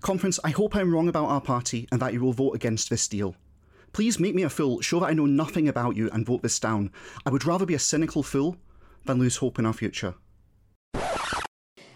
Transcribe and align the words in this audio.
Conference, 0.00 0.38
I 0.44 0.50
hope 0.50 0.76
I'm 0.76 0.94
wrong 0.94 1.08
about 1.08 1.26
our 1.26 1.40
party 1.40 1.88
and 1.90 2.00
that 2.00 2.12
you 2.12 2.20
will 2.20 2.32
vote 2.32 2.54
against 2.54 2.88
this 2.88 3.08
deal. 3.08 3.34
Please 3.92 4.20
make 4.20 4.34
me 4.34 4.42
a 4.42 4.50
fool, 4.50 4.80
show 4.80 5.00
that 5.00 5.06
I 5.06 5.12
know 5.12 5.26
nothing 5.26 5.68
about 5.68 5.96
you, 5.96 6.08
and 6.10 6.24
vote 6.24 6.42
this 6.42 6.60
down. 6.60 6.92
I 7.26 7.30
would 7.30 7.44
rather 7.44 7.66
be 7.66 7.74
a 7.74 7.78
cynical 7.78 8.22
fool 8.22 8.56
than 9.06 9.18
lose 9.18 9.38
hope 9.38 9.58
in 9.58 9.66
our 9.66 9.72
future. 9.72 10.14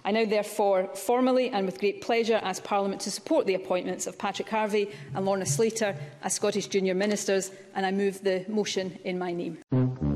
I 0.05 0.11
now 0.11 0.25
therefore 0.25 0.91
formally 0.97 1.51
and 1.51 1.65
with 1.65 1.79
great 1.79 2.01
pleasure 2.01 2.41
ask 2.43 2.65
Parliament 2.65 3.01
to 3.03 3.11
support 3.11 3.47
the 3.47 3.55
appointments 3.55 4.09
of 4.09 4.19
Patrick 4.19 4.49
Harvie 4.49 4.91
and 5.15 5.25
Lorna 5.25 5.47
Slater 5.47 5.95
as 6.25 6.35
Scottish 6.35 6.67
Junior 6.67 6.95
Ministers 6.95 7.53
and 7.77 7.87
I 7.87 7.93
move 7.93 8.21
the 8.25 8.45
motion 8.49 8.99
in 9.05 9.17
my 9.17 9.33
name. 9.33 10.12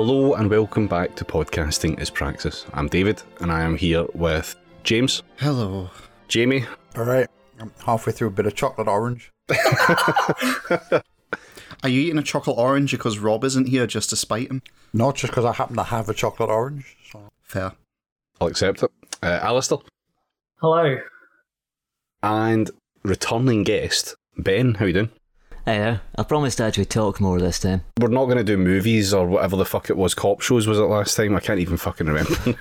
Hello 0.00 0.34
and 0.34 0.48
welcome 0.48 0.86
back 0.86 1.16
to 1.16 1.24
Podcasting 1.24 2.00
is 2.00 2.08
Praxis. 2.08 2.64
I'm 2.72 2.86
David 2.86 3.20
and 3.40 3.50
I 3.50 3.62
am 3.62 3.76
here 3.76 4.06
with 4.14 4.54
James, 4.84 5.24
Hello. 5.38 5.90
Jamie, 6.28 6.66
All 6.96 7.02
right. 7.02 7.26
I'm 7.58 7.72
halfway 7.84 8.12
through 8.12 8.28
a 8.28 8.30
bit 8.30 8.46
of 8.46 8.54
chocolate 8.54 8.86
orange. 8.86 9.32
Are 9.50 11.02
you 11.88 12.00
eating 12.00 12.18
a 12.18 12.22
chocolate 12.22 12.56
orange 12.56 12.92
because 12.92 13.18
Rob 13.18 13.42
isn't 13.42 13.66
here 13.66 13.88
just 13.88 14.10
to 14.10 14.16
spite 14.16 14.48
him? 14.48 14.62
Not 14.92 15.16
just 15.16 15.32
because 15.32 15.44
I 15.44 15.52
happen 15.52 15.74
to 15.74 15.82
have 15.82 16.08
a 16.08 16.14
chocolate 16.14 16.48
orange. 16.48 16.96
So. 17.10 17.28
Fair. 17.42 17.72
I'll 18.40 18.46
accept 18.46 18.84
it, 18.84 18.92
uh, 19.20 19.40
Alistair, 19.42 19.78
Hello. 20.60 20.94
and 22.22 22.70
returning 23.02 23.64
guest, 23.64 24.14
Ben. 24.36 24.74
How 24.74 24.84
you 24.84 24.92
doing? 24.92 25.10
Hey 25.68 25.80
there. 25.80 26.00
I 26.16 26.22
promised 26.22 26.56
to 26.56 26.64
actually 26.64 26.86
talk 26.86 27.20
more 27.20 27.38
this 27.38 27.58
time. 27.58 27.82
We're 28.00 28.08
not 28.08 28.24
going 28.24 28.38
to 28.38 28.42
do 28.42 28.56
movies 28.56 29.12
or 29.12 29.26
whatever 29.26 29.54
the 29.54 29.66
fuck 29.66 29.90
it 29.90 29.98
was, 29.98 30.14
cop 30.14 30.40
shows 30.40 30.66
was 30.66 30.78
it 30.78 30.84
last 30.84 31.14
time? 31.14 31.36
I 31.36 31.40
can't 31.40 31.60
even 31.60 31.76
fucking 31.76 32.06
remember. 32.06 32.54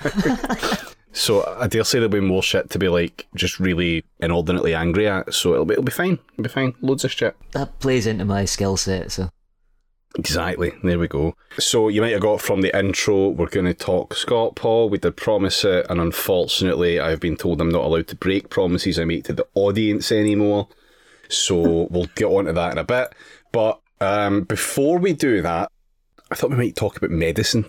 so 1.13 1.45
I 1.57 1.67
dare 1.67 1.85
say 1.85 1.99
there'll 1.99 2.11
be 2.11 2.19
more 2.19 2.43
shit 2.43 2.69
to 2.71 2.77
be 2.77 2.89
like 2.89 3.25
just 3.33 3.61
really 3.61 4.03
inordinately 4.19 4.75
angry 4.75 5.07
at. 5.07 5.33
So 5.33 5.53
it'll 5.53 5.63
be 5.63 5.75
it'll 5.75 5.85
be 5.85 5.91
fine. 5.93 6.19
It'll 6.33 6.43
be 6.43 6.49
fine. 6.49 6.75
Loads 6.81 7.05
of 7.05 7.13
shit. 7.13 7.37
That 7.53 7.79
plays 7.79 8.07
into 8.07 8.25
my 8.25 8.43
skill 8.43 8.75
set, 8.75 9.13
so. 9.13 9.29
Exactly. 10.17 10.73
There 10.83 10.99
we 10.99 11.07
go. 11.07 11.33
So 11.59 11.87
you 11.87 12.01
might 12.01 12.11
have 12.11 12.19
got 12.19 12.41
from 12.41 12.59
the 12.59 12.77
intro, 12.77 13.29
we're 13.29 13.47
going 13.47 13.67
to 13.67 13.73
talk 13.73 14.15
ScotPol. 14.15 14.89
We 14.89 14.97
did 14.97 15.15
promise 15.15 15.63
it, 15.63 15.85
and 15.89 16.01
unfortunately, 16.01 16.99
I've 16.99 17.21
been 17.21 17.37
told 17.37 17.61
I'm 17.61 17.69
not 17.69 17.85
allowed 17.85 18.07
to 18.09 18.17
break 18.17 18.49
promises 18.49 18.99
I 18.99 19.05
make 19.05 19.23
to 19.25 19.33
the 19.33 19.47
audience 19.53 20.11
anymore. 20.11 20.67
So 21.29 21.87
we'll 21.91 22.09
get 22.15 22.25
on 22.25 22.45
to 22.45 22.53
that 22.53 22.71
in 22.71 22.77
a 22.77 22.83
bit. 22.83 23.13
But 23.51 23.79
um, 24.01 24.43
before 24.43 24.97
we 24.99 25.13
do 25.13 25.41
that, 25.41 25.71
I 26.31 26.35
thought 26.35 26.51
we 26.51 26.57
might 26.57 26.75
talk 26.75 26.97
about 26.97 27.09
medicine, 27.11 27.65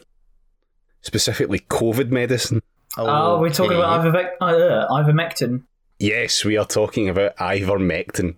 specifically 1.02 1.60
COVID 1.60 2.10
medicine. 2.10 2.62
Oh, 2.96 3.40
we're 3.40 3.50
talking 3.50 3.76
about 3.76 4.04
ivermec- 4.04 4.32
uh, 4.40 4.88
ivermectin. 4.88 5.62
Yes, 5.98 6.44
we 6.44 6.56
are 6.56 6.64
talking 6.64 7.08
about 7.08 7.36
ivermectin. 7.36 8.36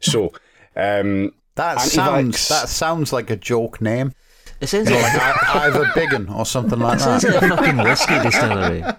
So, 0.00 0.32
um, 0.76 1.32
That 1.54 1.78
Antivax. 1.78 1.80
sounds 1.90 2.48
that 2.48 2.68
sounds 2.68 3.12
like 3.12 3.30
a 3.30 3.36
joke 3.36 3.80
name. 3.80 4.12
It 4.60 4.66
sounds 4.68 4.90
like, 4.90 5.02
like 5.02 5.54
I, 5.54 5.66
Ivor 5.66 5.84
Biggun 5.86 6.34
or 6.34 6.44
something 6.44 6.78
like 6.78 6.98
that. 6.98 7.18
it 7.18 7.20
sounds 7.20 7.22
that. 7.22 7.42
like 7.42 7.52
a 7.52 7.56
fucking 7.56 7.76
whiskey 7.78 8.18
distillery. 8.20 8.82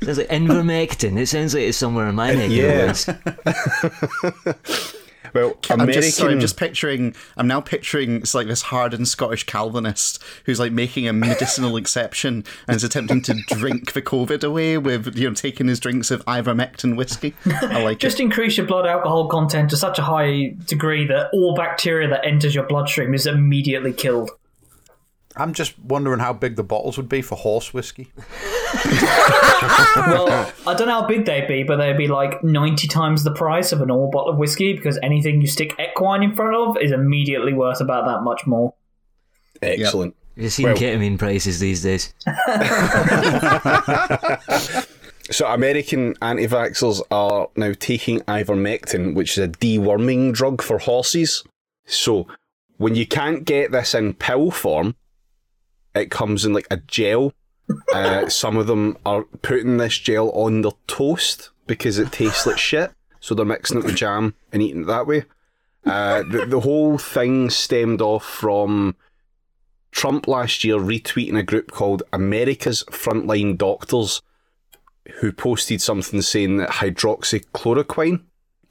It 0.00 0.06
sounds 0.06 0.18
like 0.18 0.28
Invermectin. 0.28 1.18
It 1.18 1.26
sounds 1.26 1.54
like 1.54 1.64
it's 1.64 1.78
somewhere 1.78 2.08
in 2.08 2.14
my 2.14 2.32
neck 2.34 2.50
Yeah. 2.50 2.90
of 2.90 3.06
the 3.06 4.46
woods. 4.46 4.96
well, 5.34 5.54
I'm 5.70 5.86
just 5.92 6.16
sorry, 6.16 6.32
I'm 6.32 6.40
just 6.40 6.56
picturing 6.56 7.14
I'm 7.36 7.46
now 7.46 7.60
picturing 7.60 8.16
it's 8.16 8.34
like 8.34 8.46
this 8.48 8.62
hardened 8.62 9.06
Scottish 9.08 9.44
Calvinist 9.44 10.20
who's 10.44 10.58
like 10.58 10.72
making 10.72 11.06
a 11.06 11.12
medicinal 11.12 11.76
exception 11.76 12.44
and 12.66 12.76
is 12.76 12.82
attempting 12.84 13.22
to 13.22 13.34
drink 13.48 13.92
the 13.92 14.02
COVID 14.02 14.42
away 14.42 14.76
with 14.78 15.16
you 15.16 15.28
know 15.28 15.34
taking 15.34 15.68
his 15.68 15.78
drinks 15.78 16.10
of 16.10 16.24
ivermectin 16.24 16.96
whiskey. 16.96 17.34
I 17.46 17.82
like 17.84 17.98
Just 17.98 18.18
it. 18.18 18.24
increase 18.24 18.56
your 18.56 18.66
blood 18.66 18.86
alcohol 18.86 19.28
content 19.28 19.70
to 19.70 19.76
such 19.76 19.98
a 19.98 20.02
high 20.02 20.54
degree 20.64 21.06
that 21.06 21.30
all 21.32 21.54
bacteria 21.54 22.08
that 22.08 22.24
enters 22.24 22.54
your 22.54 22.66
bloodstream 22.66 23.14
is 23.14 23.26
immediately 23.26 23.92
killed. 23.92 24.30
I'm 25.36 25.54
just 25.54 25.78
wondering 25.78 26.18
how 26.20 26.32
big 26.32 26.56
the 26.56 26.64
bottles 26.64 26.96
would 26.96 27.08
be 27.08 27.22
for 27.22 27.36
horse 27.36 27.72
whiskey. 27.72 28.12
Well, 29.96 30.52
I 30.66 30.74
don't 30.74 30.86
know 30.86 31.00
how 31.00 31.06
big 31.06 31.26
they'd 31.26 31.46
be, 31.48 31.64
but 31.64 31.76
they'd 31.76 31.96
be 31.96 32.06
like 32.06 32.42
90 32.42 32.86
times 32.88 33.24
the 33.24 33.32
price 33.32 33.72
of 33.72 33.82
a 33.82 33.86
normal 33.86 34.10
bottle 34.10 34.32
of 34.32 34.38
whiskey 34.38 34.72
because 34.72 34.98
anything 35.02 35.40
you 35.40 35.48
stick 35.48 35.74
equine 35.78 36.22
in 36.22 36.34
front 36.34 36.56
of 36.56 36.76
is 36.82 36.92
immediately 36.92 37.52
worth 37.52 37.80
about 37.80 38.06
that 38.06 38.22
much 38.22 38.46
more. 38.46 38.74
Excellent. 39.60 40.14
You've 40.36 40.52
seen 40.52 40.66
Well- 40.66 40.76
ketamine 40.76 41.18
prices 41.18 41.60
these 41.60 41.82
days. 41.82 42.14
So, 45.32 45.46
American 45.46 46.16
anti 46.22 46.48
vaxxers 46.48 47.00
are 47.12 47.48
now 47.54 47.72
taking 47.78 48.18
ivermectin, 48.22 49.14
which 49.14 49.38
is 49.38 49.44
a 49.44 49.48
deworming 49.48 50.32
drug 50.32 50.60
for 50.60 50.78
horses. 50.78 51.44
So, 51.86 52.26
when 52.78 52.96
you 52.96 53.06
can't 53.06 53.44
get 53.44 53.70
this 53.70 53.94
in 53.94 54.14
pill 54.14 54.50
form, 54.50 54.96
it 55.94 56.10
comes 56.10 56.44
in 56.44 56.52
like 56.52 56.66
a 56.70 56.76
gel. 56.78 57.32
Uh, 57.94 58.28
some 58.28 58.56
of 58.56 58.66
them 58.66 58.96
are 59.06 59.22
putting 59.42 59.76
this 59.76 59.96
gel 59.96 60.30
on 60.30 60.62
their 60.62 60.72
toast 60.88 61.50
because 61.68 61.98
it 61.98 62.10
tastes 62.10 62.44
like 62.44 62.58
shit. 62.58 62.90
So, 63.20 63.32
they're 63.32 63.44
mixing 63.46 63.78
it 63.78 63.84
with 63.84 63.94
jam 63.94 64.34
and 64.52 64.60
eating 64.60 64.82
it 64.82 64.86
that 64.86 65.06
way. 65.06 65.22
Uh, 65.86 66.24
the, 66.24 66.46
the 66.46 66.58
whole 66.60 66.98
thing 66.98 67.48
stemmed 67.48 68.02
off 68.02 68.24
from 68.24 68.96
Trump 69.92 70.26
last 70.26 70.64
year 70.64 70.78
retweeting 70.78 71.38
a 71.38 71.44
group 71.44 71.70
called 71.70 72.02
America's 72.12 72.82
Frontline 72.90 73.56
Doctors 73.56 74.20
who 75.20 75.30
posted 75.30 75.80
something 75.80 76.22
saying 76.22 76.56
that 76.56 76.70
hydroxychloroquine 76.70 78.20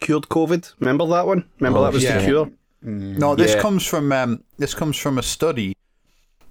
cured 0.01 0.23
COVID. 0.23 0.73
Remember 0.79 1.05
that 1.07 1.25
one? 1.25 1.45
Remember 1.59 1.79
Oh, 1.79 1.83
that 1.83 1.93
was 1.93 2.03
yeah. 2.03 2.17
the 2.19 2.25
cure? 2.25 2.51
No, 2.81 3.35
this 3.35 3.55
Yeah. 3.55 3.61
comes 3.61 3.85
from 3.85 4.11
um, 4.11 4.43
this 4.57 4.73
comes 4.73 4.97
from 4.97 5.17
a 5.17 5.23
study 5.23 5.75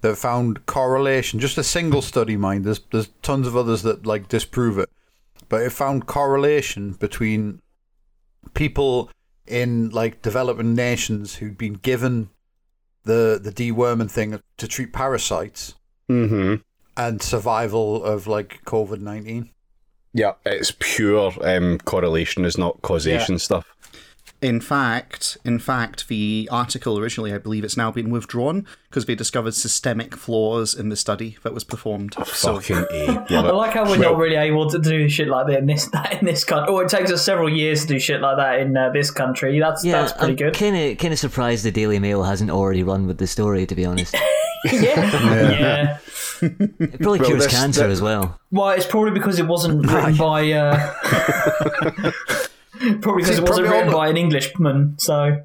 that 0.01 0.17
found 0.17 0.67
correlation. 0.67 1.41
Just 1.41 1.59
a 1.59 1.65
single 1.65 2.03
study, 2.03 2.37
mind. 2.37 2.65
There's 2.65 2.81
there's 2.93 3.09
tons 3.23 3.47
of 3.47 3.57
others 3.57 3.83
that 3.83 4.07
like 4.07 4.29
disprove 4.29 4.79
it, 4.79 4.91
but 5.49 5.63
it 5.63 5.71
found 5.71 6.07
correlation 6.07 6.93
between 6.93 7.61
people 8.55 9.11
in 9.47 9.91
like 9.91 10.23
developing 10.23 10.75
nations 10.75 11.37
who'd 11.37 11.59
been 11.59 11.75
given 11.75 12.29
the 13.05 13.41
the 13.43 13.51
deworming 13.53 14.11
thing 14.11 14.41
to 14.57 14.69
treat 14.69 14.93
parasites 14.93 15.75
Mm-hmm. 16.11 16.55
and 16.97 17.21
survival 17.23 18.03
of 18.03 18.27
like 18.27 18.65
COVID 18.65 19.01
nineteen. 19.01 19.51
Yeah, 20.15 20.33
it's 20.47 20.73
pure 20.79 21.33
um, 21.43 21.79
correlation, 21.81 22.47
is 22.47 22.57
not 22.57 22.81
causation 22.81 23.39
stuff. 23.39 23.75
In 24.41 24.61
fact, 24.61 25.37
in 25.45 25.59
fact, 25.59 26.07
the 26.07 26.49
article 26.53 26.97
originally, 26.97 27.33
I 27.35 27.39
believe, 27.39 27.65
it's 27.65 27.77
now 27.77 27.91
been 27.91 28.09
withdrawn 28.11 28.67
because 28.89 29.07
they 29.07 29.17
discovered 29.17 29.53
systemic 29.55 30.15
flaws 30.17 30.75
in 30.75 30.91
the 30.91 30.97
study 30.97 31.37
that 31.43 31.53
was 31.53 31.65
performed. 31.65 32.15
So, 32.25 32.61
Fucking 32.61 32.87
A. 32.93 33.07
I 33.09 33.27
Love 33.31 33.47
it. 33.47 33.53
like 33.55 33.73
how 33.75 33.85
we're 33.85 33.97
not 33.99 34.17
really 34.17 34.37
able 34.37 34.71
to 34.71 34.79
do 34.79 35.09
shit 35.09 35.27
like 35.27 35.49
that 35.49 35.59
in 35.59 35.67
this 35.67 35.91
in 36.21 36.25
this 36.25 36.45
country. 36.45 36.73
Or 36.73 36.85
it 36.85 36.89
takes 36.89 37.11
us 37.11 37.25
several 37.25 37.49
years 37.49 37.83
to 37.83 37.89
do 37.89 37.99
shit 37.99 38.21
like 38.21 38.37
that 38.37 38.61
in 38.61 38.77
uh, 38.77 38.91
this 38.91 39.11
country. 39.11 39.59
That's 39.59 39.85
Yeah, 39.85 40.03
that's 40.03 40.13
pretty 40.13 40.33
I'm 40.35 40.37
good. 40.37 40.55
kind 40.55 40.77
of 40.77 40.99
kind 40.99 41.13
of 41.13 41.19
surprised 41.19 41.65
the 41.65 41.73
Daily 41.73 41.99
Mail 41.99 42.23
hasn't 42.23 42.51
already 42.51 42.85
run 42.85 43.09
with 43.09 43.19
the 43.19 43.27
story. 43.27 43.67
To 43.67 43.75
be 43.75 43.85
honest, 43.85 44.15
yeah. 44.65 44.73
yeah. 45.51 45.99
it 46.43 47.01
probably 47.01 47.19
Well, 47.19 47.29
cures 47.29 47.49
cancer 47.49 47.83
that- 47.83 47.91
as 47.91 48.01
well. 48.01 48.39
Well, 48.53 48.69
it's 48.71 48.87
probably 48.87 49.11
because 49.11 49.41
it 49.41 49.47
wasn't 49.49 49.85
written 49.91 50.17
by. 50.17 50.53
Uh, 50.53 52.13
probably 53.01 53.23
because 53.23 53.39
it 53.39 53.49
wasn't 53.49 53.69
written 53.69 53.87
the- 53.89 53.93
by 53.93 54.09
an 54.09 54.17
Englishman. 54.17 54.95
So 54.99 55.43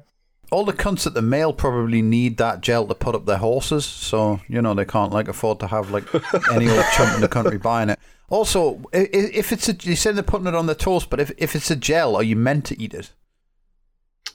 All 0.50 0.64
the 0.64 0.72
cunts 0.72 1.06
at 1.06 1.14
the 1.14 1.22
mail 1.22 1.52
probably 1.52 2.00
need 2.02 2.36
that 2.38 2.60
gel 2.60 2.86
to 2.86 2.94
put 2.94 3.14
up 3.14 3.26
their 3.26 3.38
horses, 3.38 3.84
so 3.84 4.40
you 4.48 4.60
know 4.62 4.74
they 4.74 4.84
can't 4.84 5.12
like 5.12 5.28
afford 5.28 5.58
to 5.60 5.66
have 5.68 5.90
like 5.90 6.04
any 6.52 6.68
old 6.68 6.84
chump 6.94 7.14
in 7.14 7.20
the 7.20 7.28
country 7.28 7.58
buying 7.58 7.88
it. 7.90 7.98
Also, 8.30 8.80
i- 8.94 8.98
i- 8.98 9.08
if 9.12 9.52
it's 9.52 9.68
a, 9.68 9.74
you 9.82 9.96
said 9.96 10.16
they're 10.16 10.22
putting 10.22 10.46
it 10.46 10.54
on 10.54 10.66
the 10.66 10.74
toast, 10.74 11.10
but 11.10 11.20
if 11.20 11.30
if 11.38 11.54
it's 11.56 11.70
a 11.70 11.76
gel, 11.76 12.14
are 12.16 12.22
you 12.22 12.36
meant 12.36 12.64
to 12.66 12.80
eat 12.80 12.94
it? 12.94 13.10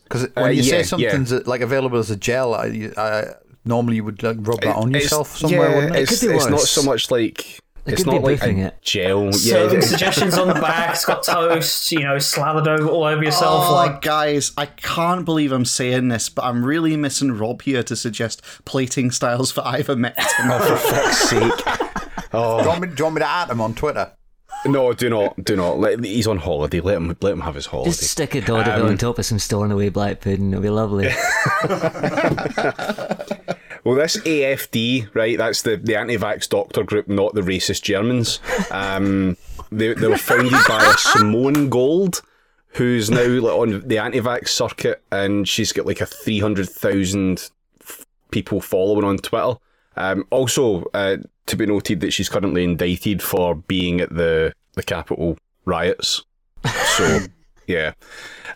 Because 0.03 0.27
when 0.33 0.45
Uh, 0.45 0.47
you 0.49 0.61
yeah, 0.63 0.69
say 0.71 0.83
something's 0.83 1.31
uh, 1.31 1.41
like 1.45 1.61
available 1.61 1.97
as 1.99 2.09
a 2.11 2.15
gel, 2.15 2.53
I, 2.55 2.91
I, 2.97 3.25
normally 3.65 3.97
you 3.97 4.03
would 4.03 4.21
like 4.23 4.37
rub 4.39 4.61
that 4.61 4.75
on 4.75 4.89
It's- 4.89 5.03
yourself 5.03 5.37
somewhere, 5.37 5.69
yeah, 5.69 5.75
wouldn't 5.75 5.95
it? 5.95 6.01
It's, 6.01 6.19
could 6.19 6.29
be 6.29 6.35
it's 6.35 6.47
not 6.47 6.59
so 6.61 6.83
much 6.83 7.11
like 7.11 7.59
They 7.85 7.93
it's 7.93 8.05
not 8.05 8.21
like 8.21 8.43
a 8.43 8.67
it. 8.67 8.81
gel. 8.81 9.31
Serving 9.33 9.81
Yeah, 9.81 9.87
suggestions 9.87 10.37
on 10.37 10.47
the 10.47 10.53
back. 10.55 10.91
It's 10.91 11.05
got 11.05 11.23
toast, 11.23 11.91
you 11.91 11.99
know, 11.99 12.19
slathered 12.19 12.67
over 12.67 12.87
all 12.89 13.05
over 13.05 13.23
yourself. 13.23 13.65
Oh, 13.67 13.73
like, 13.73 14.01
guys, 14.01 14.51
I 14.57 14.65
can't 14.67 15.25
believe 15.25 15.51
I'm 15.51 15.65
saying 15.65 16.09
this, 16.09 16.29
but 16.29 16.45
I'm 16.45 16.65
really 16.65 16.95
missing 16.97 17.37
Rob 17.37 17.61
here 17.61 17.83
to 17.83 17.95
suggest 17.95 18.41
plating 18.65 19.11
styles 19.11 19.51
for 19.51 19.61
ivermectin. 19.61 20.15
oh, 20.39 20.59
for 20.59 20.77
fuck's 20.77 21.29
sake. 21.29 21.63
Oh. 22.33 22.57
Do, 22.57 22.63
you 22.63 22.69
want 22.69 22.81
me, 22.81 22.87
do 22.89 22.93
you 22.97 23.03
want 23.05 23.15
me 23.15 23.21
to 23.21 23.29
add 23.29 23.49
him 23.49 23.61
on 23.61 23.73
Twitter? 23.73 24.11
No, 24.65 24.91
do 24.91 25.09
not, 25.09 25.41
do 25.43 25.55
not. 25.55 25.79
Let, 25.79 26.03
he's 26.03 26.27
on 26.27 26.37
holiday. 26.37 26.81
Let 26.81 26.97
him, 26.97 27.15
let 27.21 27.31
him 27.31 27.39
have 27.41 27.55
his 27.55 27.65
holiday. 27.65 27.91
Just 27.91 28.03
stick 28.03 28.35
a 28.35 28.41
Dodderville 28.41 28.81
um, 28.81 28.87
on 28.87 28.97
top 28.97 29.17
of 29.17 29.25
some 29.25 29.39
Stornoway 29.39 29.89
black 29.89 30.19
pudding. 30.19 30.51
It'll 30.51 30.61
be 30.61 30.69
lovely. 30.69 31.05
Well, 33.83 33.95
this 33.95 34.17
AFD, 34.17 35.13
right? 35.15 35.37
That's 35.37 35.61
the, 35.61 35.77
the 35.77 35.97
anti-vax 35.97 36.49
doctor 36.49 36.83
group, 36.83 37.07
not 37.07 37.33
the 37.33 37.41
racist 37.41 37.83
Germans. 37.83 38.39
Um, 38.71 39.37
they, 39.71 39.93
they 39.93 40.07
were 40.07 40.17
founded 40.17 40.59
by 40.67 40.83
a 40.83 40.97
Simone 40.97 41.69
Gold, 41.69 42.21
who's 42.69 43.09
now 43.09 43.25
like, 43.25 43.53
on 43.55 43.87
the 43.87 43.97
anti-vax 43.97 44.49
circuit, 44.49 45.01
and 45.11 45.47
she's 45.47 45.71
got 45.71 45.85
like 45.85 46.01
a 46.01 46.05
three 46.05 46.39
hundred 46.39 46.69
thousand 46.69 47.49
people 48.31 48.61
following 48.61 49.05
on 49.05 49.17
Twitter. 49.17 49.55
Um, 49.95 50.25
also, 50.29 50.85
uh, 50.93 51.17
to 51.47 51.55
be 51.55 51.65
noted 51.65 51.99
that 52.01 52.11
she's 52.11 52.29
currently 52.29 52.63
indicted 52.63 53.21
for 53.21 53.55
being 53.55 54.01
at 54.01 54.13
the 54.13 54.53
the 54.73 54.83
Capitol 54.83 55.37
riots. 55.65 56.23
So, 56.95 57.19
yeah, 57.67 57.93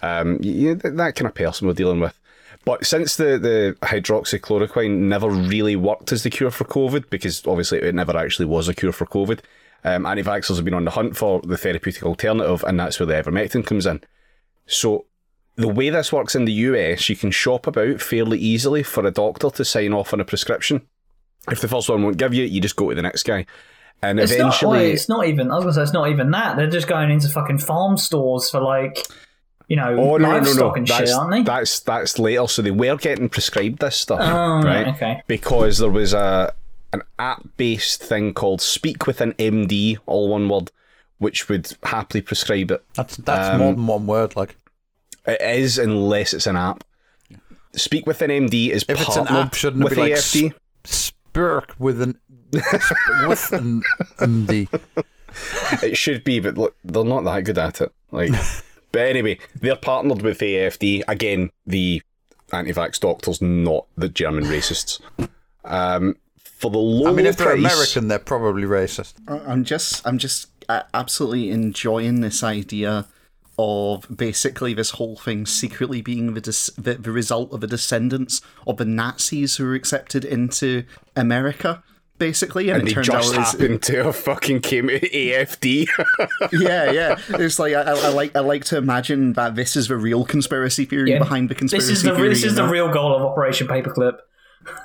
um, 0.01 0.37
yeah, 0.41 0.75
that 0.75 1.15
kind 1.15 1.27
of 1.27 1.35
person 1.35 1.67
we're 1.67 1.73
dealing 1.73 1.99
with. 1.99 2.17
But 2.65 2.85
since 2.85 3.17
the, 3.17 3.37
the 3.37 3.77
hydroxychloroquine 3.81 4.97
never 4.99 5.29
really 5.29 5.75
worked 5.75 6.11
as 6.11 6.23
the 6.23 6.29
cure 6.29 6.51
for 6.51 6.63
COVID, 6.63 7.09
because 7.09 7.45
obviously 7.45 7.79
it 7.79 7.93
never 7.93 8.15
actually 8.15 8.45
was 8.45 8.69
a 8.69 8.73
cure 8.73 8.93
for 8.93 9.05
COVID, 9.05 9.39
um, 9.83 10.05
anti 10.05 10.23
vaxxers 10.23 10.55
have 10.55 10.65
been 10.65 10.73
on 10.73 10.85
the 10.85 10.91
hunt 10.91 11.17
for 11.17 11.41
the 11.41 11.57
therapeutic 11.57 12.03
alternative, 12.03 12.63
and 12.65 12.79
that's 12.79 12.99
where 12.99 13.07
the 13.07 13.13
ivermectin 13.13 13.65
comes 13.65 13.85
in. 13.85 14.01
So, 14.65 15.05
the 15.55 15.67
way 15.67 15.89
this 15.89 16.13
works 16.13 16.35
in 16.35 16.45
the 16.45 16.53
US, 16.53 17.09
you 17.09 17.17
can 17.17 17.31
shop 17.31 17.67
about 17.67 17.99
fairly 17.99 18.39
easily 18.39 18.81
for 18.81 19.05
a 19.05 19.11
doctor 19.11 19.49
to 19.49 19.65
sign 19.65 19.93
off 19.93 20.13
on 20.13 20.21
a 20.21 20.25
prescription. 20.25 20.87
If 21.51 21.59
the 21.59 21.67
first 21.67 21.89
one 21.89 22.01
won't 22.01 22.17
give 22.17 22.33
you, 22.33 22.45
you 22.45 22.61
just 22.61 22.77
go 22.77 22.89
to 22.89 22.95
the 22.95 23.01
next 23.01 23.23
guy. 23.23 23.45
And 24.01 24.19
it's 24.19 24.31
not, 24.31 24.39
eventually. 24.39 24.77
wait, 24.79 24.93
it's 24.93 25.09
not 25.09 25.27
even. 25.27 25.51
I 25.51 25.55
was 25.55 25.63
gonna 25.63 25.73
say 25.73 25.81
it's 25.83 25.93
not 25.93 26.09
even 26.09 26.31
that. 26.31 26.55
They're 26.55 26.69
just 26.69 26.87
going 26.87 27.11
into 27.11 27.27
fucking 27.27 27.59
farm 27.59 27.97
stores 27.97 28.49
for 28.49 28.61
like, 28.61 29.05
you 29.67 29.75
know, 29.75 29.95
Oh 29.97 30.17
no, 30.17 30.39
no, 30.39 30.39
no, 30.41 30.53
no! 30.53 30.73
and 30.73 30.87
That's 30.87 31.09
shit, 31.09 31.17
aren't 31.17 31.31
they? 31.31 31.41
that's 31.43 31.79
that's 31.81 32.19
later. 32.19 32.47
So 32.47 32.61
they 32.61 32.71
were 32.71 32.95
getting 32.97 33.29
prescribed 33.29 33.79
this 33.79 33.95
stuff, 33.95 34.19
Oh, 34.21 34.61
right? 34.61 34.87
okay. 34.89 35.21
Because 35.27 35.77
there 35.79 35.89
was 35.89 36.13
a 36.13 36.53
an 36.91 37.01
app 37.17 37.43
based 37.57 38.03
thing 38.03 38.33
called 38.33 38.61
Speak 38.61 39.07
with 39.07 39.19
an 39.21 39.33
MD, 39.33 39.97
all 40.05 40.29
one 40.29 40.47
word, 40.49 40.71
which 41.17 41.49
would 41.49 41.71
happily 41.83 42.21
prescribe 42.21 42.71
it. 42.71 42.83
That's 42.93 43.17
that's 43.17 43.49
Um, 43.49 43.59
more 43.59 43.73
than 43.73 43.87
one 43.87 44.05
word. 44.07 44.35
Like 44.35 44.55
It 45.25 45.41
is 45.41 45.77
unless 45.77 46.33
it's 46.33 46.45
an 46.47 46.55
app. 46.57 46.83
Speak 47.75 48.05
with 48.05 48.21
an 48.21 48.29
MD 48.29 48.69
is 48.69 48.85
if 48.87 49.01
it's 49.01 49.15
an 49.15 49.25
partnered 49.25 49.45
app, 49.47 49.53
shouldn't 49.55 49.81
it 49.81 49.85
with 49.85 49.95
be 49.95 50.01
like 50.01 50.17
sp- 50.21 50.53
Spirk 50.85 51.73
with 51.79 51.99
an 52.01 52.19
with 52.51 53.51
an 53.53 53.81
MD? 54.19 54.67
It 55.81 55.97
should 55.97 56.23
be, 56.23 56.39
but 56.39 56.59
look, 56.59 56.75
they're 56.83 57.03
not 57.03 57.23
that 57.23 57.43
good 57.43 57.57
at 57.57 57.81
it. 57.81 57.91
Like, 58.11 58.29
but 58.93 59.01
anyway, 59.01 59.37
they're 59.59 59.75
partnered 59.75 60.21
with 60.21 60.39
AFD 60.39 61.03
again. 61.09 61.49
The 61.65 62.01
anti-vax 62.53 62.99
doctors, 62.99 63.41
not 63.41 63.87
the 63.97 64.07
German 64.07 64.45
racists. 64.45 65.01
Um, 65.65 66.15
for 66.37 66.71
the 66.71 66.77
low, 66.77 67.09
I 67.09 67.11
mean, 67.11 67.25
low 67.25 67.31
if 67.31 67.37
they're 67.37 67.47
price, 67.47 67.59
American, 67.59 68.07
they're 68.07 68.19
probably 68.19 68.63
racist. 68.63 69.15
I'm 69.27 69.65
just, 69.65 70.07
I'm 70.07 70.17
just 70.17 70.47
uh, 70.69 70.83
absolutely 70.93 71.49
enjoying 71.49 72.21
this 72.21 72.43
idea 72.43 73.07
of 73.59 74.07
basically 74.15 74.73
this 74.73 74.91
whole 74.91 75.15
thing 75.15 75.45
secretly 75.45 76.01
being 76.01 76.33
the, 76.33 76.41
dis- 76.41 76.71
the 76.77 76.95
the 76.95 77.11
result 77.11 77.51
of 77.53 77.61
the 77.61 77.67
descendants 77.67 78.41
of 78.65 78.77
the 78.77 78.85
Nazis 78.85 79.57
who 79.57 79.65
were 79.65 79.75
accepted 79.75 80.25
into 80.25 80.85
America. 81.15 81.83
Basically, 82.19 82.69
and, 82.69 82.79
and 82.79 82.87
it 82.87 82.91
they 82.91 82.95
turns 82.95 83.07
just 83.07 83.33
out 83.33 83.39
it's, 83.41 83.51
happened 83.53 83.81
to 83.83 84.03
have 84.05 84.15
fucking 84.15 84.61
came 84.61 84.87
to 84.87 84.99
AFD. 84.99 85.87
yeah, 86.53 86.91
yeah. 86.91 87.19
It's 87.29 87.57
like 87.59 87.73
I, 87.73 87.81
I 87.81 87.91
I 87.91 88.07
like 88.09 88.35
I 88.35 88.39
like 88.39 88.63
to 88.65 88.77
imagine 88.77 89.33
that 89.33 89.55
this 89.55 89.75
is 89.75 89.87
the 89.87 89.97
real 89.97 90.23
conspiracy 90.23 90.85
theory 90.85 91.11
Yeah. 91.11 91.17
behind 91.19 91.49
the 91.49 91.55
conspiracy 91.55 91.87
This 91.89 91.97
is 91.97 92.03
the 92.03 92.15
theory. 92.15 92.29
this 92.29 92.43
is 92.43 92.55
the 92.55 92.67
real 92.67 92.91
goal 92.93 93.15
of 93.15 93.23
Operation 93.23 93.67
Paperclip. 93.67 94.19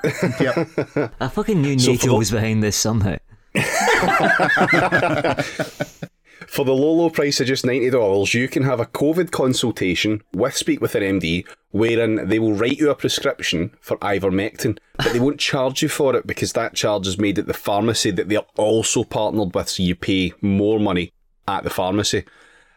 Yep. 0.41 1.13
I 1.21 1.29
fucking 1.29 1.61
knew 1.63 1.79
So 1.79 1.95
for 1.95 2.07
NATO 2.07 2.19
was 2.19 2.31
behind 2.33 2.63
this 2.65 2.77
somehow. 2.77 3.17
For 6.46 6.64
the 6.64 6.75
low, 6.75 6.93
low 6.93 7.11
price 7.11 7.40
of 7.40 7.46
just 7.46 7.64
$90, 7.64 8.32
you 8.32 8.49
can 8.49 8.62
have 8.62 8.81
a 8.81 8.87
COVID 8.87 9.31
consultation 9.31 10.23
with 10.32 10.56
Speak 10.56 10.81
with 10.81 10.94
an 10.94 11.02
MD, 11.02 11.46
wherein 11.70 12.29
they 12.29 12.38
will 12.38 12.55
write 12.55 12.79
you 12.79 12.90
a 12.90 12.94
prescription 12.94 13.75
for 13.81 13.99
ivermectin, 13.99 14.79
but 14.96 15.12
they 15.12 15.20
won't 15.20 15.40
charge 15.40 15.82
you 15.82 15.88
for 15.88 16.14
it 16.17 16.26
because 16.26 16.52
that 16.52 16.75
charge 16.75 17.06
is 17.06 17.19
made 17.19 17.38
at 17.38 17.46
the 17.46 17.55
pharmacy 17.55 18.11
that 18.12 18.29
they're 18.29 18.40
also 18.56 19.05
partnered 19.05 19.55
with, 19.55 19.69
so 19.69 19.82
you 19.82 19.94
pay 19.94 20.32
more 20.40 20.79
money 20.79 21.12
at 21.46 21.64
the 21.64 21.70
pharmacy. 21.70 22.25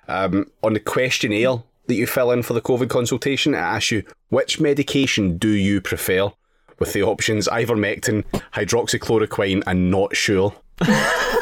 Um, 0.07 0.51
on 0.63 0.73
the 0.73 0.79
questionnaire 0.79 1.63
that 1.87 1.95
you 1.95 2.07
fill 2.07 2.31
in 2.31 2.43
for 2.43 2.53
the 2.53 2.61
COVID 2.61 2.89
consultation, 2.89 3.53
it 3.53 3.57
asks 3.57 3.91
you, 3.91 4.03
which 4.29 4.59
medication 4.59 5.37
do 5.37 5.49
you 5.49 5.81
prefer? 5.81 6.31
With 6.79 6.93
the 6.93 7.03
options 7.03 7.47
ivermectin, 7.47 8.23
hydroxychloroquine, 8.53 9.63
and 9.67 9.91
not 9.91 10.15
sure. 10.15 10.55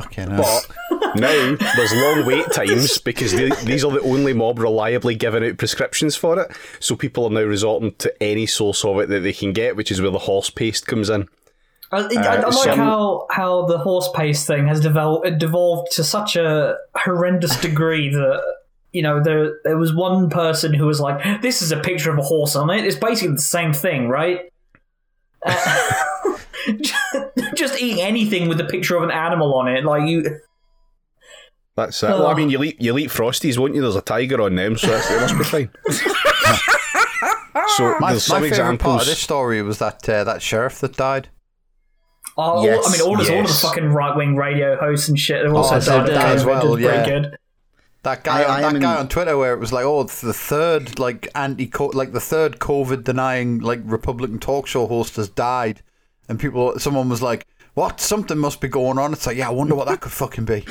Fucking 0.00 0.30
hell. 0.30 0.62
But 0.90 1.14
now 1.16 1.56
there's 1.76 1.92
long 1.94 2.24
wait 2.24 2.46
times 2.52 2.98
because 2.98 3.32
the, 3.32 3.54
these 3.64 3.84
are 3.84 3.92
the 3.92 4.00
only 4.00 4.32
mob 4.32 4.58
reliably 4.58 5.14
giving 5.14 5.44
out 5.44 5.58
prescriptions 5.58 6.16
for 6.16 6.38
it. 6.40 6.50
So 6.80 6.96
people 6.96 7.26
are 7.26 7.30
now 7.30 7.42
resorting 7.42 7.94
to 7.98 8.22
any 8.22 8.46
source 8.46 8.84
of 8.84 8.98
it 9.00 9.08
that 9.10 9.20
they 9.20 9.32
can 9.32 9.52
get, 9.52 9.76
which 9.76 9.90
is 9.90 10.00
where 10.00 10.10
the 10.10 10.18
horse 10.18 10.48
paste 10.50 10.86
comes 10.86 11.10
in. 11.10 11.28
I, 11.90 11.98
I, 11.98 12.36
I 12.36 12.40
like 12.40 12.52
some- 12.54 12.78
how 12.78 13.26
how 13.30 13.66
the 13.66 13.76
horse 13.76 14.08
paste 14.14 14.46
thing 14.46 14.66
has 14.66 14.80
developed 14.80 15.26
it 15.26 15.38
devolved 15.38 15.92
to 15.92 16.04
such 16.04 16.36
a 16.36 16.78
horrendous 16.94 17.60
degree 17.60 18.08
that 18.08 18.42
you 18.92 19.02
know 19.02 19.22
there 19.22 19.58
there 19.64 19.76
was 19.76 19.92
one 19.94 20.30
person 20.30 20.72
who 20.72 20.86
was 20.86 21.00
like, 21.00 21.42
"This 21.42 21.60
is 21.60 21.70
a 21.70 21.76
picture 21.78 22.10
of 22.10 22.18
a 22.18 22.22
horse 22.22 22.56
on 22.56 22.70
it." 22.70 22.86
It's 22.86 22.96
basically 22.96 23.34
the 23.34 23.42
same 23.42 23.72
thing, 23.74 24.08
right? 24.08 24.40
Uh, 25.44 26.38
just 27.54 27.80
eating 27.80 28.00
anything 28.02 28.48
with 28.48 28.60
a 28.60 28.64
picture 28.64 28.96
of 28.96 29.02
an 29.02 29.10
animal 29.10 29.54
on 29.54 29.68
it, 29.68 29.84
like 29.84 30.08
you. 30.08 30.40
That's 31.76 32.02
it. 32.02 32.08
Well, 32.08 32.26
I 32.26 32.34
mean, 32.34 32.50
you'll 32.50 32.64
eat, 32.64 32.76
you'll 32.80 32.98
eat 32.98 33.10
Frosties, 33.10 33.56
won't 33.58 33.74
you? 33.74 33.80
There's 33.80 33.96
a 33.96 34.02
tiger 34.02 34.40
on 34.42 34.54
them, 34.56 34.76
so 34.76 34.88
that's, 34.88 35.10
it 35.10 35.20
must 35.20 35.38
be 35.38 35.44
fine. 35.44 35.70
so 37.76 37.98
My, 37.98 38.10
there's 38.12 38.28
my 38.28 38.40
some 38.40 38.42
favorite 38.42 38.78
part 38.78 39.02
of 39.02 39.06
this 39.06 39.18
story 39.20 39.62
was 39.62 39.78
that 39.78 40.06
uh, 40.08 40.24
that 40.24 40.42
sheriff 40.42 40.80
that 40.80 40.96
died. 40.96 41.28
Oh, 42.36 42.64
Yes, 42.64 42.86
I 42.88 42.92
mean, 42.92 43.00
all, 43.02 43.20
of 43.20 43.28
all 43.30 43.40
of 43.40 43.46
the 43.46 43.52
fucking 43.52 43.88
right 43.88 44.16
wing 44.16 44.36
radio 44.36 44.76
hosts 44.78 45.08
and 45.08 45.18
shit. 45.18 45.42
They've 45.44 45.52
also 45.54 45.76
Oh, 45.76 45.80
so 45.80 45.98
died 45.98 46.08
that 46.10 46.36
as 46.36 46.44
well, 46.44 46.72
which 46.72 46.82
is 46.82 46.86
pretty 46.88 47.10
yeah. 47.10 47.20
good. 47.20 47.36
That 48.04 48.24
guy, 48.24 48.42
I- 48.42 48.44
on, 48.44 48.50
I 48.64 48.72
that 48.72 48.80
guy 48.80 48.92
in- 48.94 48.98
on 49.00 49.08
Twitter, 49.08 49.36
where 49.36 49.52
it 49.52 49.58
was 49.58 49.72
like, 49.72 49.84
oh, 49.84 50.02
the 50.04 50.32
third 50.32 50.98
like 50.98 51.28
anti, 51.34 51.70
like 51.92 52.12
the 52.12 52.20
third 52.20 52.58
COVID 52.58 53.04
denying 53.04 53.58
like 53.60 53.80
Republican 53.84 54.38
talk 54.38 54.66
show 54.66 54.86
host 54.86 55.16
has 55.16 55.28
died, 55.28 55.82
and 56.28 56.38
people, 56.38 56.78
someone 56.78 57.08
was 57.08 57.22
like, 57.22 57.46
what? 57.74 58.00
Something 58.00 58.38
must 58.38 58.60
be 58.60 58.68
going 58.68 58.98
on. 58.98 59.12
It's 59.12 59.26
like, 59.26 59.36
yeah, 59.36 59.48
I 59.48 59.52
wonder 59.52 59.74
what 59.74 59.88
that 59.88 60.00
could 60.00 60.12
fucking 60.12 60.44
be. 60.44 60.64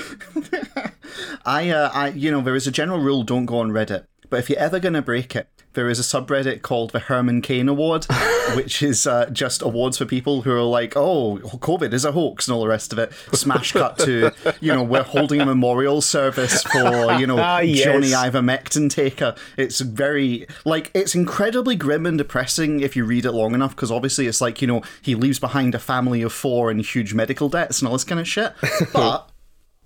I, 1.45 1.69
uh, 1.69 1.89
I, 1.93 2.09
you 2.09 2.29
know, 2.31 2.41
there 2.41 2.55
is 2.55 2.67
a 2.67 2.71
general 2.71 2.99
rule: 2.99 3.23
don't 3.23 3.45
go 3.45 3.59
on 3.59 3.71
Reddit. 3.71 4.05
But 4.31 4.39
if 4.39 4.49
you're 4.49 4.57
ever 4.57 4.79
going 4.79 4.93
to 4.93 5.01
break 5.01 5.35
it, 5.35 5.49
there 5.73 5.89
is 5.89 5.99
a 5.99 6.03
subreddit 6.03 6.61
called 6.61 6.91
the 6.91 6.99
Herman 6.99 7.41
Cain 7.41 7.67
Award, 7.67 8.05
which 8.55 8.81
is 8.81 9.05
uh, 9.05 9.29
just 9.29 9.61
awards 9.61 9.97
for 9.97 10.05
people 10.05 10.43
who 10.43 10.51
are 10.51 10.61
like, 10.61 10.95
"Oh, 10.95 11.39
COVID 11.43 11.91
is 11.91 12.05
a 12.05 12.13
hoax" 12.13 12.47
and 12.47 12.55
all 12.55 12.61
the 12.61 12.69
rest 12.69 12.93
of 12.93 12.99
it. 12.99 13.11
Smash 13.33 13.71
cut 13.73 13.99
to, 13.99 14.31
you 14.61 14.73
know, 14.73 14.83
we're 14.83 15.03
holding 15.03 15.41
a 15.41 15.45
memorial 15.45 15.99
service 15.99 16.63
for, 16.63 17.13
you 17.19 17.27
know, 17.27 17.37
Ah, 17.41 17.59
yes. 17.59 17.83
Johnny 17.83 18.11
Ivermectin 18.11 18.89
taker. 18.89 19.35
It's 19.57 19.81
very 19.81 20.47
like 20.63 20.91
it's 20.93 21.13
incredibly 21.13 21.75
grim 21.75 22.05
and 22.05 22.17
depressing 22.17 22.79
if 22.79 22.95
you 22.95 23.03
read 23.03 23.25
it 23.25 23.33
long 23.33 23.53
enough 23.53 23.75
because 23.75 23.91
obviously 23.91 24.27
it's 24.27 24.39
like 24.39 24.61
you 24.61 24.67
know 24.67 24.81
he 25.01 25.13
leaves 25.13 25.39
behind 25.39 25.75
a 25.75 25.79
family 25.79 26.21
of 26.21 26.31
four 26.31 26.71
and 26.71 26.79
huge 26.81 27.13
medical 27.13 27.49
debts 27.49 27.79
and 27.79 27.87
all 27.87 27.93
this 27.93 28.05
kind 28.05 28.21
of 28.21 28.27
shit. 28.27 28.53
But 28.93 29.29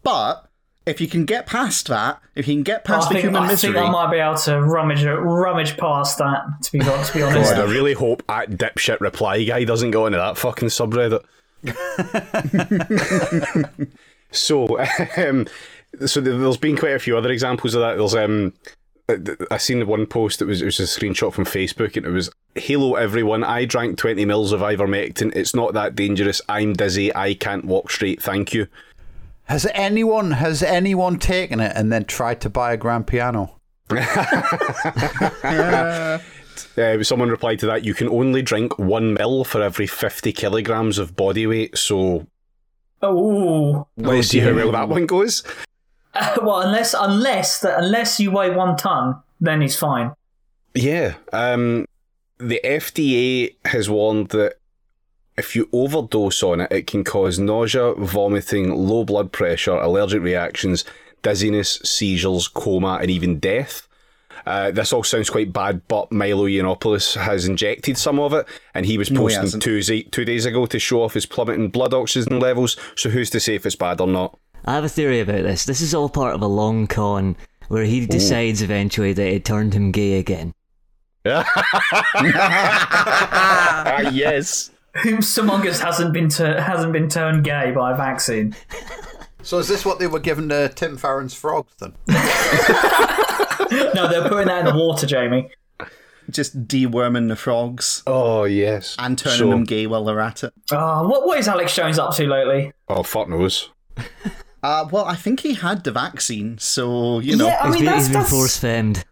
but 0.03 0.51
if 0.85 1.01
you 1.01 1.07
can 1.07 1.25
get 1.25 1.47
past 1.47 1.87
that, 1.87 2.21
if 2.35 2.47
you 2.47 2.53
can 2.55 2.63
get 2.63 2.85
past 2.85 3.07
I 3.07 3.09
the 3.09 3.13
think, 3.15 3.23
human 3.25 3.43
I 3.43 3.47
misery, 3.47 3.73
think 3.73 3.85
I 3.85 3.89
might 3.91 4.11
be 4.11 4.17
able 4.17 4.35
to 4.37 4.61
rummage 4.61 5.03
rummage 5.03 5.77
past 5.77 6.17
that. 6.19 6.43
To 6.63 6.71
be 6.71 6.79
to 6.79 6.85
be 7.13 7.23
honest, 7.23 7.55
God, 7.55 7.59
I 7.59 7.63
really 7.71 7.93
hope 7.93 8.23
at 8.29 8.51
dipshit 8.51 8.99
reply 8.99 9.43
guy 9.43 9.63
doesn't 9.63 9.91
go 9.91 10.05
into 10.05 10.17
that 10.19 10.37
fucking 10.37 10.69
subreddit. 10.69 11.23
so, 14.31 14.79
um, 15.17 15.47
so 16.05 16.21
there- 16.21 16.37
there's 16.37 16.57
been 16.57 16.77
quite 16.77 16.95
a 16.95 16.99
few 16.99 17.17
other 17.17 17.31
examples 17.31 17.75
of 17.75 17.81
that. 17.81 17.97
There's 17.97 18.15
um, 18.15 18.53
I 19.51 19.57
seen 19.57 19.79
the 19.79 19.85
one 19.85 20.05
post 20.07 20.39
that 20.39 20.47
was 20.47 20.61
it 20.61 20.65
was 20.65 20.79
a 20.79 20.83
screenshot 20.83 21.33
from 21.33 21.45
Facebook, 21.45 21.95
and 21.97 22.05
it 22.05 22.09
was 22.11 22.29
Halo, 22.55 22.95
everyone. 22.95 23.43
I 23.43 23.65
drank 23.65 23.97
20 23.97 24.25
mils 24.25 24.51
of 24.51 24.61
ivermectin. 24.61 25.35
It's 25.35 25.55
not 25.55 25.73
that 25.73 25.95
dangerous. 25.95 26.41
I'm 26.49 26.73
dizzy. 26.73 27.13
I 27.15 27.33
can't 27.35 27.65
walk 27.65 27.91
straight. 27.91 28.21
Thank 28.21 28.53
you. 28.53 28.67
Has 29.45 29.67
anyone 29.73 30.31
has 30.31 30.63
anyone 30.63 31.19
taken 31.19 31.59
it 31.59 31.71
and 31.75 31.91
then 31.91 32.05
tried 32.05 32.41
to 32.41 32.49
buy 32.49 32.73
a 32.73 32.77
grand 32.77 33.07
piano? 33.07 33.59
Yeah. 35.43 36.19
Uh, 36.77 37.03
someone 37.03 37.29
replied 37.29 37.59
to 37.59 37.65
that. 37.67 37.83
You 37.85 37.93
can 37.93 38.09
only 38.09 38.41
drink 38.41 38.77
one 38.79 39.13
mil 39.13 39.43
for 39.43 39.61
every 39.61 39.87
50 39.87 40.31
kilograms 40.33 40.97
of 40.97 41.15
body 41.15 41.45
weight. 41.47 41.77
So 41.77 42.27
Oh, 43.01 43.87
let's 43.97 44.29
see 44.29 44.39
how 44.39 44.53
well 44.53 44.71
that 44.71 44.89
one 44.89 45.05
goes. 45.05 45.43
well, 46.41 46.61
unless 46.61 46.93
unless 46.97 47.59
that 47.59 47.77
unless 47.81 48.19
you 48.19 48.31
weigh 48.31 48.49
one 48.49 48.75
ton, 48.77 49.21
then 49.39 49.61
he's 49.61 49.77
fine. 49.77 50.13
Yeah. 50.73 51.15
Um, 51.33 51.85
the 52.37 52.59
FDA 52.63 53.55
has 53.65 53.89
warned 53.89 54.29
that 54.29 54.55
if 55.37 55.55
you 55.55 55.67
overdose 55.73 56.41
on 56.43 56.61
it, 56.61 56.71
it 56.71 56.87
can 56.87 57.03
cause 57.03 57.37
nausea, 57.39 57.93
vomiting, 57.95 58.73
low 58.73 59.03
blood 59.03 59.31
pressure, 59.31 59.75
allergic 59.75 60.21
reactions, 60.21 60.85
dizziness, 61.21 61.79
seizures, 61.83 62.47
coma, 62.47 62.99
and 63.01 63.09
even 63.11 63.39
death. 63.39 63.87
Uh, 64.45 64.69
this 64.71 64.93
all 64.93 65.03
sounds 65.03 65.29
quite 65.29 65.51
bad, 65.51 65.81
but 65.87 66.11
Milo 66.11 66.45
Yiannopoulos 66.45 67.15
has 67.19 67.47
injected 67.47 67.97
some 67.97 68.19
of 68.19 68.31
it, 68.33 68.47
and 68.73 68.85
he 68.85 68.97
was 68.97 69.09
No, 69.09 69.25
he 69.25 69.35
posting 69.35 69.59
two, 69.59 69.81
two 70.03 70.25
days 70.25 70.45
ago 70.45 70.65
to 70.67 70.77
show 70.77 71.01
off 71.01 71.15
his 71.15 71.25
plummeting 71.25 71.69
blood 71.69 71.93
oxygen 71.93 72.39
levels. 72.39 72.77
So 72.95 73.09
who's 73.09 73.29
to 73.31 73.39
say 73.39 73.55
if 73.55 73.65
it's 73.65 73.75
bad 73.75 73.99
or 74.01 74.07
not? 74.07 74.37
I 74.65 74.73
have 74.75 74.83
a 74.83 74.89
theory 74.89 75.19
about 75.19 75.43
this. 75.43 75.65
This 75.65 75.81
is 75.81 75.93
all 75.95 76.09
part 76.09 76.35
of 76.35 76.41
a 76.41 76.47
long 76.47 76.85
con 76.87 77.35
where 77.67 77.85
he 77.85 78.05
decides 78.05 78.61
eventually 78.61 79.13
that 79.13 79.27
it 79.27 79.45
turned 79.45 79.73
him 79.73 79.91
gay 79.91 80.19
again. 80.19 80.53
Ah, 83.87 84.09
yes. 84.11 84.69
Whom 85.03 85.19
among 85.39 85.67
us 85.67 85.79
hasn't 85.79 86.13
been 86.13 86.29
tur 86.29 86.59
hasn't 86.61 86.93
been 86.93 87.09
turned 87.09 87.43
gay 87.43 87.71
by 87.71 87.91
a 87.93 87.97
vaccine? 87.97 88.55
So 89.43 89.59
is 89.59 89.67
this 89.67 89.85
what 89.85 89.99
they 89.99 90.07
were 90.07 90.19
giving 90.19 90.49
to 90.49 90.69
Tim 90.69 90.97
Farron's 90.97 91.33
frogs 91.33 91.73
then? 91.79 91.93
No, 93.93 94.07
they're 94.07 94.27
putting 94.29 94.47
that 94.47 94.59
in 94.59 94.65
the 94.65 94.75
water, 94.75 95.07
Jamie. 95.07 95.49
Just 96.29 96.67
deworming 96.67 97.29
the 97.29 97.35
frogs 97.35 98.03
Oh, 98.07 98.43
yes. 98.45 98.95
and 98.99 99.17
turning 99.17 99.37
So- 99.39 99.49
them 99.49 99.63
gay 99.63 99.87
while 99.87 100.03
they're 100.05 100.19
at 100.19 100.43
it. 100.43 100.53
Oh, 100.71 101.07
what 101.07 101.25
what 101.25 101.37
is 101.39 101.47
Alex 101.47 101.75
Jones 101.75 101.97
up 101.99 102.13
to 102.15 102.25
lately? 102.27 102.71
Oh, 102.87 103.03
fuck 103.03 103.27
knows. 103.29 103.69
Uh, 104.63 104.87
well, 104.91 105.05
I 105.05 105.13
think 105.15 105.41
he 105.41 105.53
had 105.53 105.83
the 105.83 105.91
vaccine, 105.91 106.57
so 106.57 107.19
you 107.19 107.35
know. 107.37 107.45
yeah, 107.45 107.59
I 107.61 107.65
He's 107.67 107.73
mean 107.75 107.81
been, 107.81 107.85
that's, 107.85 107.97
he's 107.99 108.07
been 108.07 108.21
that's 108.21 108.29
force 108.31 108.57
femmed. 108.57 109.05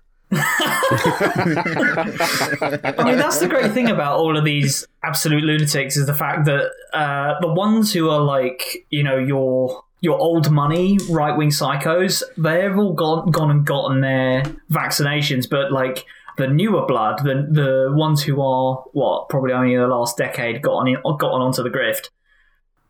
I 2.95 3.03
mean, 3.05 3.17
that's 3.17 3.39
the 3.39 3.47
great 3.47 3.71
thing 3.71 3.89
about 3.89 4.19
all 4.19 4.37
of 4.37 4.43
these 4.43 4.85
absolute 5.03 5.43
lunatics 5.43 5.97
is 5.97 6.05
the 6.05 6.13
fact 6.13 6.45
that 6.45 6.71
uh, 6.93 7.39
the 7.41 7.53
ones 7.53 7.93
who 7.93 8.09
are 8.09 8.21
like, 8.21 8.85
you 8.89 9.03
know, 9.03 9.17
your 9.17 9.83
your 10.01 10.17
old 10.19 10.51
money 10.51 10.99
right 11.09 11.37
wing 11.37 11.49
psychos, 11.49 12.23
they've 12.37 12.77
all 12.77 12.93
gone 12.93 13.31
gone 13.31 13.49
and 13.51 13.65
gotten 13.65 14.01
their 14.01 14.43
vaccinations, 14.69 15.49
but 15.49 15.71
like 15.71 16.05
the 16.37 16.47
newer 16.47 16.85
blood, 16.85 17.19
the 17.23 17.47
the 17.49 17.91
ones 17.95 18.23
who 18.23 18.41
are 18.41 18.83
what 18.93 19.29
probably 19.29 19.53
only 19.53 19.73
in 19.73 19.79
the 19.79 19.87
last 19.87 20.17
decade 20.17 20.61
gotten 20.61 20.87
in, 20.89 20.97
gotten 21.03 21.41
onto 21.41 21.63
the 21.63 21.69
grift. 21.69 22.09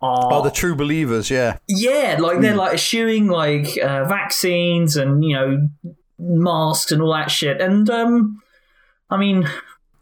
Are, 0.02 0.34
Oh, 0.34 0.42
the 0.44 0.52
true 0.52 0.76
believers, 0.76 1.30
yeah. 1.30 1.60
yeah, 1.68 2.18
like 2.20 2.42
they're 2.42 2.56
like 2.58 2.74
eschewing 2.74 3.28
like 3.28 3.78
uh, 3.78 4.04
vaccines 4.04 4.98
and 4.98 5.24
you 5.24 5.36
know 5.36 5.70
masks 6.24 6.92
and 6.92 7.02
all 7.02 7.14
that 7.14 7.32
shit. 7.32 7.62
And 7.62 7.90
um, 7.90 8.42
I 9.10 9.18
mean, 9.18 9.48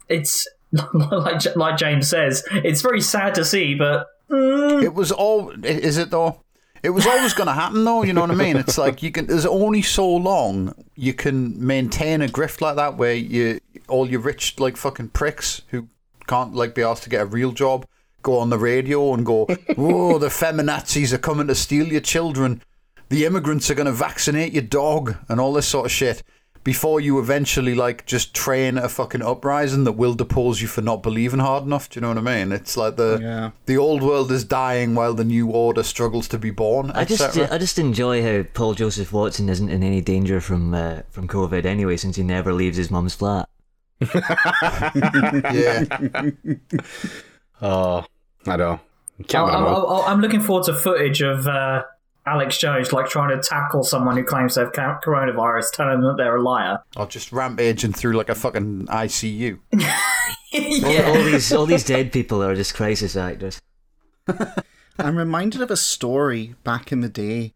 it's 0.08 0.46
like 0.92 1.56
like 1.56 1.76
James 1.76 2.08
says, 2.08 2.44
it's 2.50 2.82
very 2.82 3.00
sad 3.00 3.34
to 3.34 3.44
see, 3.44 3.74
but 3.74 4.06
mm, 4.30 4.82
It 4.82 4.94
was 4.94 5.12
all. 5.12 5.50
Is 5.64 5.98
it 5.98 6.10
though? 6.10 6.40
It 6.82 6.90
was 6.90 7.06
always 7.06 7.32
going 7.32 7.46
to 7.46 7.52
happen, 7.52 7.84
though. 7.84 8.02
You 8.02 8.12
know 8.12 8.22
what 8.22 8.32
I 8.32 8.34
mean? 8.34 8.56
It's 8.56 8.76
like 8.76 9.04
you 9.04 9.12
can. 9.12 9.26
There's 9.26 9.46
only 9.46 9.82
so 9.82 10.08
long 10.08 10.74
you 10.96 11.14
can 11.14 11.64
maintain 11.64 12.22
a 12.22 12.26
grift 12.26 12.60
like 12.60 12.74
that, 12.74 12.96
where 12.96 13.14
you 13.14 13.60
all 13.88 14.08
your 14.10 14.20
rich 14.20 14.58
like 14.58 14.76
fucking 14.76 15.10
pricks 15.10 15.62
who 15.68 15.86
can't 16.26 16.54
like 16.54 16.74
be 16.74 16.82
asked 16.82 17.04
to 17.04 17.10
get 17.10 17.20
a 17.22 17.26
real 17.26 17.52
job 17.52 17.86
go 18.22 18.38
on 18.38 18.50
the 18.50 18.58
radio 18.58 19.12
and 19.14 19.26
go, 19.26 19.44
"Whoa, 19.76 20.18
the 20.18 20.28
feminazis 20.28 21.12
are 21.12 21.18
coming 21.18 21.48
to 21.48 21.54
steal 21.54 21.86
your 21.86 22.00
children. 22.00 22.62
The 23.12 23.24
immigrants 23.26 23.70
are 23.70 23.74
going 23.74 23.86
to 23.86 23.92
vaccinate 23.92 24.52
your 24.52 24.62
dog 24.62 25.16
and 25.28 25.38
all 25.40 25.52
this 25.52 25.68
sort 25.68 25.86
of 25.86 25.92
shit." 25.92 26.22
Before 26.64 27.00
you 27.00 27.18
eventually 27.18 27.74
like 27.74 28.06
just 28.06 28.34
train 28.34 28.78
a 28.78 28.88
fucking 28.88 29.20
uprising 29.20 29.82
that 29.82 29.96
will 29.98 30.14
depose 30.14 30.62
you 30.62 30.68
for 30.68 30.80
not 30.80 31.02
believing 31.02 31.40
hard 31.40 31.64
enough. 31.64 31.88
Do 31.90 31.96
you 31.98 32.02
know 32.02 32.10
what 32.10 32.18
I 32.18 32.20
mean? 32.20 32.52
It's 32.52 32.76
like 32.76 32.94
the 32.94 33.18
Yeah. 33.20 33.50
the 33.66 33.76
old 33.78 34.00
world 34.00 34.30
is 34.30 34.44
dying 34.44 34.94
while 34.94 35.12
the 35.12 35.24
new 35.24 35.48
order 35.50 35.82
struggles 35.82 36.28
to 36.28 36.38
be 36.38 36.52
born. 36.52 36.92
I 36.92 37.04
just. 37.04 37.36
I 37.36 37.58
just 37.58 37.80
enjoy 37.80 38.22
how 38.22 38.44
Paul 38.54 38.74
Joseph 38.74 39.12
Watson 39.12 39.48
isn't 39.48 39.70
in 39.70 39.82
any 39.82 40.00
danger 40.00 40.40
from 40.40 40.72
uh, 40.72 41.00
from 41.10 41.26
COVID 41.26 41.64
anyway, 41.64 41.96
since 41.96 42.14
he 42.14 42.22
never 42.22 42.52
leaves 42.52 42.76
his 42.76 42.92
mum's 42.92 43.16
flat. 43.16 43.48
yeah. 44.14 45.84
Oh, 47.60 48.04
I 48.46 48.56
know. 48.56 48.80
Can't 49.28 49.48
I, 49.50 49.56
win 49.56 49.66
'em 49.68 49.74
all. 49.84 50.04
am 50.08 50.20
looking 50.20 50.40
forward 50.40 50.64
to 50.66 50.74
footage 50.74 51.22
of 51.22 51.46
uh, 51.46 51.82
Alex 52.26 52.58
Jones 52.58 52.92
like 52.92 53.06
trying 53.06 53.36
to 53.36 53.42
tackle 53.42 53.82
someone 53.82 54.16
who 54.16 54.24
claims 54.24 54.54
they 54.54 54.62
have 54.62 54.72
ca- 54.72 55.00
coronavirus, 55.04 55.72
telling 55.72 56.00
them 56.00 56.02
that 56.04 56.16
they're 56.16 56.36
a 56.36 56.42
liar. 56.42 56.78
Or 56.96 57.06
just 57.06 57.32
rampaging 57.32 57.92
through 57.92 58.12
like 58.12 58.28
a 58.28 58.34
fucking 58.34 58.86
ICU. 58.86 59.58
All, 60.54 61.06
all 61.06 61.24
these 61.24 61.50
all 61.52 61.64
these 61.64 61.84
dead 61.84 62.12
people 62.12 62.42
are 62.42 62.54
just 62.54 62.74
crisis 62.74 63.16
actors. 63.16 63.58
I'm 64.98 65.16
reminded 65.16 65.62
of 65.62 65.70
a 65.70 65.76
story 65.78 66.54
back 66.62 66.92
in 66.92 67.00
the 67.00 67.08
day 67.08 67.54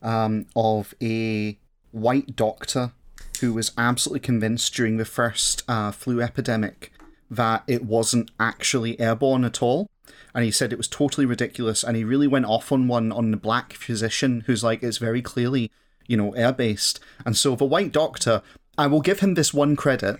um, 0.00 0.46
of 0.54 0.94
a 1.02 1.58
white 1.90 2.36
doctor 2.36 2.92
who 3.40 3.52
was 3.52 3.72
absolutely 3.76 4.20
convinced 4.20 4.72
during 4.74 4.96
the 4.96 5.04
first 5.04 5.62
uh, 5.68 5.90
flu 5.90 6.20
epidemic 6.20 6.92
that 7.30 7.64
it 7.66 7.84
wasn't 7.84 8.30
actually 8.38 8.98
airborne 9.00 9.44
at 9.44 9.60
all. 9.60 9.88
And 10.36 10.44
he 10.44 10.50
said 10.50 10.70
it 10.70 10.76
was 10.76 10.86
totally 10.86 11.24
ridiculous. 11.24 11.82
And 11.82 11.96
he 11.96 12.04
really 12.04 12.26
went 12.26 12.44
off 12.44 12.70
on 12.70 12.88
one 12.88 13.10
on 13.10 13.30
the 13.30 13.38
black 13.38 13.72
physician 13.72 14.44
who's 14.44 14.62
like, 14.62 14.82
it's 14.82 14.98
very 14.98 15.22
clearly, 15.22 15.72
you 16.06 16.18
know, 16.18 16.32
air 16.32 16.52
based. 16.52 17.00
And 17.24 17.34
so 17.34 17.56
the 17.56 17.64
white 17.64 17.90
doctor, 17.90 18.42
I 18.76 18.86
will 18.86 19.00
give 19.00 19.20
him 19.20 19.32
this 19.32 19.54
one 19.54 19.76
credit. 19.76 20.18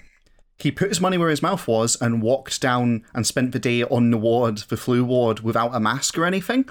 He 0.57 0.73
put 0.73 0.89
his 0.89 1.03
money 1.03 1.19
where 1.19 1.29
his 1.29 1.43
mouth 1.43 1.69
was 1.69 2.01
and 2.01 2.23
walked 2.23 2.63
down 2.63 3.05
and 3.13 3.27
spent 3.27 3.53
the 3.53 3.59
day 3.59 3.83
on 3.83 4.11
the 4.11 4.17
ward, 4.17 4.57
the 4.71 4.79
flu 4.79 5.05
ward, 5.05 5.41
without 5.41 5.75
a 5.75 5.81
mask 5.81 6.17
or 6.17 6.25
anything. 6.25 6.67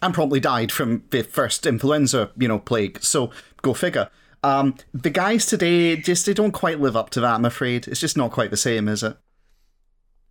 And 0.00 0.14
promptly 0.14 0.38
died 0.38 0.70
from 0.70 1.02
the 1.10 1.24
first 1.24 1.66
influenza, 1.66 2.30
you 2.36 2.46
know, 2.46 2.60
plague. 2.60 3.02
So 3.02 3.32
go 3.62 3.74
figure. 3.74 4.10
Um, 4.44 4.76
the 4.94 5.10
guys 5.10 5.44
today 5.44 5.96
just 5.96 6.26
they 6.26 6.34
don't 6.34 6.52
quite 6.52 6.78
live 6.78 6.96
up 6.96 7.10
to 7.10 7.20
that. 7.20 7.34
I'm 7.34 7.44
afraid 7.44 7.88
it's 7.88 7.98
just 7.98 8.16
not 8.16 8.30
quite 8.30 8.52
the 8.52 8.56
same, 8.56 8.86
is 8.86 9.02
it? 9.02 9.16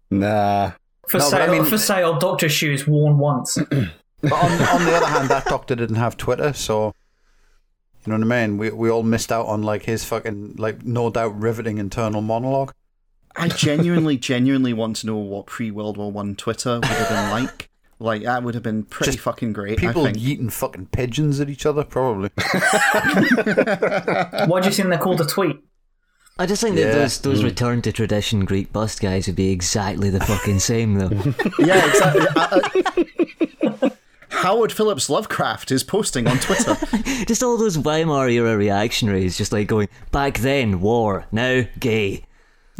Nah. 0.09 0.71
For 1.07 1.17
No, 1.17 1.29
but 1.31 1.41
I 1.41 1.45
sale, 1.45 1.53
mean- 1.53 1.65
for 1.65 1.77
sale, 1.77 2.17
Doctor 2.19 2.49
Shoes 2.49 2.87
worn 2.87 3.17
once. 3.17 3.57
But 4.23 4.33
on, 4.33 4.51
on 4.51 4.85
the 4.85 4.95
other 4.95 5.05
hand, 5.07 5.29
that 5.29 5.45
doctor 5.45 5.73
didn't 5.75 5.95
have 5.95 6.15
Twitter, 6.15 6.53
so 6.53 6.93
you 8.05 8.13
know 8.13 8.19
what 8.23 8.31
I 8.35 8.45
mean. 8.47 8.59
We 8.59 8.69
we 8.69 8.87
all 8.87 9.01
missed 9.01 9.31
out 9.31 9.47
on 9.47 9.63
like 9.63 9.81
his 9.85 10.05
fucking 10.05 10.57
like 10.59 10.85
no 10.85 11.09
doubt 11.09 11.39
riveting 11.41 11.79
internal 11.79 12.21
monologue. 12.21 12.71
I 13.35 13.47
genuinely, 13.47 14.17
genuinely 14.17 14.73
want 14.73 14.97
to 14.97 15.07
know 15.07 15.17
what 15.17 15.47
pre 15.47 15.71
World 15.71 15.97
War 15.97 16.11
One 16.11 16.35
Twitter 16.35 16.75
would 16.75 16.85
have 16.85 17.09
been 17.09 17.31
like. 17.31 17.67
Like 17.97 18.21
that 18.21 18.43
would 18.43 18.53
have 18.53 18.61
been 18.63 18.83
pretty 18.83 19.13
Just 19.13 19.23
fucking 19.23 19.53
great. 19.53 19.79
People 19.79 20.05
I 20.05 20.11
think. 20.13 20.23
yeeting 20.23 20.51
fucking 20.51 20.87
pigeons 20.91 21.39
at 21.39 21.49
each 21.49 21.65
other, 21.65 21.83
probably. 21.83 22.29
Why 24.47 24.59
do 24.61 24.67
you 24.67 24.73
think 24.73 24.89
they're 24.89 24.97
called 24.99 25.21
a 25.21 25.25
tweet? 25.25 25.57
I 26.41 26.45
just 26.47 26.61
think 26.63 26.75
Yeah. 26.77 26.85
that 26.85 26.93
those 26.95 27.19
those 27.19 27.43
return 27.43 27.81
to 27.83 27.91
tradition 27.91 28.45
Greek 28.45 28.73
bust 28.73 28.99
guys 28.99 29.27
would 29.27 29.35
be 29.35 29.51
exactly 29.51 30.09
the 30.09 30.19
fucking 30.21 30.59
same 30.59 30.95
though. 30.95 31.09
Yeah, 31.59 31.85
exactly. 31.87 32.27
Uh, 32.35 32.59
uh, 33.83 33.89
Howard 34.29 34.71
Phillips 34.71 35.07
Lovecraft 35.07 35.69
is 35.71 35.83
posting 35.83 36.25
on 36.27 36.39
Twitter. 36.39 36.75
just 37.27 37.43
all 37.43 37.57
those 37.57 37.77
Weimar 37.77 38.27
era 38.27 38.57
reactionaries, 38.57 39.37
just 39.37 39.51
like 39.51 39.67
going 39.67 39.87
back 40.11 40.39
then 40.39 40.81
war, 40.81 41.27
now 41.31 41.61
gay. 41.79 42.25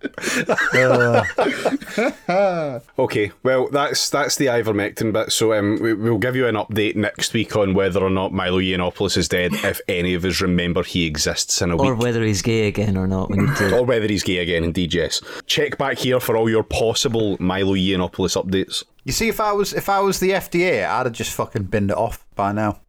Okay, 2.98 3.32
well 3.42 3.68
that's 3.68 4.10
that's 4.10 4.36
the 4.36 4.46
ivermectin 4.46 5.12
bit. 5.12 5.32
So 5.32 5.52
um, 5.54 5.78
we, 5.80 5.94
we'll 5.94 6.18
give 6.18 6.36
you 6.36 6.46
an 6.46 6.54
update 6.54 6.96
next 6.96 7.32
week 7.32 7.56
on 7.56 7.74
whether 7.74 8.00
or 8.00 8.10
not 8.10 8.32
Milo 8.32 8.60
Yiannopoulos 8.60 9.16
is 9.16 9.28
dead, 9.28 9.52
if 9.54 9.80
any 9.88 10.14
of 10.14 10.24
us 10.24 10.40
remember 10.40 10.82
he 10.82 11.06
exists 11.06 11.60
in 11.62 11.70
a 11.70 11.74
Or 11.76 11.78
week. 11.78 11.88
Or 11.90 11.94
whether 11.96 12.22
he's 12.22 12.42
gay 12.42 12.68
again 12.68 12.96
or 12.96 13.06
not. 13.06 13.30
We 13.30 13.38
need. 13.38 13.72
Or 13.72 13.84
whether 13.84 14.06
he's 14.06 14.22
gay 14.22 14.38
again, 14.38 14.64
indeed, 14.64 14.94
yes. 14.94 15.20
Check 15.46 15.78
back 15.78 15.98
here 15.98 16.20
for 16.20 16.36
all 16.36 16.48
your 16.48 16.62
possible 16.64 17.36
Milo 17.40 17.74
Yiannopoulos 17.74 18.40
updates. 18.42 18.84
You 19.04 19.12
see, 19.12 19.28
if 19.28 19.40
I 19.40 19.52
was 19.52 19.72
if 19.72 19.88
I 19.88 20.00
was 20.00 20.20
the 20.20 20.30
FDA, 20.30 20.86
I'd 20.86 21.06
have 21.06 21.12
just 21.12 21.32
fucking 21.32 21.64
binned 21.64 21.90
it 21.90 21.96
off 21.96 22.26
by 22.34 22.52
now. 22.52 22.80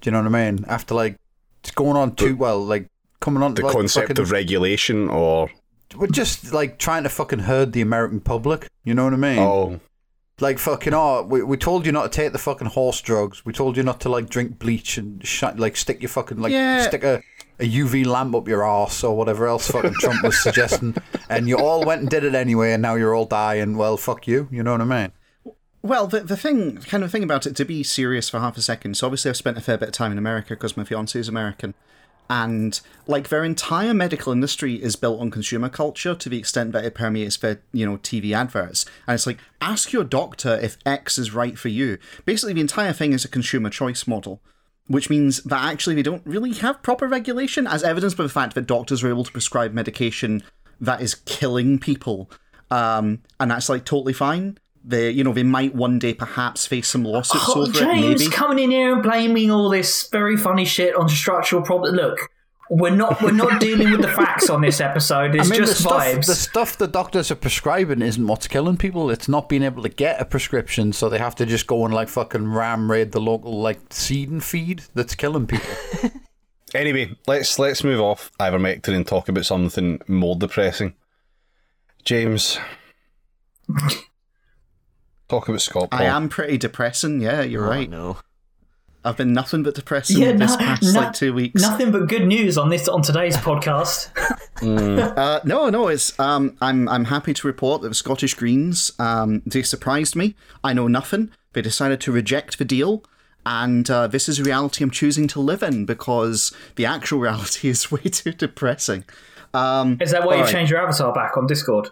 Do 0.00 0.08
you 0.08 0.12
know 0.12 0.22
what 0.22 0.34
I 0.34 0.50
mean? 0.50 0.64
After 0.68 0.94
like 0.94 1.16
it's 1.60 1.70
going 1.70 1.96
on 1.96 2.14
too 2.16 2.34
well, 2.36 2.64
like 2.64 2.88
coming 3.20 3.42
on 3.42 3.54
The 3.54 3.62
like, 3.62 3.72
concept 3.72 4.08
fucking- 4.08 4.22
of 4.22 4.30
regulation 4.32 5.08
or 5.08 5.50
we're 5.96 6.06
just 6.08 6.52
like 6.52 6.78
trying 6.78 7.02
to 7.04 7.08
fucking 7.08 7.40
herd 7.40 7.72
the 7.72 7.80
American 7.80 8.20
public. 8.20 8.68
You 8.84 8.94
know 8.94 9.04
what 9.04 9.12
I 9.14 9.16
mean? 9.16 9.38
oh 9.38 9.80
Like 10.40 10.58
fucking 10.58 10.94
oh, 10.94 11.22
we, 11.22 11.42
we 11.42 11.56
told 11.56 11.86
you 11.86 11.92
not 11.92 12.10
to 12.10 12.16
take 12.16 12.32
the 12.32 12.38
fucking 12.38 12.68
horse 12.68 13.00
drugs. 13.00 13.44
We 13.44 13.52
told 13.52 13.76
you 13.76 13.82
not 13.82 14.00
to 14.02 14.08
like 14.08 14.28
drink 14.28 14.58
bleach 14.58 14.98
and 14.98 15.24
sh- 15.26 15.44
like 15.56 15.76
stick 15.76 16.02
your 16.02 16.08
fucking 16.08 16.38
like 16.40 16.52
Yeah. 16.52 16.82
stick 16.86 17.04
a, 17.04 17.22
a 17.60 17.64
UV 17.70 18.06
lamp 18.06 18.34
up 18.34 18.48
your 18.48 18.66
ass 18.66 19.04
or 19.04 19.16
whatever 19.16 19.46
else 19.46 19.70
fucking 19.70 19.94
Trump 20.00 20.22
was 20.24 20.42
suggesting, 20.42 20.96
and 21.28 21.48
you 21.48 21.56
all 21.58 21.84
went 21.84 22.00
and 22.00 22.10
did 22.10 22.24
it 22.24 22.34
anyway, 22.34 22.72
and 22.72 22.82
now 22.82 22.94
you're 22.96 23.14
all 23.14 23.26
dying. 23.26 23.76
Well, 23.76 23.96
fuck 23.96 24.26
you. 24.26 24.48
You 24.50 24.62
know 24.62 24.72
what 24.72 24.80
I 24.80 24.84
mean? 24.84 25.12
Well, 25.82 26.06
the 26.06 26.20
the 26.20 26.36
thing, 26.36 26.78
kind 26.78 27.02
of 27.04 27.10
thing 27.10 27.22
about 27.24 27.46
it, 27.46 27.54
to 27.56 27.64
be 27.64 27.82
serious 27.82 28.28
for 28.28 28.38
half 28.40 28.56
a 28.56 28.62
second. 28.62 28.96
So 28.96 29.06
obviously, 29.06 29.28
I've 29.30 29.36
spent 29.36 29.58
a 29.58 29.60
fair 29.60 29.76
bit 29.78 29.88
of 29.88 29.94
time 29.94 30.12
in 30.12 30.18
America 30.18 30.50
because 30.54 30.76
my 30.76 30.84
fiance 30.84 31.18
is 31.18 31.28
American, 31.28 31.74
and 32.32 32.80
like 33.06 33.28
their 33.28 33.44
entire 33.44 33.92
medical 33.92 34.32
industry 34.32 34.82
is 34.82 34.96
built 34.96 35.20
on 35.20 35.30
consumer 35.30 35.68
culture 35.68 36.14
to 36.14 36.30
the 36.30 36.38
extent 36.38 36.72
that 36.72 36.82
it 36.82 36.94
permeates 36.94 37.36
their 37.36 37.60
you 37.74 37.84
know 37.84 37.98
TV 37.98 38.34
adverts. 38.34 38.86
And 39.06 39.14
it's 39.14 39.26
like, 39.26 39.38
ask 39.60 39.92
your 39.92 40.02
doctor 40.02 40.58
if 40.62 40.78
X 40.86 41.18
is 41.18 41.34
right 41.34 41.58
for 41.58 41.68
you. 41.68 41.98
Basically, 42.24 42.54
the 42.54 42.62
entire 42.62 42.94
thing 42.94 43.12
is 43.12 43.26
a 43.26 43.28
consumer 43.28 43.68
choice 43.68 44.06
model. 44.06 44.40
Which 44.88 45.10
means 45.10 45.42
that 45.44 45.62
actually 45.62 45.94
they 45.94 46.02
don't 46.02 46.26
really 46.26 46.54
have 46.54 46.82
proper 46.82 47.06
regulation, 47.06 47.66
as 47.66 47.84
evidenced 47.84 48.16
by 48.16 48.24
the 48.24 48.28
fact 48.28 48.54
that 48.54 48.66
doctors 48.66 49.04
are 49.04 49.08
able 49.08 49.24
to 49.24 49.30
prescribe 49.30 49.72
medication 49.72 50.42
that 50.80 51.00
is 51.00 51.14
killing 51.14 51.78
people, 51.78 52.30
um, 52.70 53.22
and 53.38 53.50
that's 53.50 53.68
like 53.68 53.84
totally 53.84 54.12
fine. 54.12 54.58
They, 54.84 55.10
you 55.10 55.22
know, 55.22 55.32
they 55.32 55.44
might 55.44 55.74
one 55.74 55.98
day 55.98 56.12
perhaps 56.14 56.66
face 56.66 56.88
some 56.88 57.04
lawsuits 57.04 57.44
Oh, 57.48 57.62
over 57.62 57.70
it. 57.70 57.74
James 57.74 58.20
Maybe. 58.20 58.30
coming 58.32 58.58
in 58.58 58.70
here 58.72 58.92
and 58.92 59.02
blaming 59.02 59.50
all 59.50 59.68
this 59.70 60.08
very 60.10 60.36
funny 60.36 60.64
shit 60.64 60.94
on 60.96 61.08
structural 61.08 61.62
problems. 61.62 61.96
Look, 61.96 62.18
we're 62.70 62.90
not 62.90 63.20
we're 63.22 63.30
not 63.32 63.60
dealing 63.60 63.90
with 63.92 64.00
the 64.02 64.08
facts 64.08 64.48
on 64.50 64.60
this 64.62 64.80
episode. 64.80 65.34
It's 65.34 65.46
I 65.46 65.50
mean, 65.50 65.60
just 65.60 65.74
the 65.74 65.88
stuff, 65.88 66.02
vibes. 66.02 66.26
the 66.26 66.34
stuff 66.34 66.78
the 66.78 66.88
doctors 66.88 67.30
are 67.30 67.34
prescribing 67.36 68.02
isn't 68.02 68.26
what's 68.26 68.48
killing 68.48 68.76
people. 68.76 69.10
It's 69.10 69.28
not 69.28 69.48
being 69.48 69.62
able 69.62 69.82
to 69.82 69.88
get 69.88 70.20
a 70.20 70.24
prescription, 70.24 70.92
so 70.92 71.08
they 71.08 71.18
have 71.18 71.34
to 71.36 71.46
just 71.46 71.66
go 71.66 71.84
and 71.84 71.92
like 71.94 72.08
fucking 72.08 72.48
ram 72.48 72.90
raid 72.90 73.12
the 73.12 73.20
local 73.20 73.60
like 73.60 73.78
seed 73.90 74.30
and 74.30 74.42
feed 74.42 74.84
that's 74.94 75.14
killing 75.14 75.46
people. 75.46 75.70
Anyway, 76.74 77.14
let's 77.26 77.58
let's 77.58 77.84
move 77.84 78.00
off 78.00 78.30
ivermectin 78.40 78.94
and 78.96 79.06
talk 79.06 79.28
about 79.28 79.44
something 79.44 80.00
more 80.08 80.34
depressing. 80.36 80.94
James, 82.02 82.58
talk 85.32 85.48
about 85.48 85.60
ScotPol. 85.60 85.88
I 85.92 86.04
am 86.04 86.28
pretty 86.28 86.58
depressing. 86.58 87.20
Yeah, 87.20 87.42
you're 87.42 87.66
Oh, 87.66 87.70
right. 87.70 87.88
no. 87.90 88.18
I've 89.04 89.16
been 89.16 89.32
nothing 89.32 89.64
but 89.64 89.74
depressing 89.74 90.18
yeah, 90.22 90.30
this 90.32 90.52
no- 90.52 90.56
past 90.58 90.82
no- 90.94 91.00
like 91.00 91.12
two 91.12 91.32
weeks. 91.34 91.60
Nothing 91.60 91.90
but 91.90 92.06
good 92.08 92.24
news 92.24 92.56
on 92.56 92.68
this 92.68 92.86
on 92.88 93.02
today's 93.02 93.36
podcast. 93.36 94.10
Uh, 94.62 95.40
no, 95.42 95.68
no, 95.70 95.88
it's 95.88 96.16
um, 96.20 96.56
I'm 96.60 96.88
I'm 96.88 97.06
happy 97.06 97.34
to 97.34 97.46
report 97.48 97.82
that 97.82 97.88
the 97.88 97.94
Scottish 97.96 98.34
Greens 98.34 98.92
um, 99.00 99.42
they 99.44 99.62
surprised 99.62 100.14
me. 100.14 100.36
I 100.62 100.72
know 100.72 100.86
nothing. 100.86 101.32
They 101.52 101.62
decided 101.62 102.00
to 102.02 102.12
reject 102.12 102.58
the 102.58 102.64
deal, 102.64 103.02
and 103.44 103.90
uh, 103.90 104.06
this 104.06 104.28
is 104.28 104.38
a 104.38 104.44
reality 104.44 104.84
I'm 104.84 104.92
choosing 104.92 105.26
to 105.28 105.40
live 105.40 105.64
in 105.64 105.84
because 105.84 106.54
the 106.76 106.86
actual 106.86 107.18
reality 107.26 107.70
is 107.70 107.90
way 107.90 108.02
too 108.02 108.30
depressing. 108.30 109.04
Um, 109.52 109.98
Is 110.00 110.12
that 110.12 110.24
why 110.24 110.34
you 110.34 110.38
Alright. 110.42 110.52
changed 110.54 110.70
your 110.70 110.80
avatar 110.80 111.12
back 111.12 111.36
on 111.36 111.48
Discord? 111.48 111.88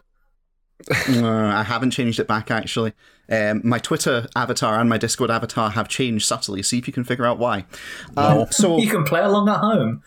uh, 1.08 1.26
I 1.26 1.64
haven't 1.64 1.90
changed 1.90 2.20
it 2.20 2.28
back 2.28 2.52
actually. 2.52 2.92
Um, 3.30 3.60
my 3.64 3.78
Twitter 3.78 4.26
avatar 4.34 4.78
and 4.80 4.88
my 4.88 4.98
Discord 4.98 5.30
avatar 5.30 5.70
have 5.70 5.88
changed 5.88 6.26
subtly. 6.26 6.62
See 6.62 6.78
if 6.78 6.86
you 6.86 6.92
can 6.92 7.04
figure 7.04 7.24
out 7.24 7.38
why. 7.38 7.64
Um, 8.16 8.46
so 8.50 8.78
You 8.80 8.90
can 8.90 9.04
play 9.04 9.20
along 9.20 9.48
at 9.48 9.58
home. 9.58 10.02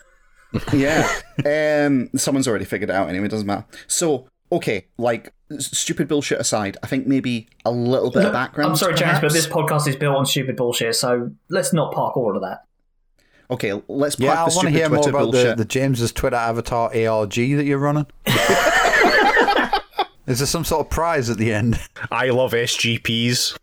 yeah. 0.72 1.08
Um, 1.44 2.10
someone's 2.16 2.46
already 2.46 2.64
figured 2.64 2.90
it 2.90 2.92
out 2.92 3.08
anyway, 3.08 3.26
it 3.26 3.30
doesn't 3.30 3.46
matter. 3.46 3.64
So, 3.86 4.28
okay, 4.52 4.86
like, 4.98 5.32
stupid 5.58 6.06
bullshit 6.06 6.38
aside, 6.38 6.76
I 6.82 6.86
think 6.86 7.06
maybe 7.06 7.48
a 7.64 7.70
little 7.70 8.10
bit 8.10 8.24
of 8.24 8.32
background. 8.32 8.70
I'm 8.70 8.76
sorry, 8.76 8.94
James, 8.94 9.20
but 9.20 9.32
this 9.32 9.46
podcast 9.46 9.88
is 9.88 9.96
built 9.96 10.16
on 10.16 10.26
stupid 10.26 10.56
bullshit, 10.56 10.94
so 10.94 11.30
let's 11.48 11.72
not 11.72 11.92
park 11.92 12.16
all 12.16 12.36
of 12.36 12.42
that. 12.42 12.60
Okay, 13.50 13.72
let's 13.88 14.16
park 14.16 14.26
Yeah, 14.26 14.32
I 14.32 14.36
the 14.36 14.40
want 14.40 14.50
to 14.52 14.58
stupid 14.58 14.74
hear 14.74 14.88
more 14.88 15.02
Twitter 15.02 15.18
about 15.18 15.32
the, 15.32 15.54
the 15.56 15.64
James's 15.64 16.12
Twitter 16.12 16.36
avatar 16.36 16.86
ARG 16.94 17.34
that 17.34 17.64
you're 17.64 17.78
running. 17.78 18.06
Is 20.26 20.38
there 20.38 20.46
some 20.46 20.64
sort 20.64 20.86
of 20.86 20.90
prize 20.90 21.28
at 21.28 21.36
the 21.36 21.52
end? 21.52 21.78
I 22.10 22.30
love 22.30 22.52
SGPs. 22.52 23.56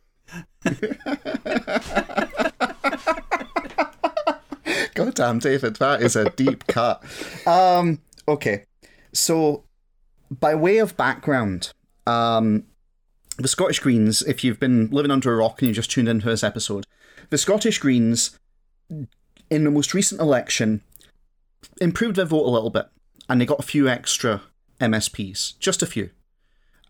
God 4.94 5.16
damn, 5.16 5.40
David, 5.40 5.78
that 5.78 6.02
is 6.02 6.16
a 6.16 6.30
deep 6.30 6.68
cut. 6.68 7.04
Um, 7.48 8.02
okay, 8.28 8.66
so 9.14 9.64
by 10.30 10.54
way 10.54 10.78
of 10.78 10.96
background, 10.96 11.72
um, 12.06 12.66
the 13.38 13.48
Scottish 13.48 13.80
Greens, 13.80 14.22
if 14.22 14.44
you've 14.44 14.60
been 14.60 14.90
living 14.92 15.12
under 15.12 15.34
a 15.34 15.38
rock 15.38 15.62
and 15.62 15.70
you 15.70 15.74
just 15.74 15.90
tuned 15.90 16.08
into 16.08 16.28
this 16.28 16.44
episode, 16.44 16.86
the 17.32 17.38
Scottish 17.38 17.80
Greens, 17.80 18.38
in 19.50 19.64
the 19.64 19.72
most 19.72 19.94
recent 19.94 20.22
election, 20.22 20.82
improved 21.80 22.18
their 22.18 22.26
vote 22.26 22.46
a 22.46 22.52
little 22.52 22.70
bit, 22.70 22.88
and 23.28 23.42
they 23.42 23.46
got 23.46 23.60
a 23.60 23.64
few 23.64 23.90
extra 23.90 24.44
MSPs, 24.80 25.58
just 25.58 25.82
a 25.82 25.88
few. 25.88 26.12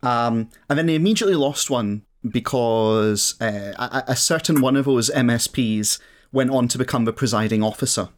Um, 0.04 0.50
and 0.70 0.78
then 0.78 0.88
they 0.88 0.96
immediately 0.96 1.36
lost 1.36 1.70
one 1.70 2.04
because 2.28 3.40
uh, 3.42 3.74
a, 3.78 4.12
a 4.12 4.16
certain 4.16 4.62
one 4.62 4.76
of 4.76 4.86
those 4.86 5.10
MSPs 5.10 6.00
went 6.32 6.52
on 6.52 6.68
to 6.70 6.78
become 6.78 7.06
the 7.06 7.14
presiding 7.14 7.64
officer. 7.64 8.10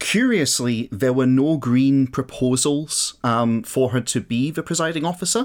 Curiously, 0.00 0.88
there 0.90 1.12
were 1.12 1.26
no 1.26 1.56
Green 1.56 2.06
proposals 2.06 3.16
um, 3.22 3.62
for 3.62 3.90
her 3.90 4.00
to 4.00 4.20
be 4.20 4.50
the 4.50 4.62
presiding 4.62 5.04
officer. 5.04 5.44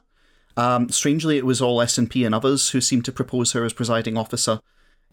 Um, 0.58 0.90
strangely, 0.90 1.38
it 1.38 1.46
was 1.46 1.62
all 1.62 1.78
SNP 1.78 2.26
and 2.26 2.36
others 2.36 2.72
who 2.72 2.82
seemed 2.82 3.06
to 3.06 3.12
propose 3.12 3.54
her 3.54 3.64
as 3.64 3.74
presiding 3.74 4.18
officer. 4.18 4.60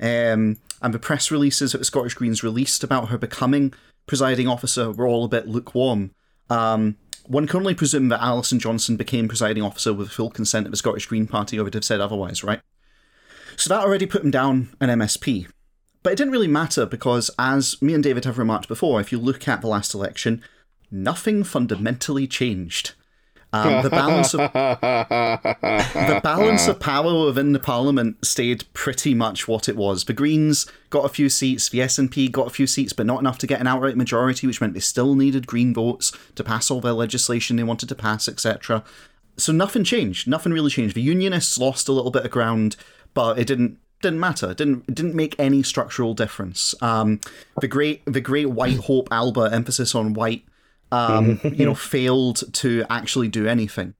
Um, 0.00 0.58
and 0.82 0.92
the 0.92 0.98
press 0.98 1.30
releases 1.30 1.72
that 1.72 1.78
the 1.78 1.84
Scottish 1.84 2.14
Greens 2.14 2.42
released 2.42 2.82
about 2.82 3.08
her 3.08 3.18
becoming 3.18 3.72
presiding 4.06 4.48
officer 4.48 4.90
were 4.90 5.06
all 5.06 5.24
a 5.24 5.28
bit 5.28 5.46
lukewarm. 5.46 6.12
Um, 6.50 6.96
one 7.28 7.46
can 7.46 7.60
only 7.60 7.74
presume 7.74 8.08
that 8.08 8.22
Alison 8.22 8.58
Johnstone 8.58 8.96
became 8.96 9.28
presiding 9.28 9.62
officer 9.62 9.92
with 9.92 10.10
full 10.10 10.30
consent 10.30 10.66
of 10.66 10.70
the 10.72 10.76
Scottish 10.76 11.06
Green 11.06 11.26
Party, 11.26 11.58
or 11.58 11.64
would 11.64 11.74
have 11.74 11.84
said 11.84 12.00
otherwise, 12.00 12.44
right? 12.44 12.60
So 13.56 13.68
that 13.68 13.84
already 13.84 14.06
put 14.06 14.24
him 14.24 14.30
down 14.30 14.68
an 14.80 14.90
MSP. 14.90 15.48
But 16.02 16.12
it 16.12 16.16
didn't 16.16 16.32
really 16.32 16.46
matter 16.46 16.86
because, 16.86 17.30
as 17.38 17.80
me 17.82 17.94
and 17.94 18.04
David 18.04 18.24
have 18.26 18.38
remarked 18.38 18.68
before, 18.68 19.00
if 19.00 19.10
you 19.10 19.18
look 19.18 19.48
at 19.48 19.60
the 19.60 19.66
last 19.66 19.94
election, 19.94 20.42
nothing 20.90 21.42
fundamentally 21.42 22.26
changed. 22.26 22.94
Um, 23.64 23.82
the 23.82 23.90
balance 23.90 24.34
of 24.34 24.40
the 24.40 26.20
balance 26.22 26.68
of 26.68 26.80
power 26.80 27.26
within 27.26 27.52
the 27.52 27.58
parliament 27.58 28.24
stayed 28.24 28.64
pretty 28.72 29.14
much 29.14 29.48
what 29.48 29.68
it 29.68 29.76
was. 29.76 30.04
The 30.04 30.12
Greens 30.12 30.66
got 30.90 31.04
a 31.04 31.08
few 31.08 31.28
seats, 31.28 31.68
the 31.68 31.78
SNP 31.80 32.32
got 32.32 32.46
a 32.46 32.50
few 32.50 32.66
seats, 32.66 32.92
but 32.92 33.06
not 33.06 33.20
enough 33.20 33.38
to 33.38 33.46
get 33.46 33.60
an 33.60 33.66
outright 33.66 33.96
majority, 33.96 34.46
which 34.46 34.60
meant 34.60 34.74
they 34.74 34.80
still 34.80 35.14
needed 35.14 35.46
Green 35.46 35.74
votes 35.74 36.12
to 36.34 36.44
pass 36.44 36.70
all 36.70 36.80
their 36.80 36.92
legislation 36.92 37.56
they 37.56 37.64
wanted 37.64 37.88
to 37.88 37.94
pass, 37.94 38.28
etc. 38.28 38.84
So 39.36 39.52
nothing 39.52 39.84
changed. 39.84 40.26
Nothing 40.26 40.52
really 40.52 40.70
changed. 40.70 40.94
The 40.94 41.02
Unionists 41.02 41.58
lost 41.58 41.88
a 41.88 41.92
little 41.92 42.10
bit 42.10 42.24
of 42.24 42.30
ground, 42.30 42.76
but 43.14 43.38
it 43.38 43.46
didn't 43.46 43.78
didn't 44.02 44.20
matter. 44.20 44.50
It 44.50 44.56
didn't 44.58 44.84
it 44.88 44.94
didn't 44.94 45.14
make 45.14 45.34
any 45.38 45.62
structural 45.62 46.14
difference. 46.14 46.74
Um, 46.80 47.20
the 47.60 47.68
great 47.68 48.02
the 48.04 48.20
great 48.20 48.50
White 48.50 48.78
Hope 48.78 49.08
Alba 49.10 49.50
emphasis 49.52 49.94
on 49.94 50.14
white, 50.14 50.44
um, 50.92 51.40
you 51.42 51.64
know, 51.64 51.74
failed 51.74 52.52
to 52.54 52.84
actually 52.88 53.28
do 53.28 53.46
anything. 53.46 53.94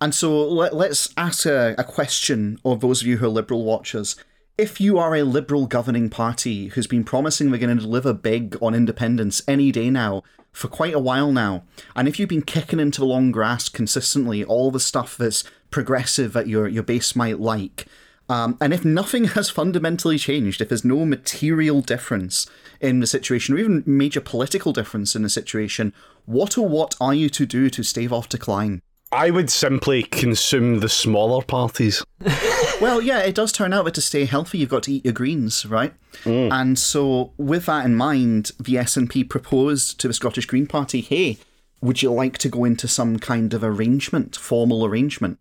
And 0.00 0.14
so 0.14 0.48
let, 0.48 0.74
let's 0.74 1.12
ask 1.16 1.46
a, 1.46 1.74
a 1.78 1.84
question 1.84 2.58
of 2.64 2.80
those 2.80 3.02
of 3.02 3.06
you 3.06 3.18
who 3.18 3.26
are 3.26 3.30
Liberal 3.30 3.64
watchers. 3.64 4.16
If 4.58 4.80
you 4.80 4.98
are 4.98 5.14
a 5.14 5.22
Liberal 5.22 5.66
governing 5.66 6.10
party 6.10 6.68
who's 6.68 6.86
been 6.86 7.04
promising 7.04 7.50
they're 7.50 7.60
going 7.60 7.76
to 7.76 7.82
deliver 7.84 8.12
big 8.12 8.56
on 8.60 8.74
independence 8.74 9.42
any 9.46 9.72
day 9.72 9.90
now, 9.90 10.22
for 10.52 10.68
quite 10.68 10.92
a 10.92 10.98
while 10.98 11.32
now, 11.32 11.62
and 11.96 12.06
if 12.06 12.18
you've 12.18 12.28
been 12.28 12.42
kicking 12.42 12.80
into 12.80 13.00
the 13.00 13.06
long 13.06 13.32
grass 13.32 13.68
consistently 13.68 14.44
all 14.44 14.70
the 14.70 14.80
stuff 14.80 15.16
that's 15.16 15.44
progressive 15.70 16.34
that 16.34 16.48
your, 16.48 16.68
your 16.68 16.82
base 16.82 17.16
might 17.16 17.40
like, 17.40 17.86
um, 18.28 18.56
and 18.60 18.72
if 18.72 18.84
nothing 18.84 19.24
has 19.36 19.50
fundamentally 19.50 20.18
changed, 20.18 20.60
if 20.60 20.68
there's 20.68 20.84
no 20.84 21.04
material 21.04 21.80
difference 21.80 22.46
in 22.80 23.00
the 23.00 23.06
situation, 23.06 23.54
or 23.54 23.58
even 23.58 23.82
major 23.86 24.20
political 24.20 24.72
difference 24.72 25.14
in 25.14 25.22
the 25.22 25.28
situation, 25.28 25.92
what 26.26 26.56
or 26.58 26.68
what 26.68 26.94
are 27.00 27.14
you 27.14 27.28
to 27.30 27.46
do 27.46 27.70
to 27.70 27.82
stave 27.82 28.12
off 28.12 28.28
decline? 28.28 28.82
I 29.10 29.30
would 29.30 29.50
simply 29.50 30.02
consume 30.02 30.80
the 30.80 30.88
smaller 30.88 31.42
parties. 31.42 32.02
Well, 32.80 33.00
yeah, 33.00 33.20
it 33.20 33.36
does 33.36 33.52
turn 33.52 33.72
out 33.72 33.84
that 33.84 33.94
to 33.94 34.00
stay 34.00 34.24
healthy, 34.24 34.58
you've 34.58 34.68
got 34.68 34.82
to 34.84 34.92
eat 34.92 35.04
your 35.04 35.14
greens, 35.14 35.64
right? 35.64 35.92
Mm. 36.24 36.50
And 36.50 36.78
so, 36.78 37.32
with 37.36 37.66
that 37.66 37.84
in 37.84 37.94
mind, 37.94 38.50
the 38.58 38.74
SNP 38.74 39.28
proposed 39.28 40.00
to 40.00 40.08
the 40.08 40.14
Scottish 40.14 40.46
Green 40.46 40.66
Party, 40.66 41.00
"Hey, 41.00 41.38
would 41.80 42.02
you 42.02 42.10
like 42.10 42.38
to 42.38 42.48
go 42.48 42.64
into 42.64 42.88
some 42.88 43.20
kind 43.20 43.54
of 43.54 43.62
arrangement, 43.62 44.34
formal 44.34 44.84
arrangement?" 44.84 45.38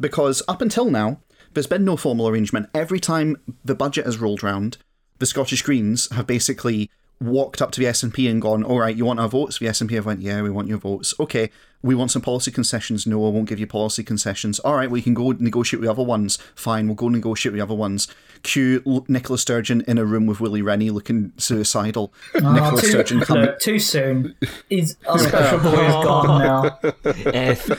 Because 0.00 0.42
up 0.48 0.60
until 0.60 0.90
now, 0.90 1.20
there's 1.54 1.68
been 1.68 1.84
no 1.84 1.96
formal 1.96 2.26
arrangement. 2.26 2.68
Every 2.74 2.98
time 2.98 3.36
the 3.64 3.76
budget 3.76 4.06
has 4.06 4.18
rolled 4.18 4.42
round, 4.42 4.78
the 5.18 5.26
Scottish 5.26 5.62
Greens 5.62 6.10
have 6.10 6.26
basically 6.26 6.90
walked 7.24 7.62
up 7.62 7.70
to 7.72 7.80
the 7.80 7.86
SNP 7.86 8.30
and 8.30 8.40
gone, 8.42 8.62
all 8.64 8.78
right, 8.80 8.94
you 8.96 9.04
want 9.04 9.20
our 9.20 9.28
votes? 9.28 9.58
The 9.58 9.66
SNP 9.66 9.90
have 9.92 10.06
went, 10.06 10.20
yeah, 10.20 10.42
we 10.42 10.50
want 10.50 10.68
your 10.68 10.78
votes. 10.78 11.14
Okay, 11.20 11.50
we 11.82 11.94
want 11.94 12.10
some 12.10 12.22
policy 12.22 12.50
concessions. 12.50 13.06
No, 13.06 13.26
I 13.26 13.30
won't 13.30 13.48
give 13.48 13.58
you 13.58 13.66
policy 13.66 14.02
concessions. 14.04 14.58
All 14.60 14.74
right, 14.74 14.90
we 14.90 15.02
can 15.02 15.14
go 15.14 15.32
negotiate 15.32 15.80
with 15.80 15.86
the 15.86 15.92
other 15.92 16.02
ones. 16.02 16.38
Fine, 16.54 16.86
we'll 16.86 16.94
go 16.94 17.08
negotiate 17.08 17.52
with 17.52 17.58
the 17.58 17.64
other 17.64 17.74
ones. 17.74 18.08
Cue 18.42 18.82
L- 18.86 19.04
Nicola 19.08 19.38
Sturgeon 19.38 19.82
in 19.86 19.98
a 19.98 20.04
room 20.04 20.26
with 20.26 20.40
Willie 20.40 20.62
Rennie 20.62 20.90
looking 20.90 21.32
suicidal. 21.36 22.12
Ah, 22.42 22.52
Nicola 22.52 22.72
Oh, 22.74 22.80
too, 22.80 22.86
Sturgeon 22.88 23.20
coming. 23.20 23.44
look, 23.46 23.58
too 23.60 23.78
soon. 23.78 24.34
He's 24.68 24.96
our 25.08 25.18
special 25.18 25.58
boy 25.60 25.86
is 25.86 26.04
gone 26.04 26.38
now. 26.42 26.78
F. 27.32 27.70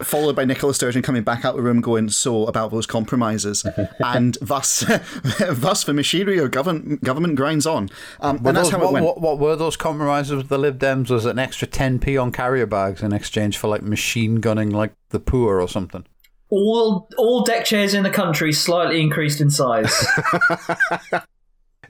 followed 0.00 0.36
by 0.36 0.44
Nicola 0.44 0.74
Sturgeon 0.74 1.02
coming 1.02 1.22
back 1.22 1.44
out 1.44 1.56
the 1.56 1.62
room 1.62 1.80
going, 1.80 2.08
so 2.08 2.46
about 2.46 2.70
those 2.70 2.86
compromises. 2.86 3.66
and 4.00 4.36
thus, 4.40 4.80
thus 5.38 5.84
the 5.84 5.92
machinery 5.92 6.38
of 6.38 6.50
government, 6.50 7.02
government 7.02 7.36
grinds 7.36 7.66
on. 7.66 7.88
Um, 8.20 8.42
Were 8.42 8.50
and 8.50 8.56
that's 8.56 8.70
those- 8.70 8.72
how 8.72 8.78
it 8.80 8.84
what, 8.84 8.92
went. 8.92 9.06
What, 9.06 9.20
what 9.20 9.38
were 9.38 9.56
those 9.56 9.76
compromises 9.76 10.36
with 10.36 10.48
the 10.48 10.58
Lib 10.58 10.78
Dems? 10.78 11.10
Was 11.10 11.26
it 11.26 11.30
an 11.30 11.38
extra 11.38 11.68
10p 11.68 12.20
on 12.20 12.32
carrier 12.32 12.66
bags 12.66 13.02
in 13.02 13.12
exchange 13.12 13.56
for 13.58 13.68
like 13.68 13.82
machine 13.82 14.36
gunning 14.36 14.70
like 14.70 14.92
the 15.10 15.20
poor 15.20 15.60
or 15.60 15.68
something? 15.68 16.04
All 16.48 17.08
all 17.18 17.42
deck 17.42 17.64
chairs 17.64 17.92
in 17.92 18.04
the 18.04 18.10
country 18.10 18.52
slightly 18.52 19.00
increased 19.00 19.40
in 19.40 19.50
size. 19.50 20.06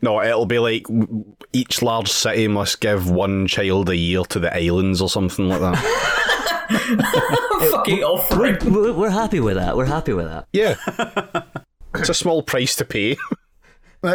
No, 0.02 0.22
it'll 0.22 0.46
be 0.46 0.58
like 0.58 0.86
each 1.52 1.82
large 1.82 2.10
city 2.10 2.48
must 2.48 2.80
give 2.80 3.10
one 3.10 3.46
child 3.46 3.88
a 3.88 3.96
year 3.96 4.22
to 4.24 4.38
the 4.38 4.54
islands 4.54 5.00
or 5.00 5.08
something 5.08 5.48
like 5.48 5.60
that. 5.60 6.35
Fucking 7.70 8.02
offering. 8.02 8.56
We're, 8.72 8.92
we're 8.92 9.10
happy 9.10 9.40
with 9.40 9.56
that. 9.56 9.76
We're 9.76 9.86
happy 9.86 10.12
with 10.12 10.26
that. 10.26 10.46
yeah. 10.52 10.76
It's 11.94 12.10
a 12.10 12.14
small 12.14 12.42
price 12.42 12.76
to 12.76 12.84
pay. 12.84 13.16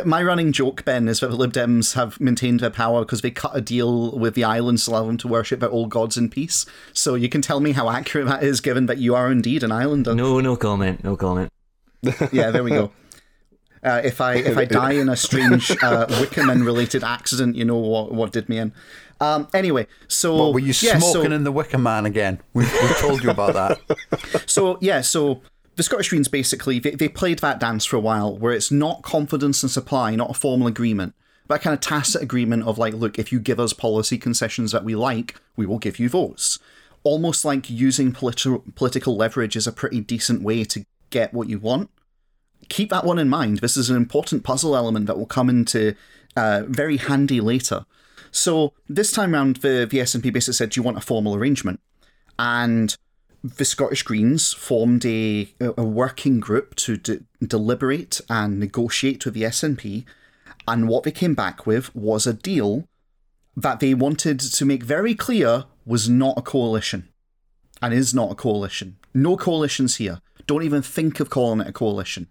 My 0.06 0.22
running 0.22 0.52
joke, 0.52 0.86
Ben, 0.86 1.08
is 1.08 1.20
that 1.22 1.32
the 1.32 1.36
Lib 1.36 1.52
Dems 1.52 1.96
have 1.96 2.20
maintained 2.22 2.60
their 2.60 2.70
power 2.70 3.04
because 3.04 3.22
they 3.22 3.32
cut 3.32 3.56
a 3.56 3.60
deal 3.62 4.18
with 4.18 4.36
the 4.36 4.44
islands 4.44 4.86
to 4.86 4.92
allow 4.92 5.06
them 5.08 5.18
to 5.18 5.28
worship 5.28 5.60
their 5.62 5.70
old 5.72 5.90
gods 5.90 6.16
in 6.16 6.30
peace. 6.30 6.68
So 6.94 7.16
you 7.16 7.28
can 7.28 7.42
tell 7.42 7.60
me 7.60 7.72
how 7.72 7.90
accurate 7.90 8.28
that 8.28 8.44
is, 8.44 8.62
given 8.62 8.86
that 8.86 9.00
you 9.00 9.16
are 9.16 9.32
indeed 9.32 9.64
an 9.64 9.72
islander. 9.72 10.14
No, 10.14 10.40
no 10.40 10.56
comment. 10.56 11.04
No 11.04 11.16
comment. 11.18 11.52
Yeah, 12.32 12.52
there 12.52 12.64
we 12.64 12.70
go. 12.70 12.92
Uh, 13.84 14.00
if 14.04 14.22
I 14.22 14.36
if 14.36 14.58
I 14.58 14.66
die 14.66 14.92
in 14.94 15.10
a 15.10 15.16
strange 15.18 15.72
uh, 15.72 16.06
Wickerman 16.08 16.64
related 16.64 17.04
accident, 17.04 17.56
you 17.56 17.66
know 17.66 17.78
what 17.78 18.12
what 18.14 18.32
did 18.32 18.48
me 18.48 18.60
in. 18.60 18.74
Um, 19.22 19.48
anyway, 19.54 19.86
so 20.08 20.36
What, 20.36 20.54
were 20.56 20.60
you 20.60 20.74
yeah, 20.82 20.98
smoking 20.98 21.30
so, 21.30 21.36
in 21.36 21.44
the 21.44 21.52
Wicker 21.52 21.78
Man 21.78 22.08
again? 22.08 22.42
We've, 22.54 22.72
we've 22.82 22.98
told 22.98 23.24
you 23.24 23.30
about 23.30 23.54
that. 23.54 24.44
so 24.50 24.80
yeah, 24.82 25.02
so 25.02 25.42
the 25.76 25.84
Scottish 25.84 26.10
Greens 26.10 26.28
basically 26.28 26.80
they, 26.80 26.92
they 26.92 27.08
played 27.08 27.40
that 27.40 27.60
dance 27.60 27.86
for 27.86 27.98
a 27.98 28.00
while, 28.00 28.36
where 28.36 28.52
it's 28.52 28.72
not 28.72 29.04
confidence 29.04 29.62
and 29.62 29.72
supply, 29.72 30.16
not 30.16 30.32
a 30.32 30.34
formal 30.34 30.66
agreement, 30.66 31.14
but 31.48 31.60
a 31.60 31.64
kind 31.64 31.74
of 31.76 31.82
tacit 31.82 32.24
agreement 32.24 32.64
of 32.64 32.80
like, 32.80 32.96
look, 32.96 33.20
if 33.20 33.32
you 33.32 33.40
give 33.40 33.60
us 33.60 33.74
policy 33.74 34.18
concessions 34.18 34.72
that 34.72 34.84
we 34.84 34.96
like, 34.96 35.36
we 35.56 35.68
will 35.68 35.80
give 35.80 36.00
you 36.00 36.10
votes. 36.10 36.58
Almost 37.04 37.46
like 37.46 37.70
using 37.70 38.12
political 38.12 38.64
political 38.76 39.16
leverage 39.16 39.56
is 39.56 39.68
a 39.68 39.72
pretty 39.72 40.02
decent 40.02 40.42
way 40.42 40.64
to 40.64 40.84
get 41.12 41.32
what 41.32 41.48
you 41.48 41.60
want. 41.60 41.92
Keep 42.70 42.90
that 42.90 43.06
one 43.06 43.20
in 43.20 43.30
mind. 43.30 43.60
This 43.60 43.78
is 43.78 43.92
an 43.92 43.98
important 43.98 44.44
puzzle 44.44 44.76
element 44.76 45.06
that 45.06 45.18
will 45.18 45.28
come 45.28 45.50
into 45.50 45.96
uh, 46.36 46.64
very 46.68 46.98
handy 46.98 47.40
later. 47.40 47.86
So 48.32 48.74
this 48.88 49.12
time 49.12 49.34
round, 49.34 49.58
the, 49.58 49.88
the 49.90 50.00
SNP 50.00 50.34
basically 50.34 50.54
said, 50.54 50.70
"Do 50.72 50.80
you 50.80 50.84
want 50.84 50.98
a 50.98 51.02
formal 51.02 51.36
arrangement?" 51.36 51.82
And 52.40 52.96
the 53.44 53.66
Scottish 53.66 54.04
Greens 54.04 54.54
formed 54.54 55.06
a, 55.06 55.54
a 55.60 55.84
working 55.84 56.40
group 56.40 56.76
to 56.76 56.98
de- 56.98 57.20
deliberate 57.46 58.22
and 58.30 58.60
negotiate 58.60 59.26
with 59.26 59.34
the 59.34 59.44
SNP, 59.44 60.06
and 60.68 60.88
what 60.88 61.04
they 61.04 61.12
came 61.12 61.34
back 61.34 61.66
with 61.66 61.94
was 61.96 62.26
a 62.26 62.34
deal 62.34 62.88
that 63.58 63.80
they 63.80 63.94
wanted 63.94 64.40
to 64.40 64.66
make 64.66 64.84
very 64.84 65.14
clear 65.14 65.66
was 65.86 66.08
not 66.08 66.38
a 66.38 66.42
coalition, 66.42 67.10
and 67.82 67.94
is 67.94 68.14
not 68.14 68.32
a 68.32 68.36
coalition. 68.36 68.98
No 69.14 69.36
coalitions 69.36 69.98
here. 69.98 70.22
Don't 70.48 70.64
even 70.64 70.82
think 70.82 71.20
of 71.20 71.30
calling 71.30 71.60
it 71.62 71.68
a 71.68 71.74
coalition. 71.74 72.28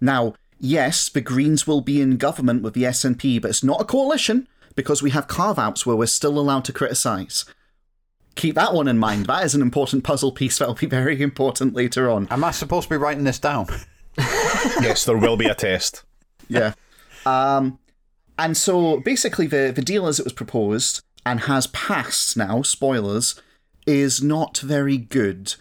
Now, 0.00 0.34
yes, 0.58 1.08
the 1.08 1.20
Greens 1.20 1.66
will 1.66 1.80
be 1.80 2.00
in 2.00 2.16
government 2.16 2.62
with 2.62 2.74
the 2.74 2.82
SNP, 2.82 3.40
but 3.40 3.50
it's 3.50 3.64
not 3.64 3.80
a 3.80 3.84
coalition 3.84 4.46
because 4.74 5.02
we 5.02 5.10
have 5.10 5.28
carve 5.28 5.58
outs 5.58 5.84
where 5.84 5.96
we're 5.96 6.06
still 6.06 6.38
allowed 6.38 6.64
to 6.66 6.72
criticise. 6.72 7.44
Keep 8.36 8.54
that 8.54 8.72
one 8.72 8.88
in 8.88 8.98
mind. 8.98 9.26
That 9.26 9.44
is 9.44 9.54
an 9.54 9.62
important 9.62 10.04
puzzle 10.04 10.32
piece 10.32 10.58
that 10.58 10.68
will 10.68 10.74
be 10.74 10.86
very 10.86 11.20
important 11.20 11.74
later 11.74 12.08
on. 12.08 12.28
Am 12.30 12.44
I 12.44 12.52
supposed 12.52 12.88
to 12.88 12.94
be 12.94 12.96
writing 12.96 13.24
this 13.24 13.38
down? 13.38 13.66
yes, 14.18 15.04
there 15.04 15.18
will 15.18 15.36
be 15.36 15.46
a 15.46 15.54
test. 15.54 16.04
Yeah. 16.48 16.74
Um, 17.26 17.78
and 18.38 18.56
so 18.56 19.00
basically, 19.00 19.46
the, 19.46 19.72
the 19.74 19.82
deal 19.82 20.06
as 20.06 20.18
it 20.18 20.24
was 20.24 20.32
proposed 20.32 21.02
and 21.26 21.40
has 21.40 21.66
passed 21.68 22.36
now, 22.36 22.62
spoilers, 22.62 23.40
is 23.86 24.22
not 24.22 24.58
very 24.58 24.96
good. 24.96 25.54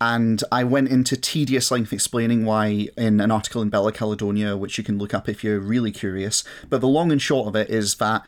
And 0.00 0.42
I 0.50 0.64
went 0.64 0.88
into 0.88 1.16
tedious 1.16 1.70
length 1.70 1.92
explaining 1.92 2.44
why 2.44 2.88
in 2.96 3.20
an 3.20 3.30
article 3.30 3.62
in 3.62 3.70
Bella 3.70 3.92
Caledonia, 3.92 4.56
which 4.56 4.76
you 4.76 4.84
can 4.84 4.98
look 4.98 5.14
up 5.14 5.28
if 5.28 5.44
you're 5.44 5.60
really 5.60 5.92
curious. 5.92 6.42
But 6.68 6.80
the 6.80 6.88
long 6.88 7.12
and 7.12 7.22
short 7.22 7.46
of 7.46 7.56
it 7.56 7.70
is 7.70 7.94
that 7.96 8.26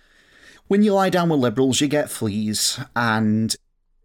when 0.68 0.83
you 0.83 0.92
lie 0.94 1.11
down 1.11 1.29
with 1.29 1.40
liberals, 1.40 1.81
you 1.81 1.88
get 1.88 2.11
fleas, 2.11 2.81
and 2.94 3.55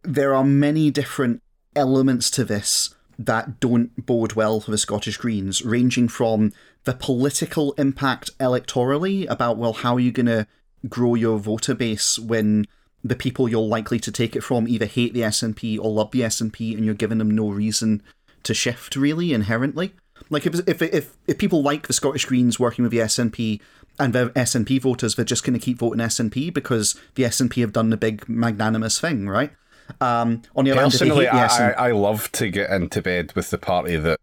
there 0.03 0.33
are 0.33 0.43
many 0.43 0.91
different 0.91 1.41
elements 1.75 2.29
to 2.31 2.43
this 2.43 2.95
that 3.17 3.59
don't 3.59 4.05
bode 4.05 4.33
well 4.33 4.59
for 4.59 4.71
the 4.71 4.77
Scottish 4.77 5.17
Greens, 5.17 5.63
ranging 5.63 6.07
from 6.07 6.51
the 6.83 6.93
political 6.93 7.73
impact 7.73 8.35
electorally 8.39 9.29
about, 9.29 9.57
well, 9.57 9.73
how 9.73 9.95
are 9.95 9.99
you 9.99 10.11
going 10.11 10.25
to 10.25 10.47
grow 10.89 11.15
your 11.15 11.37
voter 11.37 11.75
base 11.75 12.17
when 12.17 12.65
the 13.03 13.15
people 13.15 13.47
you're 13.47 13.61
likely 13.61 13.99
to 13.99 14.11
take 14.11 14.35
it 14.35 14.41
from 14.41 14.67
either 14.67 14.85
hate 14.85 15.13
the 15.13 15.21
SNP 15.21 15.79
or 15.79 15.91
love 15.91 16.11
the 16.11 16.21
SNP 16.21 16.75
and 16.75 16.85
you're 16.85 16.93
giving 16.93 17.17
them 17.17 17.31
no 17.31 17.49
reason 17.49 18.01
to 18.43 18.53
shift, 18.53 18.95
really, 18.95 19.33
inherently? 19.33 19.93
Like, 20.29 20.45
if, 20.45 20.67
if, 20.67 20.81
if, 20.81 21.17
if 21.27 21.37
people 21.37 21.61
like 21.61 21.87
the 21.87 21.93
Scottish 21.93 22.25
Greens 22.25 22.59
working 22.59 22.83
with 22.83 22.91
the 22.91 22.99
SNP 22.99 23.59
and 24.01 24.13
the 24.13 24.29
SNP 24.31 24.81
voters, 24.81 25.15
they're 25.15 25.23
just 25.25 25.43
going 25.43 25.57
to 25.57 25.63
keep 25.63 25.77
voting 25.79 25.99
SNP 25.99 26.53
because 26.53 26.99
the 27.15 27.23
SNP 27.23 27.61
have 27.61 27.73
done 27.73 27.89
the 27.89 27.97
big 27.97 28.27
magnanimous 28.27 28.99
thing, 28.99 29.27
right? 29.27 29.51
Um, 29.99 30.41
on 30.55 30.65
the 30.65 30.71
other 30.71 30.81
hand, 30.81 30.91
Personally, 30.91 31.25
the 31.25 31.35
I, 31.35 31.47
SNP, 31.47 31.77
I, 31.77 31.89
I 31.89 31.91
love 31.91 32.31
to 32.33 32.49
get 32.49 32.69
into 32.69 33.01
bed 33.01 33.33
with 33.35 33.49
the 33.49 33.57
party 33.57 33.97
that 33.97 34.19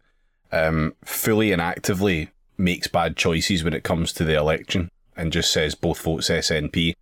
um, 0.51 0.95
fully 1.03 1.51
and 1.51 1.61
actively 1.61 2.29
makes 2.57 2.87
bad 2.87 3.15
choices 3.15 3.63
when 3.63 3.73
it 3.73 3.83
comes 3.83 4.11
to 4.13 4.23
the 4.23 4.35
election 4.35 4.89
and 5.15 5.31
just 5.31 5.51
says 5.51 5.75
both 5.75 6.01
votes 6.01 6.29
SNP. 6.29 6.93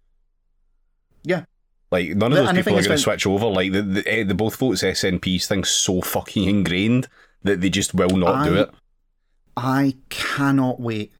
yeah, 1.24 1.46
Like 1.92 2.10
none 2.10 2.32
of 2.32 2.38
those 2.38 2.50
and 2.50 2.58
people 2.58 2.74
are 2.74 2.84
going 2.84 2.98
to 2.98 2.98
switch 2.98 3.26
over. 3.26 3.48
Like 3.48 3.72
the, 3.72 3.82
the 3.82 4.08
eh, 4.08 4.24
the 4.24 4.36
both 4.36 4.56
votes 4.58 4.84
SNP's 4.84 5.48
thing's 5.48 5.70
so 5.70 6.02
fucking 6.02 6.48
ingrained 6.48 7.08
that 7.44 7.62
they 7.62 7.70
just 7.70 7.94
will 7.94 8.18
not 8.18 8.46
do 8.46 8.56
it. 8.56 8.70
I 9.56 9.96
cannot 10.10 10.80
wait. 10.80 11.12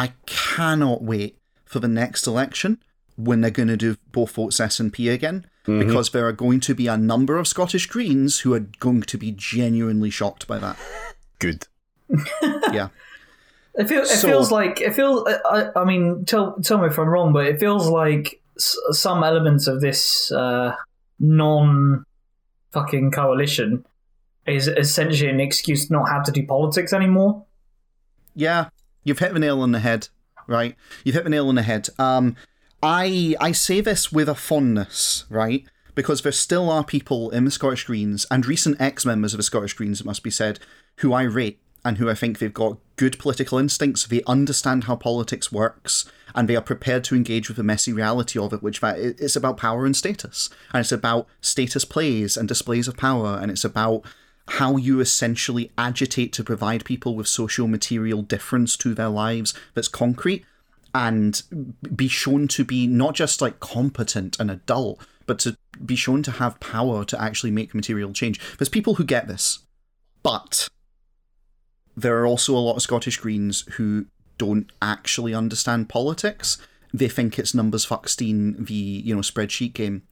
I 0.00 0.12
cannot 0.26 1.02
wait 1.02 1.36
for 1.64 1.78
the 1.78 1.88
next 1.88 2.26
election 2.26 2.78
when 3.16 3.40
they're 3.42 3.50
going 3.50 3.68
to 3.68 3.76
do 3.76 3.96
both 4.12 4.32
votes 4.32 4.58
SNP 4.58 5.12
again, 5.12 5.46
Mm-hmm. 5.66 5.86
because 5.86 6.10
there 6.10 6.26
are 6.26 6.32
going 6.32 6.58
to 6.60 6.74
be 6.74 6.86
a 6.86 6.96
number 6.96 7.36
of 7.36 7.46
Scottish 7.46 7.84
Greens 7.86 8.40
who 8.40 8.54
are 8.54 8.60
going 8.80 9.02
to 9.02 9.18
be 9.18 9.30
genuinely 9.30 10.08
shocked 10.08 10.46
by 10.46 10.58
that. 10.58 10.76
Good. 11.38 11.66
Yeah. 12.72 12.88
It, 13.74 13.86
feel, 13.88 14.02
it 14.02 14.06
So- 14.08 14.28
feels 14.28 14.50
like 14.50 14.80
it 14.80 14.94
feels. 14.94 15.28
I, 15.44 15.68
I 15.76 15.84
mean, 15.84 16.24
tell 16.24 16.54
tell 16.62 16.78
me 16.78 16.86
if 16.86 16.98
I'm 16.98 17.08
wrong, 17.08 17.32
but 17.34 17.46
it 17.46 17.60
feels 17.60 17.88
like 17.88 18.40
s- 18.58 18.76
some 18.92 19.22
elements 19.22 19.66
of 19.66 19.80
this 19.82 20.32
uh, 20.32 20.74
non 21.20 22.04
fucking 22.72 23.10
coalition 23.12 23.84
is 24.46 24.66
essentially 24.66 25.28
an 25.30 25.40
excuse 25.40 25.86
to 25.88 25.92
not 25.92 26.08
have 26.08 26.24
to 26.24 26.32
do 26.32 26.46
politics 26.46 26.92
anymore. 26.92 27.44
Yeah, 28.34 28.70
you've 29.04 29.18
hit 29.18 29.32
the 29.32 29.38
nail 29.38 29.60
on 29.60 29.72
the 29.72 29.80
head, 29.80 30.08
right? 30.46 30.76
You've 31.04 31.14
hit 31.14 31.24
the 31.24 31.30
nail 31.30 31.48
on 31.48 31.54
the 31.54 31.62
head. 31.62 31.88
Um, 31.98 32.36
I 32.82 33.36
I 33.40 33.52
say 33.52 33.80
this 33.80 34.10
with 34.10 34.28
a 34.28 34.34
fondness, 34.34 35.24
right? 35.28 35.64
Because 35.94 36.22
there 36.22 36.32
still 36.32 36.70
are 36.70 36.84
people 36.84 37.30
in 37.30 37.44
the 37.44 37.50
Scottish 37.50 37.84
Greens 37.84 38.26
and 38.30 38.46
recent 38.46 38.80
ex-members 38.80 39.34
of 39.34 39.38
the 39.38 39.42
Scottish 39.42 39.74
Greens, 39.74 40.00
it 40.00 40.06
must 40.06 40.22
be 40.22 40.30
said, 40.30 40.58
who 40.98 41.12
I 41.12 41.22
rate 41.22 41.60
and 41.84 41.98
who 41.98 42.08
I 42.08 42.14
think 42.14 42.38
they've 42.38 42.52
got 42.52 42.78
good 42.96 43.18
political 43.18 43.58
instincts. 43.58 44.06
They 44.06 44.22
understand 44.26 44.84
how 44.84 44.96
politics 44.96 45.50
works, 45.50 46.10
and 46.34 46.48
they 46.48 46.56
are 46.56 46.62
prepared 46.62 47.04
to 47.04 47.16
engage 47.16 47.48
with 47.48 47.56
the 47.56 47.62
messy 47.62 47.92
reality 47.92 48.38
of 48.38 48.52
it, 48.52 48.62
which 48.62 48.80
it's 48.82 49.36
about 49.36 49.56
power 49.56 49.86
and 49.86 49.96
status, 49.96 50.50
and 50.72 50.80
it's 50.80 50.92
about 50.92 51.26
status 51.40 51.84
plays 51.84 52.36
and 52.36 52.46
displays 52.46 52.86
of 52.86 52.96
power, 52.96 53.38
and 53.40 53.50
it's 53.50 53.64
about 53.64 54.04
how 54.50 54.76
you 54.76 55.00
essentially 55.00 55.70
agitate 55.78 56.32
to 56.32 56.44
provide 56.44 56.84
people 56.84 57.14
with 57.14 57.28
social 57.28 57.68
material 57.68 58.22
difference 58.22 58.76
to 58.76 58.94
their 58.94 59.08
lives 59.08 59.54
that's 59.74 59.88
concrete 59.88 60.44
and 60.92 61.42
be 61.94 62.08
shown 62.08 62.48
to 62.48 62.64
be 62.64 62.86
not 62.86 63.14
just 63.14 63.40
like 63.40 63.60
competent 63.60 64.38
and 64.40 64.50
adult, 64.50 65.06
but 65.26 65.38
to 65.38 65.56
be 65.84 65.94
shown 65.94 66.22
to 66.24 66.32
have 66.32 66.58
power 66.58 67.04
to 67.04 67.20
actually 67.20 67.52
make 67.52 67.74
material 67.74 68.12
change. 68.12 68.40
There's 68.58 68.68
people 68.68 68.94
who 68.94 69.04
get 69.04 69.28
this, 69.28 69.60
but 70.24 70.68
there 71.96 72.18
are 72.18 72.26
also 72.26 72.56
a 72.56 72.58
lot 72.58 72.76
of 72.76 72.82
Scottish 72.82 73.18
Greens 73.18 73.64
who 73.74 74.06
don't 74.36 74.70
actually 74.82 75.34
understand 75.34 75.88
politics. 75.88 76.58
they 76.92 77.08
think 77.08 77.38
it's 77.38 77.54
numbers 77.54 77.86
fuckstein 77.86 78.66
the 78.66 78.74
you 78.74 79.14
know 79.14 79.20
spreadsheet 79.20 79.74
game. 79.74 80.02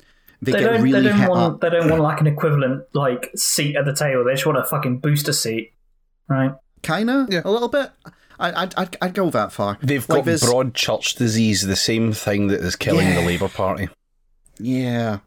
They, 0.40 0.53
They 0.53 0.59
get 0.61 0.70
don't. 0.72 0.83
really 0.83 1.01
they 1.03 1.09
don't 1.09 1.29
want. 1.29 1.55
up. 1.55 1.61
They 1.61 1.70
don't 1.70 1.90
want 1.90 2.03
like 2.03 2.20
an 2.20 2.27
equivalent 2.29 2.85
like 2.92 3.31
seat 3.35 3.74
at 3.77 3.85
the 3.85 3.94
table. 3.94 4.24
They 4.24 4.33
just 4.35 4.46
want 4.46 4.59
a 4.59 4.64
fucking 4.64 4.98
booster 5.01 5.33
seat, 5.33 5.72
right? 6.29 6.53
Kinda, 6.83 7.27
yeah. 7.29 7.42
a 7.44 7.51
little 7.51 7.68
bit. 7.68 7.90
I, 8.38 8.62
I'd, 8.62 8.74
I'd, 8.77 8.96
I'd 9.03 9.14
go 9.14 9.31
that 9.31 9.51
far. 9.53 9.79
They've 9.83 10.09
Like 10.09 10.18
got 10.20 10.24
there's- 10.27 10.44
broad 10.44 10.74
church 10.74 11.16
disease, 11.16 11.62
the 11.66 11.74
same 11.74 12.12
thing 12.12 12.46
that 12.48 12.61
is 12.61 12.77
killing 12.77 13.12
the 13.14 13.22
Labour 13.22 13.48
Party. 13.48 13.88
Yeah. 14.61 15.18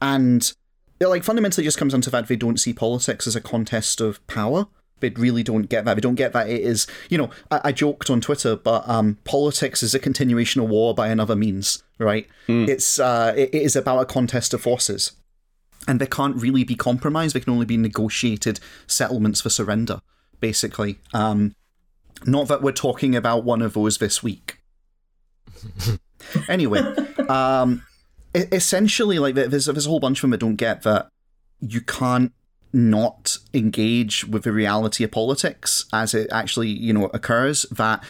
And 0.00 0.52
it 0.98 1.06
like 1.06 1.22
fundamentally 1.22 1.64
just 1.64 1.78
comes 1.78 1.92
down 1.92 2.00
to 2.02 2.10
the 2.10 2.16
fact 2.16 2.28
they 2.28 2.34
don't 2.36 2.58
see 2.58 2.72
politics 2.72 3.26
as 3.28 3.36
a 3.36 3.40
contest 3.40 4.00
of 4.00 4.24
power. 4.26 4.66
They 5.02 5.10
really 5.10 5.42
don't 5.42 5.68
get 5.68 5.84
that. 5.84 5.94
They 5.94 6.00
don't 6.00 6.14
get 6.14 6.32
that 6.32 6.48
it 6.48 6.62
is 6.62 6.86
you 7.10 7.18
know, 7.18 7.28
I, 7.50 7.60
I 7.64 7.72
joked 7.72 8.08
on 8.08 8.22
Twitter, 8.22 8.56
but 8.56 8.88
um 8.88 9.18
politics 9.24 9.82
is 9.82 9.94
a 9.94 9.98
continuation 9.98 10.62
of 10.62 10.70
war 10.70 10.94
by 10.94 11.08
another 11.08 11.36
means, 11.36 11.82
right? 11.98 12.26
It's 12.68 12.98
uh 12.98 13.34
it, 13.36 13.50
it 13.52 13.62
is 13.62 13.76
about 13.76 13.98
a 14.00 14.06
contest 14.06 14.54
of 14.54 14.62
forces. 14.62 15.12
And 15.88 16.00
they 16.00 16.06
can't 16.06 16.36
really 16.36 16.64
be 16.64 16.76
compromised, 16.76 17.34
they 17.34 17.40
can 17.40 17.52
only 17.52 17.66
be 17.66 17.76
negotiated 17.76 18.60
settlements 18.86 19.40
for 19.42 19.50
surrender, 19.50 20.00
basically. 20.40 20.98
Um 21.12 21.54
not 22.24 22.46
that 22.48 22.62
we're 22.62 22.72
talking 22.72 23.16
about 23.16 23.44
one 23.44 23.60
of 23.60 23.74
those 23.74 23.98
this 23.98 24.22
week. 24.22 24.60
anyway, 26.48 26.80
um 27.28 27.82
essentially 28.34 29.18
like 29.18 29.34
there's 29.34 29.66
there's 29.66 29.86
a 29.86 29.90
whole 29.90 30.00
bunch 30.00 30.18
of 30.18 30.22
them 30.22 30.30
that 30.30 30.40
don't 30.40 30.56
get 30.56 30.82
that 30.82 31.08
you 31.60 31.80
can't 31.80 32.32
not 32.72 33.38
engage 33.52 34.24
with 34.24 34.44
the 34.44 34.52
reality 34.52 35.04
of 35.04 35.10
politics 35.10 35.84
as 35.92 36.14
it 36.14 36.28
actually 36.32 36.68
you 36.68 36.92
know 36.92 37.06
occurs 37.06 37.62
that 37.70 38.02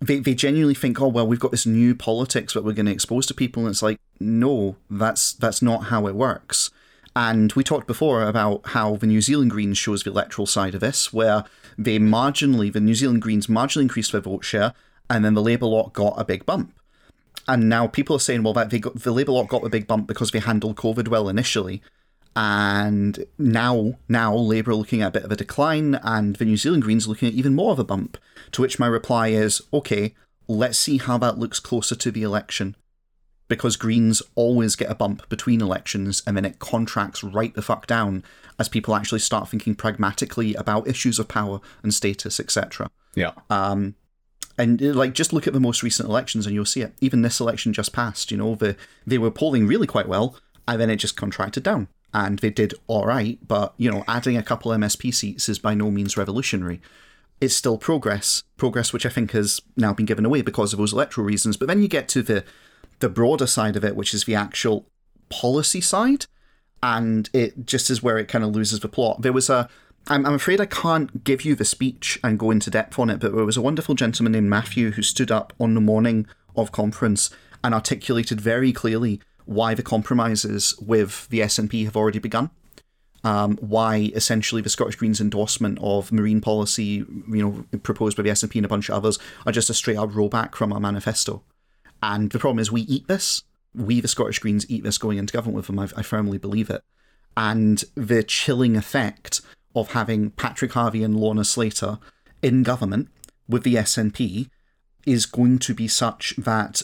they, 0.00 0.18
they 0.18 0.34
genuinely 0.34 0.74
think 0.74 1.00
oh 1.00 1.08
well 1.08 1.26
we've 1.26 1.40
got 1.40 1.50
this 1.50 1.66
new 1.66 1.94
politics 1.94 2.54
that 2.54 2.64
we're 2.64 2.72
going 2.72 2.86
to 2.86 2.92
expose 2.92 3.26
to 3.26 3.34
people 3.34 3.64
and 3.64 3.70
it's 3.70 3.82
like 3.82 3.98
no 4.18 4.76
that's 4.90 5.32
that's 5.34 5.60
not 5.60 5.84
how 5.84 6.06
it 6.06 6.14
works 6.14 6.70
and 7.16 7.50
we 7.54 7.64
talked 7.64 7.86
before 7.86 8.24
about 8.24 8.60
how 8.66 8.96
the 8.96 9.06
New 9.06 9.22
Zealand 9.22 9.50
Greens 9.50 9.78
shows 9.78 10.02
the 10.02 10.10
electoral 10.10 10.44
side 10.44 10.74
of 10.74 10.82
this, 10.82 11.14
where 11.14 11.44
they 11.78 11.98
marginally, 11.98 12.70
the 12.70 12.78
New 12.78 12.94
Zealand 12.94 13.22
Greens 13.22 13.46
marginally 13.46 13.82
increased 13.82 14.12
their 14.12 14.20
vote 14.20 14.44
share, 14.44 14.74
and 15.08 15.24
then 15.24 15.32
the 15.32 15.40
Labour 15.40 15.64
lot 15.64 15.94
got 15.94 16.12
a 16.18 16.26
big 16.26 16.44
bump. 16.44 16.74
And 17.48 17.70
now 17.70 17.86
people 17.86 18.16
are 18.16 18.20
saying, 18.20 18.42
well, 18.42 18.52
that 18.52 18.68
they 18.68 18.78
got 18.78 19.00
the 19.00 19.12
Labour 19.12 19.32
lot 19.32 19.48
got 19.48 19.62
the 19.62 19.70
big 19.70 19.86
bump 19.86 20.06
because 20.06 20.30
they 20.30 20.40
handled 20.40 20.76
COVID 20.76 21.08
well 21.08 21.30
initially, 21.30 21.80
and 22.36 23.24
now 23.38 23.94
now 24.08 24.34
Labour 24.36 24.72
are 24.72 24.76
looking 24.76 25.00
at 25.00 25.08
a 25.08 25.12
bit 25.12 25.24
of 25.24 25.32
a 25.32 25.36
decline, 25.36 25.94
and 26.02 26.36
the 26.36 26.44
New 26.44 26.58
Zealand 26.58 26.82
Greens 26.82 27.06
are 27.06 27.08
looking 27.08 27.28
at 27.28 27.34
even 27.34 27.54
more 27.54 27.72
of 27.72 27.78
a 27.78 27.84
bump. 27.84 28.18
To 28.52 28.62
which 28.62 28.78
my 28.78 28.86
reply 28.86 29.28
is, 29.28 29.62
okay, 29.72 30.14
let's 30.46 30.78
see 30.78 30.98
how 30.98 31.16
that 31.18 31.38
looks 31.38 31.58
closer 31.58 31.96
to 31.96 32.10
the 32.10 32.22
election, 32.22 32.76
because 33.48 33.76
Greens 33.76 34.22
always 34.34 34.76
get 34.76 34.90
a 34.90 34.94
bump 34.94 35.26
between 35.30 35.62
elections, 35.62 36.22
and 36.26 36.36
then 36.36 36.44
it 36.44 36.58
contracts 36.58 37.24
right 37.24 37.54
the 37.54 37.62
fuck 37.62 37.86
down 37.86 38.22
as 38.58 38.68
people 38.68 38.94
actually 38.94 39.20
start 39.20 39.48
thinking 39.48 39.74
pragmatically 39.74 40.54
about 40.54 40.86
issues 40.86 41.18
of 41.18 41.28
power 41.28 41.60
and 41.82 41.94
status, 41.94 42.38
etc. 42.38 42.90
Yeah. 43.14 43.32
Um, 43.48 43.94
and 44.58 44.82
uh, 44.82 44.92
like, 44.92 45.14
just 45.14 45.32
look 45.32 45.46
at 45.46 45.54
the 45.54 45.60
most 45.60 45.82
recent 45.82 46.08
elections, 46.08 46.44
and 46.44 46.54
you'll 46.54 46.66
see 46.66 46.82
it. 46.82 46.92
Even 47.00 47.22
this 47.22 47.40
election 47.40 47.72
just 47.72 47.94
passed. 47.94 48.30
You 48.30 48.36
know, 48.36 48.54
the 48.54 48.76
they 49.06 49.16
were 49.16 49.30
polling 49.30 49.66
really 49.66 49.86
quite 49.86 50.06
well, 50.08 50.38
and 50.68 50.78
then 50.78 50.90
it 50.90 50.96
just 50.96 51.16
contracted 51.16 51.62
down, 51.62 51.88
and 52.12 52.38
they 52.38 52.50
did 52.50 52.74
all 52.86 53.06
right. 53.06 53.38
But 53.46 53.74
you 53.76 53.90
know, 53.90 54.04
adding 54.08 54.36
a 54.36 54.42
couple 54.42 54.72
MSP 54.72 55.14
seats 55.14 55.48
is 55.48 55.58
by 55.58 55.74
no 55.74 55.90
means 55.90 56.16
revolutionary. 56.16 56.80
It's 57.40 57.54
still 57.54 57.76
progress, 57.76 58.42
progress 58.56 58.92
which 58.92 59.04
I 59.04 59.10
think 59.10 59.32
has 59.32 59.60
now 59.76 59.92
been 59.92 60.06
given 60.06 60.24
away 60.24 60.42
because 60.42 60.72
of 60.72 60.78
those 60.78 60.92
electoral 60.92 61.26
reasons. 61.26 61.56
But 61.56 61.68
then 61.68 61.82
you 61.82 61.88
get 61.88 62.08
to 62.10 62.22
the 62.22 62.44
the 63.00 63.08
broader 63.10 63.46
side 63.46 63.76
of 63.76 63.84
it, 63.84 63.94
which 63.94 64.14
is 64.14 64.24
the 64.24 64.34
actual 64.34 64.86
policy 65.28 65.82
side, 65.82 66.26
and 66.82 67.28
it 67.32 67.66
just 67.66 67.90
is 67.90 68.02
where 68.02 68.18
it 68.18 68.28
kind 68.28 68.44
of 68.44 68.54
loses 68.54 68.80
the 68.80 68.88
plot. 68.88 69.22
There 69.22 69.32
was 69.32 69.50
a 69.50 69.68
I'm, 70.08 70.24
I'm 70.24 70.34
afraid 70.34 70.60
I 70.60 70.66
can't 70.66 71.24
give 71.24 71.44
you 71.44 71.54
the 71.54 71.64
speech 71.64 72.18
and 72.22 72.38
go 72.38 72.50
into 72.50 72.70
depth 72.70 72.98
on 72.98 73.10
it, 73.10 73.18
but 73.20 73.34
there 73.34 73.44
was 73.44 73.56
a 73.56 73.62
wonderful 73.62 73.94
gentleman 73.94 74.32
named 74.32 74.48
Matthew 74.48 74.92
who 74.92 75.02
stood 75.02 75.30
up 75.30 75.52
on 75.58 75.74
the 75.74 75.80
morning 75.80 76.26
of 76.54 76.72
conference 76.72 77.30
and 77.64 77.74
articulated 77.74 78.40
very 78.40 78.72
clearly 78.72 79.20
why 79.46 79.74
the 79.74 79.82
compromises 79.82 80.74
with 80.80 81.28
the 81.28 81.40
SNP 81.40 81.84
have 81.84 81.96
already 81.96 82.18
begun. 82.18 82.50
Um, 83.24 83.56
why 83.56 84.12
essentially 84.14 84.62
the 84.62 84.68
Scottish 84.68 84.96
Greens 84.96 85.20
endorsement 85.20 85.78
of 85.80 86.12
marine 86.12 86.40
policy, 86.40 87.04
you 87.28 87.66
know, 87.72 87.78
proposed 87.78 88.16
by 88.16 88.22
the 88.22 88.30
SNP 88.30 88.56
and 88.56 88.64
a 88.64 88.68
bunch 88.68 88.88
of 88.88 88.94
others, 88.94 89.18
are 89.44 89.52
just 89.52 89.70
a 89.70 89.74
straight 89.74 89.96
up 89.96 90.10
rollback 90.10 90.54
from 90.54 90.72
our 90.72 90.78
manifesto. 90.78 91.42
And 92.02 92.30
the 92.30 92.38
problem 92.38 92.60
is, 92.60 92.70
we 92.70 92.82
eat 92.82 93.08
this. 93.08 93.42
We, 93.74 94.00
the 94.00 94.08
Scottish 94.08 94.38
Greens, 94.38 94.68
eat 94.70 94.84
this 94.84 94.98
going 94.98 95.18
into 95.18 95.32
government 95.32 95.56
with 95.56 95.66
them. 95.66 95.78
I, 95.78 95.88
I 95.96 96.02
firmly 96.02 96.38
believe 96.38 96.70
it. 96.70 96.82
And 97.36 97.82
the 97.94 98.22
chilling 98.22 98.76
effect 98.76 99.40
of 99.74 99.92
having 99.92 100.30
Patrick 100.30 100.72
Harvie 100.72 101.02
and 101.02 101.16
Lorna 101.16 101.44
Slater 101.44 101.98
in 102.42 102.62
government 102.62 103.08
with 103.48 103.62
the 103.62 103.74
SNP 103.74 104.48
is 105.04 105.26
going 105.26 105.58
to 105.60 105.74
be 105.74 105.88
such 105.88 106.34
that 106.36 106.82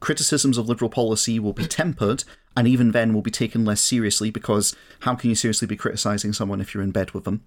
criticisms 0.00 0.58
of 0.58 0.68
Liberal 0.68 0.90
policy 0.90 1.38
will 1.38 1.52
be 1.52 1.66
tempered, 1.66 2.24
and 2.56 2.66
even 2.66 2.92
then 2.92 3.12
will 3.12 3.22
be 3.22 3.30
taken 3.30 3.64
less 3.64 3.80
seriously 3.80 4.30
because 4.30 4.74
how 5.00 5.14
can 5.14 5.30
you 5.30 5.36
seriously 5.36 5.66
be 5.66 5.76
criticising 5.76 6.32
someone 6.32 6.60
if 6.60 6.74
you're 6.74 6.82
in 6.82 6.90
bed 6.90 7.12
with 7.12 7.24
them? 7.24 7.44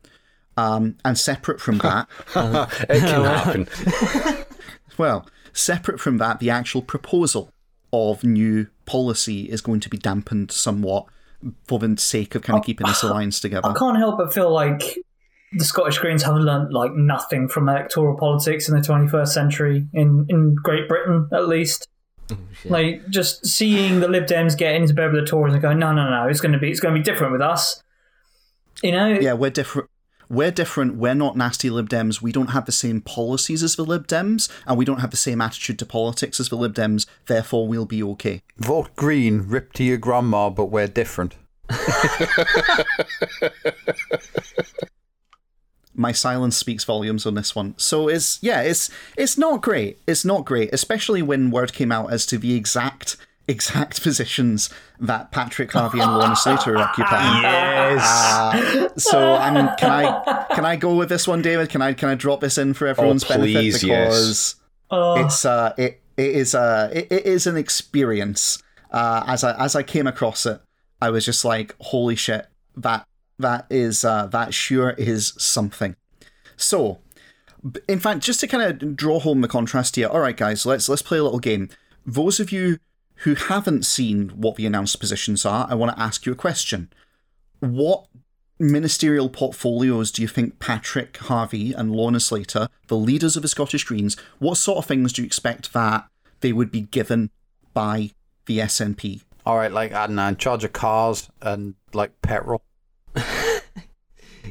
Um, 0.57 0.97
and 1.05 1.17
separate 1.17 1.61
from 1.61 1.77
that, 1.79 2.07
It 2.89 2.99
can 2.99 3.23
happen. 3.23 4.45
well, 4.97 5.27
separate 5.53 5.99
from 5.99 6.17
that, 6.17 6.39
the 6.39 6.49
actual 6.49 6.81
proposal 6.81 7.51
of 7.91 8.23
new 8.23 8.67
policy 8.85 9.49
is 9.49 9.61
going 9.61 9.79
to 9.79 9.89
be 9.89 9.97
dampened 9.97 10.51
somewhat 10.51 11.05
for 11.65 11.79
the 11.79 11.95
sake 11.97 12.35
of 12.35 12.41
kind 12.41 12.59
of 12.59 12.65
keeping 12.65 12.85
this 12.87 13.03
alliance 13.03 13.39
together. 13.39 13.69
I 13.69 13.73
can't 13.73 13.97
help 13.97 14.17
but 14.17 14.33
feel 14.33 14.51
like 14.51 14.97
the 15.53 15.63
Scottish 15.63 15.97
Greens 15.97 16.23
have 16.23 16.35
learnt 16.35 16.71
like 16.71 16.93
nothing 16.93 17.47
from 17.47 17.69
electoral 17.69 18.17
politics 18.17 18.69
in 18.69 18.75
the 18.75 18.81
21st 18.81 19.27
century 19.29 19.87
in 19.93 20.25
in 20.29 20.55
Great 20.55 20.87
Britain 20.87 21.29
at 21.33 21.47
least. 21.47 21.87
Mm, 22.29 22.69
like 22.69 23.09
just 23.09 23.45
seeing 23.45 23.99
the 23.99 24.07
Lib 24.07 24.25
Dems 24.25 24.57
get 24.57 24.75
into 24.75 24.93
bed 24.93 25.11
with 25.11 25.21
the 25.21 25.27
Tories 25.27 25.53
and 25.53 25.61
going, 25.61 25.79
no, 25.79 25.91
no, 25.91 26.09
no, 26.09 26.27
it's 26.27 26.41
going 26.41 26.53
to 26.53 26.59
be 26.59 26.69
it's 26.69 26.79
going 26.79 26.93
to 26.93 26.99
be 26.99 27.03
different 27.03 27.31
with 27.31 27.41
us. 27.41 27.81
You 28.83 28.91
know, 28.91 29.07
Yeah, 29.07 29.33
we're 29.33 29.49
different. 29.49 29.89
We're 30.29 30.51
different. 30.51 30.97
We're 30.97 31.15
not 31.15 31.35
nasty 31.35 31.71
Lib 31.71 31.89
Dems. 31.89 32.21
We 32.21 32.31
don't 32.31 32.51
have 32.51 32.65
the 32.65 32.71
same 32.71 33.01
policies 33.01 33.63
as 33.63 33.75
the 33.75 33.83
Lib 33.83 34.07
Dems, 34.07 34.47
and 34.67 34.77
we 34.77 34.85
don't 34.85 34.99
have 34.99 35.09
the 35.09 35.17
same 35.17 35.41
attitude 35.41 35.79
to 35.79 35.87
politics 35.87 36.39
as 36.39 36.49
the 36.49 36.55
Lib 36.55 36.75
Dems. 36.75 37.07
Therefore, 37.25 37.67
we'll 37.67 37.87
be 37.87 38.03
okay. 38.03 38.43
Vote 38.57 38.95
green, 38.95 39.45
rip 39.47 39.73
to 39.73 39.83
your 39.83 39.97
grandma, 39.97 40.51
but 40.51 40.65
we're 40.65 40.87
different. 40.87 41.35
My 45.99 46.13
silence 46.13 46.55
speaks 46.55 46.85
volumes 46.85 47.25
on 47.25 47.33
this 47.33 47.53
one. 47.53 47.75
So 47.77 48.07
it's 48.07 48.39
yeah, 48.41 48.61
it's 48.61 48.89
it's 49.17 49.37
not 49.37 49.61
great. 49.61 49.99
It's 50.07 50.23
not 50.23 50.45
great, 50.45 50.73
especially 50.73 51.21
when 51.21 51.51
word 51.51 51.73
came 51.73 51.91
out 51.91 52.13
as 52.13 52.25
to 52.27 52.37
the 52.37 52.55
exact 52.55 53.17
exact 53.49 54.01
positions 54.01 54.69
that 55.01 55.31
Patrick 55.31 55.73
Harvie 55.73 55.99
and 55.99 56.15
Lorna 56.15 56.37
Slater 56.37 56.75
are 56.75 56.83
occupying. 56.83 57.41
yes. 57.43 58.01
Uh, 58.01 58.89
so 58.97 59.33
I'm 59.33 59.75
can 59.75 59.91
I 59.91 60.45
can 60.55 60.63
I 60.63 60.77
go 60.77 60.95
with 60.95 61.09
this 61.09 61.27
one, 61.27 61.41
David? 61.41 61.69
Can 61.69 61.81
I 61.81 61.91
can 61.91 62.07
I 62.07 62.15
drop 62.15 62.39
this 62.39 62.57
in 62.57 62.73
for 62.73 62.87
everyone's 62.87 63.25
please, 63.25 63.81
benefit 63.83 63.83
yes. 63.83 64.07
because 64.13 64.55
it's 65.25 65.43
uh 65.43 65.73
it 65.77 66.01
it 66.15 66.29
is 66.35 66.55
uh 66.55 66.89
it, 66.93 67.11
it 67.11 67.25
is 67.25 67.45
an 67.45 67.57
experience. 67.57 68.63
Uh, 68.89 69.23
as 69.27 69.43
I 69.43 69.53
as 69.65 69.75
I 69.75 69.83
came 69.83 70.07
across 70.07 70.45
it, 70.45 70.61
I 71.01 71.09
was 71.09 71.25
just 71.25 71.43
like, 71.43 71.75
holy 71.81 72.15
shit, 72.15 72.47
that 72.77 73.05
that 73.39 73.65
is 73.69 74.03
uh, 74.03 74.27
that 74.27 74.53
sure 74.53 74.91
is 74.91 75.33
something. 75.37 75.95
So, 76.55 76.99
in 77.87 77.99
fact, 77.99 78.21
just 78.21 78.39
to 78.41 78.47
kind 78.47 78.63
of 78.63 78.95
draw 78.95 79.19
home 79.19 79.41
the 79.41 79.47
contrast 79.47 79.95
here, 79.95 80.07
all 80.07 80.19
right, 80.19 80.37
guys, 80.37 80.65
let's 80.65 80.87
let's 80.89 81.01
play 81.01 81.17
a 81.17 81.23
little 81.23 81.39
game. 81.39 81.69
Those 82.05 82.39
of 82.39 82.51
you 82.51 82.79
who 83.23 83.35
haven't 83.35 83.85
seen 83.85 84.29
what 84.29 84.55
the 84.55 84.65
announced 84.65 84.99
positions 84.99 85.45
are, 85.45 85.67
I 85.69 85.75
want 85.75 85.95
to 85.95 86.01
ask 86.01 86.25
you 86.25 86.31
a 86.31 86.35
question. 86.35 86.91
What 87.59 88.07
ministerial 88.59 89.29
portfolios 89.29 90.11
do 90.11 90.21
you 90.21 90.27
think 90.27 90.59
Patrick 90.59 91.15
Harvie 91.17 91.73
and 91.73 91.91
Lorna 91.91 92.19
Slater, 92.19 92.67
the 92.87 92.97
leaders 92.97 93.35
of 93.35 93.41
the 93.41 93.47
Scottish 93.47 93.85
Greens, 93.85 94.17
what 94.39 94.55
sort 94.55 94.77
of 94.77 94.85
things 94.85 95.13
do 95.13 95.21
you 95.21 95.25
expect 95.25 95.73
that 95.73 96.05
they 96.41 96.53
would 96.53 96.71
be 96.71 96.81
given 96.81 97.29
by 97.73 98.11
the 98.45 98.59
SNP? 98.59 99.21
All 99.45 99.57
right, 99.57 99.71
like 99.71 99.93
I 99.93 100.07
don't 100.07 100.17
know, 100.17 100.27
in 100.27 100.37
charge 100.37 100.63
of 100.63 100.73
cars 100.73 101.29
and 101.41 101.75
like 101.93 102.21
petrol. 102.21 102.61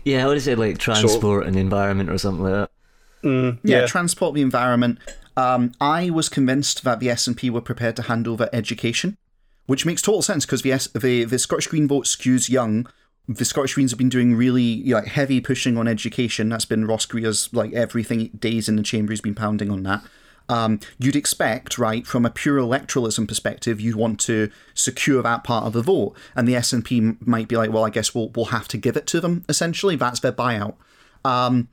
Yeah, 0.05 0.25
I 0.25 0.27
would 0.27 0.37
have 0.37 0.43
said 0.45 0.59
like 0.59 0.79
transport 0.79 1.47
and 1.47 1.57
environment 1.57 2.11
or 2.11 2.19
something 2.19 2.45
like 2.45 2.53
that. 2.53 2.71
Mm, 3.23 3.59
yeah, 3.63 3.81
yeah. 3.81 3.87
transport 3.87 4.35
the 4.35 4.43
environment. 4.43 4.99
Um, 5.37 5.73
I 5.81 6.11
was 6.11 6.29
convinced 6.29 6.85
that 6.85 7.01
the 7.01 7.09
SNP 7.09 7.51
were 7.51 7.61
prepared 7.61 7.97
to 7.97 8.03
hand 8.03 8.27
over 8.27 8.49
education, 8.53 9.17
which 9.67 9.85
makes 9.85 10.03
total 10.03 10.23
sense 10.23 10.47
because 10.47 10.63
the, 10.63 10.73
S- 10.73 10.89
the 10.89 11.25
the 11.25 11.39
Scottish 11.39 11.67
Green 11.67 11.89
vote 11.89 12.07
skews 12.07 12.49
young. 12.49 12.89
The 13.29 13.45
Scottish 13.45 13.75
Greens 13.75 13.91
have 13.91 13.99
been 13.99 14.09
doing 14.09 14.35
really 14.35 14.63
you 14.63 14.93
know, 14.93 15.01
like 15.01 15.09
heavy 15.09 15.41
pushing 15.41 15.77
on 15.77 15.87
education. 15.87 16.49
That's 16.49 16.65
been 16.65 16.87
Ross 16.87 17.05
Greer's 17.05 17.53
like 17.53 17.73
everything 17.75 18.29
days 18.29 18.69
in 18.69 18.77
the 18.77 18.83
chamber. 18.83 19.13
He's 19.13 19.21
been 19.21 19.35
pounding 19.35 19.71
on 19.71 19.83
that. 19.83 20.03
Um, 20.49 20.81
you'd 20.99 21.17
expect, 21.17 21.79
right, 21.79 22.07
from 22.07 22.25
a 22.25 22.31
pure 22.31 22.59
electoralism 22.59 23.29
perspective, 23.29 23.81
you'd 23.81 23.97
want 23.97 24.19
to 24.21 24.51
secure 24.75 25.23
that 25.23 25.45
part 25.45 25.65
of 25.65 25.73
the 25.73 25.83
vote, 25.83 26.15
and 26.35 26.49
the 26.49 26.55
SNP 26.55 27.27
might 27.27 27.49
be 27.49 27.57
like, 27.57 27.71
well, 27.71 27.85
I 27.85 27.91
guess 27.91 28.15
we'll 28.15 28.31
we'll 28.31 28.47
have 28.47 28.69
to 28.69 28.77
give 28.77 28.97
it 28.97 29.07
to 29.09 29.21
them. 29.21 29.45
Essentially, 29.49 29.97
that's 29.97 30.21
their 30.21 30.33
buyout. 30.33 30.75
Um, 31.25 31.69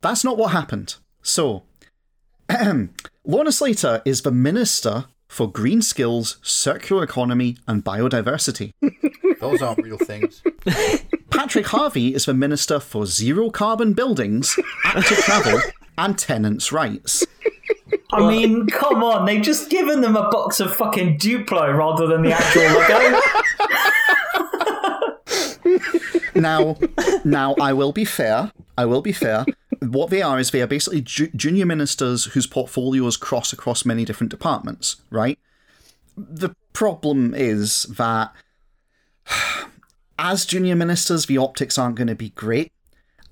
that's 0.00 0.24
not 0.24 0.38
what 0.38 0.52
happened. 0.52 0.96
So, 1.22 1.64
Lorna 3.24 3.52
Slater 3.52 4.02
is 4.04 4.22
the 4.22 4.32
minister 4.32 5.06
for 5.28 5.50
green 5.50 5.80
skills, 5.80 6.38
circular 6.42 7.04
economy, 7.04 7.56
and 7.68 7.84
biodiversity. 7.84 8.72
Those 9.40 9.62
aren't 9.62 9.82
real 9.84 9.96
things. 9.96 10.42
Patrick 11.30 11.66
Harvie 11.66 12.14
is 12.14 12.26
the 12.26 12.34
Minister 12.34 12.80
for 12.80 13.06
Zero 13.06 13.48
Carbon 13.48 13.92
Buildings, 13.92 14.56
Active 14.84 15.18
Travel, 15.18 15.60
and 16.00 16.18
Tenants' 16.18 16.72
Rights. 16.72 17.26
I 18.12 18.28
mean, 18.28 18.66
come 18.66 19.04
on, 19.04 19.26
they've 19.26 19.42
just 19.42 19.70
given 19.70 20.00
them 20.00 20.16
a 20.16 20.28
box 20.30 20.58
of 20.58 20.74
fucking 20.74 21.18
Duplo 21.18 21.76
rather 21.76 22.06
than 22.06 22.22
the 22.22 22.32
actual 22.32 22.62
logo. 22.62 23.20
Now, 26.34 26.76
now 27.24 27.54
I 27.60 27.72
will 27.72 27.92
be 27.92 28.04
fair. 28.04 28.50
I 28.78 28.86
will 28.86 29.02
be 29.02 29.12
fair. 29.12 29.44
What 29.80 30.10
they 30.10 30.22
are 30.22 30.38
is 30.38 30.50
they 30.50 30.62
are 30.62 30.66
basically 30.66 31.02
ju- 31.02 31.30
junior 31.36 31.66
ministers 31.66 32.26
whose 32.26 32.46
portfolios 32.46 33.16
cross 33.16 33.52
across 33.52 33.84
many 33.84 34.04
different 34.04 34.30
departments, 34.30 34.96
right? 35.10 35.38
The 36.16 36.54
problem 36.72 37.34
is 37.34 37.82
that 37.84 38.32
as 40.18 40.46
junior 40.46 40.76
ministers, 40.76 41.26
the 41.26 41.38
optics 41.38 41.78
aren't 41.78 41.96
going 41.96 42.08
to 42.08 42.14
be 42.14 42.30
great, 42.30 42.72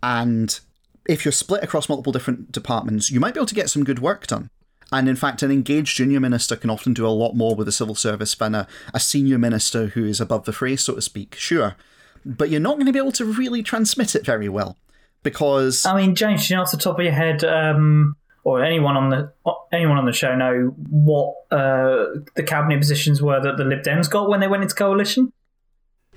and 0.03 0.61
if 1.09 1.25
you're 1.25 1.33
split 1.33 1.65
across 1.65 1.89
multiple 1.89 2.13
different 2.13 2.53
departments, 2.53 3.11
you 3.11 3.19
might 3.19 3.35
be 3.35 3.41
able 3.41 3.47
to 3.47 3.55
get 3.55 3.71
some 3.71 3.83
good 3.83 3.99
work 3.99 4.27
done. 4.27 4.51
And 4.93 5.09
in 5.09 5.17
fact, 5.17 5.43
an 5.43 5.51
engaged 5.51 5.97
junior 5.97 6.21
minister 6.21 6.57
can 6.57 6.71
often 6.71 6.95
do 6.95 7.07
a 7.07 7.09
lot 7.09 7.35
more 7.35 7.55
with 7.55 7.67
the 7.67 7.73
civil 7.73 7.95
service 7.95 8.35
than 8.35 8.55
a, 8.55 8.67
a 8.95 9.01
senior 9.01 9.39
minister 9.39 9.89
who 9.89 10.05
is 10.05 10.21
above 10.21 10.45
the 10.45 10.53
fray, 10.53 10.77
so 10.77 10.95
to 10.95 11.03
speak, 11.03 11.35
sure. 11.35 11.77
But 12.25 12.51
you're 12.51 12.61
not 12.61 12.75
going 12.75 12.87
to 12.87 12.93
be 12.93 12.99
able 12.99 13.13
to 13.13 13.25
really 13.25 13.63
transmit 13.63 14.15
it 14.15 14.25
very 14.25 14.49
well. 14.49 14.77
Because 15.23 15.85
I 15.85 15.97
mean, 15.97 16.15
James, 16.15 16.49
you 16.49 16.57
know 16.57 16.63
off 16.63 16.71
the 16.71 16.77
top 16.77 16.99
of 16.99 17.05
your 17.05 17.13
head, 17.13 17.43
um, 17.43 18.17
or 18.45 18.65
anyone 18.65 18.97
on 18.97 19.11
the 19.11 19.33
anyone 19.73 19.99
on 19.99 20.07
the 20.07 20.13
show 20.13 20.35
know 20.35 20.75
what 20.89 21.35
uh, 21.51 22.07
the 22.37 22.43
cabinet 22.47 22.79
positions 22.79 23.21
were 23.21 23.41
that 23.43 23.57
the 23.57 23.65
Lib 23.65 23.83
Dems 23.83 24.09
got 24.09 24.29
when 24.29 24.41
they 24.41 24.49
went 24.49 24.63
into 24.63 24.75
coalition? 24.75 25.33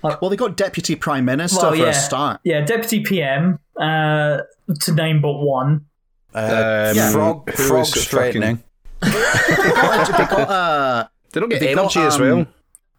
Well, 0.04 0.30
they 0.30 0.36
got 0.36 0.58
deputy 0.58 0.96
prime 0.96 1.26
minister 1.26 1.62
Well, 1.62 1.72
for 1.72 1.78
yeah, 1.78 1.90
a 1.90 1.94
start. 1.94 2.42
yeah, 2.44 2.62
deputy 2.66 3.02
PM, 3.04 3.60
uh, 3.80 4.40
to 4.82 4.94
name 4.94 5.22
but 5.22 5.34
one. 5.34 5.86
Uh, 6.34 6.94
Um, 6.98 7.12
frog, 7.12 7.50
who 7.52 7.64
frog 7.64 7.80
was 7.80 7.96
it 7.96 8.00
straightening. 8.02 8.64
They 9.02 9.10
got, 9.10 10.08
they 10.18 10.26
got 10.26 10.50
uh, 10.50 11.08
They 11.34 11.40
don't 11.40 11.50
get 11.50 11.60
They 11.60 11.74
got, 11.74 11.82
energy 11.96 12.00
as 12.00 12.16
um, 12.16 12.22
well. 12.22 12.46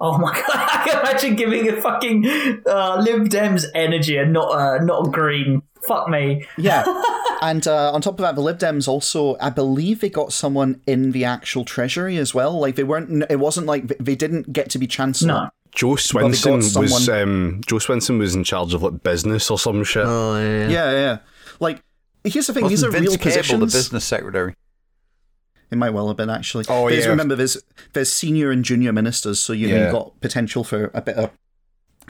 Oh 0.00 0.18
my 0.18 0.32
god! 0.46 0.50
I 0.50 0.82
can 0.86 1.00
imagine 1.00 1.36
giving 1.36 1.68
a 1.68 1.80
fucking 1.80 2.26
uh, 2.66 2.96
Lib 3.00 3.28
Dems 3.28 3.64
energy 3.74 4.16
and 4.16 4.32
not 4.32 4.50
uh, 4.52 4.82
not 4.82 5.12
green. 5.12 5.62
Fuck 5.86 6.08
me. 6.08 6.44
Yeah. 6.58 6.84
and 7.42 7.66
uh, 7.66 7.92
on 7.92 8.00
top 8.02 8.14
of 8.14 8.18
that, 8.22 8.34
the 8.34 8.40
Lib 8.40 8.58
Dems 8.58 8.86
also, 8.88 9.36
I 9.40 9.50
believe 9.50 10.00
they 10.00 10.10
got 10.10 10.32
someone 10.32 10.80
in 10.86 11.12
the 11.12 11.24
actual 11.24 11.64
treasury 11.64 12.16
as 12.16 12.34
well. 12.34 12.58
Like 12.58 12.74
they 12.76 12.84
weren't, 12.84 13.24
it 13.30 13.38
wasn't 13.40 13.66
like 13.66 13.86
they 13.98 14.14
didn't 14.14 14.52
get 14.52 14.70
to 14.70 14.78
be 14.78 14.86
chancellor. 14.86 15.32
No. 15.32 15.50
Joe 15.74 15.96
they 15.96 16.02
Swinson 16.02 16.78
was 16.80 17.08
um, 17.08 17.60
Jo 17.66 17.76
Swinson 17.76 18.18
was 18.18 18.34
in 18.34 18.44
charge 18.44 18.74
of 18.74 18.82
like 18.82 19.02
business 19.02 19.50
or 19.50 19.58
some 19.58 19.82
shit. 19.84 20.04
Oh, 20.06 20.36
yeah. 20.38 20.68
Yeah, 20.68 20.90
yeah. 20.92 21.18
Like 21.60 21.82
here's 22.24 22.46
the 22.46 22.52
thing: 22.52 22.68
these 22.68 22.84
are 22.84 22.88
Wasn't 22.88 23.02
real 23.08 23.16
Vince 23.16 23.46
Cable 23.48 23.60
the 23.60 23.66
business 23.66 24.04
secretary? 24.04 24.54
It 25.70 25.78
might 25.78 25.90
well 25.90 26.08
have 26.08 26.18
been 26.18 26.28
actually. 26.28 26.66
Oh, 26.68 26.88
There's- 26.90 27.04
yeah. 27.04 27.10
Remember, 27.10 27.34
there's 27.34 27.56
there's 27.94 28.12
senior 28.12 28.50
and 28.50 28.62
junior 28.64 28.92
ministers, 28.92 29.40
so 29.40 29.54
you 29.54 29.68
know, 29.68 29.74
Yeah. 29.74 29.82
you've 29.84 29.92
got 29.92 30.20
potential 30.20 30.62
for 30.64 30.90
a 30.92 31.00
bit 31.00 31.16
of 31.16 31.30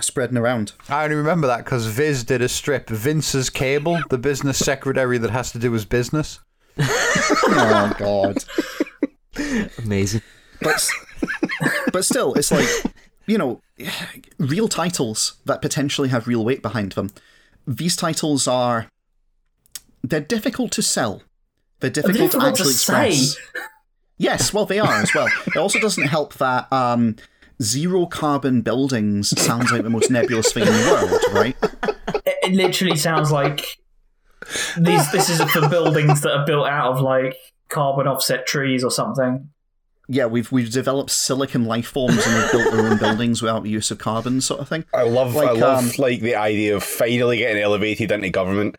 spreading 0.00 0.36
around. 0.36 0.72
I 0.88 1.04
only 1.04 1.14
remember 1.16 1.46
that 1.46 1.58
because 1.64 1.86
Viz 1.86 2.24
did 2.24 2.42
a 2.42 2.48
strip. 2.48 2.88
Vince's 2.90 3.48
Cable, 3.50 4.00
the 4.10 4.18
business 4.18 4.58
secretary 4.58 5.18
that 5.18 5.30
has 5.30 5.52
to 5.52 5.60
do 5.60 5.70
his 5.70 5.84
business. 5.84 6.40
oh 6.78 7.92
God. 7.98 8.38
Amazing. 9.84 10.22
but 10.60 10.88
but 11.92 12.04
still, 12.04 12.34
it's 12.34 12.50
like 12.50 12.66
you 13.26 13.38
know, 13.38 13.60
real 14.38 14.68
titles 14.68 15.34
that 15.44 15.62
potentially 15.62 16.08
have 16.08 16.26
real 16.26 16.44
weight 16.44 16.62
behind 16.62 16.92
them. 16.92 17.10
These 17.66 17.96
titles 17.96 18.48
are 18.48 18.88
they're 20.02 20.20
difficult 20.20 20.72
to 20.72 20.82
sell. 20.82 21.22
They're 21.80 21.90
difficult, 21.90 22.16
to 22.16 22.38
difficult 22.38 22.42
to 22.42 22.48
actually 22.48 22.72
say. 22.74 23.08
express. 23.08 23.68
Yes, 24.18 24.52
well, 24.52 24.66
they 24.66 24.78
are 24.78 25.02
as 25.02 25.14
well. 25.14 25.28
It 25.46 25.56
also 25.56 25.80
doesn't 25.80 26.06
help 26.06 26.34
that 26.34 26.72
um, 26.72 27.16
zero 27.60 28.06
carbon 28.06 28.62
buildings 28.62 29.30
sounds 29.40 29.72
like 29.72 29.82
the 29.82 29.90
most 29.90 30.10
nebulous 30.10 30.52
thing 30.52 30.66
in 30.66 30.72
the 30.72 30.90
world, 30.90 31.34
right? 31.34 31.56
It, 32.24 32.36
it 32.42 32.52
literally 32.52 32.96
sounds 32.96 33.32
like 33.32 33.78
these. 34.76 35.10
This 35.12 35.28
is 35.28 35.42
for 35.50 35.68
buildings 35.68 36.20
that 36.22 36.32
are 36.32 36.46
built 36.46 36.68
out 36.68 36.92
of 36.92 37.00
like 37.00 37.36
carbon 37.68 38.06
offset 38.06 38.46
trees 38.46 38.84
or 38.84 38.90
something. 38.90 39.48
Yeah, 40.08 40.26
we've 40.26 40.50
we've 40.52 40.70
developed 40.70 41.10
silicon 41.10 41.64
life 41.64 41.86
forms 41.86 42.26
and 42.26 42.36
we've 42.36 42.52
built 42.52 42.74
our 42.74 42.88
own 42.90 42.98
buildings 42.98 43.40
without 43.40 43.62
the 43.62 43.70
use 43.70 43.90
of 43.90 43.98
carbon, 43.98 44.40
sort 44.40 44.60
of 44.60 44.68
thing. 44.68 44.84
I 44.92 45.04
love 45.04 45.36
I 45.36 45.44
Like, 45.52 45.60
love 45.60 45.84
um, 45.84 45.90
like 45.98 46.20
the 46.20 46.36
idea 46.36 46.76
of 46.76 46.82
finally 46.82 47.38
getting 47.38 47.62
elevated 47.62 48.10
into 48.10 48.30
government 48.30 48.76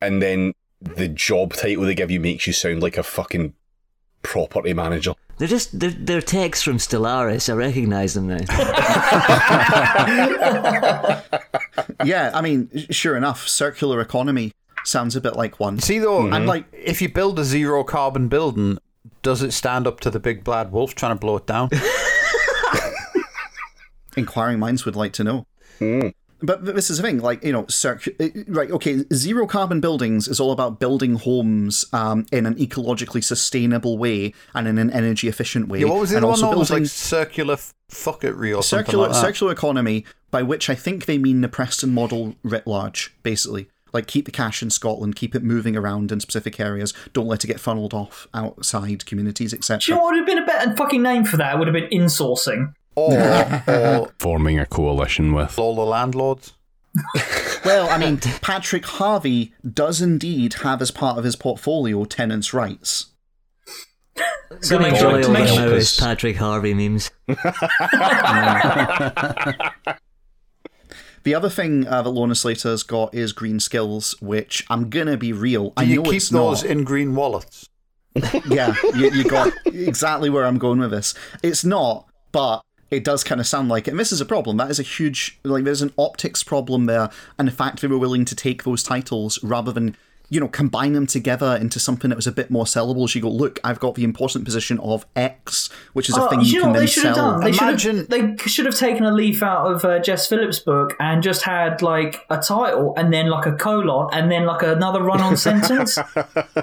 and 0.00 0.22
then 0.22 0.52
the 0.80 1.08
job 1.08 1.54
title 1.54 1.84
they 1.84 1.94
give 1.94 2.10
you 2.10 2.20
makes 2.20 2.46
you 2.46 2.52
sound 2.52 2.82
like 2.82 2.98
a 2.98 3.02
fucking 3.02 3.54
property 4.22 4.74
manager. 4.74 5.14
They're 5.38 5.48
just 5.48 5.78
they're, 5.78 5.90
they're 5.90 6.22
texts 6.22 6.64
from 6.64 6.78
Stellaris. 6.78 7.50
I 7.50 7.54
recognise 7.54 8.14
them 8.14 8.28
now. 8.28 8.38
Yeah, 12.04 12.30
I 12.34 12.40
mean, 12.40 12.70
sure 12.90 13.16
enough, 13.16 13.48
circular 13.48 14.00
economy 14.00 14.52
sounds 14.84 15.16
a 15.16 15.20
bit 15.20 15.36
like 15.36 15.60
one. 15.60 15.78
See 15.78 15.98
though, 15.98 16.26
And 16.28 16.46
like, 16.46 16.64
if 16.72 17.02
you 17.02 17.08
build 17.08 17.38
a 17.38 17.44
zero 17.44 17.84
carbon 17.84 18.28
building, 18.28 18.78
does 19.26 19.42
it 19.42 19.50
stand 19.50 19.88
up 19.88 19.98
to 19.98 20.08
the 20.08 20.20
big 20.20 20.44
bad 20.44 20.70
wolf 20.70 20.94
trying 20.94 21.10
to 21.10 21.18
blow 21.18 21.36
it 21.36 21.48
down? 21.48 21.68
inquiring 24.16 24.60
minds 24.60 24.84
would 24.84 24.94
like 24.94 25.12
to 25.14 25.24
know. 25.24 25.46
But 26.40 26.64
this 26.64 26.90
is 26.90 26.98
the 26.98 27.02
thing, 27.02 27.18
like 27.18 27.42
you 27.42 27.50
know, 27.50 27.66
circ- 27.66 28.06
uh, 28.20 28.28
right? 28.46 28.70
Okay, 28.70 29.02
zero 29.12 29.48
carbon 29.48 29.80
buildings 29.80 30.28
is 30.28 30.38
all 30.38 30.52
about 30.52 30.78
building 30.78 31.16
homes 31.16 31.84
um, 31.92 32.24
in 32.30 32.46
an 32.46 32.54
ecologically 32.54 33.24
sustainable 33.24 33.98
way 33.98 34.32
and 34.54 34.68
in 34.68 34.78
an 34.78 34.92
energy 34.92 35.26
efficient 35.26 35.66
way. 35.66 35.80
yeah, 35.80 35.86
what 35.86 35.98
was 35.98 36.10
the 36.10 36.18
and 36.18 36.26
one? 36.26 36.40
that 36.40 36.56
was 36.56 36.70
like 36.70 36.86
circular 36.86 37.54
f- 37.54 37.74
fucketry 37.90 38.56
or 38.56 38.62
something 38.62 38.86
circular 38.86 39.08
like 39.08 39.14
that. 39.14 39.22
circular 39.22 39.52
economy, 39.52 40.04
by 40.30 40.44
which 40.44 40.70
I 40.70 40.76
think 40.76 41.06
they 41.06 41.18
mean 41.18 41.40
the 41.40 41.48
Preston 41.48 41.92
model 41.92 42.36
writ 42.44 42.64
large, 42.64 43.12
basically. 43.24 43.66
Like 43.96 44.06
keep 44.06 44.26
the 44.26 44.30
cash 44.30 44.62
in 44.62 44.68
Scotland, 44.70 45.16
keep 45.16 45.34
it 45.34 45.42
moving 45.42 45.74
around 45.76 46.12
in 46.12 46.20
specific 46.20 46.60
areas, 46.60 46.92
don't 47.14 47.26
let 47.26 47.42
it 47.42 47.46
get 47.46 47.58
funneled 47.58 47.94
off 47.94 48.28
outside 48.34 49.06
communities, 49.06 49.50
Do 49.52 49.56
you 49.56 49.58
etc. 49.58 49.94
know 49.96 50.02
what 50.02 50.10
would 50.12 50.18
have 50.18 50.26
been 50.26 50.38
a 50.42 50.46
better 50.46 50.76
fucking 50.76 51.02
name 51.02 51.24
for 51.24 51.38
that? 51.38 51.54
It 51.54 51.58
would 51.58 51.66
have 51.68 51.74
been 51.74 51.88
insourcing. 51.90 52.74
or, 52.94 53.14
or 53.66 54.12
Forming 54.18 54.58
a 54.58 54.66
coalition 54.66 55.32
with. 55.32 55.58
all 55.58 55.74
the 55.74 55.86
landlords. 55.86 56.52
Well, 57.64 57.88
I 57.90 57.98
mean, 57.98 58.18
Patrick 58.18 58.84
Harvie 58.86 59.52
does 59.68 60.00
indeed 60.00 60.54
have 60.62 60.80
as 60.80 60.92
part 60.92 61.18
of 61.18 61.24
his 61.24 61.34
portfolio 61.34 62.04
tenants' 62.04 62.54
rights. 62.54 63.06
So 64.60 64.78
Gonna 64.78 64.92
make 64.92 64.94
enjoy 64.94 65.00
sure 65.00 65.10
all 65.10 65.16
the 65.34 65.46
sure, 65.46 65.56
sure- 65.56 65.66
newest 65.70 65.98
Patrick 65.98 66.36
Harvie 66.36 66.74
memes. 66.74 67.10
The 71.26 71.34
other 71.34 71.48
thing 71.48 71.88
uh, 71.88 72.02
that 72.02 72.10
Lorna 72.10 72.36
Slater's 72.36 72.84
got 72.84 73.12
is 73.12 73.32
green 73.32 73.58
skills, 73.58 74.14
which 74.20 74.64
I'm 74.70 74.88
gonna 74.88 75.16
be 75.16 75.32
real. 75.32 75.72
I 75.76 75.84
Do 75.84 75.90
you 75.90 75.96
know 75.96 76.10
keep 76.12 76.22
those 76.22 76.62
not. 76.62 76.70
in 76.70 76.84
green 76.84 77.16
wallets? 77.16 77.68
yeah, 78.46 78.72
you, 78.94 79.10
you 79.10 79.24
got 79.24 79.52
exactly 79.66 80.30
where 80.30 80.44
I'm 80.44 80.58
going 80.58 80.78
with 80.78 80.92
this. 80.92 81.14
It's 81.42 81.64
not, 81.64 82.08
but 82.30 82.62
it 82.92 83.02
does 83.02 83.24
kind 83.24 83.40
of 83.40 83.46
sound 83.48 83.68
like 83.68 83.88
it. 83.88 83.90
And 83.90 83.98
this 83.98 84.12
is 84.12 84.20
a 84.20 84.24
problem. 84.24 84.56
That 84.58 84.70
is 84.70 84.78
a 84.78 84.84
huge, 84.84 85.40
like, 85.42 85.64
there's 85.64 85.82
an 85.82 85.92
optics 85.98 86.44
problem 86.44 86.86
there. 86.86 87.10
And 87.40 87.48
the 87.48 87.52
fact 87.52 87.80
they 87.80 87.88
were 87.88 87.98
willing 87.98 88.24
to 88.24 88.36
take 88.36 88.62
those 88.62 88.84
titles 88.84 89.42
rather 89.42 89.72
than, 89.72 89.96
you 90.28 90.40
know, 90.40 90.48
combine 90.48 90.92
them 90.92 91.06
together 91.06 91.56
into 91.60 91.78
something 91.78 92.08
that 92.10 92.16
was 92.16 92.26
a 92.26 92.32
bit 92.32 92.50
more 92.50 92.64
sellable. 92.64 93.08
So 93.08 93.18
you 93.18 93.22
go, 93.22 93.30
look, 93.30 93.60
I've 93.62 93.78
got 93.78 93.94
the 93.94 94.02
important 94.02 94.44
position 94.44 94.80
of 94.80 95.06
X, 95.14 95.68
which 95.92 96.08
is 96.08 96.16
a 96.16 96.22
Oh, 96.24 96.28
thing 96.28 96.40
you 96.40 96.46
you 96.46 96.54
know 96.58 96.62
can 96.62 96.70
what 96.70 96.74
then 96.78 96.82
they 96.82 96.86
should 96.90 97.04
have 97.04 97.14
sell. 97.14 97.30
done? 97.32 97.40
They 97.42 97.50
Imagine- 97.50 97.78
should 97.78 97.96
have, 97.96 98.08
they 98.38 98.46
should 98.48 98.66
have 98.66 98.74
taken 98.74 99.04
a 99.04 99.12
leaf 99.12 99.40
out 99.42 99.70
of 99.70 99.84
uh, 99.84 100.00
Jess 100.00 100.26
Phillips' 100.26 100.58
book 100.58 100.96
and 100.98 101.22
just 101.22 101.42
had 101.42 101.80
like 101.80 102.24
a 102.28 102.38
title 102.38 102.92
and 102.96 103.12
then 103.12 103.28
like 103.30 103.46
a 103.46 103.52
colon 103.52 104.08
and 104.12 104.30
then 104.32 104.46
like 104.46 104.62
another 104.62 105.00
run-on 105.02 105.36
sentence. 105.46 105.96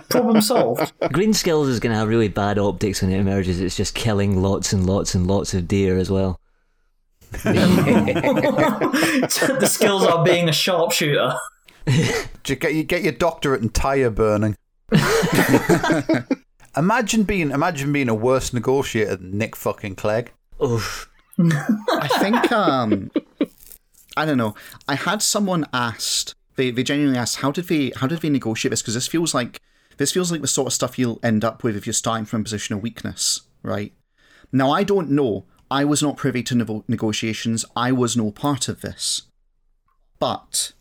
Problem 0.10 0.42
solved. 0.42 0.92
Green 1.14 1.34
Skills 1.34 1.70
is 1.70 1.80
going 1.80 1.94
to 1.94 1.98
have 2.00 2.10
really 2.10 2.28
bad 2.28 2.60
optics 2.60 3.02
when 3.02 3.12
it 3.12 3.20
emerges. 3.20 3.62
It's 3.62 3.78
just 3.78 3.96
killing 3.96 4.42
lots 4.42 4.74
and 4.74 4.86
lots 4.86 5.16
and 5.16 5.26
lots 5.26 5.54
of 5.54 5.70
deer 5.70 5.98
as 5.98 6.12
well. 6.12 6.38
the 7.44 9.68
skills 9.72 10.04
are 10.06 10.24
being 10.24 10.50
a 10.50 10.54
sharpshooter. 10.54 11.34
Do 12.44 12.54
you 12.54 12.56
get 12.56 12.74
you 12.74 12.84
get 12.84 13.04
your 13.04 13.14
doctorate 13.14 13.62
in 13.62 13.70
tire 13.70 14.10
burning? 14.10 14.56
Imagine 16.76 17.24
being 17.24 17.52
imagine 17.52 17.94
being 17.94 18.10
a 18.10 18.16
worse 18.16 18.52
negotiator 18.52 19.18
than 19.18 19.38
Nick 19.38 19.56
fucking 19.56 19.96
Clegg. 19.96 20.32
Oof. 20.64 21.10
I 21.40 22.08
think 22.20 22.52
um 22.52 23.12
I 24.18 24.26
don't 24.26 24.38
know. 24.38 24.56
I 24.88 24.96
had 24.96 25.22
someone 25.22 25.68
asked 25.72 26.34
they, 26.56 26.72
they 26.72 26.84
genuinely 26.84 27.18
asked 27.18 27.38
how 27.38 27.52
did 27.52 27.68
they 27.68 27.92
how 27.96 28.08
did 28.08 28.22
they 28.22 28.30
negotiate 28.30 28.72
this 28.72 28.82
because 28.82 28.96
this 28.96 29.08
feels 29.08 29.34
like 29.34 29.60
this 29.98 30.12
feels 30.12 30.32
like 30.32 30.42
the 30.42 30.48
sort 30.48 30.68
of 30.68 30.74
stuff 30.74 30.98
you'll 30.98 31.20
end 31.22 31.44
up 31.44 31.64
with 31.64 31.76
if 31.76 31.86
you're 31.86 31.94
starting 31.94 32.26
from 32.26 32.42
a 32.42 32.44
position 32.44 32.76
of 32.76 32.82
weakness, 32.82 33.42
right? 33.62 33.94
Now 34.52 34.72
I 34.72 34.84
don't 34.84 35.12
know. 35.12 35.46
I 35.70 35.86
was 35.86 36.02
not 36.02 36.18
privy 36.18 36.42
to 36.44 36.56
nego- 36.56 36.86
negotiations. 36.88 37.66
I 37.76 37.92
was 37.92 38.18
no 38.18 38.32
part 38.32 38.68
of 38.68 38.82
this. 38.82 39.24
But 40.20 40.74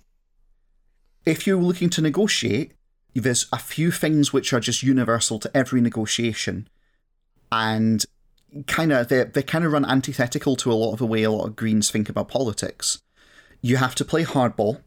if 1.25 1.47
you're 1.47 1.61
looking 1.61 1.91
to 1.91 2.01
negotiate, 2.01 2.73
there's 3.14 3.47
a 3.53 3.59
few 3.59 3.91
things 3.91 4.33
which 4.33 4.53
are 4.53 4.61
just 4.61 4.83
universal 4.83 5.39
to 5.41 5.57
every 5.57 5.81
negotiation, 5.81 6.68
and 7.51 8.05
kind 8.66 8.93
of 8.93 9.09
they 9.09 9.25
they 9.25 9.43
kind 9.43 9.64
of 9.64 9.73
run 9.73 9.85
antithetical 9.85 10.57
to 10.57 10.73
a 10.73 10.75
lot 10.75 10.93
of 10.93 10.99
the 10.99 11.07
way 11.07 11.23
a 11.23 11.31
lot 11.31 11.47
of 11.47 11.57
Greens 11.57 11.91
think 11.91 12.09
about 12.09 12.29
politics. 12.29 13.03
You 13.61 13.77
have 13.77 13.95
to 13.97 14.05
play 14.05 14.25
hardball. 14.25 14.83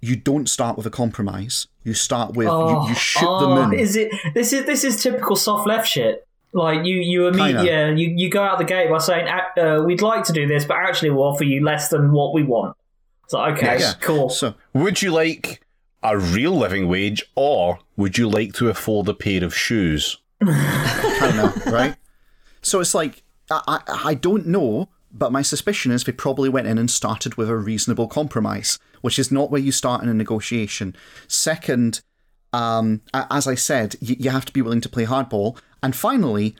You 0.00 0.16
don't 0.16 0.48
start 0.48 0.76
with 0.76 0.86
a 0.86 0.90
compromise. 0.90 1.68
You 1.84 1.94
start 1.94 2.34
with 2.34 2.48
you, 2.48 2.88
you 2.88 2.94
shoot 2.94 3.20
the 3.20 3.46
oh, 3.46 3.66
moon. 3.68 3.78
Is 3.78 3.96
it? 3.96 4.12
This 4.34 4.52
is 4.52 4.66
this 4.66 4.84
is 4.84 5.02
typical 5.02 5.36
soft 5.36 5.66
left 5.66 5.88
shit. 5.88 6.26
Like 6.54 6.84
you, 6.84 6.96
you 6.96 7.20
imme- 7.22 7.46
Kinda. 7.46 7.64
yeah, 7.64 7.88
you, 7.88 8.12
you 8.14 8.28
go 8.28 8.42
out 8.42 8.58
the 8.58 8.64
gate 8.64 8.90
by 8.90 8.98
saying 8.98 9.26
uh, 9.26 9.82
we'd 9.86 10.02
like 10.02 10.24
to 10.24 10.34
do 10.34 10.46
this, 10.46 10.66
but 10.66 10.76
actually 10.76 11.08
we'll 11.08 11.24
offer 11.24 11.44
you 11.44 11.64
less 11.64 11.88
than 11.88 12.12
what 12.12 12.34
we 12.34 12.42
want. 12.42 12.76
It's 13.24 13.32
like 13.32 13.56
okay, 13.58 13.78
Yeah. 13.80 13.92
cool. 14.00 14.28
So 14.30 14.54
Would 14.74 15.02
you 15.02 15.10
like 15.10 15.62
a 16.02 16.18
real 16.18 16.52
living 16.56 16.88
wage, 16.88 17.22
or 17.36 17.78
would 17.96 18.18
you 18.18 18.28
like 18.28 18.52
to 18.54 18.68
afford 18.68 19.08
a 19.08 19.14
pair 19.14 19.44
of 19.44 19.54
shoes? 19.54 20.18
kind 20.44 21.38
of 21.40 21.66
right. 21.66 21.94
So 22.62 22.80
it's 22.80 22.94
like 22.94 23.22
I, 23.50 23.60
I 23.68 24.00
I 24.10 24.14
don't 24.14 24.46
know, 24.46 24.88
but 25.12 25.32
my 25.32 25.42
suspicion 25.42 25.92
is 25.92 26.04
they 26.04 26.12
probably 26.12 26.48
went 26.48 26.66
in 26.66 26.78
and 26.78 26.90
started 26.90 27.36
with 27.36 27.48
a 27.48 27.56
reasonable 27.56 28.08
compromise, 28.08 28.78
which 29.02 29.18
is 29.18 29.30
not 29.30 29.50
where 29.50 29.60
you 29.60 29.72
start 29.72 30.02
in 30.02 30.08
a 30.08 30.14
negotiation. 30.14 30.96
Second, 31.28 32.00
um, 32.52 33.00
as 33.14 33.46
I 33.46 33.54
said, 33.54 33.96
you, 34.00 34.16
you 34.18 34.30
have 34.30 34.44
to 34.46 34.52
be 34.52 34.62
willing 34.62 34.80
to 34.80 34.88
play 34.88 35.06
hardball, 35.06 35.58
and 35.82 35.94
finally, 35.94 36.56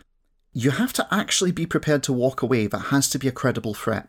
you 0.53 0.71
have 0.71 0.93
to 0.95 1.07
actually 1.11 1.51
be 1.53 1.67
prepared 1.67 2.03
to 2.05 2.13
walk 2.13 2.43
away. 2.43 2.67
That 2.69 2.87
has 2.95 3.09
to 3.11 3.19
be 3.19 3.27
a 3.29 3.33
credible 3.33 3.75
threat. 3.75 4.09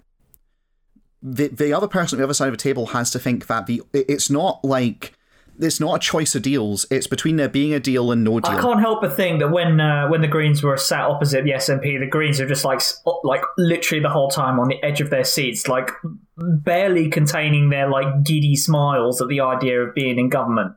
The 1.23 1.47
the 1.47 1.73
other 1.73 1.87
person 1.87 2.17
on 2.17 2.19
the 2.19 2.25
other 2.25 2.33
side 2.33 2.49
of 2.49 2.53
the 2.53 2.57
table 2.57 2.87
has 2.87 3.09
to 3.11 3.19
think 3.19 3.47
that 3.47 3.65
the 3.65 3.81
it's 3.93 4.29
not 4.29 4.63
like. 4.63 5.13
It's 5.59 5.79
not 5.79 5.97
a 5.97 5.99
choice 5.99 6.33
of 6.33 6.41
deals. 6.41 6.87
It's 6.89 7.05
between 7.05 7.35
there 7.35 7.47
being 7.47 7.75
a 7.75 7.79
deal 7.79 8.11
and 8.11 8.23
no 8.23 8.39
deal. 8.39 8.51
I 8.51 8.59
can't 8.59 8.79
help 8.79 9.01
but 9.01 9.15
think 9.15 9.39
that 9.39 9.51
when 9.51 9.79
uh, 9.79 10.07
when 10.07 10.21
the 10.21 10.27
Greens 10.27 10.63
were 10.63 10.75
sat 10.77 11.01
opposite 11.01 11.43
the 11.43 11.51
SNP, 11.51 11.99
the 11.99 12.07
Greens 12.07 12.41
are 12.41 12.47
just 12.47 12.65
like 12.65 12.81
like 13.23 13.43
literally 13.59 14.01
the 14.01 14.09
whole 14.09 14.29
time 14.29 14.59
on 14.59 14.67
the 14.67 14.83
edge 14.83 14.99
of 14.99 15.11
their 15.11 15.23
seats, 15.23 15.67
like 15.67 15.91
barely 16.35 17.07
containing 17.07 17.69
their 17.69 17.87
like 17.87 18.23
giddy 18.23 18.55
smiles 18.55 19.21
at 19.21 19.27
the 19.27 19.41
idea 19.41 19.79
of 19.79 19.93
being 19.93 20.17
in 20.17 20.27
government. 20.27 20.73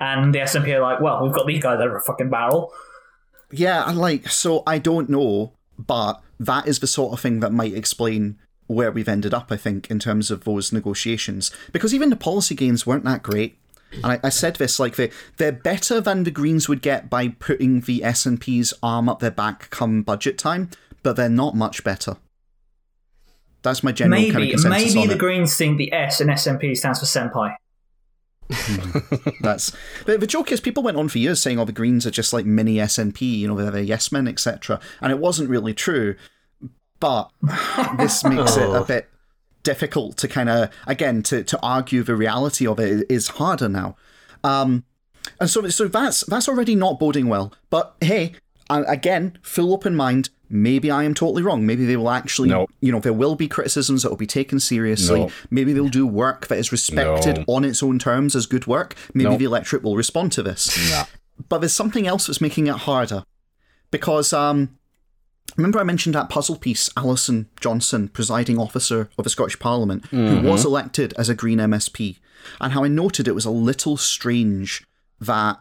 And 0.00 0.34
the 0.34 0.40
SNP 0.40 0.74
are 0.74 0.80
like, 0.80 1.00
well, 1.00 1.22
we've 1.22 1.32
got 1.32 1.46
these 1.46 1.62
guys 1.62 1.78
over 1.80 1.96
a 1.96 2.02
fucking 2.02 2.28
barrel. 2.28 2.72
Yeah, 3.52 3.84
like 3.92 4.28
so 4.28 4.64
I 4.66 4.78
don't 4.78 5.08
know, 5.08 5.52
but 5.78 6.20
that 6.40 6.66
is 6.66 6.80
the 6.80 6.88
sort 6.88 7.12
of 7.12 7.20
thing 7.20 7.40
that 7.40 7.52
might 7.52 7.74
explain 7.74 8.38
where 8.66 8.90
we've 8.90 9.08
ended 9.08 9.34
up, 9.34 9.50
I 9.50 9.56
think, 9.56 9.90
in 9.90 9.98
terms 9.98 10.30
of 10.30 10.44
those 10.44 10.72
negotiations. 10.72 11.50
Because 11.72 11.94
even 11.94 12.10
the 12.10 12.16
policy 12.16 12.54
gains 12.54 12.86
weren't 12.86 13.04
that 13.04 13.22
great. 13.22 13.58
And 13.92 14.06
I, 14.06 14.20
I 14.24 14.28
said 14.28 14.56
this, 14.56 14.78
like 14.78 14.96
they 14.96 15.10
they're 15.36 15.52
better 15.52 16.00
than 16.00 16.24
the 16.24 16.30
Greens 16.30 16.68
would 16.68 16.82
get 16.82 17.08
by 17.08 17.28
putting 17.28 17.80
the 17.80 18.00
SNP's 18.00 18.74
arm 18.82 19.08
up 19.08 19.20
their 19.20 19.30
back 19.30 19.70
come 19.70 20.02
budget 20.02 20.38
time, 20.38 20.70
but 21.02 21.16
they're 21.16 21.28
not 21.28 21.54
much 21.54 21.84
better. 21.84 22.16
That's 23.62 23.82
my 23.82 23.92
general 23.92 24.20
kind 24.20 24.28
of 24.28 24.40
Maybe 24.40 24.50
consensus 24.52 24.94
maybe 24.94 25.06
the 25.08 25.14
it. 25.14 25.18
Greens 25.18 25.56
think 25.56 25.78
the 25.78 25.92
S 25.92 26.20
in 26.20 26.28
SNP 26.28 26.76
stands 26.76 27.00
for 27.00 27.06
senpai. 27.06 27.54
That's 29.40 29.72
but 30.04 30.20
the 30.20 30.26
joke 30.26 30.52
is 30.52 30.60
people 30.60 30.84
went 30.84 30.96
on 30.96 31.08
for 31.08 31.18
years 31.18 31.40
saying, 31.40 31.58
"Oh, 31.58 31.64
the 31.64 31.72
Greens 31.72 32.06
are 32.06 32.12
just 32.12 32.32
like 32.32 32.46
mini 32.46 32.76
SNP, 32.76 33.20
you 33.20 33.48
know, 33.48 33.56
they're 33.56 33.72
the 33.72 33.82
yes 33.82 34.12
men, 34.12 34.28
etc." 34.28 34.78
And 35.00 35.10
it 35.10 35.18
wasn't 35.18 35.50
really 35.50 35.74
true. 35.74 36.14
But 37.00 37.30
this 37.98 38.24
makes 38.32 38.56
it 38.56 38.68
a 38.68 38.84
bit 38.86 39.08
difficult 39.62 40.16
to 40.16 40.28
kind 40.28 40.48
of 40.48 40.70
again 40.86 41.22
to 41.24 41.42
to 41.44 41.58
argue 41.60 42.02
the 42.02 42.14
reality 42.16 42.66
of 42.66 42.78
it 42.78 43.06
is 43.10 43.28
harder 43.28 43.68
now. 43.68 43.96
Um, 44.44 44.84
and 45.40 45.50
so 45.50 45.66
so 45.68 45.88
that's 45.88 46.24
that's 46.26 46.48
already 46.48 46.74
not 46.74 46.98
boding 46.98 47.28
well. 47.28 47.52
But 47.70 47.94
hey, 48.00 48.34
again, 48.70 49.38
full 49.42 49.72
open 49.72 49.94
mind. 49.96 50.30
Maybe 50.48 50.92
I 50.92 51.02
am 51.02 51.12
totally 51.12 51.42
wrong. 51.42 51.66
Maybe 51.66 51.84
they 51.86 51.96
will 51.96 52.08
actually, 52.08 52.50
No. 52.50 52.68
you 52.80 52.92
know, 52.92 53.00
there 53.00 53.12
will 53.12 53.34
be 53.34 53.48
criticisms 53.48 54.04
that 54.04 54.10
will 54.10 54.16
be 54.16 54.28
taken 54.28 54.60
seriously. 54.60 55.18
No. 55.18 55.30
Maybe 55.50 55.72
they'll 55.72 55.88
do 55.88 56.06
work 56.06 56.46
that 56.46 56.56
is 56.58 56.70
respected 56.70 57.38
No. 57.38 57.44
on 57.48 57.64
its 57.64 57.82
own 57.82 57.98
terms 57.98 58.36
as 58.36 58.46
good 58.46 58.68
work. 58.68 58.94
Maybe 59.12 59.28
No. 59.30 59.36
the 59.36 59.44
electorate 59.44 59.82
will 59.82 59.96
respond 59.96 60.30
to 60.32 60.44
this. 60.44 60.88
Nah. 60.92 61.06
But 61.48 61.58
there's 61.58 61.72
something 61.74 62.06
else 62.06 62.28
that's 62.28 62.40
making 62.40 62.68
it 62.68 62.76
harder. 62.76 63.24
Because 63.90 64.32
um, 64.32 64.75
remember 65.56 65.78
I 65.78 65.84
mentioned 65.84 66.14
that 66.14 66.28
puzzle 66.28 66.56
piece, 66.56 66.90
Alison 66.96 67.48
Johnstone, 67.60 68.08
presiding 68.08 68.58
officer 68.58 69.08
of 69.18 69.24
the 69.24 69.30
Scottish 69.30 69.58
Parliament, 69.58 70.06
who 70.06 70.40
was 70.42 70.64
elected 70.64 71.14
as 71.18 71.28
a 71.28 71.34
Green 71.34 71.58
MSP, 71.58 72.18
and 72.60 72.72
how 72.72 72.84
I 72.84 72.88
noted 72.88 73.28
it 73.28 73.34
was 73.34 73.44
a 73.44 73.50
little 73.50 73.96
strange 73.96 74.84
that 75.20 75.58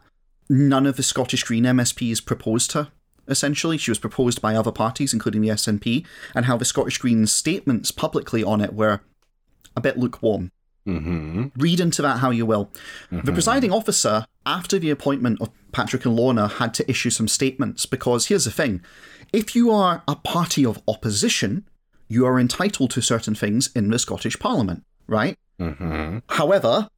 none 0.50 0.86
of 0.86 0.98
the 0.98 1.04
Scottish 1.04 1.44
Green 1.44 1.64
MSPs 1.64 2.24
proposed 2.24 2.74
her. 2.74 2.90
Essentially, 3.28 3.78
she 3.78 3.92
was 3.92 4.00
proposed 4.00 4.42
by 4.42 4.56
other 4.56 4.72
parties, 4.72 5.14
including 5.14 5.42
the 5.42 5.50
SNP, 5.50 6.06
and 6.36 6.46
how 6.46 6.58
the 6.58 6.66
Scottish 6.66 7.00
Greens' 7.00 7.32
statements 7.32 7.92
publicly 7.92 8.44
on 8.44 8.62
it 8.62 8.74
were 8.74 9.02
a 9.76 9.82
bit 9.82 9.98
lukewarm. 9.98 10.52
Mm-hmm. 10.88 11.48
Read 11.58 11.80
into 11.80 12.04
that 12.04 12.20
how 12.20 12.30
you 12.30 12.46
will. 12.46 12.70
The 13.10 13.32
presiding 13.32 13.72
officer, 13.72 14.28
after 14.46 14.78
the 14.78 14.92
appointment 14.92 15.42
of 15.42 15.50
Patrick 15.72 16.06
and 16.06 16.16
Lorna, 16.16 16.48
had 16.48 16.76
to 16.76 16.90
issue 16.90 17.10
some 17.10 17.28
statements 17.28 17.88
because 17.88 18.28
here's 18.28 18.46
the 18.46 18.52
thing 18.52 18.84
if 19.36 19.56
you 19.56 19.70
are 19.70 20.02
a 20.08 20.16
party 20.16 20.66
of 20.66 20.82
opposition, 20.88 21.68
you 22.08 22.26
are 22.26 22.40
entitled 22.40 22.92
to 22.92 23.02
certain 23.02 23.36
things 23.36 23.70
in 23.76 23.90
the 23.90 24.00
Scottish 24.00 24.40
Parliament, 24.40 24.86
right? 25.08 25.38
Mm-hmm. 25.60 26.20
However, 26.30 26.90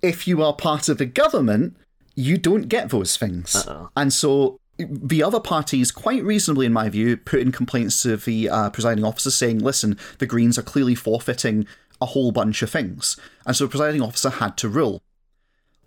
if 0.00 0.26
you 0.26 0.42
are 0.42 0.54
part 0.54 0.88
of 0.88 0.96
the 0.96 1.04
government, 1.04 1.76
you 2.14 2.38
don't 2.38 2.68
get 2.68 2.88
those 2.88 3.18
things. 3.18 3.68
And 3.94 4.10
so 4.10 4.58
the 4.78 5.22
other 5.22 5.38
parties, 5.38 5.90
quite 5.90 6.24
reasonably 6.24 6.64
in 6.64 6.72
my 6.72 6.88
view, 6.88 7.18
put 7.18 7.40
in 7.40 7.52
complaints 7.52 8.02
to 8.02 8.16
the 8.16 8.48
uh, 8.48 8.70
presiding 8.70 9.04
officer 9.04 9.30
saying, 9.30 9.58
listen, 9.58 9.98
the 10.18 10.26
Greens 10.26 10.58
are 10.58 10.62
clearly 10.62 10.94
forfeiting 10.94 11.66
a 12.00 12.06
whole 12.06 12.32
bunch 12.32 12.62
of 12.62 12.70
things. 12.70 13.18
And 13.46 13.54
so 13.54 13.64
the 13.64 13.70
presiding 13.70 14.02
officer 14.02 14.30
had 14.30 14.56
to 14.58 14.68
rule. 14.68 15.02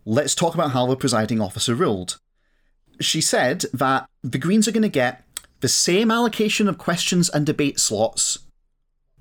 Let's 0.05 0.35
talk 0.35 0.53
about 0.53 0.71
how 0.71 0.85
the 0.85 0.95
presiding 0.95 1.41
officer 1.41 1.73
ruled. 1.73 2.19
She 2.99 3.21
said 3.21 3.65
that 3.73 4.07
the 4.23 4.37
Greens 4.37 4.67
are 4.67 4.71
going 4.71 4.83
to 4.83 4.89
get 4.89 5.24
the 5.65 5.69
same 5.69 6.11
allocation 6.11 6.67
of 6.67 6.77
questions 6.77 7.27
and 7.27 7.43
debate 7.43 7.79
slots, 7.79 8.37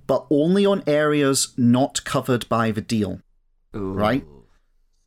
but 0.06 0.26
only 0.28 0.66
on 0.66 0.82
areas 0.86 1.54
not 1.56 2.04
covered 2.04 2.46
by 2.50 2.70
the 2.70 2.82
deal 2.82 3.22
right? 3.72 4.26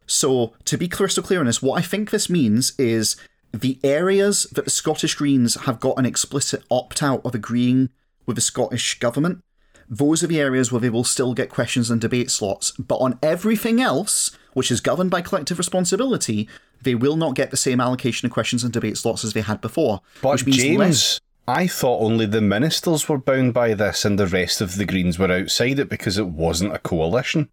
So, 0.08 0.54
to 0.66 0.80
be 0.80 0.88
crystal 0.88 1.22
clear 1.22 1.40
on 1.40 1.46
this, 1.46 1.62
what 1.62 1.78
I 1.78 1.84
think 1.84 2.10
this 2.10 2.28
means 2.28 2.74
is 2.80 3.18
the 3.54 3.78
areas 3.84 4.48
that 4.54 4.66
the 4.66 4.72
Scottish 4.72 5.14
Greens 5.14 5.54
have 5.68 5.80
got 5.80 6.00
an 6.00 6.08
explicit 6.08 6.64
opt 6.72 7.04
out 7.04 7.22
of 7.24 7.36
agreeing 7.36 7.90
with 8.26 8.36
the 8.36 8.42
Scottish 8.42 8.98
Government, 8.98 9.44
those 9.88 10.24
are 10.24 10.28
the 10.28 10.42
areas 10.42 10.72
where 10.72 10.82
they 10.82 10.90
will 10.90 11.04
still 11.04 11.36
get 11.36 11.50
questions 11.50 11.92
and 11.92 12.02
debate 12.02 12.32
slots. 12.32 12.72
But 12.72 12.96
on 12.98 13.20
everything 13.22 13.80
else, 13.80 14.36
which 14.54 14.72
is 14.72 14.82
governed 14.82 15.12
by 15.12 15.22
collective 15.22 15.60
responsibility, 15.60 16.50
they 16.82 16.96
will 16.96 17.16
not 17.16 17.36
get 17.36 17.52
the 17.52 17.58
same 17.58 17.80
allocation 17.80 18.26
of 18.26 18.32
questions 18.32 18.64
and 18.64 18.74
debate 18.74 18.98
slots 18.98 19.24
as 19.24 19.34
they 19.34 19.42
had 19.42 19.62
before. 19.62 20.02
But 20.22 20.32
which 20.32 20.46
means 20.48 20.58
James, 20.58 20.80
less- 20.80 21.20
I 21.48 21.68
thought 21.68 22.02
only 22.02 22.26
the 22.26 22.42
ministers 22.42 23.08
were 23.08 23.18
bound 23.18 23.54
by 23.54 23.74
this, 23.74 24.04
and 24.04 24.20
the 24.20 24.28
rest 24.28 24.60
of 24.60 24.76
the 24.76 24.86
Greens 24.86 25.18
were 25.18 25.32
outside 25.32 25.80
it 25.80 25.90
because 25.90 26.18
it 26.18 26.28
wasn't 26.28 26.74
a 26.74 26.80
coalition. 26.80 27.50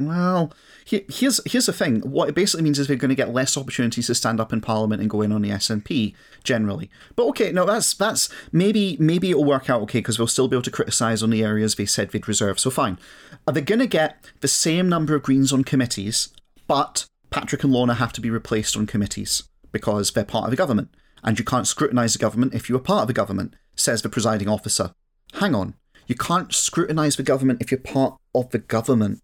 Well, 0.00 0.52
he- 0.84 1.04
here's 1.08 1.40
here's 1.50 1.66
the 1.66 1.72
thing. 1.74 2.00
What 2.00 2.28
it 2.30 2.34
basically 2.34 2.64
means 2.64 2.78
is 2.78 2.86
they're 2.86 2.96
going 2.96 3.10
to 3.10 3.14
get 3.14 3.34
less 3.34 3.56
opportunities 3.56 4.06
to 4.06 4.14
stand 4.14 4.40
up 4.40 4.52
in 4.52 4.62
Parliament 4.62 5.00
and 5.00 5.10
go 5.10 5.20
in 5.20 5.30
on 5.30 5.42
the 5.42 5.50
SNP 5.50 6.14
generally. 6.42 6.90
But 7.16 7.26
okay, 7.28 7.52
no, 7.52 7.66
that's 7.66 7.92
that's 7.94 8.30
maybe 8.50 8.96
maybe 8.98 9.30
it'll 9.30 9.44
work 9.44 9.68
out 9.68 9.82
okay 9.82 9.98
because 9.98 10.16
they'll 10.16 10.26
still 10.26 10.48
be 10.48 10.56
able 10.56 10.62
to 10.62 10.70
criticise 10.70 11.22
on 11.22 11.30
the 11.30 11.44
areas 11.44 11.74
they 11.74 11.86
said 11.86 12.10
they'd 12.10 12.26
reserve. 12.26 12.58
So 12.58 12.70
fine. 12.70 12.98
Are 13.46 13.52
they 13.52 13.60
going 13.60 13.78
to 13.80 13.86
get 13.86 14.24
the 14.40 14.48
same 14.48 14.88
number 14.88 15.14
of 15.14 15.22
Greens 15.22 15.52
on 15.52 15.64
committees, 15.64 16.30
but 16.66 17.04
Patrick 17.28 17.62
and 17.62 17.72
Lorna 17.72 17.94
have 17.94 18.12
to 18.14 18.20
be 18.22 18.30
replaced 18.30 18.76
on 18.76 18.86
committees 18.86 19.42
because 19.70 20.12
they're 20.12 20.24
part 20.24 20.44
of 20.44 20.50
the 20.50 20.56
government, 20.56 20.88
and 21.22 21.38
you 21.38 21.44
can't 21.44 21.66
scrutinise 21.66 22.14
the 22.14 22.18
government 22.18 22.54
if 22.54 22.68
you 22.68 22.76
are 22.76 22.80
part 22.80 23.02
of 23.02 23.08
the 23.08 23.12
government, 23.14 23.54
says 23.74 24.02
the 24.02 24.08
presiding 24.08 24.48
officer. 24.48 24.92
Hang 25.34 25.54
on, 25.54 25.74
you 26.06 26.14
can't 26.14 26.52
scrutinise 26.52 27.16
the 27.16 27.22
government 27.22 27.62
if 27.62 27.70
you're 27.70 27.80
part 27.80 28.18
of 28.34 28.50
the 28.50 28.58
government. 28.58 29.20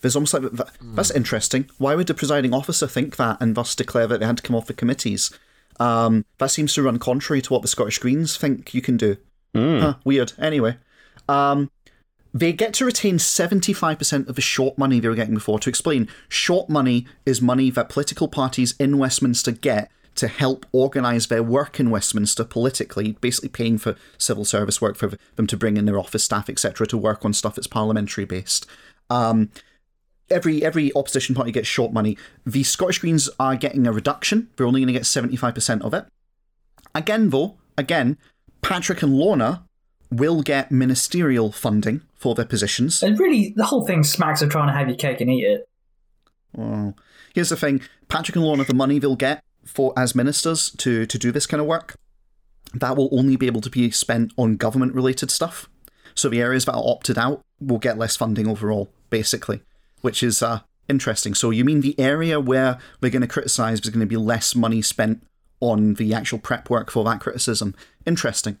There's 0.00 0.16
almost 0.16 0.32
like 0.32 0.42
that, 0.42 0.70
that's 0.80 1.10
interesting. 1.10 1.68
Why 1.78 1.94
would 1.94 2.06
the 2.06 2.14
presiding 2.14 2.54
officer 2.54 2.86
think 2.86 3.16
that 3.16 3.36
and 3.40 3.54
thus 3.54 3.74
declare 3.74 4.06
that 4.06 4.20
they 4.20 4.26
had 4.26 4.38
to 4.38 4.42
come 4.42 4.56
off 4.56 4.66
the 4.66 4.72
committees? 4.72 5.30
Um, 5.78 6.24
that 6.38 6.50
seems 6.50 6.74
to 6.74 6.82
run 6.82 6.98
contrary 6.98 7.42
to 7.42 7.52
what 7.52 7.62
the 7.62 7.68
Scottish 7.68 7.98
Greens 7.98 8.36
think 8.36 8.74
you 8.74 8.80
can 8.80 8.96
do. 8.96 9.16
Huh, 9.80 9.94
weird. 10.04 10.32
Anyway, 10.38 10.78
um, 11.28 11.70
they 12.32 12.52
get 12.52 12.74
to 12.74 12.84
retain 12.84 13.18
75% 13.18 14.28
of 14.28 14.36
the 14.36 14.42
short 14.42 14.78
money 14.78 15.00
they 15.00 15.08
were 15.08 15.14
getting 15.14 15.34
before. 15.34 15.58
To 15.58 15.68
explain, 15.68 16.08
short 16.28 16.68
money 16.68 17.06
is 17.26 17.42
money 17.42 17.70
that 17.70 17.88
political 17.88 18.28
parties 18.28 18.74
in 18.78 18.98
Westminster 18.98 19.52
get 19.52 19.90
to 20.16 20.28
help 20.28 20.66
organise 20.72 21.26
their 21.26 21.42
work 21.42 21.78
in 21.80 21.90
Westminster 21.90 22.44
politically, 22.44 23.12
basically 23.20 23.48
paying 23.48 23.78
for 23.78 23.96
civil 24.18 24.44
service 24.44 24.80
work 24.80 24.96
for 24.96 25.12
them 25.36 25.46
to 25.46 25.56
bring 25.56 25.76
in 25.76 25.86
their 25.86 25.98
office 25.98 26.24
staff, 26.24 26.48
etc., 26.50 26.86
to 26.88 26.96
work 26.96 27.24
on 27.24 27.32
stuff 27.32 27.54
that's 27.54 27.66
parliamentary 27.66 28.24
based. 28.24 28.66
Um, 29.08 29.50
every 30.30 30.64
every 30.64 30.92
opposition 30.94 31.34
party 31.34 31.52
gets 31.52 31.68
short 31.68 31.92
money. 31.92 32.16
The 32.46 32.62
Scottish 32.62 32.98
Greens 32.98 33.28
are 33.38 33.56
getting 33.56 33.86
a 33.86 33.92
reduction. 33.92 34.48
They're 34.56 34.66
only 34.66 34.80
going 34.80 34.88
to 34.88 34.92
get 34.92 35.02
75% 35.02 35.82
of 35.82 35.94
it. 35.94 36.06
Again, 36.94 37.30
though, 37.30 37.56
again, 37.76 38.18
Patrick 38.62 39.02
and 39.02 39.14
Lorna 39.14 39.64
will 40.10 40.42
get 40.42 40.72
ministerial 40.72 41.52
funding 41.52 42.02
for 42.16 42.34
their 42.34 42.44
positions. 42.44 43.02
And 43.02 43.18
really, 43.18 43.52
the 43.56 43.64
whole 43.64 43.86
thing 43.86 44.02
smacks 44.02 44.42
of 44.42 44.50
trying 44.50 44.68
to 44.68 44.74
have 44.74 44.88
your 44.88 44.96
cake 44.96 45.20
and 45.20 45.30
eat 45.30 45.44
it. 45.44 45.68
Well, 46.52 46.96
here's 47.34 47.50
the 47.50 47.56
thing: 47.56 47.80
Patrick 48.08 48.36
and 48.36 48.44
Lorna, 48.44 48.64
the 48.64 48.74
money 48.74 48.98
they'll 48.98 49.16
get 49.16 49.42
for 49.64 49.92
as 49.96 50.14
ministers 50.14 50.70
to 50.78 51.06
to 51.06 51.18
do 51.18 51.32
this 51.32 51.46
kind 51.46 51.60
of 51.60 51.66
work, 51.66 51.94
that 52.74 52.96
will 52.96 53.08
only 53.12 53.36
be 53.36 53.46
able 53.46 53.60
to 53.60 53.70
be 53.70 53.90
spent 53.90 54.32
on 54.36 54.56
government 54.56 54.94
related 54.94 55.30
stuff. 55.30 55.68
So 56.14 56.28
the 56.28 56.40
areas 56.40 56.64
that 56.64 56.74
are 56.74 56.82
opted 56.84 57.18
out 57.18 57.42
will 57.60 57.78
get 57.78 57.98
less 57.98 58.16
funding 58.16 58.48
overall, 58.48 58.90
basically, 59.10 59.62
which 60.00 60.22
is 60.22 60.42
uh, 60.42 60.60
interesting. 60.88 61.34
So 61.34 61.50
you 61.50 61.64
mean 61.64 61.80
the 61.80 61.98
area 61.98 62.40
where 62.40 62.78
we're 63.00 63.10
going 63.10 63.22
to 63.22 63.28
criticise 63.28 63.80
is 63.80 63.90
going 63.90 64.00
to 64.00 64.06
be 64.06 64.16
less 64.16 64.54
money 64.54 64.82
spent 64.82 65.22
on 65.60 65.94
the 65.94 66.12
actual 66.14 66.38
prep 66.38 66.68
work 66.70 66.90
for 66.90 67.04
that 67.04 67.20
criticism? 67.20 67.74
Interesting. 68.06 68.58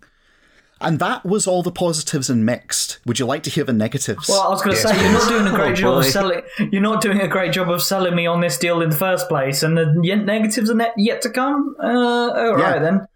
And 0.82 0.98
that 0.98 1.26
was 1.26 1.46
all 1.46 1.62
the 1.62 1.70
positives 1.70 2.30
and 2.30 2.46
mixed. 2.46 3.00
Would 3.04 3.18
you 3.18 3.26
like 3.26 3.42
to 3.42 3.50
hear 3.50 3.64
the 3.64 3.72
negatives? 3.72 4.28
Well, 4.28 4.40
I 4.40 4.48
was 4.48 4.62
going 4.62 4.74
to 4.74 4.80
say 4.82 4.98
you're 5.02 5.12
not 5.12 5.28
doing 5.28 5.46
a 5.46 5.50
great 5.50 5.72
Oh, 5.72 5.74
job 5.74 5.98
of 5.98 6.06
selling. 6.06 6.40
You're 6.72 6.80
not 6.80 7.02
doing 7.02 7.20
a 7.20 7.28
great 7.28 7.52
job 7.52 7.68
of 7.70 7.82
selling 7.82 8.14
me 8.14 8.26
on 8.26 8.40
this 8.40 8.56
deal 8.56 8.80
in 8.80 8.88
the 8.90 8.96
first 8.96 9.28
place, 9.28 9.62
and 9.62 9.76
the 9.76 9.86
negatives 10.24 10.70
are 10.70 10.92
yet 10.96 11.20
to 11.22 11.30
come. 11.30 11.76
Uh, 11.78 11.86
all 11.86 12.54
right 12.56 12.76
Yeah. 12.76 12.78
then. 12.78 13.06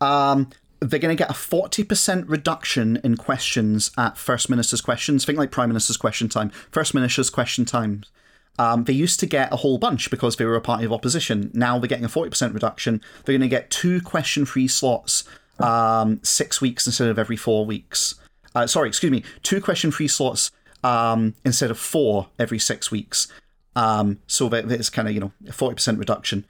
Um, 0.00 0.50
they're 0.80 0.98
going 1.00 1.14
to 1.16 1.18
get 1.20 1.30
a 1.30 1.34
40% 1.34 2.24
reduction 2.28 3.00
in 3.02 3.16
questions 3.16 3.90
at 3.96 4.18
First 4.18 4.50
Minister's 4.50 4.80
questions. 4.80 5.24
Think 5.24 5.38
like 5.38 5.50
Prime 5.50 5.68
Minister's 5.70 5.96
question 5.96 6.28
time, 6.28 6.50
First 6.70 6.94
Minister's 6.94 7.30
question 7.30 7.64
times. 7.64 8.10
Um, 8.58 8.84
they 8.84 8.92
used 8.94 9.20
to 9.20 9.26
get 9.26 9.52
a 9.52 9.56
whole 9.56 9.76
bunch 9.78 10.10
because 10.10 10.36
they 10.36 10.44
were 10.46 10.56
a 10.56 10.60
party 10.62 10.84
of 10.86 10.92
opposition. 10.92 11.50
Now 11.52 11.78
they're 11.78 11.88
getting 11.88 12.04
a 12.06 12.08
40% 12.08 12.54
reduction. 12.54 13.02
They're 13.24 13.34
going 13.34 13.40
to 13.42 13.48
get 13.48 13.70
two 13.70 14.00
question 14.00 14.46
free 14.46 14.68
slots, 14.68 15.24
um, 15.60 16.20
six 16.22 16.60
weeks 16.60 16.86
instead 16.86 17.08
of 17.08 17.18
every 17.18 17.36
four 17.36 17.66
weeks. 17.66 18.16
Uh, 18.54 18.66
sorry, 18.66 18.88
excuse 18.88 19.12
me, 19.12 19.22
two 19.42 19.60
question 19.60 19.90
free 19.90 20.08
slots 20.08 20.50
um, 20.82 21.34
instead 21.44 21.70
of 21.70 21.78
four 21.78 22.28
every 22.38 22.58
six 22.58 22.90
weeks. 22.90 23.28
Um, 23.74 24.20
so 24.26 24.48
that 24.48 24.70
it's 24.70 24.88
kind 24.88 25.06
of, 25.06 25.12
you 25.12 25.20
know, 25.20 25.32
a 25.46 25.52
40% 25.52 25.98
reduction 25.98 26.46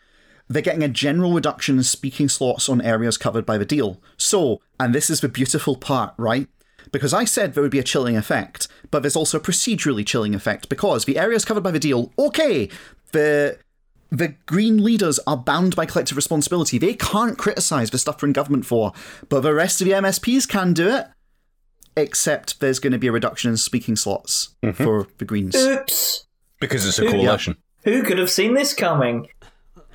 they're 0.48 0.62
getting 0.62 0.82
a 0.82 0.88
general 0.88 1.32
reduction 1.32 1.76
in 1.78 1.82
speaking 1.82 2.28
slots 2.28 2.68
on 2.68 2.80
areas 2.80 3.18
covered 3.18 3.44
by 3.44 3.58
the 3.58 3.64
deal. 3.64 4.00
So, 4.16 4.60
and 4.78 4.94
this 4.94 5.10
is 5.10 5.20
the 5.20 5.28
beautiful 5.28 5.76
part, 5.76 6.14
right? 6.16 6.48
Because 6.92 7.12
I 7.12 7.24
said 7.24 7.54
there 7.54 7.62
would 7.62 7.72
be 7.72 7.80
a 7.80 7.84
chilling 7.84 8.16
effect, 8.16 8.68
but 8.90 9.02
there's 9.02 9.16
also 9.16 9.38
a 9.38 9.42
procedurally 9.42 10.06
chilling 10.06 10.34
effect 10.34 10.68
because 10.68 11.04
the 11.04 11.18
areas 11.18 11.44
covered 11.44 11.64
by 11.64 11.72
the 11.72 11.80
deal, 11.80 12.12
okay, 12.18 12.68
the 13.10 13.58
the 14.10 14.34
Green 14.46 14.82
leaders 14.82 15.18
are 15.26 15.36
bound 15.36 15.74
by 15.76 15.86
collective 15.86 16.16
responsibility. 16.16 16.78
They 16.78 16.94
can't 16.94 17.36
criticise 17.38 17.90
the 17.90 17.98
stuff 17.98 18.18
they're 18.18 18.28
in 18.28 18.32
government 18.32 18.66
for, 18.66 18.92
but 19.28 19.40
the 19.40 19.54
rest 19.54 19.80
of 19.80 19.86
the 19.86 19.92
MSPs 19.94 20.48
can 20.48 20.72
do 20.72 20.88
it. 20.88 21.06
Except 21.96 22.60
there's 22.60 22.78
going 22.78 22.92
to 22.92 22.98
be 22.98 23.06
a 23.06 23.12
reduction 23.12 23.50
in 23.50 23.56
speaking 23.56 23.96
slots 23.96 24.54
mm-hmm. 24.62 24.82
for 24.82 25.08
the 25.18 25.24
Greens. 25.24 25.56
Oops. 25.56 26.26
Because 26.60 26.86
it's 26.86 26.98
a 26.98 27.10
coalition. 27.10 27.56
Who 27.84 28.02
could 28.02 28.18
have 28.18 28.30
seen 28.30 28.54
this 28.54 28.74
coming? 28.74 29.28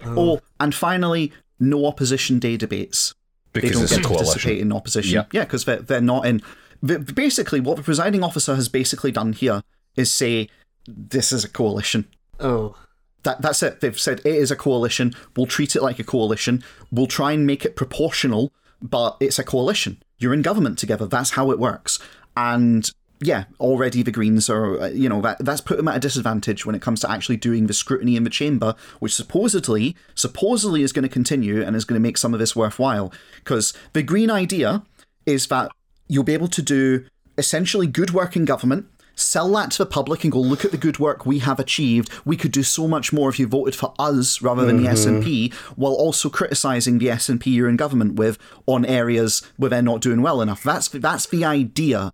Oh, 0.04 0.42
and 0.60 0.74
finally, 0.74 1.32
no 1.60 1.86
opposition 1.86 2.40
day 2.40 2.58
debates. 2.58 3.14
Because 3.54 3.70
they 3.70 3.74
don't 3.74 3.84
it's 3.84 3.92
a 3.92 3.96
get 3.98 4.04
to 4.04 4.10
participate 4.10 4.60
in 4.60 4.72
opposition. 4.72 5.14
Yeah. 5.14 5.26
Yeah, 5.32 5.44
because 5.44 5.66
they're, 5.66 5.82
they're 5.82 6.02
not 6.02 6.26
in. 6.26 6.42
the- 6.82 7.00
Basically, 7.00 7.60
what 7.60 7.78
the 7.78 7.84
presiding 7.84 8.24
officer 8.24 8.56
has 8.56 8.68
basically 8.68 9.12
done 9.12 9.34
here 9.34 9.62
is 9.96 10.12
say, 10.12 10.50
this 10.88 11.32
is 11.32 11.44
a 11.44 11.50
coalition. 11.50 12.08
Oh. 12.40 12.76
That, 13.24 13.42
that's 13.42 13.62
it. 13.62 13.82
They've 13.82 14.00
said 14.00 14.20
it 14.20 14.36
is 14.36 14.52
a 14.52 14.56
coalition. 14.56 15.14
We'll 15.36 15.46
treat 15.46 15.76
it 15.76 15.84
like 15.84 16.00
a 16.00 16.04
coalition. 16.04 16.64
We'll 16.92 17.08
try 17.08 17.34
and 17.34 17.46
make 17.46 17.66
it 17.66 17.76
proportional, 17.76 18.52
but 18.82 19.18
it's 19.20 19.40
a 19.40 19.44
coalition. 19.44 20.02
You're 20.18 20.34
in 20.34 20.42
government 20.42 20.80
together. 20.80 21.06
That's 21.06 21.32
how 21.32 21.52
it 21.52 21.60
works. 21.60 22.00
And 22.36 22.90
yeah, 23.20 23.44
already 23.60 24.02
the 24.02 24.12
Greens 24.12 24.50
are, 24.50 24.82
uh, 24.82 24.88
you 24.88 25.08
know, 25.08 25.22
that 25.22 25.46
that's 25.46 25.62
put 25.62 25.78
them 25.78 25.88
at 25.88 25.98
a 25.98 26.00
disadvantage 26.00 26.66
when 26.66 26.76
it 26.76 26.82
comes 26.82 27.00
to 27.02 27.12
actually 27.12 27.38
doing 27.38 27.68
the 27.68 27.74
scrutiny 27.74 28.16
in 28.16 28.24
the 28.24 28.30
chamber, 28.32 28.76
which 29.00 29.14
supposedly, 29.14 29.96
supposedly 30.16 30.82
is 30.82 30.92
going 30.92 31.04
to 31.04 31.10
continue 31.10 31.62
and 31.62 31.76
is 31.76 31.86
going 31.86 32.00
to 32.00 32.04
make 32.04 32.18
some 32.18 32.34
of 32.34 32.40
this 32.40 32.56
worthwhile. 32.56 33.14
Because 33.36 33.74
the 33.94 34.02
Green 34.02 34.32
idea 34.32 34.84
is 35.28 35.48
that 35.48 35.72
you'll 36.08 36.24
be 36.24 36.34
able 36.34 36.48
to 36.48 36.62
do 36.64 37.06
essentially 37.38 37.88
good 37.88 38.12
work 38.12 38.36
in 38.36 38.46
government, 38.46 38.88
sell 39.16 39.50
that 39.52 39.72
to 39.72 39.78
the 39.80 39.86
public 39.86 40.24
and 40.24 40.32
go 40.32 40.40
look 40.40 40.66
at 40.66 40.72
the 40.72 40.78
good 40.78 41.00
work 41.00 41.26
we 41.26 41.40
have 41.40 41.60
achieved. 41.60 42.10
We 42.26 42.38
could 42.38 42.52
do 42.52 42.64
so 42.64 42.88
much 42.88 43.14
more 43.14 43.30
if 43.30 43.40
you 43.40 43.48
voted 43.48 43.76
for 43.76 43.94
us 44.00 44.42
rather 44.42 44.66
than 44.66 44.78
the 44.78 44.90
mm-hmm. 44.90 45.24
SNP 45.24 45.54
while 45.76 45.94
also 45.94 46.30
criticizing 46.30 46.98
the 46.98 47.08
SNP 47.08 47.48
you're 47.48 47.70
in 47.70 47.78
government 47.78 48.16
with 48.16 48.38
on 48.66 48.86
areas 48.86 49.42
where 49.58 49.70
they're 49.70 49.82
not 49.82 50.02
doing 50.02 50.22
well 50.22 50.42
enough. 50.42 50.64
That's 50.64 50.88
that's 50.88 51.28
the 51.28 51.46
idea. 51.46 52.14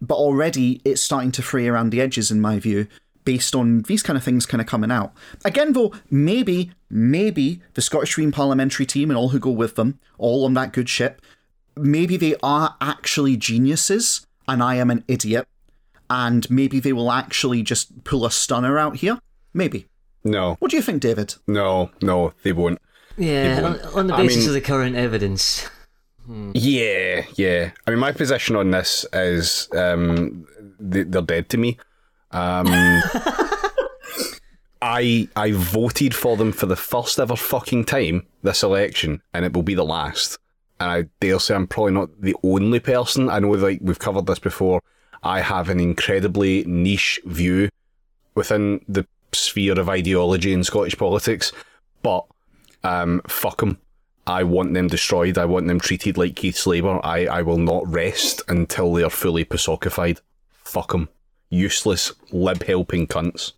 But 0.00 0.14
already 0.14 0.80
it's 0.84 1.02
starting 1.02 1.32
to 1.32 1.42
fray 1.42 1.68
around 1.68 1.90
the 1.90 2.00
edges 2.00 2.30
in 2.30 2.40
my 2.40 2.58
view 2.58 2.86
based 3.24 3.54
on 3.54 3.82
these 3.82 4.02
kind 4.02 4.16
of 4.16 4.24
things 4.24 4.46
kind 4.46 4.60
of 4.60 4.66
coming 4.66 4.90
out. 4.90 5.12
Again 5.44 5.74
though 5.74 5.92
maybe 6.10 6.72
maybe 6.88 7.60
the 7.74 7.82
Scottish 7.82 8.14
Green 8.14 8.32
parliamentary 8.32 8.86
team 8.86 9.10
and 9.10 9.16
all 9.18 9.28
who 9.28 9.38
go 9.38 9.50
with 9.50 9.76
them 9.76 9.98
all 10.18 10.44
on 10.44 10.54
that 10.54 10.72
good 10.72 10.88
ship 10.88 11.20
maybe 11.76 12.16
they 12.16 12.36
are 12.42 12.76
actually 12.80 13.36
geniuses 13.36 14.26
and 14.48 14.62
I 14.62 14.76
am 14.76 14.90
an 14.90 15.04
idiot 15.08 15.46
and 16.10 16.50
maybe 16.50 16.80
they 16.80 16.92
will 16.92 17.10
actually 17.10 17.62
just 17.62 18.04
pull 18.04 18.26
a 18.26 18.30
stunner 18.30 18.78
out 18.78 18.96
here 18.96 19.18
maybe 19.54 19.86
No, 20.24 20.56
what 20.58 20.70
do 20.70 20.76
you 20.76 20.82
think 20.82 21.00
David 21.00 21.36
no, 21.46 21.90
no, 22.02 22.34
they 22.42 22.52
won't. 22.52 22.78
Yeah, 23.16 23.62
on, 23.64 23.80
on 23.98 24.06
the 24.08 24.14
I 24.14 24.22
basis 24.22 24.38
mean- 24.40 24.48
of 24.48 24.54
the 24.54 24.60
current 24.60 24.96
evidence. 24.96 25.68
Yeah, 26.54 27.24
yeah. 27.34 27.72
I 27.86 27.90
mean, 27.90 27.98
my 27.98 28.12
position 28.12 28.54
on 28.54 28.70
this 28.70 29.04
is 29.12 29.68
um, 29.74 30.46
they, 30.78 31.02
they're 31.02 31.22
dead 31.22 31.48
to 31.48 31.58
me. 31.58 31.76
Um, 32.30 32.66
I 34.82 35.28
I 35.36 35.52
voted 35.52 36.14
for 36.14 36.36
them 36.36 36.52
for 36.52 36.66
the 36.66 36.76
first 36.76 37.18
ever 37.18 37.36
fucking 37.36 37.84
time 37.84 38.26
this 38.42 38.62
election, 38.62 39.20
and 39.34 39.44
it 39.44 39.52
will 39.52 39.62
be 39.64 39.74
the 39.74 39.84
last. 39.84 40.38
And 40.80 40.90
I 40.90 41.04
dare 41.20 41.38
say 41.38 41.54
I'm 41.54 41.66
probably 41.66 41.92
not 41.92 42.20
the 42.20 42.34
only 42.42 42.80
person. 42.80 43.28
I 43.28 43.38
know, 43.38 43.50
like 43.50 43.80
we've 43.82 43.98
covered 43.98 44.26
this 44.26 44.38
before. 44.38 44.80
I 45.22 45.40
have 45.40 45.68
an 45.68 45.78
incredibly 45.78 46.64
niche 46.64 47.20
view 47.26 47.68
within 48.34 48.82
the 48.88 49.06
sphere 49.32 49.78
of 49.78 49.88
ideology 49.88 50.52
in 50.52 50.64
Scottish 50.64 50.96
politics, 50.96 51.52
but 52.02 52.24
um, 52.82 53.20
fuck 53.28 53.58
them. 53.58 53.78
I 54.26 54.44
want 54.44 54.74
them 54.74 54.88
destroyed. 54.88 55.38
I 55.38 55.44
want 55.44 55.66
them 55.66 55.80
treated 55.80 56.16
like 56.16 56.36
Keith's 56.36 56.66
Labour. 56.66 57.00
I, 57.04 57.26
I 57.26 57.42
will 57.42 57.58
not 57.58 57.86
rest 57.86 58.42
until 58.48 58.92
they 58.94 59.02
are 59.02 59.10
fully 59.10 59.44
PASOKified. 59.44 60.20
Fuck 60.64 60.92
them. 60.92 61.08
Useless, 61.50 62.12
lib 62.30 62.62
helping 62.62 63.06
cunts. 63.06 63.52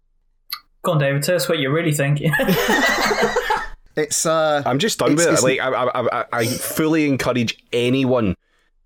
Go 0.82 0.92
on, 0.92 0.98
David. 0.98 1.22
Tell 1.22 1.36
us 1.36 1.48
what 1.48 1.58
you're 1.58 1.72
really 1.72 1.92
thinking. 1.92 2.32
it's 3.96 4.26
uh 4.26 4.62
I'm 4.64 4.78
just 4.78 4.98
done 4.98 5.14
with 5.16 5.26
it. 5.26 5.42
Like 5.42 5.60
I, 5.60 5.68
I, 5.68 6.20
I, 6.20 6.24
I 6.32 6.46
fully 6.46 7.06
encourage 7.08 7.62
anyone 7.72 8.36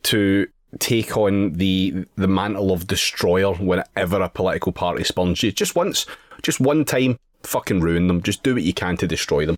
to 0.04 0.46
take 0.78 1.16
on 1.16 1.52
the 1.54 2.07
the 2.16 2.28
mantle 2.28 2.72
of 2.72 2.86
destroyer 2.86 3.54
whenever 3.54 4.20
a 4.20 4.28
political 4.28 4.72
party 4.72 5.04
spawns 5.04 5.42
you. 5.42 5.52
Just 5.52 5.74
once, 5.74 6.07
just 6.42 6.61
one 6.61 6.84
time, 6.84 7.18
fucking 7.42 7.80
ruin 7.80 8.09
them. 8.09 8.22
Just 8.22 8.42
do 8.42 8.54
what 8.54 8.62
you 8.62 8.74
can 8.74 8.96
to 8.98 9.07
destroy 9.07 9.46
them. 9.46 9.57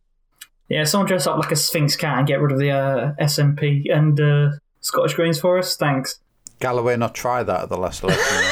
yeah, 0.68 0.84
someone 0.84 1.06
dress 1.08 1.26
up 1.26 1.38
like 1.38 1.50
a 1.50 1.56
Sphinx 1.56 1.96
cat 1.96 2.18
and 2.18 2.26
get 2.26 2.40
rid 2.40 2.52
of 2.52 2.58
the 2.58 2.70
uh, 2.70 3.12
SNP 3.20 3.90
and 3.92 4.20
uh, 4.20 4.50
Scottish 4.80 5.14
Greens 5.14 5.40
for 5.40 5.58
us. 5.58 5.76
Thanks. 5.76 6.20
Galloway 6.60 6.96
not 6.96 7.14
try 7.14 7.42
that 7.42 7.62
at 7.62 7.68
the 7.68 7.76
last 7.78 8.02
election. 8.02 8.44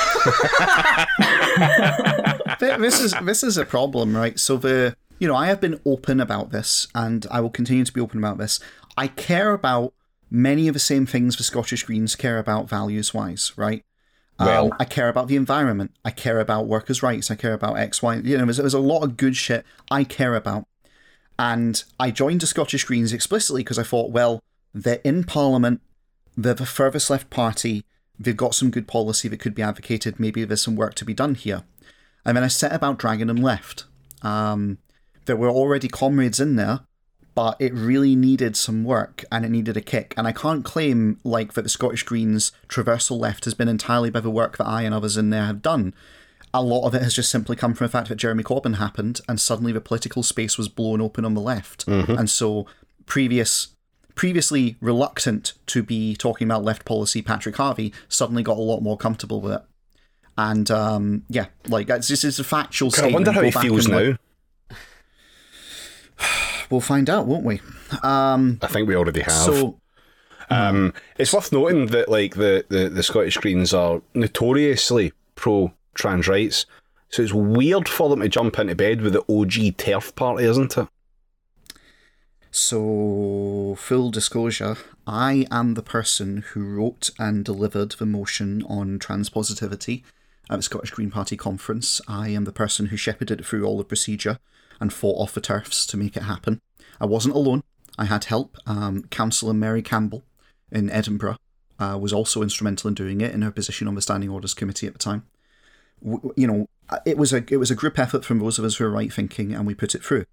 This 2.80 3.01
is 3.01 3.14
this 3.22 3.42
is 3.42 3.59
a 3.59 3.64
problem, 3.66 4.16
right? 4.16 4.38
So 4.38 4.57
the 4.57 4.97
you 5.19 5.29
know 5.29 5.37
I 5.37 5.47
have 5.47 5.61
been 5.61 5.81
open 5.85 6.21
about 6.21 6.51
this, 6.51 6.89
and 6.95 7.27
I 7.31 7.41
will 7.41 7.51
continue 7.51 7.85
to 7.85 7.93
be 7.93 8.01
open 8.01 8.19
about 8.19 8.39
this. 8.39 8.61
I 8.97 9.09
care 9.09 9.53
about 9.53 9.93
many 10.31 10.69
of 10.69 10.75
the 10.75 10.81
same 10.81 11.07
things 11.07 11.37
the 11.37 11.45
Scottish 11.45 11.85
Greens 11.85 12.17
care 12.17 12.39
about 12.39 12.69
values 12.69 13.14
wise, 13.14 13.53
right? 13.57 13.85
Well- 14.39 14.67
um, 14.67 14.77
I 14.79 14.85
care 14.85 15.09
about 15.09 15.29
the 15.29 15.37
environment. 15.37 15.93
I 16.05 16.11
care 16.11 16.41
about 16.41 16.67
workers' 16.67 17.03
rights. 17.03 17.31
I 17.31 17.37
care 17.37 17.55
about 17.55 17.79
X, 17.79 18.03
Y. 18.03 18.17
You 18.17 18.39
know, 18.39 18.45
there's, 18.45 18.59
there's 18.59 18.75
a 18.75 18.81
lot 18.81 19.03
of 19.03 19.17
good 19.17 19.37
shit 19.37 19.64
I 19.91 20.05
care 20.05 20.35
about. 20.35 20.67
And 21.39 21.83
I 22.01 22.11
joined 22.11 22.41
the 22.41 22.47
Scottish 22.47 22.85
Greens 22.85 23.12
explicitly 23.12 23.62
because 23.62 23.79
I 23.79 23.83
thought, 23.83 24.11
well, 24.11 24.43
they're 24.75 25.01
in 25.05 25.25
Parliament, 25.25 25.81
they're 26.37 26.55
the 26.55 26.67
furthest 26.67 27.11
left 27.11 27.31
party, 27.31 27.85
they've 28.19 28.37
got 28.37 28.55
some 28.55 28.71
good 28.71 28.87
policy 28.87 29.29
that 29.29 29.41
could 29.41 29.55
be 29.55 29.62
advocated, 29.62 30.19
maybe 30.21 30.45
there's 30.45 30.62
some 30.62 30.77
work 30.77 30.95
to 30.95 31.05
be 31.05 31.14
done 31.14 31.35
here. 31.35 31.62
And 32.25 32.37
then 32.37 32.45
I 32.45 32.49
set 32.49 32.73
about 32.73 32.99
dragging 32.99 33.27
them 33.29 33.37
left. 33.37 33.85
Um, 34.23 34.79
there 35.27 35.37
were 35.37 35.51
already 35.51 35.89
comrades 35.89 36.41
in 36.41 36.57
there, 36.57 36.81
but 37.35 37.57
it 37.61 37.72
really 37.74 38.16
needed 38.16 38.57
some 38.57 38.83
work 38.85 39.24
and 39.31 39.45
it 39.45 39.51
needed 39.51 39.77
a 39.77 39.81
kick. 39.83 40.14
And 40.16 40.27
I 40.27 40.33
can't 40.33 40.64
claim 40.64 41.20
like 41.22 41.53
that 41.53 41.62
the 41.62 41.68
Scottish 41.68 42.03
Greens 42.03 42.51
traversal 42.68 43.18
left 43.18 43.45
has 43.45 43.55
been 43.55 43.68
entirely 43.68 44.11
by 44.11 44.20
the 44.20 44.31
work 44.31 44.57
that 44.57 44.66
I 44.66 44.83
and 44.83 44.95
others 44.95 45.16
in 45.16 45.31
there 45.31 45.45
have 45.45 45.61
done. 45.62 45.93
A 46.55 46.62
lot 46.62 46.87
of 46.87 46.95
it 46.95 47.03
has 47.03 47.12
just 47.12 47.31
simply 47.31 47.55
come 47.55 47.74
from 47.74 47.85
the 47.87 47.91
fact 47.91 48.09
that 48.09 48.14
Jeremy 48.16 48.43
Corbyn 48.43 48.77
happened 48.77 49.20
and 49.29 49.39
suddenly 49.39 49.72
the 49.72 49.81
political 49.83 50.22
space 50.22 50.57
was 50.57 50.68
blown 50.70 51.03
open 51.03 51.24
on 51.27 51.35
the 51.35 51.41
left. 51.43 51.87
And 51.87 52.31
so 52.31 52.66
previous 53.05 53.68
previously 54.14 54.77
reluctant 54.81 55.53
to 55.66 55.83
be 55.83 56.16
talking 56.16 56.47
about 56.49 56.64
left 56.64 56.87
policy 56.87 57.20
Patrick 57.20 57.57
Harvie 57.57 57.93
suddenly 58.09 58.43
got 58.43 58.57
a 58.57 58.62
lot 58.62 58.81
more 58.81 58.97
comfortable 58.97 59.43
with 59.43 59.53
it. 59.53 59.62
And 60.39 60.70
um, 60.70 61.24
yeah, 61.29 61.47
like 61.68 61.87
that's 61.87 62.09
this 62.09 62.24
is 62.24 62.39
a 62.39 62.45
factual 62.45 62.89
I 62.89 62.91
statement. 62.93 63.14
wonder 63.14 63.33
how 63.33 63.43
he 63.43 63.51
feels 63.51 63.87
now. 63.89 63.99
look- 63.99 64.20
We'll 66.69 66.81
find 66.81 67.09
out, 67.09 67.27
won't 67.27 67.45
we? 67.45 67.61
Um, 68.03 68.59
I 68.61 68.67
think 68.67 68.89
we 68.89 68.97
already 68.97 69.21
have. 69.21 69.33
so 69.33 69.79
Um, 70.51 70.95
it's 71.17 71.33
worth 71.33 71.53
noting 71.53 71.87
that 71.87 72.09
like 72.09 72.35
the, 72.35 72.64
the, 72.69 72.89
the 72.89 73.05
Scottish 73.05 73.37
Greens 73.37 73.73
are 73.73 74.03
notoriously 74.14 75.12
pro 75.37 75.73
trans 75.95 76.27
rights, 76.27 76.67
so 77.09 77.23
it's 77.23 77.33
weird 77.33 77.89
for 77.89 78.09
them 78.09 78.21
to 78.21 78.29
jump 78.29 78.59
into 78.59 78.75
bed 78.75 79.01
with 79.01 79.12
the 79.12 79.25
OG 79.33 79.77
turf 79.77 80.14
party, 80.17 80.45
isn't 80.45 80.77
it? 80.77 80.89
So, 82.51 83.77
full 83.79 84.11
disclosure, 84.11 84.77
I 85.07 85.47
am 85.51 85.75
the 85.75 85.83
person 85.83 86.39
who 86.53 86.64
wrote 86.64 87.11
and 87.19 87.45
delivered 87.45 87.93
the 87.93 88.07
motion 88.07 88.62
on 88.67 88.99
transpositivity 88.99 90.03
at 90.49 90.57
the 90.57 90.62
Scottish 90.62 90.91
Green 90.91 91.11
Party 91.11 91.37
conference. 91.37 92.01
I 92.09 92.31
am 92.31 92.45
the 92.45 92.53
person 92.53 92.87
who 92.87 92.97
shepherded 92.97 93.41
it 93.41 93.47
through 93.47 93.64
all 93.64 93.77
the 93.77 93.85
procedure 93.85 94.39
and 94.81 94.93
fought 94.93 95.20
off 95.20 95.35
the 95.35 95.41
turfs 95.41 95.87
to 95.87 95.97
make 95.97 96.16
it 96.16 96.24
happen. 96.24 96.61
I 97.01 97.07
wasn't 97.07 97.35
alone. 97.35 97.62
I 97.99 98.05
had 98.07 98.24
help. 98.24 98.57
Um, 98.66 99.05
Councillor 99.05 99.55
Mary 99.55 99.83
Campbell 99.83 100.24
in 100.70 100.91
Edinburgh 100.91 101.37
uh, 101.79 101.99
was 102.01 102.12
also 102.12 102.43
instrumental 102.43 102.89
in 102.89 102.95
doing 102.95 103.20
it 103.20 103.33
in 103.33 103.43
her 103.43 103.51
position 103.51 103.89
on 103.89 103.95
the 103.95 104.03
Standing 104.03 104.31
Orders 104.31 104.55
Committee 104.55 104.87
at 104.87 104.93
the 104.93 104.99
time. 104.99 105.24
W- 106.03 106.33
you 106.37 106.47
know, 106.47 106.66
it 107.05 107.16
was 107.16 107.33
a 107.33 107.45
it 107.51 107.57
was 107.57 107.70
a 107.70 107.74
group 107.74 107.99
effort 107.99 108.24
from 108.24 108.39
those 108.39 108.59
of 108.59 108.64
us 108.64 108.77
who 108.77 108.85
are 108.85 108.91
right 108.91 109.12
thinking, 109.12 109.55
and 109.55 109.66
we 109.66 109.74
put 109.74 109.95
it 109.95 110.05
through. 110.05 110.24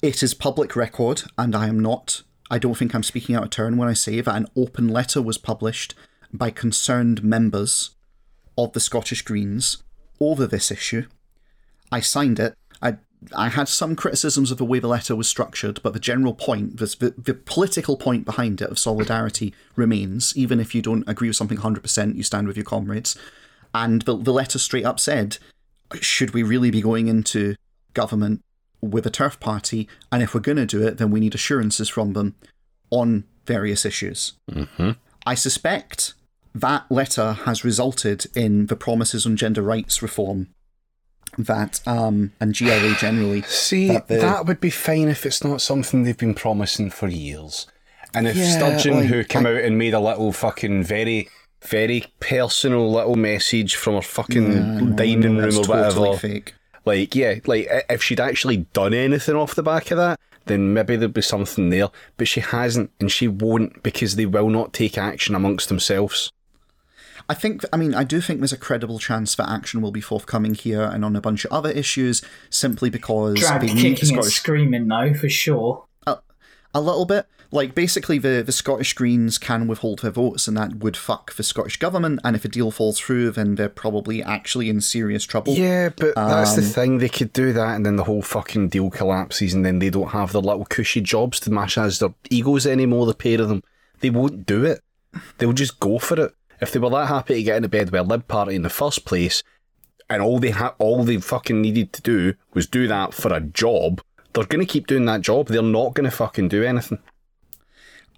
It 0.00 0.22
is 0.22 0.34
public 0.34 0.76
record, 0.76 1.24
and 1.36 1.56
I 1.56 1.66
am 1.66 1.80
not. 1.80 2.22
I 2.50 2.58
don't 2.58 2.76
think 2.76 2.94
I'm 2.94 3.02
speaking 3.02 3.34
out 3.34 3.44
of 3.44 3.50
turn 3.50 3.76
when 3.76 3.88
I 3.88 3.94
say 3.94 4.20
that 4.20 4.34
an 4.34 4.46
open 4.56 4.88
letter 4.88 5.20
was 5.20 5.38
published 5.38 5.94
by 6.32 6.50
concerned 6.50 7.22
members 7.22 7.90
of 8.56 8.72
the 8.72 8.80
Scottish 8.80 9.22
Greens 9.22 9.82
over 10.20 10.46
this 10.46 10.70
issue. 10.70 11.06
I 11.90 12.00
signed 12.00 12.38
it. 12.38 12.54
I 12.82 12.98
I 13.34 13.48
had 13.48 13.68
some 13.68 13.96
criticisms 13.96 14.50
of 14.50 14.58
the 14.58 14.64
way 14.64 14.78
the 14.78 14.88
letter 14.88 15.16
was 15.16 15.28
structured, 15.28 15.80
but 15.82 15.92
the 15.92 15.98
general 15.98 16.34
point, 16.34 16.76
the, 16.76 17.14
the, 17.18 17.34
political 17.34 17.96
point 17.96 18.24
behind 18.24 18.60
it 18.60 18.70
of 18.70 18.78
solidarity 18.78 19.52
remains. 19.74 20.36
Even 20.36 20.60
if 20.60 20.74
you 20.74 20.82
don't 20.82 21.08
agree 21.08 21.28
with 21.28 21.36
something 21.36 21.58
100%, 21.58 22.14
you 22.14 22.22
stand 22.22 22.46
with 22.46 22.56
your 22.56 22.64
comrades. 22.64 23.18
And 23.74 24.02
the, 24.02 24.16
the 24.16 24.32
letter 24.32 24.58
straight 24.58 24.84
up 24.84 25.00
said, 25.00 25.38
should 26.00 26.32
we 26.32 26.42
really 26.42 26.70
be 26.70 26.80
going 26.80 27.08
into 27.08 27.56
government 27.92 28.40
with 28.80 29.06
a 29.06 29.10
turf 29.10 29.40
party? 29.40 29.88
And 30.12 30.22
if 30.22 30.32
we're 30.32 30.40
going 30.40 30.56
to 30.56 30.66
do 30.66 30.86
it, 30.86 30.98
then 30.98 31.10
we 31.10 31.20
need 31.20 31.34
assurances 31.34 31.88
from 31.88 32.12
them 32.12 32.36
on 32.90 33.24
various 33.46 33.84
issues. 33.84 34.34
Mm-hmm. 34.50 34.92
I 35.26 35.34
suspect 35.34 36.14
that 36.54 36.90
letter 36.90 37.32
has 37.32 37.64
resulted 37.64 38.26
in 38.36 38.66
the 38.66 38.76
promises 38.76 39.26
on 39.26 39.36
gender 39.36 39.62
rights 39.62 40.02
reform 40.02 40.48
that 41.38 41.80
um 41.86 42.32
and 42.40 42.56
GRA 42.56 42.94
generally 42.98 43.42
See, 43.42 43.88
that 43.88 44.08
that, 44.08 44.46
would 44.46 44.60
be 44.60 44.70
fine 44.70 45.08
if 45.08 45.24
it's 45.24 45.42
not 45.44 45.60
something 45.60 46.02
they've 46.02 46.16
been 46.18 46.34
promising 46.34 46.90
for 46.90 47.08
years. 47.08 47.66
And 48.14 48.26
if 48.26 48.36
Yeah, 48.36 48.56
Sturgeon, 48.56 48.94
like, 49.00 49.06
who 49.06 49.22
came 49.24 49.46
I- 49.46 49.50
out 49.58 49.64
and 49.64 49.78
made 49.78 49.94
a 49.94 50.00
little 50.00 50.32
fucking 50.32 50.82
very, 50.82 51.28
very 51.62 52.06
personal 52.20 52.90
little 52.90 53.16
message 53.16 53.74
from 53.76 53.94
her 53.94 54.02
fucking 54.02 54.54
know, 54.90 54.96
dining 54.96 55.22
room 55.36 55.36
that's 55.38 55.56
or 55.58 55.64
totally 55.64 56.08
whatever, 56.10 56.18
fake. 56.18 56.54
like 56.84 57.14
yeah, 57.14 57.34
like 57.46 57.68
if 57.88 58.02
she'd 58.02 58.20
actually 58.20 58.58
done 58.72 58.94
anything 58.94 59.36
off 59.36 59.54
the 59.54 59.62
back 59.62 59.90
of 59.90 59.98
that, 59.98 60.18
then 60.46 60.72
maybe 60.72 60.96
there'd 60.96 61.12
be 61.12 61.20
something 61.22 61.68
there. 61.70 61.88
But 62.16 62.26
she 62.28 62.40
hasn't, 62.40 62.90
and 62.98 63.12
she 63.12 63.28
won't 63.28 63.82
because 63.82 64.16
they 64.16 64.26
will 64.26 64.48
not 64.48 64.72
take 64.72 64.96
action 64.98 65.34
amongst 65.34 65.68
themselves. 65.68 66.32
I 67.28 67.34
think, 67.34 67.62
I 67.72 67.76
mean, 67.76 67.94
I 67.94 68.04
do 68.04 68.20
think 68.22 68.40
there's 68.40 68.54
a 68.54 68.58
credible 68.58 68.98
chance 68.98 69.34
that 69.34 69.50
action 69.50 69.82
will 69.82 69.92
be 69.92 70.00
forthcoming 70.00 70.54
here 70.54 70.82
and 70.82 71.04
on 71.04 71.14
a 71.14 71.20
bunch 71.20 71.44
of 71.44 71.52
other 71.52 71.70
issues 71.70 72.22
simply 72.48 72.88
because 72.88 73.38
Drag 73.40 73.60
they 73.60 73.66
need 73.66 73.76
the 73.76 73.82
kicking 73.82 74.16
and 74.16 74.24
Scottish 74.24 74.34
screaming 74.36 74.88
though, 74.88 75.12
for 75.12 75.28
sure. 75.28 75.84
a 76.74 76.80
little 76.80 77.04
bit. 77.04 77.26
Like 77.50 77.74
basically, 77.74 78.18
the 78.18 78.42
the 78.44 78.52
Scottish 78.52 78.92
Greens 78.92 79.38
can 79.38 79.66
withhold 79.68 80.00
their 80.00 80.10
votes, 80.10 80.46
and 80.48 80.56
that 80.58 80.76
would 80.80 80.98
fuck 80.98 81.34
the 81.34 81.42
Scottish 81.42 81.78
government. 81.78 82.20
And 82.22 82.36
if 82.36 82.44
a 82.44 82.48
deal 82.48 82.70
falls 82.70 83.00
through, 83.00 83.30
then 83.30 83.54
they're 83.54 83.70
probably 83.70 84.22
actually 84.22 84.68
in 84.68 84.82
serious 84.82 85.24
trouble. 85.24 85.54
Yeah, 85.54 85.88
but 85.88 86.14
that's 86.14 86.56
the 86.56 86.62
Um, 86.62 86.68
thing. 86.68 86.98
They 86.98 87.08
could 87.08 87.32
do 87.32 87.54
that, 87.54 87.74
and 87.74 87.86
then 87.86 87.96
the 87.96 88.04
whole 88.04 88.20
fucking 88.20 88.68
deal 88.68 88.90
collapses, 88.90 89.54
and 89.54 89.64
then 89.64 89.78
they 89.78 89.88
don't 89.88 90.10
have 90.10 90.32
their 90.32 90.42
little 90.42 90.66
cushy 90.66 91.00
jobs 91.00 91.40
to 91.40 91.50
mash 91.50 91.78
as 91.78 92.00
their 92.00 92.12
egos 92.28 92.66
anymore. 92.66 93.06
The 93.06 93.14
pair 93.14 93.40
of 93.40 93.48
them, 93.48 93.62
they 94.00 94.10
won't 94.10 94.44
do 94.44 94.66
it. 94.66 94.82
They'll 95.38 95.54
just 95.54 95.80
go 95.80 95.98
for 95.98 96.20
it. 96.20 96.34
If 96.60 96.72
they 96.72 96.78
were 96.78 96.90
that 96.90 97.06
happy 97.08 97.34
to 97.34 97.42
get 97.42 97.56
into 97.56 97.68
bed 97.68 97.90
with 97.90 98.00
a 98.00 98.04
Lib 98.04 98.26
Party 98.28 98.54
in 98.54 98.62
the 98.62 98.70
first 98.70 99.04
place, 99.04 99.42
and 100.10 100.22
all 100.22 100.38
they 100.38 100.50
ha- 100.50 100.74
all 100.78 101.04
they 101.04 101.18
fucking 101.18 101.60
needed 101.60 101.92
to 101.94 102.02
do 102.02 102.34
was 102.54 102.66
do 102.66 102.88
that 102.88 103.14
for 103.14 103.32
a 103.32 103.40
job, 103.40 104.00
they're 104.32 104.44
gonna 104.44 104.66
keep 104.66 104.86
doing 104.86 105.04
that 105.06 105.20
job. 105.20 105.48
They're 105.48 105.62
not 105.62 105.94
gonna 105.94 106.10
fucking 106.10 106.48
do 106.48 106.64
anything. 106.64 106.98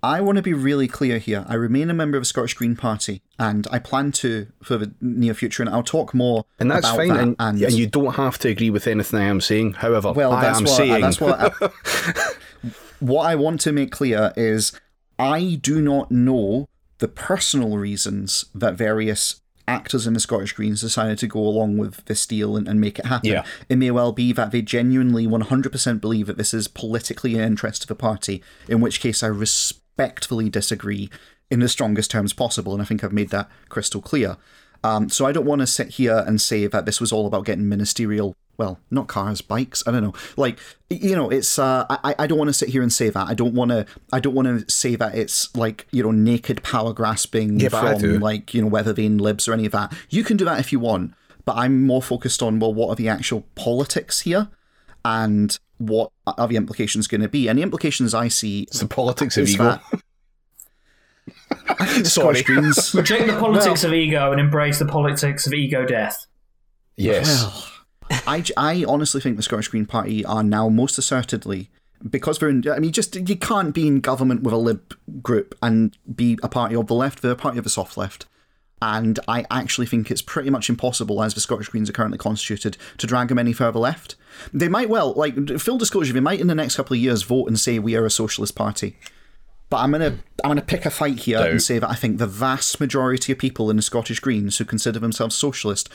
I 0.03 0.23
want 0.23 0.37
to 0.37 0.43
be 0.43 0.55
really 0.55 0.89
clear 0.89 1.19
here. 1.19 1.45
I 1.47 1.55
remain 1.55 1.91
a 1.91 1.95
member 1.95 2.17
of 2.17 2.23
the 2.23 2.27
Scottish 2.27 2.55
Green 2.55 2.75
Party, 2.75 3.21
and 3.39 3.67
I 3.71 3.79
plan 3.79 4.13
to 4.13 4.47
for 4.63 4.79
the 4.79 4.95
near 5.03 5.35
future. 5.35 5.63
And 5.63 5.69
I'll 5.69 5.83
talk 5.83 6.15
more 6.15 6.47
And 6.59 6.71
that's 6.71 6.87
about 6.87 6.97
fine, 6.97 7.09
that. 7.09 7.19
and, 7.21 7.37
and, 7.39 7.63
and 7.63 7.73
you 7.75 7.87
don't 7.87 8.15
have 8.15 8.39
to 8.39 8.49
agree 8.49 8.71
with 8.71 8.87
anything 8.87 9.21
I 9.21 9.25
am 9.25 9.43
saying. 9.43 9.75
However, 9.75 10.13
well, 10.13 10.33
I 10.33 10.41
that's 10.43 10.59
am 10.59 10.65
what 10.65 10.77
saying 10.77 11.01
that's 11.03 11.21
what. 11.21 11.39
I, 11.39 11.71
what 13.01 13.25
I 13.25 13.35
want 13.35 13.61
to 13.63 13.73
make 13.73 13.93
clear 13.93 14.33
is 14.37 14.73
I 15.19 15.59
do 15.61 15.83
not 15.83 16.11
know 16.11 16.69
the 17.01 17.09
personal 17.09 17.77
reasons 17.77 18.47
that 18.55 18.75
various 18.75 19.41
actors 19.67 20.07
in 20.07 20.15
the 20.15 20.21
Scottish 20.21 20.53
Greens 20.53 20.81
decided 20.81 21.19
to 21.19 21.27
go 21.27 21.41
along 21.41 21.79
with 21.79 22.05
this 22.07 22.27
deal 22.27 22.57
and, 22.57 22.67
and 22.67 22.81
make 22.81 22.99
it 22.99 23.07
happen. 23.07 23.31
Yeah. 23.31 23.45
It 23.69 23.77
may 23.77 23.91
well 23.91 24.13
be 24.13 24.33
that 24.33 24.51
they 24.51 24.63
genuinely 24.63 25.27
100% 25.27 26.01
believe 26.01 26.27
that 26.27 26.37
this 26.37 26.53
is 26.53 26.69
politically 26.69 27.35
in 27.35 27.41
interest 27.41 27.85
of 27.85 27.89
the 27.89 27.95
party, 27.95 28.43
in 28.69 28.81
which 28.81 29.01
case 29.01 29.23
I 29.23 29.29
respectfully 29.29 30.49
disagree 30.49 31.09
in 31.51 31.61
the 31.61 31.69
strongest 31.69 32.11
terms 32.11 32.33
possible, 32.33 32.73
and 32.73 32.83
I 32.83 32.85
think 32.85 33.03
I've 33.03 33.13
made 33.13 33.31
that 33.31 33.49
crystal 33.69 34.01
clear. 34.01 34.37
Um, 34.83 35.09
so 35.09 35.27
I 35.27 35.33
don't 35.33 35.47
want 35.47 35.61
to 35.61 35.67
sit 35.67 35.89
here 35.91 36.25
and 36.27 36.41
say 36.41 36.67
that 36.67 36.87
this 36.87 37.01
was 37.01 37.13
all 37.13 37.27
about 37.27 37.45
getting 37.45 37.69
ministerial. 37.69 38.35
Well, 38.57 38.79
not 38.91 39.09
cars, 39.09 39.41
bikes. 39.41 39.83
I 39.87 39.91
don't 39.91 40.03
know. 40.03 40.15
Like 40.37 40.59
you 40.91 41.17
know, 41.17 41.31
it's. 41.31 41.59
Uh, 41.59 41.87
I 41.89 42.15
I 42.19 42.27
don't 42.27 42.39
want 42.39 42.49
to 42.49 42.55
sit 42.55 42.69
here 42.69 42.83
and 42.83 42.93
say 42.93 43.09
that. 43.09 43.29
I 43.29 43.35
don't 43.35 43.55
want 43.55 43.71
to. 43.71 43.87
I 44.13 44.21
don't 44.21 44.35
want 44.35 44.49
to 44.49 44.71
say 44.71 44.97
that 44.97 45.15
it's 45.15 45.55
like 45.57 45.87
you 45.91 46.03
know 46.03 46.11
naked 46.11 46.63
power 46.63 46.93
grasping 46.93 47.59
Yeah, 47.59 47.69
from 47.69 48.21
like 48.21 48.53
you 48.53 48.63
know 48.63 48.69
whether 48.69 48.93
they 48.93 49.07
in 49.07 49.19
libs 49.19 49.49
or 49.49 49.55
any 49.55 49.67
of 49.67 49.73
that. 49.73 49.93
You 50.11 50.25
can 50.25 50.37
do 50.37 50.45
that 50.45 50.61
if 50.61 50.73
you 50.73 50.81
want, 50.81 51.15
but 51.45 51.57
I'm 51.57 51.87
more 51.87 52.03
focused 52.03 52.43
on 52.43 52.59
well, 52.59 52.75
what 52.75 52.89
are 52.89 52.97
the 52.97 53.09
actual 53.09 53.47
politics 53.55 54.21
here, 54.21 54.49
and 55.05 55.59
what 55.79 56.13
are 56.27 56.47
the 56.47 56.57
implications 56.57 57.07
going 57.07 57.23
to 57.23 57.29
be? 57.29 57.49
And 57.49 57.59
the 57.59 57.63
implications 57.63 58.13
I 58.13 58.29
see 58.29 58.63
it's 58.63 58.81
the 58.81 58.87
politics 58.87 59.39
of 59.39 59.49
ego. 59.49 59.65
that 59.65 59.83
I 59.83 59.89
think 59.89 60.03
the 60.03 60.10
Sorry. 62.05 62.05
Scottish 62.05 62.43
Greens. 62.43 62.95
Reject 62.95 63.27
the 63.27 63.39
politics 63.39 63.85
of 63.85 63.93
ego 63.93 64.33
and 64.33 64.41
embrace 64.41 64.79
the 64.79 64.87
politics 64.87 65.47
of 65.47 65.53
ego 65.53 65.85
death. 65.85 66.27
Yes. 66.97 67.43
Well, 67.43 68.23
I, 68.27 68.45
I 68.57 68.85
honestly 68.87 69.21
think 69.21 69.37
the 69.37 69.43
Scottish 69.43 69.69
Green 69.69 69.87
Party 69.87 70.25
are 70.25 70.43
now 70.43 70.69
most 70.69 70.99
assertedly 70.99 71.69
because 72.09 72.39
they're 72.39 72.49
in. 72.49 72.69
I 72.69 72.79
mean, 72.79 72.93
just 72.93 73.15
you 73.17 73.37
can't 73.37 73.75
be 73.75 73.87
in 73.87 74.01
government 74.01 74.43
with 74.43 74.55
a 74.55 74.59
Lib 74.59 74.95
group 75.23 75.57
and 75.63 75.97
be 76.15 76.39
a 76.43 76.49
party 76.49 76.75
of 76.75 76.87
the 76.87 76.95
left. 76.95 77.23
They're 77.23 77.33
a 77.33 77.37
party 77.37 77.59
of 77.59 77.65
the 77.65 77.71
soft 77.71 77.97
left. 77.97 78.27
And 78.83 79.21
I 79.29 79.45
actually 79.51 79.87
think 79.87 80.11
it's 80.11 80.23
pretty 80.23 80.49
much 80.49 80.71
impossible, 80.71 81.23
as 81.23 81.35
the 81.35 81.41
Scottish 81.41 81.69
Greens 81.69 81.91
are 81.91 81.93
currently 81.93 82.17
constituted, 82.17 82.79
to 82.97 83.07
drag 83.07 83.29
them 83.29 83.39
any 83.39 83.53
further 83.53 83.79
left. 83.79 84.17
They 84.55 84.69
might 84.69 84.89
well, 84.89 85.13
like 85.13 85.61
full 85.61 85.77
disclosure, 85.77 86.15
they 86.15 86.21
might 86.21 86.41
in 86.41 86.47
the 86.47 86.55
next 86.55 86.77
couple 86.77 86.95
of 86.95 87.01
years 87.01 87.23
vote 87.23 87.47
and 87.47 87.61
say 87.61 87.79
we 87.79 87.95
are 87.95 88.07
a 88.07 88.11
socialist 88.11 88.55
party. 88.55 88.97
But 89.71 89.79
I'm 89.79 89.93
gonna 89.93 90.19
I'm 90.45 90.51
gonna 90.51 90.63
pick 90.63 90.85
a 90.85 90.91
fight 90.91 91.21
here 91.21 91.39
Doubt. 91.39 91.51
and 91.51 91.63
say 91.63 91.79
that 91.79 91.89
I 91.89 91.95
think 91.95 92.19
the 92.19 92.27
vast 92.27 92.81
majority 92.81 93.33
of 93.33 93.39
people 93.39 93.71
in 93.71 93.77
the 93.77 93.83
Scottish 93.83 94.21
Greens 94.21 94.59
who 94.59 94.65
consider 94.65 94.99
themselves 94.99 95.35
socialist 95.37 95.89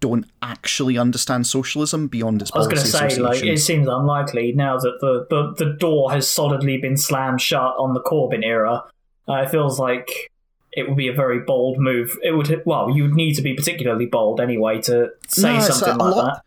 don't 0.00 0.24
actually 0.40 0.96
understand 0.96 1.46
socialism 1.46 2.08
beyond 2.08 2.40
its 2.40 2.50
I 2.54 2.58
was 2.58 2.66
going 2.68 2.78
to 2.80 2.86
say, 2.86 3.16
like, 3.18 3.42
it 3.44 3.58
seems 3.58 3.86
unlikely 3.86 4.52
now 4.52 4.78
that 4.78 4.96
the, 5.02 5.26
the, 5.28 5.62
the 5.62 5.72
door 5.74 6.10
has 6.10 6.30
solidly 6.30 6.78
been 6.78 6.96
slammed 6.96 7.42
shut 7.42 7.74
on 7.78 7.92
the 7.92 8.00
Corbyn 8.00 8.42
era. 8.42 8.84
Uh, 9.28 9.34
it 9.42 9.50
feels 9.50 9.78
like 9.78 10.30
it 10.72 10.88
would 10.88 10.96
be 10.96 11.08
a 11.08 11.12
very 11.12 11.40
bold 11.40 11.78
move. 11.78 12.16
It 12.22 12.30
would, 12.32 12.62
well, 12.64 12.88
you 12.96 13.02
would 13.02 13.12
need 13.12 13.34
to 13.34 13.42
be 13.42 13.52
particularly 13.52 14.06
bold 14.06 14.40
anyway 14.40 14.80
to 14.82 15.10
say 15.28 15.52
No, 15.58 15.60
something 15.60 15.88
a- 15.90 15.96
a 15.96 16.02
like 16.02 16.16
lot- 16.16 16.24
that. 16.36 16.44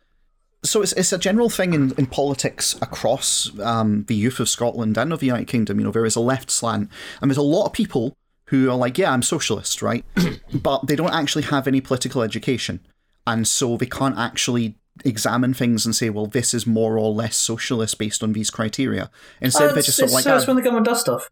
So 0.64 0.82
it's, 0.82 0.94
it's 0.94 1.12
a 1.12 1.18
general 1.18 1.50
thing 1.50 1.74
in, 1.74 1.94
in 1.98 2.06
politics 2.06 2.76
across 2.82 3.58
um, 3.60 4.06
the 4.08 4.16
youth 4.16 4.40
of 4.40 4.48
Scotland 4.50 4.98
and 4.98 5.12
of 5.12 5.20
the 5.20 5.26
United 5.28 5.48
Kingdom. 5.48 5.80
You 5.80 5.86
know, 5.86 5.92
there 5.92 6.06
is 6.06 6.16
a 6.16 6.22
left 6.22 6.50
slant, 6.50 6.90
and 7.22 7.30
there's 7.30 7.38
a 7.38 7.42
lot 7.42 7.66
of 7.66 7.74
people 7.74 8.16
who 8.48 8.70
are 8.70 8.76
like, 8.76 8.98
"Yeah, 8.98 9.12
I'm 9.12 9.22
socialist," 9.24 9.82
right? 9.82 10.06
but 10.54 10.88
they 10.88 10.96
don't 10.96 11.14
actually 11.14 11.44
have 11.44 11.68
any 11.68 11.82
political 11.82 12.22
education, 12.22 12.80
and 13.28 13.48
so 13.48 13.78
they 13.78 13.86
can't 13.86 14.18
actually 14.18 14.76
examine 15.04 15.54
things 15.54 15.86
and 15.86 15.96
say, 15.96 16.10
"Well, 16.10 16.28
this 16.28 16.54
is 16.54 16.66
more 16.66 16.98
or 16.98 17.12
less 17.12 17.36
socialist 17.36 17.98
based 17.98 18.24
on 18.24 18.34
these 18.34 18.50
criteria." 18.50 19.12
Instead, 19.42 19.72
Uh, 19.72 19.74
they're 19.74 19.84
just 19.84 19.98
sort 19.98 20.10
of 20.10 20.14
like, 20.14 20.24
so 20.24 20.36
it's 20.36 20.46
"Ah, 20.46 20.48
when 20.48 20.56
the 20.56 20.62
government 20.62 20.86
does 20.86 21.02
stuff. 21.02 21.30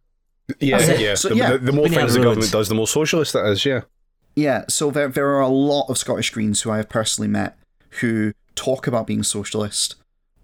Yeah, 0.59 0.79
That's 0.79 0.99
yeah. 0.99 1.15
So, 1.15 1.29
the, 1.29 1.35
yeah. 1.35 1.51
the, 1.51 1.57
the 1.59 1.71
more 1.71 1.87
things 1.87 2.13
the 2.13 2.19
roads. 2.19 2.25
government 2.25 2.51
does, 2.51 2.67
the 2.67 2.75
more 2.75 2.87
socialist 2.87 3.33
that 3.33 3.45
is. 3.45 3.65
Yeah. 3.65 3.81
Yeah, 4.35 4.63
so 4.69 4.91
there 4.91 5.07
there 5.07 5.27
are 5.27 5.41
a 5.41 5.47
lot 5.47 5.87
of 5.89 5.97
Scottish 5.97 6.29
Greens 6.31 6.61
who 6.61 6.71
I 6.71 6.77
have 6.77 6.89
personally 6.89 7.27
met 7.27 7.57
who 7.99 8.33
talk 8.55 8.87
about 8.87 9.07
being 9.07 9.23
socialist, 9.23 9.95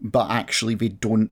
but 0.02 0.30
actually 0.30 0.76
they 0.76 0.90
don't 0.90 1.32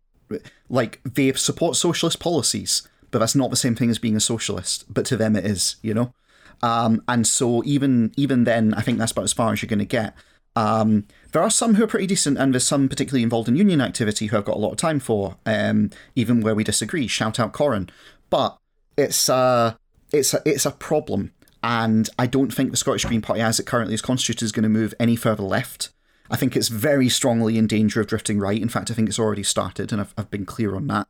like 0.70 1.02
they 1.04 1.32
support 1.34 1.76
socialist 1.76 2.20
policies, 2.20 2.88
but 3.12 3.20
that's 3.20 3.36
not 3.36 3.50
the 3.50 3.56
same 3.56 3.76
thing 3.76 3.90
as 3.90 4.00
being 4.00 4.16
a 4.16 4.22
socialist. 4.22 4.86
But 4.92 5.06
to 5.08 5.18
them 5.18 5.36
it 5.36 5.46
is, 5.46 5.78
you 5.82 5.94
know. 5.94 6.14
Um, 6.62 7.04
and 7.08 7.28
so 7.28 7.64
even 7.66 8.14
even 8.18 8.44
then, 8.44 8.74
I 8.74 8.82
think 8.82 8.98
that's 8.98 9.12
about 9.12 9.24
as 9.24 9.34
far 9.34 9.52
as 9.54 9.62
you're 9.62 9.70
going 9.70 9.80
to 9.80 9.86
get. 9.86 10.16
Um, 10.56 11.06
there 11.34 11.42
are 11.42 11.50
some 11.50 11.76
who 11.76 11.84
are 11.84 11.88
pretty 11.88 12.08
decent, 12.08 12.38
and 12.38 12.54
there's 12.54 12.66
some 12.66 12.88
particularly 12.88 13.24
involved 13.24 13.50
in 13.50 13.58
union 13.58 13.82
activity 13.82 14.28
who 14.28 14.38
I've 14.38 14.46
got 14.46 14.56
a 14.56 14.60
lot 14.60 14.72
of 14.72 14.78
time 14.78 15.02
for, 15.02 15.36
um, 15.46 15.90
even 16.16 16.40
where 16.40 16.56
we 16.56 16.64
disagree. 16.64 17.08
Shout 17.08 17.40
out 17.40 17.52
Corin, 17.52 17.90
but 18.30 18.58
it's 18.98 19.28
uh, 19.28 19.76
it's 20.14 20.34
a, 20.34 20.42
it's 20.46 20.66
a 20.66 20.72
problem, 20.72 21.34
and 21.62 22.10
I 22.18 22.26
don't 22.26 22.54
think 22.54 22.72
the 22.72 22.78
Scottish 22.78 23.06
Green 23.06 23.22
Party, 23.22 23.42
as 23.42 23.60
it 23.60 23.66
currently 23.66 23.94
is 23.94 24.02
constituted, 24.02 24.46
is 24.46 24.52
going 24.54 24.64
to 24.64 24.70
move 24.70 24.94
any 24.98 25.18
further 25.18 25.44
left. 25.44 25.90
I 26.30 26.38
think 26.38 26.56
it's 26.56 26.70
very 26.70 27.10
strongly 27.10 27.58
in 27.58 27.68
danger 27.68 28.02
of 28.02 28.08
drifting 28.08 28.40
right. 28.40 28.62
In 28.62 28.70
fact, 28.70 28.90
I 28.90 28.94
think 28.94 29.10
it's 29.10 29.20
already 29.20 29.44
started, 29.44 29.92
and 29.92 30.02
I've, 30.02 30.14
I've 30.18 30.32
been 30.32 30.46
clear 30.46 30.76
on 30.76 30.88
that. 30.88 31.08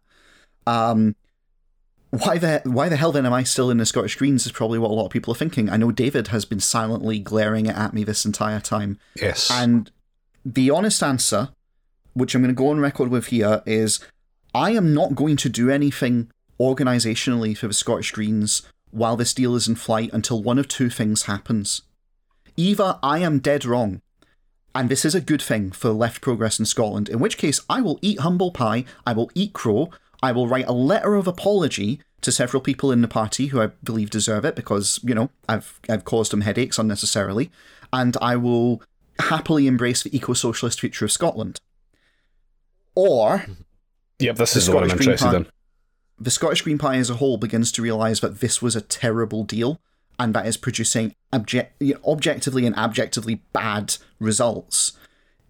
Um, 0.67 1.15
why 2.09 2.37
the 2.37 2.61
why 2.65 2.89
the 2.89 2.95
hell 2.95 3.11
then 3.11 3.25
am 3.25 3.33
I 3.33 3.43
still 3.43 3.69
in 3.69 3.77
the 3.77 3.85
Scottish 3.85 4.15
Greens 4.15 4.45
is 4.45 4.51
probably 4.51 4.79
what 4.79 4.91
a 4.91 4.93
lot 4.93 5.05
of 5.05 5.11
people 5.11 5.33
are 5.33 5.37
thinking. 5.37 5.69
I 5.69 5.77
know 5.77 5.91
David 5.91 6.27
has 6.27 6.45
been 6.45 6.59
silently 6.59 7.19
glaring 7.19 7.67
at 7.67 7.93
me 7.93 8.03
this 8.03 8.25
entire 8.25 8.59
time. 8.59 8.99
Yes. 9.21 9.49
And 9.51 9.91
the 10.45 10.69
honest 10.69 11.01
answer, 11.03 11.49
which 12.13 12.35
I'm 12.35 12.41
going 12.41 12.53
to 12.53 12.57
go 12.57 12.69
on 12.69 12.79
record 12.79 13.09
with 13.09 13.27
here, 13.27 13.61
is 13.65 13.99
I 14.53 14.71
am 14.71 14.93
not 14.93 15.15
going 15.15 15.35
to 15.37 15.49
do 15.49 15.69
anything 15.69 16.31
organisationally 16.59 17.57
for 17.57 17.67
the 17.67 17.73
Scottish 17.73 18.11
Greens 18.11 18.61
while 18.91 19.17
this 19.17 19.33
deal 19.33 19.55
is 19.55 19.67
in 19.67 19.75
flight 19.75 20.09
until 20.13 20.41
one 20.41 20.57
of 20.57 20.67
two 20.67 20.89
things 20.89 21.23
happens. 21.23 21.81
Either 22.55 22.97
I 23.03 23.19
am 23.19 23.39
dead 23.39 23.65
wrong, 23.65 24.01
and 24.75 24.89
this 24.89 25.05
is 25.05 25.15
a 25.15 25.21
good 25.21 25.41
thing 25.41 25.71
for 25.71 25.89
left 25.89 26.21
progress 26.21 26.59
in 26.59 26.65
Scotland, 26.65 27.09
in 27.09 27.19
which 27.19 27.37
case 27.37 27.61
I 27.69 27.81
will 27.81 27.97
eat 28.01 28.19
humble 28.19 28.51
pie, 28.51 28.85
I 29.07 29.13
will 29.13 29.31
eat 29.33 29.53
crow, 29.53 29.89
I 30.21 30.31
will 30.33 30.47
write 30.47 30.67
a 30.67 30.73
letter 30.73 31.15
of 31.15 31.27
apology 31.27 32.01
to 32.21 32.31
several 32.31 32.61
people 32.61 32.91
in 32.91 33.01
the 33.01 33.07
party 33.07 33.47
who 33.47 33.61
I 33.61 33.67
believe 33.83 34.09
deserve 34.09 34.45
it 34.45 34.55
because, 34.55 34.99
you 35.03 35.15
know, 35.15 35.29
I've 35.47 35.79
I've 35.87 36.05
caused 36.05 36.31
them 36.31 36.41
headaches 36.41 36.77
unnecessarily, 36.77 37.51
and 37.93 38.17
I 38.21 38.35
will 38.35 38.81
happily 39.19 39.65
embrace 39.67 40.03
the 40.03 40.15
eco-socialist 40.15 40.79
future 40.79 41.05
of 41.05 41.11
Scotland. 41.11 41.59
Or 42.95 43.45
yep, 44.19 44.35
this 44.37 44.53
the 44.53 44.59
is 44.59 44.69
one 44.69 44.83
I'm 44.83 44.89
Scottish 44.89 45.05
Green 45.05 45.13
interested 45.13 45.25
Party- 45.25 45.45
in. 46.17 46.23
the 46.23 46.31
Scottish 46.31 46.61
Green 46.63 46.77
Party 46.77 46.99
as 46.99 47.09
a 47.09 47.15
whole 47.15 47.37
begins 47.37 47.71
to 47.73 47.81
realise 47.81 48.19
that 48.21 48.39
this 48.39 48.61
was 48.61 48.75
a 48.75 48.81
terrible 48.81 49.43
deal 49.43 49.79
and 50.19 50.33
that 50.33 50.45
is 50.45 50.57
producing 50.57 51.13
object- 51.33 51.81
objectively 52.05 52.65
and 52.65 52.75
abjectively 52.77 53.41
bad 53.53 53.97
results. 54.19 54.93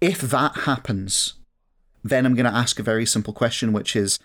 If 0.01 0.21
that 0.21 0.59
happens, 0.59 1.33
then 2.03 2.25
I'm 2.25 2.35
going 2.35 2.45
to 2.45 2.57
ask 2.57 2.79
a 2.79 2.83
very 2.83 3.05
simple 3.05 3.33
question, 3.33 3.73
which 3.73 3.95
is 3.95 4.19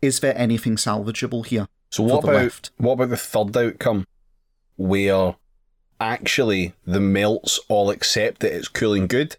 Is 0.00 0.20
there 0.20 0.36
anything 0.36 0.76
salvageable 0.76 1.46
here? 1.46 1.68
So 1.90 2.02
what 2.02 2.22
the 2.22 2.28
about 2.28 2.42
left? 2.42 2.70
what 2.78 2.92
about 2.94 3.10
the 3.10 3.16
third 3.16 3.56
outcome, 3.56 4.06
where 4.76 5.36
actually 6.00 6.72
the 6.86 7.00
melts 7.00 7.60
all 7.68 7.90
accept 7.90 8.40
that 8.40 8.54
it's 8.54 8.68
cool 8.68 8.94
and 8.94 9.08
good, 9.08 9.36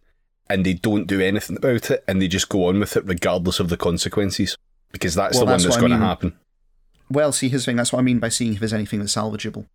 and 0.49 0.65
they 0.65 0.73
don't 0.73 1.07
do 1.07 1.19
anything 1.19 1.57
about 1.57 1.91
it, 1.91 2.03
and 2.07 2.21
they 2.21 2.27
just 2.27 2.49
go 2.49 2.67
on 2.67 2.79
with 2.79 2.95
it 2.95 3.05
regardless 3.05 3.59
of 3.59 3.69
the 3.69 3.77
consequences, 3.77 4.55
because 4.91 5.15
that's 5.15 5.35
Well, 5.35 5.41
the 5.41 5.45
one 5.45 5.53
that's 5.53 5.63
that's 5.63 5.75
what 5.75 5.87
going 5.87 5.99
to 5.99 6.05
happen. 6.05 6.37
Well, 7.09 7.31
see, 7.31 7.49
here's 7.49 7.63
the 7.63 7.71
thing. 7.71 7.75
That's 7.75 7.91
what 7.91 7.99
I 7.99 8.03
mean 8.03 8.19
by 8.19 8.29
seeing 8.29 8.53
if 8.53 8.59
there's 8.59 8.73
anything 8.73 8.99
that's 8.99 9.13
salvageable. 9.15 9.65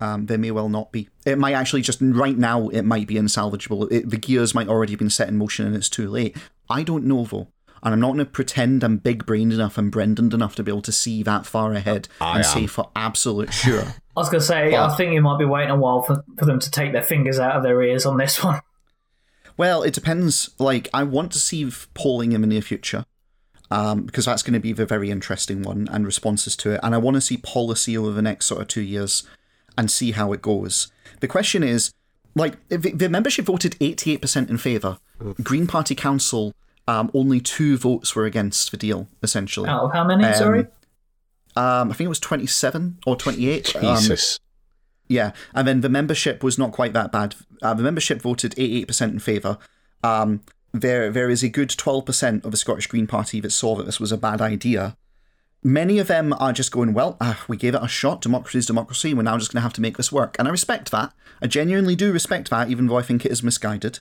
Um, 0.00 0.26
there 0.26 0.38
may 0.38 0.50
well 0.50 0.68
not 0.68 0.92
be. 0.92 1.08
It 1.24 1.38
might 1.38 1.52
actually 1.54 1.82
just 1.82 2.00
right 2.02 2.36
now. 2.36 2.68
It 2.68 2.82
might 2.82 3.06
be 3.06 3.14
unsalvageable. 3.14 3.90
It, 3.92 4.10
the 4.10 4.16
gears 4.16 4.54
might 4.54 4.68
already 4.68 4.92
have 4.92 4.98
been 4.98 5.10
set 5.10 5.28
in 5.28 5.36
motion, 5.38 5.66
and 5.66 5.74
it's 5.76 5.88
too 5.88 6.08
late. 6.10 6.36
I 6.68 6.82
don't 6.82 7.04
know 7.04 7.24
though, 7.24 7.48
and 7.82 7.94
I'm 7.94 8.00
not 8.00 8.08
going 8.08 8.18
to 8.18 8.24
pretend 8.24 8.82
I'm 8.82 8.96
big-brained 8.98 9.52
enough 9.52 9.78
and 9.78 9.92
Brendan 9.92 10.32
enough 10.32 10.56
to 10.56 10.62
be 10.62 10.70
able 10.72 10.82
to 10.82 10.92
see 10.92 11.22
that 11.22 11.46
far 11.46 11.72
ahead 11.74 12.08
I 12.20 12.30
and 12.36 12.38
am. 12.38 12.44
say 12.44 12.66
for 12.66 12.90
absolute 12.96 13.52
sure. 13.52 13.82
I 14.16 14.20
was 14.20 14.28
going 14.28 14.40
to 14.40 14.46
say, 14.46 14.70
But- 14.72 14.90
I 14.90 14.96
think 14.96 15.12
you 15.12 15.20
might 15.20 15.38
be 15.38 15.44
waiting 15.44 15.70
a 15.70 15.76
while 15.76 16.02
for, 16.02 16.24
for 16.38 16.44
them 16.44 16.58
to 16.60 16.70
take 16.70 16.92
their 16.92 17.02
fingers 17.02 17.38
out 17.38 17.56
of 17.56 17.62
their 17.62 17.80
ears 17.82 18.04
on 18.06 18.16
this 18.16 18.42
one. 18.42 18.60
Well, 19.56 19.84
it 19.84 19.94
depends. 19.94 20.50
Like, 20.58 20.88
I 20.92 21.04
want 21.04 21.30
to 21.30 21.38
see 21.38 21.70
polling 21.94 22.32
in 22.32 22.40
the 22.40 22.46
near 22.48 22.60
future, 22.60 23.04
um, 23.70 24.02
because 24.02 24.24
that's 24.24 24.42
going 24.42 24.54
to 24.54 24.58
be 24.60 24.72
the 24.72 24.84
very 24.84 25.10
interesting 25.12 25.62
one 25.62 25.86
and 25.92 26.04
responses 26.04 26.56
to 26.56 26.72
it. 26.72 26.80
And 26.82 26.92
I 26.92 26.98
want 26.98 27.14
to 27.14 27.20
see 27.20 27.36
policy 27.36 27.96
over 27.96 28.10
the 28.10 28.20
next 28.22 28.46
sort 28.46 28.62
of 28.62 28.66
two 28.66 28.80
years 28.80 29.22
and 29.76 29.90
see 29.90 30.12
how 30.12 30.32
it 30.32 30.42
goes. 30.42 30.90
The 31.20 31.28
question 31.28 31.62
is, 31.62 31.92
like, 32.34 32.56
the, 32.68 32.76
the 32.76 33.08
membership 33.08 33.44
voted 33.46 33.76
eighty-eight 33.80 34.20
percent 34.20 34.50
in 34.50 34.58
favour. 34.58 34.98
Green 35.42 35.66
Party 35.66 35.94
Council, 35.94 36.52
um, 36.88 37.10
only 37.14 37.40
two 37.40 37.76
votes 37.78 38.14
were 38.16 38.24
against 38.26 38.70
the 38.70 38.76
deal. 38.76 39.08
Essentially, 39.22 39.68
Out 39.68 39.84
of 39.84 39.92
how 39.92 40.04
many, 40.04 40.24
Um, 40.24 40.34
sorry? 40.34 40.60
um, 41.56 41.90
I 41.90 41.94
think 41.94 42.06
it 42.06 42.08
was 42.08 42.20
twenty-seven 42.20 42.98
or 43.06 43.16
twenty-eight. 43.16 43.74
Um, 43.76 43.96
Jesus. 43.96 44.38
yeah, 45.08 45.32
and 45.54 45.66
then 45.68 45.80
the 45.82 45.88
membership 45.88 46.42
was 46.42 46.58
not 46.58 46.72
quite 46.72 46.92
that 46.94 47.12
bad. 47.12 47.36
Uh, 47.62 47.72
the 47.74 47.82
membership 47.82 48.20
voted 48.20 48.52
88% 48.56 49.02
in 49.12 49.18
favour. 49.20 49.56
Um, 50.02 50.40
there, 50.72 51.10
there 51.10 51.30
is 51.30 51.42
a 51.42 51.48
good 51.48 51.70
12% 51.70 52.44
of 52.44 52.50
the 52.50 52.56
Scottish 52.58 52.88
Green 52.88 53.06
Party 53.06 53.40
that 53.40 53.52
saw 53.52 53.74
that 53.76 53.86
this 53.86 53.98
was 54.00 54.12
a 54.12 54.18
bad 54.18 54.42
idea. 54.42 54.96
Many 55.66 55.98
of 55.98 56.08
them 56.08 56.34
are 56.38 56.52
just 56.52 56.70
going, 56.70 56.92
well, 56.92 57.16
ah, 57.22 57.42
we 57.48 57.56
gave 57.56 57.74
it 57.74 57.82
a 57.82 57.88
shot. 57.88 58.20
Democracy 58.20 58.58
is 58.58 58.66
democracy. 58.66 59.14
We're 59.14 59.22
now 59.22 59.38
just 59.38 59.50
going 59.50 59.60
to 59.60 59.62
have 59.62 59.72
to 59.72 59.80
make 59.80 59.96
this 59.96 60.12
work. 60.12 60.36
And 60.38 60.46
I 60.46 60.50
respect 60.50 60.90
that. 60.90 61.14
I 61.40 61.46
genuinely 61.46 61.96
do 61.96 62.12
respect 62.12 62.50
that, 62.50 62.68
even 62.68 62.86
though 62.86 62.98
I 62.98 63.02
think 63.02 63.24
it 63.24 63.32
is 63.32 63.42
misguided. 63.42 64.00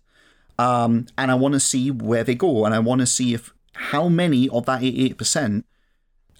Um, 0.59 1.07
and 1.17 1.31
I 1.31 1.35
want 1.35 1.53
to 1.53 1.61
see 1.61 1.89
where 1.89 2.25
they 2.25 2.35
go. 2.35 2.65
And 2.65 2.75
I 2.75 2.79
want 2.79 2.99
to 2.99 3.07
see 3.07 3.33
if 3.33 3.53
how 3.73 4.09
many 4.09 4.49
of 4.49 4.65
that 4.65 4.81
88% 4.81 5.63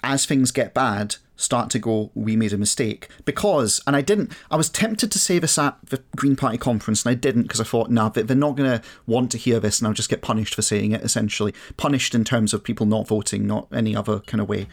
as 0.03 0.25
things 0.25 0.51
get 0.51 0.73
bad, 0.73 1.15
start 1.35 1.69
to 1.71 1.79
go, 1.79 2.11
we 2.13 2.35
made 2.35 2.53
a 2.53 2.57
mistake. 2.57 3.07
Because, 3.25 3.81
and 3.87 3.95
I 3.95 4.01
didn't, 4.01 4.33
I 4.51 4.57
was 4.57 4.69
tempted 4.69 5.11
to 5.11 5.19
say 5.19 5.39
this 5.39 5.57
at 5.57 5.77
the 5.85 6.03
Green 6.15 6.35
Party 6.35 6.57
conference, 6.57 7.05
and 7.05 7.11
I 7.11 7.15
didn't 7.15 7.43
because 7.43 7.61
I 7.61 7.63
thought, 7.63 7.89
nah, 7.89 8.09
they're 8.09 8.35
not 8.35 8.57
going 8.57 8.69
to 8.69 8.85
want 9.07 9.31
to 9.31 9.37
hear 9.37 9.59
this, 9.59 9.79
and 9.79 9.87
I'll 9.87 9.93
just 9.93 10.09
get 10.09 10.21
punished 10.21 10.55
for 10.55 10.61
saying 10.61 10.91
it, 10.91 11.01
essentially. 11.01 11.53
Punished 11.77 12.13
in 12.13 12.23
terms 12.23 12.53
of 12.53 12.63
people 12.63 12.85
not 12.85 13.07
voting, 13.07 13.47
not 13.47 13.67
any 13.71 13.95
other 13.95 14.19
kind 14.19 14.41
of 14.41 14.49
way. 14.49 14.67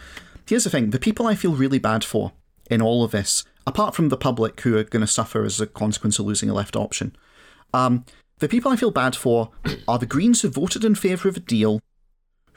Here's 0.50 0.64
the 0.64 0.70
thing 0.70 0.90
the 0.90 0.98
people 0.98 1.28
I 1.28 1.36
feel 1.36 1.52
really 1.52 1.78
bad 1.78 2.02
for 2.02 2.32
in 2.68 2.82
all 2.82 3.04
of 3.04 3.12
this, 3.12 3.44
apart 3.68 3.94
from 3.94 4.08
the 4.08 4.16
public 4.16 4.60
who 4.62 4.76
are 4.76 4.82
going 4.82 5.00
to 5.00 5.06
suffer 5.06 5.44
as 5.44 5.60
a 5.60 5.66
consequence 5.66 6.18
of 6.18 6.26
losing 6.26 6.50
a 6.50 6.54
left 6.54 6.74
option, 6.74 7.14
um, 7.72 8.04
the 8.40 8.48
people 8.48 8.72
I 8.72 8.74
feel 8.74 8.90
bad 8.90 9.14
for 9.14 9.52
are 9.86 10.00
the 10.00 10.06
Greens 10.06 10.42
who 10.42 10.48
voted 10.48 10.84
in 10.84 10.96
favour 10.96 11.28
of 11.28 11.36
a 11.36 11.40
deal, 11.40 11.78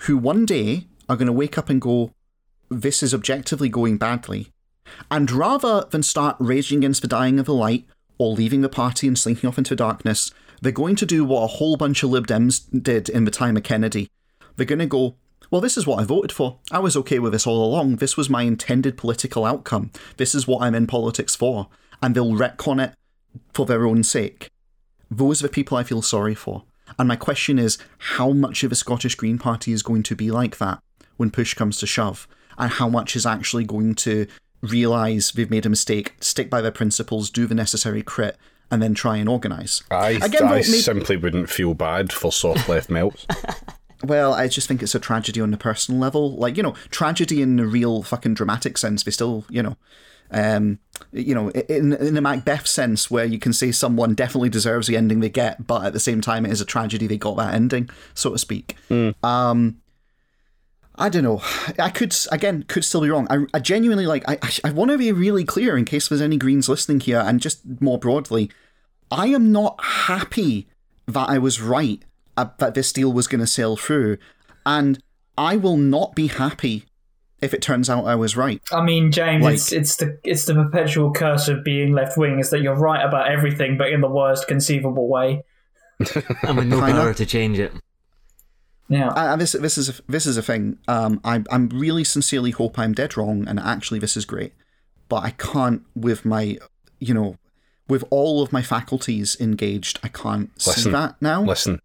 who 0.08 0.18
one 0.18 0.44
day 0.44 0.88
are 1.08 1.16
going 1.16 1.28
to 1.28 1.32
wake 1.32 1.56
up 1.56 1.70
and 1.70 1.80
go, 1.80 2.12
this 2.68 3.04
is 3.04 3.14
objectively 3.14 3.70
going 3.70 4.00
badly. 4.00 4.48
And 5.12 5.30
rather 5.30 5.86
than 5.92 6.02
start 6.02 6.36
raging 6.40 6.80
against 6.80 7.04
the 7.04 7.08
dying 7.08 7.40
of 7.40 7.46
the 7.46 7.54
light 7.54 7.86
or 8.18 8.34
leaving 8.34 8.62
the 8.62 8.70
party 8.70 9.08
and 9.08 9.20
slinking 9.20 9.48
off 9.48 9.60
into 9.60 9.76
darkness, 9.76 10.32
they're 10.64 10.72
going 10.72 10.96
to 10.96 11.06
do 11.06 11.24
what 11.24 11.44
a 11.44 11.58
whole 11.58 11.78
bunch 11.78 12.02
of 12.02 12.10
Lib 12.10 12.26
Dems 12.26 12.66
did 12.82 13.08
in 13.08 13.26
the 13.26 13.30
time 13.30 13.56
of 13.56 13.62
Kennedy. 13.62 14.10
They're 14.56 14.66
going 14.66 14.80
to 14.80 14.88
go, 14.88 15.16
well, 15.54 15.62
this 15.62 15.78
is 15.78 15.86
what 15.86 16.00
I 16.00 16.04
voted 16.04 16.32
for. 16.32 16.58
I 16.72 16.80
was 16.80 16.98
okay 16.98 17.20
with 17.20 17.32
this 17.32 17.46
all 17.46 17.64
along. 17.64 17.98
This 17.98 18.18
was 18.18 18.28
my 18.28 18.42
intended 18.42 18.98
political 18.98 19.46
outcome. 19.46 19.92
This 20.18 20.34
is 20.34 20.48
what 20.48 20.64
I'm 20.64 20.74
in 20.74 20.88
politics 20.88 21.36
for. 21.36 21.68
And 22.02 22.16
they'll 22.16 22.32
retcon 22.32 22.84
it 22.84 22.96
for 23.54 23.68
their 23.68 23.86
own 23.86 24.04
sake. 24.04 24.50
Those 25.12 25.44
are 25.44 25.48
the 25.48 25.54
people 25.54 25.78
I 25.78 25.84
feel 25.84 26.02
sorry 26.02 26.34
for. 26.34 26.64
And 26.98 27.08
my 27.08 27.16
question 27.16 27.60
is 27.60 27.78
how 28.00 28.32
much 28.32 28.64
of 28.64 28.72
a 28.72 28.76
Scottish 28.76 29.14
Green 29.14 29.38
Party 29.38 29.72
is 29.72 29.84
going 29.84 30.02
to 30.02 30.16
be 30.16 30.32
like 30.32 30.58
that 30.58 30.80
when 31.18 31.30
push 31.30 31.54
comes 31.54 31.78
to 31.78 31.86
shove? 31.86 32.28
And 32.58 32.72
how 32.72 32.90
much 32.90 33.16
is 33.16 33.28
actually 33.28 33.66
going 33.66 33.94
to 33.94 34.26
realise 34.64 35.30
they've 35.30 35.52
made 35.52 35.68
a 35.68 35.70
mistake, 35.70 36.16
stick 36.20 36.50
by 36.50 36.62
their 36.62 36.72
principles, 36.72 37.30
do 37.30 37.46
the 37.46 37.54
necessary 37.54 38.02
crit, 38.02 38.38
and 38.72 38.82
then 38.82 38.96
try 38.96 39.18
and 39.18 39.30
organise. 39.30 39.84
I, 39.92 40.14
Again, 40.14 40.46
I 40.46 40.50
maybe- 40.50 40.64
simply 40.64 41.16
wouldn't 41.16 41.52
feel 41.52 41.76
bad 41.76 42.12
for 42.12 42.32
soft 42.32 42.68
left 42.68 42.90
melts. 42.90 43.28
Well, 44.04 44.34
I 44.34 44.48
just 44.48 44.68
think 44.68 44.84
it's 44.84 44.96
a 44.96 45.00
tragedy 45.00 45.40
on 45.40 45.52
the 45.52 45.58
personal 45.58 46.00
level. 46.00 46.36
Like, 46.36 46.58
you 46.58 46.64
know, 46.64 46.76
tragedy 46.90 47.42
in 47.42 47.56
the 47.56 47.66
real 47.66 48.04
fucking 48.04 48.34
dramatic 48.34 48.78
sense, 48.78 49.04
but 49.04 49.14
still, 49.14 49.46
you 49.50 49.64
know, 49.64 49.78
um, 50.32 50.80
you 51.12 51.34
know, 51.36 51.50
in 51.52 51.94
in 51.94 52.16
the 52.16 52.22
Macbeth 52.22 52.68
sense, 52.68 53.10
where 53.10 53.26
you 53.26 53.40
can 53.40 53.54
say 53.54 53.72
someone 53.72 54.16
definitely 54.16 54.50
deserves 54.50 54.88
the 54.88 54.98
ending 54.98 55.20
they 55.20 55.30
get, 55.30 55.68
but 55.68 55.86
at 55.86 55.94
the 55.94 56.00
same 56.00 56.22
time, 56.22 56.46
it 56.46 56.52
is 56.52 56.60
a 56.60 56.66
tragedy 56.66 57.08
they 57.08 57.18
got 57.18 57.38
that 57.38 57.54
ending, 57.54 57.90
so 58.14 58.32
to 58.32 58.38
speak. 58.38 58.76
Um, 59.24 59.78
I 60.96 61.10
don't 61.10 61.24
know. 61.24 61.42
I 61.80 61.90
could 61.90 62.16
again 62.32 62.64
could 62.64 62.84
still 62.84 63.02
be 63.02 63.10
wrong. 63.10 63.28
I, 63.30 63.46
I 63.54 63.60
genuinely 63.60 64.06
like. 64.06 64.24
I, 64.28 64.38
I 64.64 64.72
want 64.72 64.92
to 64.92 64.98
be 64.98 65.12
really 65.12 65.44
clear 65.44 65.78
in 65.78 65.86
case 65.86 66.08
there's 66.08 66.22
any 66.22 66.38
Greens 66.38 66.68
listening 66.68 67.00
here, 67.00 67.20
and 67.20 67.40
just 67.40 67.62
more 67.80 68.00
broadly, 68.00 68.52
I 69.12 69.28
am 69.28 69.52
not 69.52 69.82
happy 69.84 70.68
that 71.08 71.30
I 71.30 71.38
was 71.38 71.62
right 71.62 72.04
uh, 72.38 72.48
that 72.58 72.74
this 72.74 72.92
deal 72.94 73.12
was 73.12 73.28
going 73.28 73.42
to 73.42 73.48
sail 73.48 73.76
through, 73.78 74.18
and 74.66 75.02
I 75.38 75.56
will 75.58 75.78
not 75.78 76.16
be 76.16 76.28
happy 76.28 76.86
if 77.42 77.54
it 77.54 77.62
turns 77.62 77.90
out 77.90 78.06
I 78.06 78.16
was 78.16 78.38
right. 78.38 78.62
I 78.72 78.82
mean, 78.84 79.12
James, 79.12 79.44
Like- 79.44 79.56
it's 79.56 79.72
it's 79.72 79.96
the 79.98 80.18
it's 80.24 80.46
the 80.46 80.54
perpetual 80.54 81.12
curse 81.12 81.48
of 81.48 81.64
being 81.64 81.94
left 81.94 82.18
wing 82.18 82.40
is 82.40 82.50
that 82.52 82.62
you're 82.62 82.76
right 82.76 83.06
about 83.06 83.30
everything, 83.30 83.78
but 83.78 83.90
in 83.92 84.02
the 84.02 84.10
worst 84.10 84.48
conceivable 84.48 85.08
way. 85.10 85.44
And 86.44 86.58
with 86.58 86.68
no 86.68 86.80
Kinda. 86.80 86.94
power 87.02 87.14
to 87.14 87.26
change 87.26 87.60
it. 87.60 87.72
Yeah. 88.90 89.10
Uh, 89.10 89.36
this 89.36 89.54
this 89.54 89.78
is 89.78 89.90
a, 89.90 89.94
this 90.08 90.26
is 90.26 90.38
a 90.38 90.42
thing. 90.42 90.78
Um, 90.88 91.20
I 91.24 91.44
I'm 91.52 91.70
really 91.70 92.04
sincerely 92.04 92.52
hope 92.52 92.78
I'm 92.78 92.94
dead 92.94 93.16
wrong, 93.18 93.48
and 93.48 93.60
actually 93.60 94.00
this 94.00 94.18
is 94.18 94.26
great, 94.26 94.54
but 95.10 95.24
I 95.24 95.32
can't 95.32 95.84
with 95.96 96.26
my 96.26 96.58
you 97.00 97.14
know 97.14 97.38
with 97.88 98.04
all 98.10 98.42
of 98.42 98.52
my 98.52 98.62
faculties 98.62 99.38
engaged. 99.40 100.00
I 100.04 100.08
can't 100.10 100.50
see 100.62 100.90
that 100.92 101.16
now. 101.22 101.44
Listen, 101.44 101.80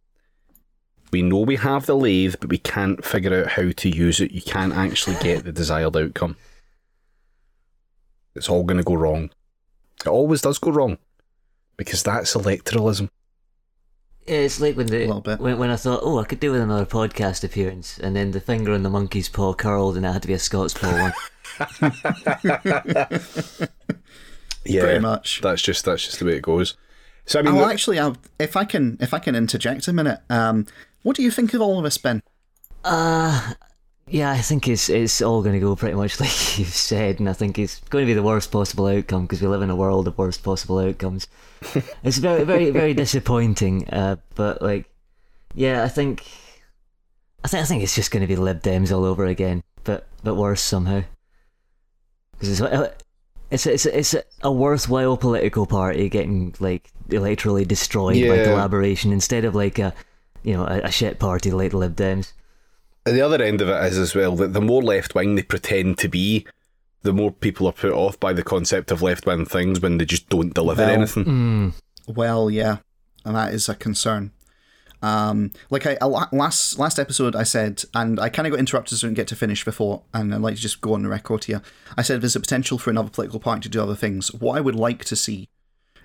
we 1.11 1.23
know 1.23 1.39
we 1.39 1.57
have 1.57 1.87
the 1.87 1.97
lathe, 1.97 2.37
but 2.41 2.51
we 2.51 2.59
can't 2.59 3.05
figure 3.05 3.41
out 3.43 3.53
how 3.53 3.71
to 3.71 3.89
use 3.89 4.21
it. 4.21 4.31
You 4.33 4.43
can't 4.43 4.75
actually 4.75 5.17
get 5.23 5.45
the 5.45 5.53
desired 5.53 5.97
outcome. 5.97 6.37
It's 8.35 8.49
all 8.49 8.65
going 8.65 8.79
to 8.79 8.85
go 8.85 8.95
wrong. 8.95 9.31
It 10.05 10.09
always 10.09 10.41
does 10.43 10.59
go 10.59 10.71
wrong 10.71 10.99
because 11.77 12.03
that's 12.03 12.35
electoralism. 12.35 13.09
Yeah, 14.27 14.37
It's 14.37 14.61
like 14.61 14.77
when 14.77 14.87
the 14.89 15.07
when, 15.41 15.59
when 15.59 15.71
I 15.71 15.77
thought, 15.77 16.01
oh, 16.03 16.19
I 16.19 16.25
could 16.25 16.39
do 16.41 16.53
with 16.53 16.61
another 16.61 16.85
podcast 16.87 17.43
appearance, 17.45 17.99
and 17.99 18.15
then 18.15 18.31
the 18.33 18.41
finger 18.41 18.73
on 18.73 18.83
the 18.83 18.91
monkey's 18.91 19.29
paw 19.29 19.55
curled, 19.55 19.97
and 19.97 20.05
it 20.05 20.13
had 20.13 20.23
to 20.23 20.29
be 20.29 20.35
a 20.35 20.39
Scots 20.39 20.75
paw 20.75 20.93
one. 20.93 21.13
Yeah, 24.65 24.83
Pretty 24.83 24.99
much. 25.01 25.41
That's 25.41 25.63
just 25.63 25.85
that's 25.87 26.05
just 26.05 26.19
the 26.19 26.27
way 26.27 26.37
it 26.37 26.43
goes. 26.43 26.77
So 27.25 27.39
I 27.39 27.43
mean, 27.43 27.55
Oh, 27.55 27.59
look- 27.61 27.73
actually, 27.73 27.99
I'll, 27.99 28.17
if 28.39 28.55
I 28.55 28.65
can 28.65 28.99
if 29.01 29.15
I 29.15 29.19
can 29.19 29.35
interject 29.35 29.89
a 29.89 29.95
minute, 29.95 30.21
um, 30.29 30.67
what 31.03 31.17
do 31.17 31.23
you 31.23 31.31
think 31.31 31.55
of 31.55 31.61
all 31.61 31.79
of 31.79 31.85
this, 31.85 31.99
Ben? 31.99 32.23
Uh 32.85 33.55
yeah, 34.11 34.31
I 34.31 34.39
think 34.39 34.67
it's 34.69 34.89
it's 34.89 35.21
all 35.21 35.43
going 35.43 35.55
to 35.55 35.61
go 35.61 35.77
pretty 35.77 35.97
much 35.97 36.19
like 36.21 36.59
you've 36.59 36.69
said, 36.69 37.19
and 37.21 37.29
I 37.29 37.33
think 37.35 37.59
it's 37.59 37.81
going 37.91 38.05
to 38.05 38.07
be 38.07 38.15
the 38.15 38.23
worst 38.23 38.51
possible 38.51 38.87
outcome 38.87 39.23
because 39.23 39.43
we 39.43 39.49
live 39.49 39.63
in 39.63 39.71
a 39.71 39.77
world 39.77 40.09
of 40.09 40.17
worst 40.17 40.43
possible 40.43 40.79
outcomes. 40.79 41.27
it's 42.03 42.19
very, 42.19 42.45
very, 42.45 42.71
very 42.71 42.95
disappointing. 42.95 43.89
Uh, 43.91 44.17
but 44.35 44.63
like, 44.63 44.89
yeah, 45.55 45.83
I 45.83 45.89
think, 45.89 46.25
I 47.45 47.49
think, 47.49 47.63
I 47.63 47.67
think 47.67 47.83
it's 47.83 47.95
just 47.95 48.11
going 48.11 48.23
to 48.23 48.27
be 48.27 48.37
Lib 48.37 48.63
Dems 48.63 48.97
all 48.97 49.05
over 49.05 49.27
again, 49.27 49.63
but 49.85 50.07
but 50.25 50.37
worse 50.37 50.63
somehow. 50.63 51.03
Because 52.33 52.49
it's 52.49 52.61
uh, 52.61 52.93
it's 53.51 53.67
it's 53.67 53.85
it's 53.87 54.15
a 54.43 54.53
worthwhile 54.53 55.17
political 55.17 55.67
party 55.67 56.09
getting 56.09 56.55
like 56.61 56.91
electorally 57.11 57.67
destroyed 57.67 58.15
by 58.29 58.37
Yeah. 58.37 58.45
collaboration 58.45 59.13
instead 59.13 59.45
of 59.45 59.55
like 59.55 59.79
a 59.79 59.93
you 60.43 60.55
know 60.55 60.65
a, 60.65 60.81
a 60.85 60.91
shit 60.91 61.19
party 61.19 61.51
like 61.51 61.71
the 61.73 61.79
Lib 61.79 61.97
Dems. 61.97 62.33
And 63.07 63.17
the 63.17 63.23
other 63.23 63.43
end 63.43 63.61
of 63.63 63.69
it 63.69 63.85
is 63.85 63.97
as 63.99 64.15
well 64.15 64.37
that 64.37 64.53
the 64.53 64.61
more 64.61 64.83
left 64.83 65.15
wing 65.15 65.35
they 65.35 65.43
pretend 65.43 65.99
to 65.99 66.09
be, 66.09 66.47
the 67.03 67.13
more 67.13 67.31
people 67.31 67.67
are 67.67 67.73
put 67.73 67.93
off 67.93 68.21
by 68.21 68.33
the 68.33 68.43
concept 68.43 68.91
of 68.91 69.01
left 69.03 69.25
wing 69.25 69.47
things 69.47 69.81
when 69.81 69.99
they 69.99 70.05
just 70.05 70.29
don't 70.29 70.53
deliver 70.53 70.83
Well, 70.83 70.91
anything. 70.91 71.25
Mm. 71.25 71.73
Well, 72.07 72.51
yeah, 72.51 72.79
and 73.25 73.35
that 73.35 73.55
is 73.55 73.69
a 73.69 73.75
concern. 73.75 74.33
Um, 75.01 75.53
like 75.71 75.87
I, 75.87 75.97
I 76.01 76.07
last 76.07 76.79
last 76.79 76.99
episode, 76.99 77.37
I 77.37 77.45
said, 77.45 77.85
and 77.95 78.19
I 78.19 78.29
kind 78.29 78.47
of 78.47 78.53
got 78.53 78.59
interrupted, 78.59 78.99
so 78.99 79.07
I 79.07 79.09
didn't 79.09 79.17
get 79.17 79.29
to 79.29 79.37
finish 79.37 79.65
before, 79.65 80.03
and 80.13 80.35
I'd 80.35 80.41
like 80.41 80.57
to 80.57 80.61
just 80.61 80.81
go 80.81 80.95
on 80.95 81.03
the 81.03 81.09
record 81.09 81.45
here. 81.45 81.63
I 81.97 82.03
said 82.03 82.21
there's 82.21 82.37
a 82.37 82.41
potential 82.41 82.79
for 82.79 82.91
another 82.91 83.11
political 83.11 83.39
party 83.39 83.63
to 83.63 83.69
do 83.69 83.83
other 83.83 83.95
things. 83.95 84.33
What 84.35 84.59
I 84.59 84.61
would 84.61 84.75
like 84.75 85.05
to 85.07 85.17
see 85.17 85.49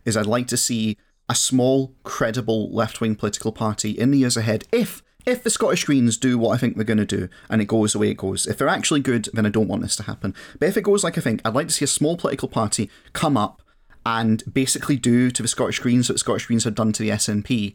is 0.06 0.16
I'd 0.16 0.26
like 0.28 0.48
to 0.48 0.58
see 0.58 0.98
a 1.34 1.36
small, 1.36 1.96
credible 2.04 2.72
left 2.72 3.02
wing 3.02 3.16
political 3.16 3.52
party 3.52 3.90
in 3.90 4.12
the 4.12 4.20
years 4.20 4.38
ahead. 4.38 4.66
If 4.72 5.02
if 5.26 5.42
the 5.42 5.50
Scottish 5.50 5.84
Greens 5.86 6.16
do 6.16 6.38
what 6.38 6.54
I 6.54 6.58
think 6.58 6.76
they're 6.76 6.86
going 6.86 7.00
to 7.00 7.06
do, 7.06 7.28
and 7.50 7.60
it 7.60 7.66
goes 7.66 7.94
the 7.94 8.00
way 8.00 8.10
it 8.12 8.18
goes, 8.18 8.46
if 8.46 8.60
they're 8.60 8.68
actually 8.68 9.00
good, 9.00 9.30
then 9.34 9.44
I 9.44 9.50
don't 9.50 9.68
want 9.68 9.82
this 9.82 9.96
to 9.96 10.04
happen. 10.04 10.36
But 10.60 10.70
if 10.70 10.78
it 10.78 10.84
goes 10.84 11.04
like 11.04 11.18
I 11.18 11.22
think, 11.22 11.42
I'd 11.44 11.56
like 11.56 11.70
to 11.70 11.74
see 11.74 11.86
a 11.86 11.88
small 11.88 12.18
political 12.18 12.48
party 12.48 12.88
come 13.14 13.36
up 13.36 13.64
and 14.06 14.44
basically 14.54 14.96
do 14.96 15.32
to 15.32 15.42
the 15.42 15.48
Scottish 15.48 15.80
Greens 15.80 16.08
what 16.08 16.16
the 16.16 16.20
Scottish 16.20 16.46
Greens 16.46 16.66
have 16.66 16.76
done 16.76 16.92
to 16.92 17.02
the 17.02 17.10
SNP, 17.10 17.74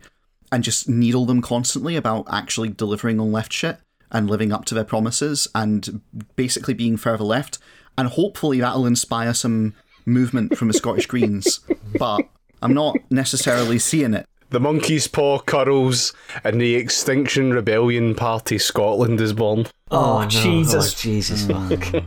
and 0.53 0.63
just 0.63 0.89
needle 0.89 1.27
them 1.27 1.43
constantly 1.43 1.97
about 1.97 2.27
actually 2.31 2.69
delivering 2.69 3.19
on 3.19 3.33
left 3.33 3.53
shit 3.53 3.79
and 4.13 4.31
living 4.31 4.53
up 4.53 4.67
to 4.67 4.75
their 4.75 4.85
promises 4.85 5.49
and 5.53 6.01
basically 6.37 6.75
being 6.75 6.97
further 6.97 7.25
left. 7.25 7.59
And 7.97 8.09
hopefully 8.09 8.61
that'll 8.61 8.87
inspire 8.87 9.35
some 9.35 9.75
movement 10.07 10.57
from 10.57 10.69
the 10.69 10.75
Scottish 10.75 11.07
Greens. 11.07 11.59
But 11.99 12.29
I'm 12.63 12.75
not 12.75 12.97
necessarily 13.11 13.79
seeing 13.79 14.15
it. 14.15 14.27
The 14.51 14.61
monkey's 14.61 15.07
paw 15.07 15.41
curls 15.41 16.15
and 16.43 16.59
the 16.59 16.75
Extinction 16.75 17.53
Rebellion 17.53 18.15
Party 18.15 18.57
Scotland 18.57 19.21
is 19.21 19.35
born. 19.35 19.67
Oh, 19.91 20.23
no. 20.23 20.29
Jesus. 20.29 20.95
Oh, 20.95 20.97
Jesus, 20.99 21.47
fuck. 21.47 22.05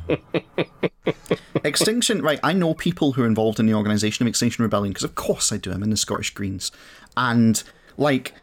Extinction, 1.64 2.24
right? 2.24 2.40
I 2.42 2.54
know 2.54 2.74
people 2.74 3.12
who 3.12 3.24
are 3.24 3.28
involved 3.28 3.60
in 3.60 3.68
the 3.68 3.76
organisation 3.76 4.26
of 4.26 4.28
Extinction 4.30 4.64
Rebellion 4.64 4.92
because, 4.92 5.04
of 5.04 5.14
course, 5.14 5.52
I 5.52 5.58
do. 5.58 5.72
I'm 5.72 5.84
in 5.84 5.92
the 5.92 5.98
Scottish 5.98 6.32
Greens, 6.32 6.72
and 7.16 7.62
like, 7.98 8.34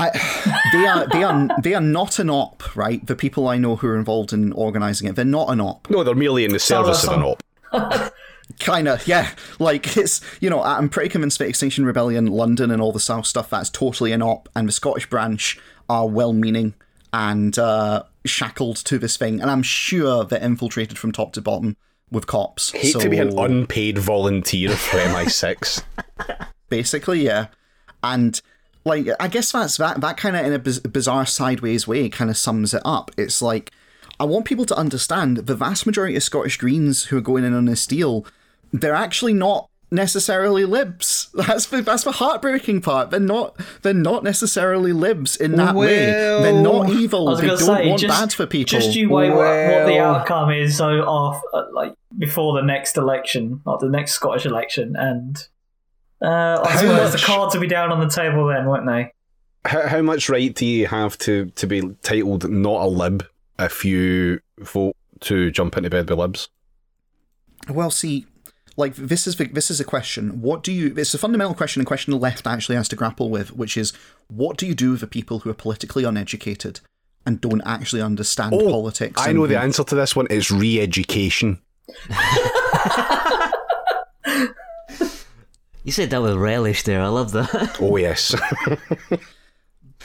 I, 0.00 0.10
they 0.72 0.86
are 0.86 1.06
they 1.06 1.22
are 1.22 1.48
they 1.62 1.74
are 1.74 1.80
not 1.80 2.18
an 2.18 2.28
op, 2.28 2.74
right? 2.74 3.06
The 3.06 3.14
people 3.14 3.46
I 3.46 3.58
know 3.58 3.76
who 3.76 3.86
are 3.86 3.96
involved 3.96 4.32
in 4.32 4.52
organising 4.52 5.08
it, 5.08 5.14
they're 5.14 5.24
not 5.24 5.48
an 5.50 5.60
op. 5.60 5.88
No, 5.88 6.02
they're 6.02 6.16
merely 6.16 6.44
in 6.44 6.52
the 6.52 6.58
service 6.58 7.04
of 7.04 7.12
an 7.12 7.22
op. 7.22 7.42
Kind 8.60 8.88
of, 8.88 9.06
yeah. 9.06 9.30
Like 9.58 9.96
it's 9.96 10.20
you 10.40 10.48
know, 10.48 10.62
I'm 10.62 10.88
pretty 10.88 11.10
convinced 11.10 11.38
that 11.38 11.48
Extinction 11.48 11.84
Rebellion, 11.84 12.26
London, 12.26 12.70
and 12.70 12.80
all 12.80 12.92
the 12.92 13.00
South 13.00 13.26
stuff 13.26 13.50
that's 13.50 13.70
totally 13.70 14.12
an 14.12 14.22
op, 14.22 14.48
and 14.54 14.68
the 14.68 14.72
Scottish 14.72 15.08
branch 15.08 15.58
are 15.88 16.08
well-meaning 16.08 16.74
and 17.12 17.58
uh, 17.58 18.02
shackled 18.24 18.76
to 18.76 18.98
this 18.98 19.16
thing, 19.16 19.40
and 19.40 19.50
I'm 19.50 19.62
sure 19.62 20.24
they're 20.24 20.42
infiltrated 20.42 20.98
from 20.98 21.12
top 21.12 21.32
to 21.34 21.42
bottom 21.42 21.76
with 22.10 22.26
cops. 22.26 22.70
Hate 22.72 22.92
so... 22.92 23.00
to 23.00 23.08
be 23.08 23.18
an 23.18 23.38
unpaid 23.38 23.98
volunteer 23.98 24.70
for 24.70 24.98
MI6. 24.98 25.82
basically 26.68 27.24
yeah 27.24 27.46
and 28.02 28.40
like 28.84 29.06
i 29.20 29.28
guess 29.28 29.52
that's 29.52 29.76
that 29.76 30.00
that 30.00 30.16
kind 30.16 30.36
of 30.36 30.44
in 30.44 30.52
a 30.52 30.58
biz- 30.58 30.80
bizarre 30.80 31.26
sideways 31.26 31.86
way 31.86 32.08
kind 32.08 32.30
of 32.30 32.36
sums 32.36 32.74
it 32.74 32.82
up 32.84 33.10
it's 33.16 33.40
like 33.40 33.72
i 34.20 34.24
want 34.24 34.44
people 34.44 34.64
to 34.64 34.74
understand 34.76 35.36
the 35.38 35.54
vast 35.54 35.86
majority 35.86 36.16
of 36.16 36.22
scottish 36.22 36.56
greens 36.56 37.04
who 37.04 37.16
are 37.16 37.22
going 37.22 37.44
in 37.44 37.54
on 37.54 37.64
this 37.66 37.86
deal 37.86 38.24
they're 38.72 38.94
actually 38.94 39.32
not 39.32 39.68
necessarily 39.92 40.64
libs. 40.64 41.28
That's 41.34 41.66
the 41.66 41.80
that's 41.80 42.02
the 42.02 42.10
heartbreaking 42.10 42.80
part. 42.80 43.10
They're 43.10 43.20
not 43.20 43.58
they're 43.82 43.94
not 43.94 44.24
necessarily 44.24 44.92
libs 44.92 45.36
in 45.36 45.52
that 45.52 45.76
way. 45.76 46.06
They're 46.06 46.60
not 46.60 46.90
evil. 46.90 47.36
they 47.36 47.46
don't 47.46 47.56
say, 47.56 47.88
want 47.88 48.00
just, 48.00 48.20
bad 48.20 48.32
for 48.32 48.46
people. 48.46 48.68
just 48.80 48.96
you 48.96 49.08
wait 49.08 49.30
what, 49.30 49.38
what 49.38 49.86
the 49.86 49.92
Well- 49.92 50.16
outcome 50.16 50.50
is. 50.50 50.76
So, 50.76 50.86
off 51.02 51.40
uh, 51.54 51.62
like 51.72 51.94
before 52.18 52.60
the 52.60 52.66
next 52.66 52.96
election, 52.96 53.62
like 53.64 53.78
the 53.78 53.88
next 53.88 54.12
Scottish 54.14 54.44
election, 54.44 54.96
and 54.98 55.36
uh, 56.20 56.62
I 56.64 56.70
How 56.72 56.80
suppose 56.80 57.12
the 57.12 57.18
much- 57.18 57.24
cards 57.24 57.54
will 57.54 57.62
be 57.62 57.68
down 57.68 57.92
on 57.92 58.00
the 58.00 58.12
table 58.12 58.48
then, 58.48 58.66
won't 58.66 58.86
they? 58.86 59.12
how, 59.64 59.86
how 59.86 60.02
much 60.02 60.28
right 60.28 60.52
do 60.54 60.66
you 60.66 60.88
have 60.88 61.16
to, 61.18 61.46
to 61.56 61.66
be 61.66 61.82
titled 62.02 62.50
not 62.50 62.82
a 62.82 62.86
lib 62.88 63.24
if 63.58 63.84
you 63.84 64.40
vote 64.58 64.96
to 65.20 65.50
jump 65.50 65.76
into 65.76 65.90
bed 65.90 66.08
with 66.08 66.18
libs? 66.18 66.48
Well, 67.68 67.90
see, 67.90 68.26
like 68.76 68.94
this 68.94 69.26
is 69.26 69.36
the, 69.36 69.46
this 69.46 69.70
is 69.70 69.80
a 69.80 69.84
question. 69.84 70.40
What 70.40 70.62
do 70.62 70.72
you? 70.72 70.94
It's 70.96 71.14
a 71.14 71.18
fundamental 71.18 71.54
question, 71.54 71.80
and 71.80 71.86
question 71.86 72.12
the 72.12 72.18
left 72.18 72.46
actually 72.46 72.76
has 72.76 72.88
to 72.88 72.96
grapple 72.96 73.30
with, 73.30 73.52
which 73.56 73.76
is 73.76 73.92
what 74.28 74.56
do 74.56 74.66
you 74.66 74.74
do 74.74 74.92
with 74.92 75.00
the 75.00 75.06
people 75.06 75.40
who 75.40 75.50
are 75.50 75.54
politically 75.54 76.04
uneducated 76.04 76.80
and 77.24 77.40
don't 77.40 77.62
actually 77.64 78.02
understand 78.02 78.54
oh, 78.54 78.70
politics? 78.70 79.20
Oh, 79.20 79.24
I 79.24 79.28
and 79.28 79.38
know 79.38 79.46
the 79.46 79.58
answer 79.58 79.84
to 79.84 79.94
this 79.94 80.14
one. 80.14 80.26
It's 80.30 80.50
re-education. 80.50 81.60
You 85.86 85.92
said 85.92 86.10
that 86.10 86.20
with 86.20 86.34
relish 86.34 86.82
there. 86.82 87.00
I 87.00 87.06
love 87.06 87.30
that. 87.30 87.76
Oh 87.80 87.96
yes. 87.96 88.34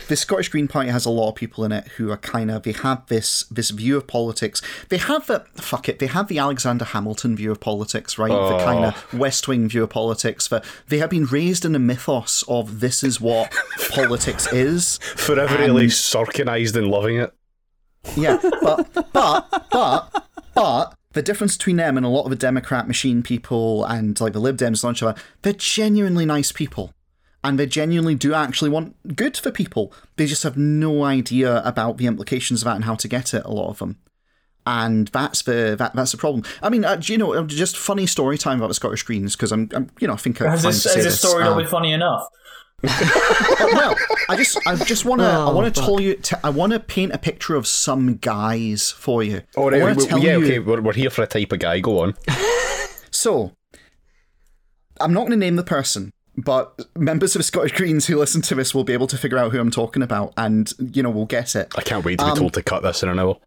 the 0.07 0.15
Scottish 0.15 0.49
Green 0.49 0.67
Party 0.67 0.89
has 0.89 1.05
a 1.05 1.09
lot 1.09 1.29
of 1.29 1.35
people 1.35 1.63
in 1.63 1.71
it 1.71 1.87
who 1.97 2.11
are 2.11 2.17
kind 2.17 2.51
of 2.51 2.63
they 2.63 2.71
have 2.71 3.05
this 3.07 3.43
this 3.43 3.69
view 3.69 3.97
of 3.97 4.07
politics. 4.07 4.61
They 4.89 4.97
have 4.97 5.27
the 5.27 5.45
fuck 5.55 5.89
it. 5.89 5.99
They 5.99 6.07
have 6.07 6.27
the 6.27 6.39
Alexander 6.39 6.85
Hamilton 6.85 7.35
view 7.35 7.51
of 7.51 7.59
politics, 7.59 8.17
right? 8.17 8.29
The 8.29 8.35
oh. 8.35 8.65
kind 8.65 8.85
of 8.85 9.13
West 9.13 9.47
Wing 9.47 9.67
view 9.67 9.83
of 9.83 9.89
politics. 9.89 10.47
For 10.47 10.61
they 10.87 10.97
have 10.99 11.09
been 11.09 11.25
raised 11.25 11.65
in 11.65 11.75
a 11.75 11.79
mythos 11.79 12.43
of 12.47 12.79
this 12.79 13.03
is 13.03 13.19
what 13.19 13.53
politics 13.89 14.51
is. 14.51 14.97
Forever 15.15 15.55
And- 15.55 15.73
least 15.73 16.13
sorkinized 16.13 16.75
and 16.75 16.87
loving 16.87 17.17
it. 17.17 17.33
Yeah, 18.15 18.39
but 18.61 19.11
but 19.13 19.67
but 19.71 20.25
but 20.55 20.95
the 21.13 21.21
difference 21.21 21.57
between 21.57 21.77
them 21.77 21.97
and 21.97 22.05
a 22.05 22.09
lot 22.09 22.23
of 22.23 22.29
the 22.29 22.35
Democrat 22.35 22.87
machine 22.87 23.21
people 23.21 23.83
and 23.85 24.19
like 24.19 24.33
the 24.33 24.39
Lib 24.39 24.57
Dems 24.57 24.83
and 24.83 24.95
each 24.95 25.03
other, 25.03 25.19
they're 25.41 25.53
genuinely 25.53 26.25
nice 26.25 26.51
people. 26.51 26.93
And 27.43 27.57
they 27.57 27.65
genuinely 27.65 28.13
do 28.15 28.33
actually 28.35 28.69
want 28.69 29.15
good 29.15 29.35
for 29.35 29.49
people. 29.49 29.91
They 30.15 30.27
just 30.27 30.43
have 30.43 30.57
no 30.57 31.03
idea 31.03 31.61
about 31.65 31.97
the 31.97 32.05
implications 32.05 32.61
of 32.61 32.65
that 32.65 32.75
and 32.75 32.83
how 32.85 32.93
to 32.95 33.07
get 33.07 33.33
it, 33.33 33.43
a 33.45 33.51
lot 33.51 33.69
of 33.69 33.79
them. 33.79 33.97
And 34.67 35.07
that's 35.07 35.41
the 35.41 35.75
that, 35.79 35.95
that's 35.95 36.11
the 36.11 36.19
problem. 36.19 36.43
I 36.61 36.69
mean, 36.69 36.85
uh, 36.85 37.01
you 37.03 37.17
know, 37.17 37.33
uh, 37.33 37.41
just 37.43 37.77
funny 37.77 38.05
story 38.05 38.37
time 38.37 38.59
about 38.59 38.67
the 38.67 38.75
Scottish 38.75 39.01
Greens 39.01 39.35
because 39.35 39.51
I'm, 39.51 39.69
I'm, 39.73 39.89
you 39.99 40.07
know, 40.07 40.13
I 40.13 40.17
think 40.17 40.39
I'm 40.39 40.49
Has 40.49 40.61
this, 40.61 40.83
to 40.83 40.89
has 40.89 41.03
this 41.03 41.19
story 41.19 41.43
uh, 41.43 41.49
not 41.49 41.57
been 41.57 41.65
funny 41.67 41.93
enough? 41.93 42.27
well, 42.83 43.95
I 44.29 44.35
just, 44.37 44.59
I 44.67 44.75
just 44.75 45.05
want 45.05 45.21
to, 45.21 45.25
I 45.27 45.45
Oh, 45.45 45.55
want 45.55 45.73
to 45.73 45.81
tell 45.81 45.99
you, 45.99 46.15
t- 46.15 46.35
I 46.43 46.49
want 46.49 46.73
to 46.73 46.79
paint 46.79 47.11
a 47.11 47.17
picture 47.17 47.55
of 47.55 47.65
some 47.67 48.17
guys 48.17 48.91
for 48.91 49.23
you. 49.23 49.41
Oh, 49.55 49.69
right, 49.69 49.81
want 49.81 49.97
we- 49.97 50.05
tell 50.05 50.19
yeah, 50.19 50.37
you. 50.37 50.43
okay, 50.45 50.59
we're, 50.59 50.81
we're 50.81 50.93
here 50.93 51.09
for 51.09 51.23
a 51.23 51.27
type 51.27 51.51
of 51.51 51.59
guy. 51.59 51.79
Go 51.79 51.99
on. 52.01 52.13
So, 53.13 53.51
I'm 54.99 55.11
not 55.13 55.21
going 55.21 55.31
to 55.31 55.37
name 55.37 55.57
the 55.57 55.63
person, 55.63 56.11
but 56.37 56.81
members 56.95 57.35
of 57.35 57.39
the 57.39 57.43
Scottish 57.43 57.73
Greens 57.73 58.07
who 58.07 58.17
listen 58.17 58.41
to 58.43 58.55
this 58.55 58.73
will 58.73 58.83
be 58.83 58.93
able 58.93 59.07
to 59.07 59.17
figure 59.17 59.37
out 59.37 59.51
who 59.51 59.59
I'm 59.59 59.71
talking 59.71 60.01
about, 60.01 60.33
and 60.37 60.71
you 60.79 61.03
know, 61.03 61.09
we'll 61.09 61.25
get 61.25 61.55
it. 61.55 61.73
I 61.77 61.81
can't 61.81 62.03
wait 62.05 62.19
to 62.19 62.25
be 62.25 62.31
Um, 62.31 62.37
told 62.37 62.53
to 62.53 62.63
cut 62.63 62.83
this 62.83 63.03
in 63.03 63.09
an 63.09 63.19
hour. 63.19 63.37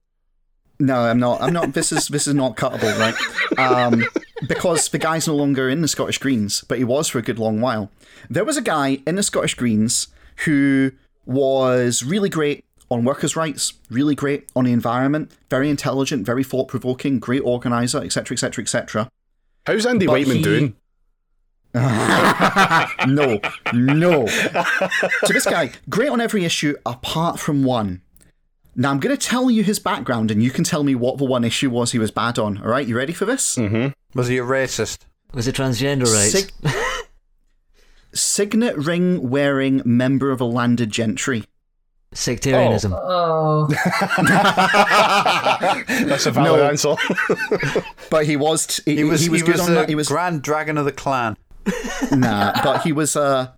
No, 0.81 0.97
I'm 1.03 1.19
not. 1.21 1.41
I'm 1.41 1.53
not. 1.53 1.73
This 1.73 1.93
is 1.93 2.09
this 2.09 2.27
is 2.27 2.35
not 2.35 2.57
cuttable, 2.57 2.99
right? 2.99 3.15
Um, 3.59 4.05
because 4.49 4.89
the 4.89 4.99
guy's 4.99 5.29
no 5.29 5.37
longer 5.37 5.71
in 5.71 5.81
the 5.83 5.89
Scottish 5.89 6.19
Greens, 6.19 6.65
but 6.69 6.79
he 6.79 6.85
was 6.85 7.09
for 7.09 7.19
a 7.19 7.23
good 7.23 7.39
long 7.39 7.61
while. 7.61 7.91
There 8.29 8.45
was 8.45 8.57
a 8.57 8.63
guy 8.63 8.99
in 9.07 9.15
the 9.15 9.23
Scottish 9.23 9.55
Greens 9.55 10.09
who 10.45 10.91
was 11.27 12.03
really 12.03 12.29
great 12.29 12.65
on 12.91 13.05
workers' 13.05 13.37
rights, 13.37 13.75
really 13.89 14.15
great 14.15 14.51
on 14.55 14.65
the 14.65 14.73
environment, 14.73 15.31
very 15.49 15.71
intelligent, 15.71 16.27
very 16.27 16.45
thought 16.45 16.69
provoking, 16.69 17.19
great 17.19 17.41
organizer, 17.43 17.99
etc., 18.03 18.35
etc., 18.35 18.63
etc. 18.63 19.09
How's 19.67 19.87
Andy 19.87 20.07
but 20.07 20.13
Whiteman 20.13 20.37
he- 20.39 20.43
doing? 20.43 20.77
no, 23.07 23.41
no. 23.73 24.27
So 24.27 25.33
this 25.33 25.45
guy, 25.45 25.73
great 25.91 26.09
on 26.09 26.21
every 26.21 26.45
issue 26.45 26.75
apart 26.87 27.41
from 27.41 27.65
one. 27.65 28.01
Now 28.77 28.91
I'm 28.91 29.01
going 29.01 29.17
to 29.17 29.21
tell 29.29 29.51
you 29.51 29.63
his 29.65 29.79
background, 29.79 30.31
and 30.31 30.43
you 30.43 30.51
can 30.51 30.65
tell 30.65 30.85
me 30.85 30.95
what 30.95 31.19
the 31.19 31.25
one 31.25 31.45
issue 31.45 31.71
was 31.71 31.93
he 31.93 31.99
was 31.99 32.11
bad 32.11 32.39
on. 32.39 32.59
All 32.59 32.69
right, 32.69 32.87
you 32.87 32.97
ready 32.97 33.13
for 33.13 33.25
this? 33.25 33.57
Mm-hmm. 33.57 33.89
Was 34.19 34.29
he 34.29 34.39
a 34.39 34.43
racist? 34.43 34.99
Was 35.33 35.49
it 35.49 35.57
transgender 35.57 36.05
rights? 36.13 36.33
Sig- 36.33 36.53
signet 38.13 38.77
ring 38.77 39.29
wearing 39.29 39.83
member 39.85 40.31
of 40.31 40.41
a 40.41 40.45
landed 40.45 40.91
gentry. 40.91 41.45
Sectarianism. 42.13 42.95
Oh, 42.97 43.67
That's 46.07 46.27
a 46.27 46.31
valid 46.31 46.61
No. 46.61 46.67
answer. 46.69 46.95
But 48.11 48.27
he 48.27 48.37
was 48.37 48.67
t- 48.69 48.83
he, 48.87 48.97
He 48.99 49.05
was. 49.05 49.21
he 49.23 49.29
was 49.29 49.41
he 49.41 49.47
good 49.47 49.57
was 49.57 49.61
on 49.63 49.75
the 49.75 49.81
that. 49.81 49.89
He 49.89 49.95
was 49.97 50.07
Grand 50.09 50.43
Dragon 50.43 50.79
of 50.79 50.85
the 50.85 50.93
Clan. 50.93 51.37
nah, 52.13 52.53
but 52.63 52.83
he 52.83 52.93
was 52.93 53.17
uh 53.17 53.49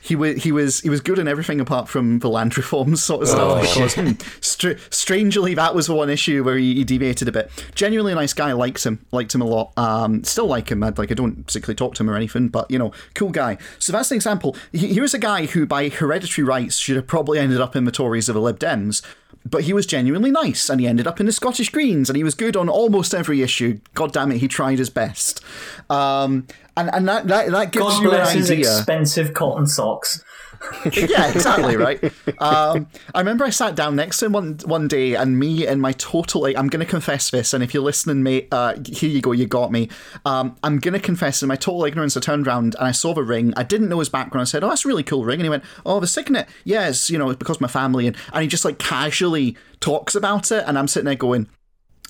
he 0.00 0.14
was 0.14 0.42
he 0.42 0.52
was 0.52 0.80
he 0.80 0.88
was 0.88 1.00
good 1.00 1.18
in 1.18 1.26
everything 1.28 1.60
apart 1.60 1.88
from 1.88 2.20
the 2.20 2.28
land 2.30 2.56
reforms 2.56 3.02
sort 3.02 3.22
of 3.22 3.28
stuff 3.28 3.60
because 3.62 3.94
hmm, 3.94 4.10
str- 4.40 4.78
strangely 4.90 5.54
that 5.54 5.74
was 5.74 5.88
the 5.88 5.94
one 5.94 6.08
issue 6.08 6.42
where 6.44 6.56
he, 6.56 6.76
he 6.76 6.84
deviated 6.84 7.28
a 7.28 7.32
bit. 7.32 7.50
Genuinely 7.74 8.14
nice 8.14 8.32
guy, 8.32 8.52
liked 8.52 8.84
him, 8.84 9.04
liked 9.12 9.34
him 9.34 9.42
a 9.42 9.44
lot. 9.44 9.72
Um, 9.76 10.22
still 10.24 10.46
like 10.46 10.70
him. 10.70 10.82
I'd, 10.82 10.98
like 10.98 11.10
I 11.10 11.14
don't 11.14 11.44
particularly 11.46 11.74
talk 11.74 11.94
to 11.96 12.02
him 12.04 12.10
or 12.10 12.16
anything, 12.16 12.48
but 12.48 12.70
you 12.70 12.78
know, 12.78 12.92
cool 13.14 13.30
guy. 13.30 13.58
So 13.78 13.92
that's 13.92 14.10
an 14.10 14.14
example. 14.16 14.56
He- 14.72 14.94
Here's 14.94 15.14
a 15.14 15.18
guy 15.18 15.46
who, 15.46 15.66
by 15.66 15.88
hereditary 15.88 16.46
rights, 16.46 16.76
should 16.76 16.96
have 16.96 17.06
probably 17.06 17.38
ended 17.38 17.60
up 17.60 17.74
in 17.76 17.84
the 17.84 17.92
Tories 17.92 18.30
or 18.30 18.34
the 18.34 18.40
Lib 18.40 18.58
Dems. 18.58 19.02
But 19.50 19.64
he 19.64 19.72
was 19.72 19.86
genuinely 19.86 20.30
nice, 20.30 20.68
and 20.68 20.80
he 20.80 20.86
ended 20.86 21.06
up 21.06 21.20
in 21.20 21.26
the 21.26 21.32
Scottish 21.32 21.70
Greens, 21.70 22.08
and 22.10 22.16
he 22.16 22.24
was 22.24 22.34
good 22.34 22.56
on 22.56 22.68
almost 22.68 23.14
every 23.14 23.42
issue. 23.42 23.80
God 23.94 24.12
damn 24.12 24.32
it, 24.32 24.38
he 24.38 24.48
tried 24.48 24.78
his 24.78 24.90
best. 24.90 25.42
Um, 25.88 26.46
and 26.76 26.90
and 26.92 27.08
that, 27.08 27.26
that, 27.28 27.50
that 27.50 27.72
gives 27.72 27.86
God 27.86 28.02
you 28.02 28.10
an 28.10 28.16
bless 28.16 28.32
his 28.32 28.50
idea 28.50 28.78
expensive 28.78 29.34
cotton 29.34 29.66
socks. 29.66 30.24
yeah, 30.92 31.30
exactly, 31.30 31.76
right. 31.76 32.02
Um, 32.38 32.88
I 33.14 33.18
remember 33.18 33.44
I 33.44 33.50
sat 33.50 33.74
down 33.74 33.96
next 33.96 34.18
to 34.18 34.26
him 34.26 34.32
one 34.32 34.58
one 34.64 34.88
day, 34.88 35.14
and 35.14 35.38
me 35.38 35.66
and 35.66 35.80
my 35.80 35.92
total 35.92 36.42
like, 36.42 36.56
I'm 36.56 36.68
going 36.68 36.84
to 36.84 36.90
confess 36.90 37.30
this, 37.30 37.52
and 37.52 37.62
if 37.62 37.72
you're 37.72 37.82
listening, 37.82 38.22
mate, 38.22 38.48
uh, 38.52 38.74
here 38.86 39.10
you 39.10 39.20
go, 39.20 39.32
you 39.32 39.46
got 39.46 39.72
me. 39.72 39.88
Um, 40.24 40.56
I'm 40.62 40.78
going 40.78 40.94
to 40.94 41.00
confess, 41.00 41.42
in 41.42 41.48
my 41.48 41.56
total 41.56 41.84
ignorance, 41.84 42.16
I 42.16 42.20
turned 42.20 42.46
around 42.46 42.74
and 42.78 42.86
I 42.86 42.92
saw 42.92 43.14
the 43.14 43.22
ring. 43.22 43.52
I 43.56 43.62
didn't 43.62 43.88
know 43.88 43.98
his 43.98 44.08
background. 44.08 44.42
I 44.42 44.44
said, 44.50 44.64
"Oh, 44.64 44.68
that's 44.68 44.84
a 44.84 44.88
really 44.88 45.02
cool 45.02 45.24
ring," 45.24 45.40
and 45.40 45.44
he 45.44 45.50
went, 45.50 45.64
"Oh, 45.86 46.00
the 46.00 46.06
signet, 46.06 46.48
yes, 46.64 47.10
you 47.10 47.18
know, 47.18 47.34
because 47.34 47.60
my 47.60 47.68
family," 47.68 48.06
and 48.06 48.16
and 48.32 48.42
he 48.42 48.48
just 48.48 48.64
like 48.64 48.78
casually 48.78 49.56
talks 49.80 50.14
about 50.14 50.50
it, 50.50 50.64
and 50.66 50.78
I'm 50.78 50.88
sitting 50.88 51.06
there 51.06 51.14
going 51.14 51.48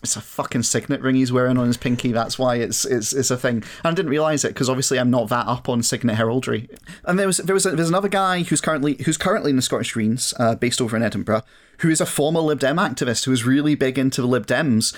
it's 0.03 0.14
a 0.14 0.20
fucking 0.20 0.62
signet 0.62 1.01
ring 1.01 1.16
he's 1.16 1.32
wearing 1.32 1.59
on 1.59 1.66
his 1.66 1.76
pinky. 1.76 2.12
That's 2.12 2.38
why 2.38 2.57
it's 2.57 2.84
it's 2.84 3.12
it's 3.12 3.32
a 3.32 3.36
thing. 3.36 3.57
And 3.57 3.64
I 3.84 3.94
didn't 3.94 4.11
realize 4.11 4.44
it 4.44 4.55
because 4.55 4.68
obviously 4.68 4.99
I'm 4.99 5.11
not 5.11 5.28
that 5.30 5.46
up 5.49 5.68
on 5.68 5.82
signet 5.82 6.14
heraldry. 6.16 6.68
And 7.05 7.18
there 7.18 7.26
was 7.26 7.38
there 7.38 7.55
was 7.55 7.66
a, 7.66 7.72
there's 7.72 7.88
another 7.88 8.09
guy 8.09 8.42
who's 8.42 8.61
currently 8.61 8.94
who's 9.05 9.16
currently 9.16 9.51
in 9.51 9.57
the 9.57 9.62
Scottish 9.62 9.92
Greens, 9.92 10.34
uh, 10.38 10.55
based 10.55 10.80
over 10.80 10.96
in 10.96 11.03
Edinburgh, 11.03 11.42
who 11.78 11.90
is 11.90 12.01
a 12.01 12.07
former 12.07 12.40
Lib 12.40 12.61
Dem 12.61 12.76
activist 12.76 13.24
who 13.24 13.32
was 13.32 13.44
really 13.44 13.74
big 13.74 13.99
into 13.99 14.20
the 14.20 14.28
Lib 14.28 14.46
Dems, 14.46 14.96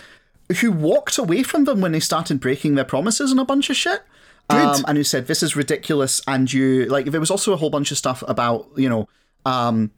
who 0.61 0.71
walked 0.71 1.17
away 1.17 1.43
from 1.43 1.65
them 1.65 1.81
when 1.81 1.93
they 1.93 2.01
started 2.01 2.39
breaking 2.39 2.75
their 2.75 2.85
promises 2.85 3.31
and 3.31 3.41
a 3.41 3.45
bunch 3.45 3.71
of 3.71 3.77
shit. 3.77 4.03
Um, 4.51 4.85
and 4.89 4.99
who 4.99 5.05
said 5.05 5.29
this 5.29 5.45
is 5.45 5.55
ridiculous 5.55 6.21
and 6.27 6.53
you 6.53 6.87
like 6.87 7.07
there 7.07 7.21
was 7.21 7.31
also 7.31 7.53
a 7.53 7.57
whole 7.57 7.71
bunch 7.71 7.93
of 7.93 7.99
stuff 7.99 8.25
about 8.27 8.69
you 8.75 8.89
know 8.89 9.09
um 9.47 9.93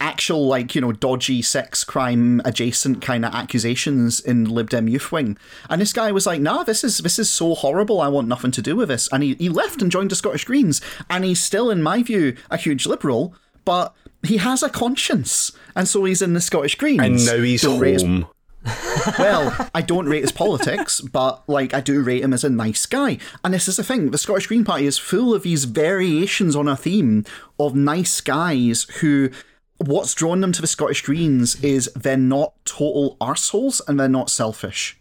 actual 0.00 0.46
like 0.46 0.74
you 0.74 0.80
know 0.80 0.92
dodgy 0.92 1.40
sex 1.42 1.84
crime 1.84 2.40
adjacent 2.44 3.00
kind 3.00 3.24
of 3.24 3.34
accusations 3.34 4.20
in 4.20 4.44
Lib 4.44 4.70
Dem 4.70 4.88
Youth 4.88 5.10
Wing, 5.12 5.38
and 5.70 5.80
this 5.80 5.92
guy 5.92 6.12
was 6.12 6.26
like, 6.26 6.40
"Nah, 6.40 6.62
this 6.62 6.84
is 6.84 6.98
this 6.98 7.18
is 7.18 7.30
so 7.30 7.54
horrible. 7.54 8.00
I 8.00 8.08
want 8.08 8.28
nothing 8.28 8.50
to 8.52 8.62
do 8.62 8.76
with 8.76 8.88
this." 8.88 9.08
And 9.12 9.22
he 9.22 9.34
he 9.34 9.48
left 9.48 9.82
and 9.82 9.90
joined 9.90 10.10
the 10.10 10.16
Scottish 10.16 10.44
Greens, 10.44 10.80
and 11.08 11.24
he's 11.24 11.42
still, 11.42 11.70
in 11.70 11.82
my 11.82 12.02
view, 12.02 12.36
a 12.50 12.56
huge 12.56 12.86
liberal, 12.86 13.34
but 13.64 13.94
he 14.22 14.38
has 14.38 14.62
a 14.62 14.68
conscience, 14.68 15.52
and 15.74 15.86
so 15.88 16.04
he's 16.04 16.22
in 16.22 16.34
the 16.34 16.40
Scottish 16.40 16.74
Greens. 16.76 17.00
And 17.02 17.24
now 17.26 17.42
he's 17.42 17.62
Don't 17.62 17.82
his- 17.82 18.02
home. 18.02 18.26
well, 19.18 19.68
I 19.74 19.80
don't 19.80 20.08
rate 20.08 20.22
his 20.22 20.32
politics, 20.32 21.00
but 21.00 21.48
like 21.48 21.72
I 21.72 21.80
do 21.80 22.02
rate 22.02 22.24
him 22.24 22.32
as 22.32 22.42
a 22.42 22.50
nice 22.50 22.84
guy. 22.84 23.18
And 23.44 23.54
this 23.54 23.68
is 23.68 23.76
the 23.76 23.84
thing: 23.84 24.10
the 24.10 24.18
Scottish 24.18 24.48
Green 24.48 24.64
Party 24.64 24.86
is 24.86 24.98
full 24.98 25.32
of 25.34 25.44
these 25.44 25.64
variations 25.64 26.56
on 26.56 26.66
a 26.66 26.76
theme 26.76 27.24
of 27.58 27.74
nice 27.74 28.20
guys 28.20 28.84
who. 29.00 29.30
What's 29.78 30.14
drawn 30.14 30.40
them 30.40 30.52
to 30.52 30.60
the 30.60 30.66
Scottish 30.66 31.02
Greens 31.02 31.62
is 31.62 31.90
they're 31.94 32.16
not 32.16 32.54
total 32.64 33.16
arseholes 33.20 33.80
and 33.86 34.00
they're 34.00 34.08
not 34.08 34.30
selfish, 34.30 34.98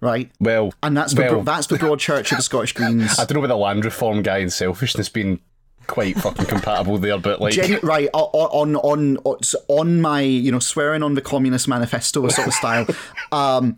right? 0.00 0.30
Well, 0.40 0.72
And 0.82 0.96
that's 0.96 1.12
the 1.14 1.22
well, 1.22 1.42
that's 1.42 1.66
the 1.66 1.76
broad 1.78 1.98
church 1.98 2.30
of 2.32 2.38
the 2.38 2.42
Scottish 2.42 2.72
Greens. 2.72 3.12
I 3.18 3.24
don't 3.24 3.34
know 3.34 3.40
whether 3.40 3.54
land 3.54 3.84
reform 3.84 4.22
guy 4.22 4.38
and 4.38 4.52
selfishness 4.52 5.08
being 5.08 5.40
quite 5.86 6.16
fucking 6.16 6.46
compatible 6.46 6.98
there, 6.98 7.18
but 7.18 7.40
like, 7.40 7.54
Genu- 7.54 7.80
right 7.82 8.08
on 8.12 8.76
on 8.76 9.16
on 9.18 9.38
on 9.68 10.00
my 10.00 10.20
you 10.20 10.50
know 10.52 10.58
swearing 10.58 11.02
on 11.02 11.14
the 11.14 11.20
Communist 11.22 11.66
Manifesto 11.68 12.26
sort 12.28 12.48
of 12.48 12.54
style. 12.54 12.86
Um, 13.32 13.76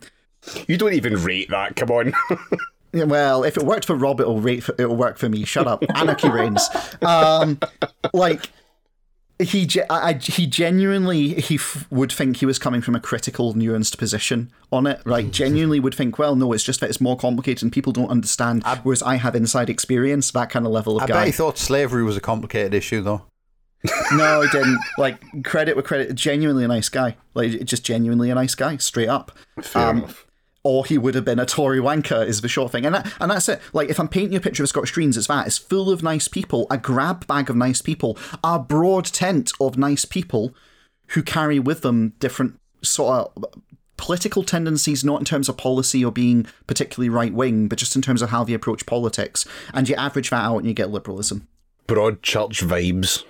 you 0.67 0.77
don't 0.77 0.93
even 0.93 1.15
rate 1.15 1.49
that. 1.49 1.75
Come 1.75 1.89
on. 1.91 2.13
Well, 2.91 3.43
if 3.43 3.55
it 3.55 3.61
worked 3.61 3.85
for 3.85 3.95
Rob, 3.95 4.19
it'll 4.19 4.41
rate 4.41 4.63
for, 4.63 4.73
it'll 4.79 4.95
work 4.95 5.19
for 5.19 5.29
me. 5.29 5.45
Shut 5.45 5.67
up, 5.67 5.83
anarchy 5.93 6.27
reigns. 6.27 6.67
Um, 7.03 7.59
like 8.13 8.49
he, 9.41 9.67
I, 9.89 10.09
I- 10.09 10.13
he 10.13 10.45
genuinely 10.47 11.35
he 11.39 11.55
f- 11.55 11.87
would 11.89 12.11
think 12.11 12.37
he 12.37 12.45
was 12.45 12.59
coming 12.59 12.81
from 12.81 12.95
a 12.95 12.99
critical, 12.99 13.53
nuanced 13.53 13.97
position 13.97 14.51
on 14.71 14.85
it. 14.85 15.01
Right? 15.05 15.31
Genuinely 15.31 15.79
would 15.79 15.95
think, 15.95 16.19
well, 16.19 16.35
no, 16.35 16.51
it's 16.53 16.63
just 16.63 16.79
that 16.81 16.89
it's 16.89 16.99
more 17.01 17.17
complicated 17.17 17.63
and 17.63 17.71
people 17.71 17.93
don't 17.93 18.09
understand. 18.09 18.63
Whereas 18.83 19.01
I 19.01 19.15
have 19.15 19.35
inside 19.35 19.69
experience, 19.69 20.31
that 20.31 20.49
kind 20.49 20.65
of 20.65 20.71
level 20.71 20.97
of 20.97 21.03
I 21.03 21.07
guy. 21.07 21.13
bet 21.13 21.25
he 21.27 21.31
thought 21.31 21.57
slavery 21.57 22.03
was 22.03 22.17
a 22.17 22.21
complicated 22.21 22.73
issue, 22.73 23.01
though. 23.01 23.23
no, 24.11 24.41
I 24.41 24.47
didn't. 24.51 24.77
Like 24.97 25.43
credit 25.45 25.77
with 25.77 25.85
credit. 25.85 26.13
Genuinely 26.15 26.65
a 26.65 26.67
nice 26.67 26.89
guy. 26.89 27.15
Like 27.33 27.63
just 27.63 27.85
genuinely 27.85 28.29
a 28.29 28.35
nice 28.35 28.53
guy, 28.55 28.75
straight 28.75 29.07
up. 29.07 29.31
Fair 29.61 29.87
Um, 29.87 29.97
enough. 29.99 30.25
Or 30.69 30.85
he 30.85 30.99
would 30.99 31.15
have 31.15 31.25
been 31.25 31.39
a 31.39 31.47
Tory 31.47 31.79
wanker 31.79 32.23
is 32.23 32.41
the 32.41 32.47
short 32.47 32.71
thing. 32.71 32.85
And 32.85 32.93
that, 32.93 33.11
and 33.19 33.31
that's 33.31 33.49
it. 33.49 33.59
Like 33.73 33.89
if 33.89 33.99
I'm 33.99 34.07
painting 34.07 34.35
a 34.35 34.39
picture 34.39 34.61
of 34.61 34.69
Scottish 34.69 34.91
Greens, 34.91 35.17
it's 35.17 35.25
that. 35.25 35.47
It's 35.47 35.57
full 35.57 35.89
of 35.89 36.03
nice 36.03 36.27
people, 36.27 36.67
a 36.69 36.77
grab 36.77 37.25
bag 37.25 37.49
of 37.49 37.55
nice 37.55 37.81
people, 37.81 38.19
a 38.43 38.59
broad 38.59 39.05
tent 39.05 39.51
of 39.59 39.79
nice 39.79 40.05
people 40.05 40.53
who 41.07 41.23
carry 41.23 41.57
with 41.57 41.81
them 41.81 42.13
different 42.19 42.59
sort 42.83 43.31
of 43.35 43.45
political 43.97 44.43
tendencies, 44.43 45.03
not 45.03 45.19
in 45.19 45.25
terms 45.25 45.49
of 45.49 45.57
policy 45.57 46.05
or 46.05 46.11
being 46.11 46.45
particularly 46.67 47.09
right 47.09 47.33
wing, 47.33 47.67
but 47.67 47.79
just 47.79 47.95
in 47.95 48.03
terms 48.03 48.21
of 48.21 48.29
how 48.29 48.43
they 48.43 48.53
approach 48.53 48.85
politics. 48.85 49.47
And 49.73 49.89
you 49.89 49.95
average 49.95 50.29
that 50.29 50.43
out 50.43 50.59
and 50.59 50.67
you 50.67 50.75
get 50.75 50.91
liberalism. 50.91 51.47
Broad 51.87 52.21
church 52.21 52.61
vibes. 52.61 53.23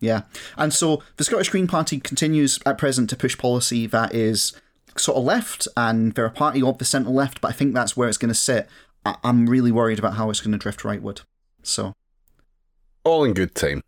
Yeah. 0.00 0.22
And 0.56 0.74
so 0.74 1.00
the 1.16 1.22
Scottish 1.22 1.48
Green 1.48 1.68
Party 1.68 2.00
continues 2.00 2.58
at 2.66 2.76
present 2.76 3.08
to 3.10 3.16
push 3.16 3.38
policy 3.38 3.86
that 3.86 4.12
is 4.12 4.52
sort 5.00 5.18
of 5.18 5.24
left, 5.24 5.68
and 5.76 6.12
they're 6.14 6.26
a 6.26 6.30
party 6.30 6.62
of 6.62 6.78
the 6.78 6.84
centre 6.84 7.10
left, 7.10 7.40
but 7.40 7.48
I 7.48 7.52
think 7.52 7.74
that's 7.74 7.96
where 7.96 8.08
it's 8.08 8.18
going 8.18 8.28
to 8.30 8.34
sit. 8.34 8.68
I- 9.04 9.16
I'm 9.24 9.46
really 9.46 9.72
worried 9.72 9.98
about 9.98 10.14
how 10.14 10.30
it's 10.30 10.40
going 10.40 10.52
to 10.52 10.58
drift 10.58 10.80
rightward. 10.80 11.22
So, 11.62 11.94
All 13.04 13.24
in 13.24 13.34
good 13.34 13.54
time. 13.54 13.82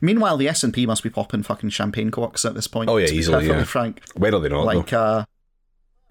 meanwhile, 0.00 0.36
the 0.36 0.46
SNP 0.46 0.86
must 0.86 1.02
be 1.02 1.10
popping 1.10 1.42
fucking 1.42 1.70
champagne 1.70 2.10
corks 2.10 2.44
at 2.44 2.54
this 2.54 2.66
point. 2.66 2.88
Oh, 2.90 2.96
yeah, 2.96 3.06
to 3.06 3.14
easily, 3.14 3.46
yeah. 3.46 3.64
Frank. 3.64 4.00
When 4.16 4.34
are 4.34 4.40
they 4.40 4.48
not? 4.48 4.64
like 4.64 4.92
uh 4.92 5.24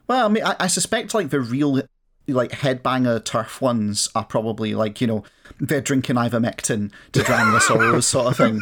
well 0.08 0.26
i 0.26 0.30
mean 0.30 0.44
I, 0.44 0.56
I 0.62 0.68
suspect 0.68 1.14
like 1.14 1.30
the 1.30 1.40
real 1.40 1.82
like 2.28 2.52
headbanger 2.52 3.24
turf 3.24 3.62
ones 3.62 4.10
are 4.16 4.26
probably 4.26 4.74
like 4.76 5.00
you 5.00 5.08
know 5.08 5.24
they're 5.60 5.80
drinking 5.82 6.16
ivermectin 6.18 6.92
to 7.14 7.24
drown 7.24 7.52
their 7.52 7.62
sorrows 7.70 8.06
sort 8.08 8.28
of 8.28 8.38
thing 8.38 8.60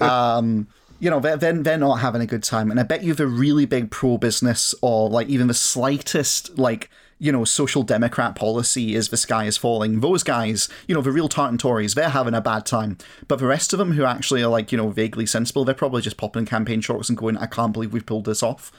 um 0.00 0.68
you 1.04 1.10
know 1.10 1.20
they're, 1.20 1.36
they're, 1.36 1.52
they're 1.52 1.78
not 1.78 1.96
having 1.96 2.22
a 2.22 2.26
good 2.26 2.42
time 2.42 2.70
and 2.70 2.80
i 2.80 2.82
bet 2.82 3.02
you 3.02 3.14
the 3.14 3.26
really 3.26 3.66
big 3.66 3.90
pro-business 3.90 4.74
or 4.82 5.08
like 5.08 5.28
even 5.28 5.46
the 5.46 5.54
slightest 5.54 6.58
like 6.58 6.90
you 7.18 7.30
know 7.30 7.44
social 7.44 7.82
democrat 7.82 8.34
policy 8.34 8.94
is 8.94 9.10
the 9.10 9.16
sky 9.16 9.44
is 9.44 9.56
falling 9.56 10.00
those 10.00 10.22
guys 10.22 10.68
you 10.88 10.94
know 10.94 11.00
the 11.00 11.12
real 11.12 11.28
tartan 11.28 11.58
tories 11.58 11.94
they're 11.94 12.08
having 12.08 12.34
a 12.34 12.40
bad 12.40 12.66
time 12.66 12.98
but 13.28 13.38
the 13.38 13.46
rest 13.46 13.72
of 13.72 13.78
them 13.78 13.92
who 13.92 14.04
actually 14.04 14.42
are 14.42 14.50
like 14.50 14.72
you 14.72 14.78
know 14.78 14.88
vaguely 14.88 15.26
sensible 15.26 15.64
they're 15.64 15.74
probably 15.74 16.02
just 16.02 16.16
popping 16.16 16.46
campaign 16.46 16.80
shorts 16.80 17.08
and 17.08 17.18
going 17.18 17.36
i 17.36 17.46
can't 17.46 17.72
believe 17.72 17.92
we've 17.92 18.06
pulled 18.06 18.24
this 18.24 18.42
off 18.42 18.72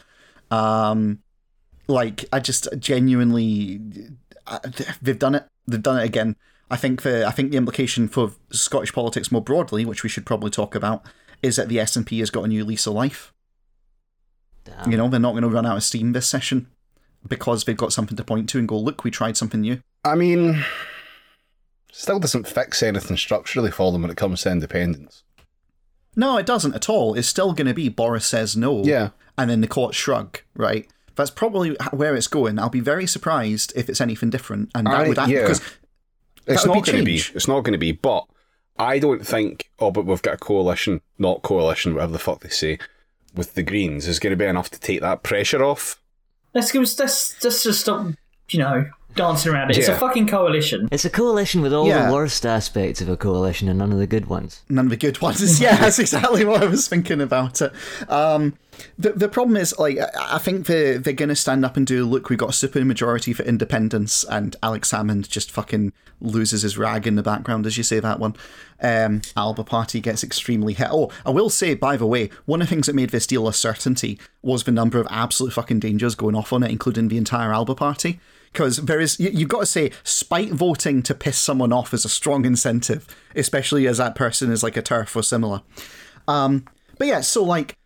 um, 0.52 1.20
like 1.88 2.26
I 2.32 2.40
just 2.40 2.68
genuinely, 2.80 3.80
uh, 4.48 4.60
they've 5.02 5.20
done 5.20 5.36
it. 5.36 5.46
They've 5.68 5.82
done 5.82 6.00
it 6.00 6.06
again. 6.06 6.36
I 6.70 6.78
think 6.78 7.04
the 7.04 7.28
I 7.28 7.32
think 7.32 7.52
the 7.52 7.58
implication 7.58 8.08
for 8.08 8.32
Scottish 8.52 8.94
politics 8.94 9.32
more 9.32 9.42
broadly, 9.42 9.86
which 9.86 10.04
we 10.04 10.10
should 10.10 10.26
probably 10.26 10.50
talk 10.50 10.76
about, 10.76 11.06
is 11.42 11.56
that 11.56 11.70
the 11.70 11.78
SNP 11.78 12.20
has 12.20 12.30
got 12.30 12.44
a 12.44 12.48
new 12.48 12.64
lease 12.66 12.88
of 12.88 12.94
life. 12.94 13.34
Damn. 14.64 14.92
You 14.92 14.98
know, 14.98 15.08
they're 15.08 15.20
not 15.20 15.32
going 15.32 15.44
to 15.44 15.50
run 15.50 15.66
out 15.66 15.78
of 15.78 15.84
steam 15.84 16.14
this 16.14 16.28
session 16.28 16.68
because 17.28 17.64
they've 17.64 17.78
got 17.78 17.94
something 17.94 18.18
to 18.18 18.24
point 18.24 18.50
to 18.50 18.60
and 18.60 18.68
go, 18.68 18.78
look, 18.78 19.04
we 19.04 19.12
tried 19.12 19.38
something 19.38 19.62
new. 19.62 19.80
I 20.04 20.16
mean, 20.16 20.64
still 21.92 22.20
doesn't 22.20 22.48
fix 22.48 22.82
anything 22.84 23.18
structurally 23.18 23.72
for 23.72 23.92
them 23.92 24.02
when 24.02 24.12
it 24.12 24.18
comes 24.18 24.42
to 24.44 24.52
independence. 24.52 25.24
No, 26.16 26.38
it 26.38 26.46
doesn't 26.46 26.76
at 26.76 26.90
all. 26.90 27.14
It's 27.16 27.28
still 27.28 27.54
going 27.54 27.68
to 27.68 27.74
be 27.74 27.90
Boris 27.90 28.26
says 28.26 28.56
no. 28.56 28.84
Yeah. 28.84 29.10
And 29.38 29.50
then 29.50 29.62
the 29.62 29.68
court 29.68 29.96
shrug, 29.96 30.40
right? 30.56 30.88
That's 31.16 31.32
probably 31.32 31.76
where 31.92 32.16
it's 32.16 32.28
going. 32.28 32.58
I'll 32.60 32.70
be 32.70 32.80
very 32.80 33.08
surprised 33.08 33.74
if 33.76 33.90
it's 33.90 34.02
anything 34.02 34.30
different. 34.30 34.72
And 34.74 34.88
that 34.88 34.94
I- 34.94 35.08
would 35.08 35.20
act 35.20 35.30
yeah. 35.30 35.42
because 35.42 35.62
It's 36.48 36.66
not 36.66 36.86
going 36.86 37.00
to 37.00 37.04
be. 37.04 37.16
It's 37.16 37.48
not 37.48 37.62
going 37.62 37.74
to 37.74 37.78
be. 37.78 37.92
But 37.92 38.26
I 38.78 39.00
don't 39.00 39.26
think. 39.26 39.70
Oh, 39.80 39.92
but 39.92 40.06
we've 40.06 40.22
got 40.22 40.36
a 40.36 40.38
coalition, 40.38 41.02
not 41.18 41.42
coalition, 41.42 41.94
whatever 41.94 42.14
the 42.14 42.20
fuck 42.20 42.42
they 42.42 42.50
say, 42.50 42.78
with 43.34 43.54
the 43.54 43.64
Greens 43.64 44.08
is 44.08 44.20
going 44.20 44.32
to 44.32 44.38
be 44.38 44.46
enough 44.46 44.70
to 44.72 44.80
take 44.80 45.02
that 45.02 45.24
pressure 45.24 45.64
off. 45.64 46.02
Let's 46.54 46.72
go. 46.72 46.80
Let's, 46.80 47.00
let's 47.44 47.64
just 47.64 47.82
stop. 47.82 48.08
You 48.50 48.60
know, 48.60 48.86
dancing 49.16 49.52
around 49.54 49.72
it. 49.72 49.78
It's 49.78 49.88
a 49.88 49.98
fucking 49.98 50.28
coalition. 50.28 50.88
It's 50.92 51.04
a 51.06 51.10
coalition 51.10 51.62
with 51.62 51.74
all 51.74 51.88
Yeah. 51.88 52.08
the 52.08 52.14
worst 52.14 52.46
aspects 52.46 53.02
of 53.02 53.10
a 53.10 53.18
coalition 53.18 53.68
and 53.68 53.80
none 53.80 53.92
of 53.92 53.98
the 53.98 54.06
good 54.08 54.28
ones. 54.28 54.62
none 54.70 54.86
of 54.86 54.90
the 54.92 54.98
good 54.98 55.20
ones. 55.22 55.60
yeah, 55.62 55.76
that's 55.78 55.98
exactly 56.00 56.46
what 56.46 56.62
I 56.62 56.66
was 56.68 56.88
thinking 56.88 57.22
about 57.22 57.62
it. 57.62 57.72
Um, 58.10 58.54
the 58.98 59.12
the 59.14 59.30
problem 59.30 59.58
is 59.58 59.78
like 59.78 59.98
I 60.20 60.38
think 60.38 60.66
they're 60.68 60.98
they're 60.98 61.14
gonna 61.14 61.36
stand 61.36 61.64
up 61.66 61.78
and 61.78 61.86
do 61.86 62.06
look 62.06 62.30
we've 62.30 62.40
got 62.40 62.50
a 62.50 62.54
super 62.54 62.84
majority 62.86 63.34
for 63.34 63.44
independence 63.44 64.24
and 64.26 64.56
Alex 64.64 64.92
Salmond 64.92 65.28
just 65.30 65.52
fucking 65.52 65.94
loses 66.22 66.62
his 66.62 66.78
rag 66.78 67.06
in 67.06 67.16
the 67.16 67.24
background 67.24 67.66
as 67.66 67.78
you 67.78 67.84
say 67.84 68.00
that 68.00 68.20
one. 68.20 68.36
Um, 68.82 69.22
Alba 69.38 69.64
Party 69.64 70.00
gets 70.02 70.24
extremely 70.24 70.74
hit. 70.74 70.88
Oh, 70.92 71.12
I 71.26 71.30
will 71.30 71.50
say 71.50 71.74
by 71.76 71.98
the 71.98 72.06
way, 72.08 72.30
one 72.46 72.62
of 72.62 72.68
the 72.68 72.76
things 72.76 72.88
that 72.88 72.96
made 72.96 73.10
this 73.10 73.28
deal 73.28 73.48
a 73.48 73.54
certainty 73.54 74.20
was 74.42 74.64
the 74.64 74.72
number 74.72 75.00
of 75.00 75.08
absolute 75.10 75.54
fucking 75.54 75.80
dangers 75.80 76.16
going 76.16 76.36
off 76.36 76.52
on 76.54 76.64
it, 76.64 76.72
including 76.72 77.08
the 77.10 77.18
entire 77.18 77.54
Alba 77.54 77.76
Party. 77.76 78.20
Because 78.52 78.78
there 78.78 79.02
is, 79.02 79.20
you- 79.20 79.32
you've 79.32 79.50
got 79.50 79.60
to 79.62 79.66
say, 79.66 79.92
spite 80.06 80.52
voting 80.52 81.04
to 81.04 81.14
piss 81.14 81.38
someone 81.38 81.74
off 81.74 81.94
is 81.94 82.06
a 82.06 82.10
strong 82.10 82.46
incentive, 82.46 83.06
especially 83.36 83.86
as 83.86 83.98
that 83.98 84.16
person 84.16 84.50
is 84.50 84.64
like 84.64 84.78
a 84.78 84.82
turf 84.82 85.14
or 85.14 85.24
similar. 85.24 85.62
Um, 86.28 86.66
but 86.98 87.08
yeah, 87.08 87.20
so 87.22 87.44
like 87.44 87.78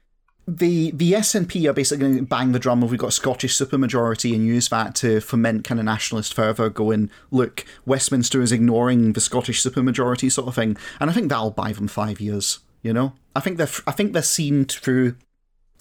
the 0.58 0.92
the 0.92 1.14
SNP 1.14 1.70
are 1.70 1.74
basically 1.74 2.06
going 2.06 2.18
to 2.18 2.24
bang 2.24 2.52
the 2.52 2.60
drum 2.60 2.84
of 2.84 2.92
we've 2.92 3.00
got 3.00 3.08
a 3.08 3.12
Scottish 3.12 3.58
supermajority 3.58 4.34
and 4.34 4.46
use 4.46 4.70
that 4.70 4.96
to 4.96 5.20
foment 5.22 5.64
kind 5.64 5.80
of 5.80 5.86
nationalist 5.86 6.34
fervour. 6.34 6.70
Going, 6.70 7.10
look, 7.32 7.66
Westminster 7.86 8.42
is 8.42 8.52
ignoring 8.52 9.14
the 9.14 9.22
Scottish 9.22 9.64
supermajority 9.64 10.32
sort 10.32 10.48
of 10.48 10.56
thing, 10.56 10.78
and 11.00 11.10
I 11.10 11.14
think 11.14 11.30
that'll 11.30 11.52
buy 11.52 11.74
them 11.74 11.88
five 11.88 12.20
years. 12.20 12.60
You 12.82 12.94
know, 12.94 13.14
I 13.36 13.40
think 13.42 13.58
they're 13.58 13.70
I 13.88 13.92
think 13.92 14.14
they're 14.14 14.22
seen 14.22 14.66
through 14.66 15.16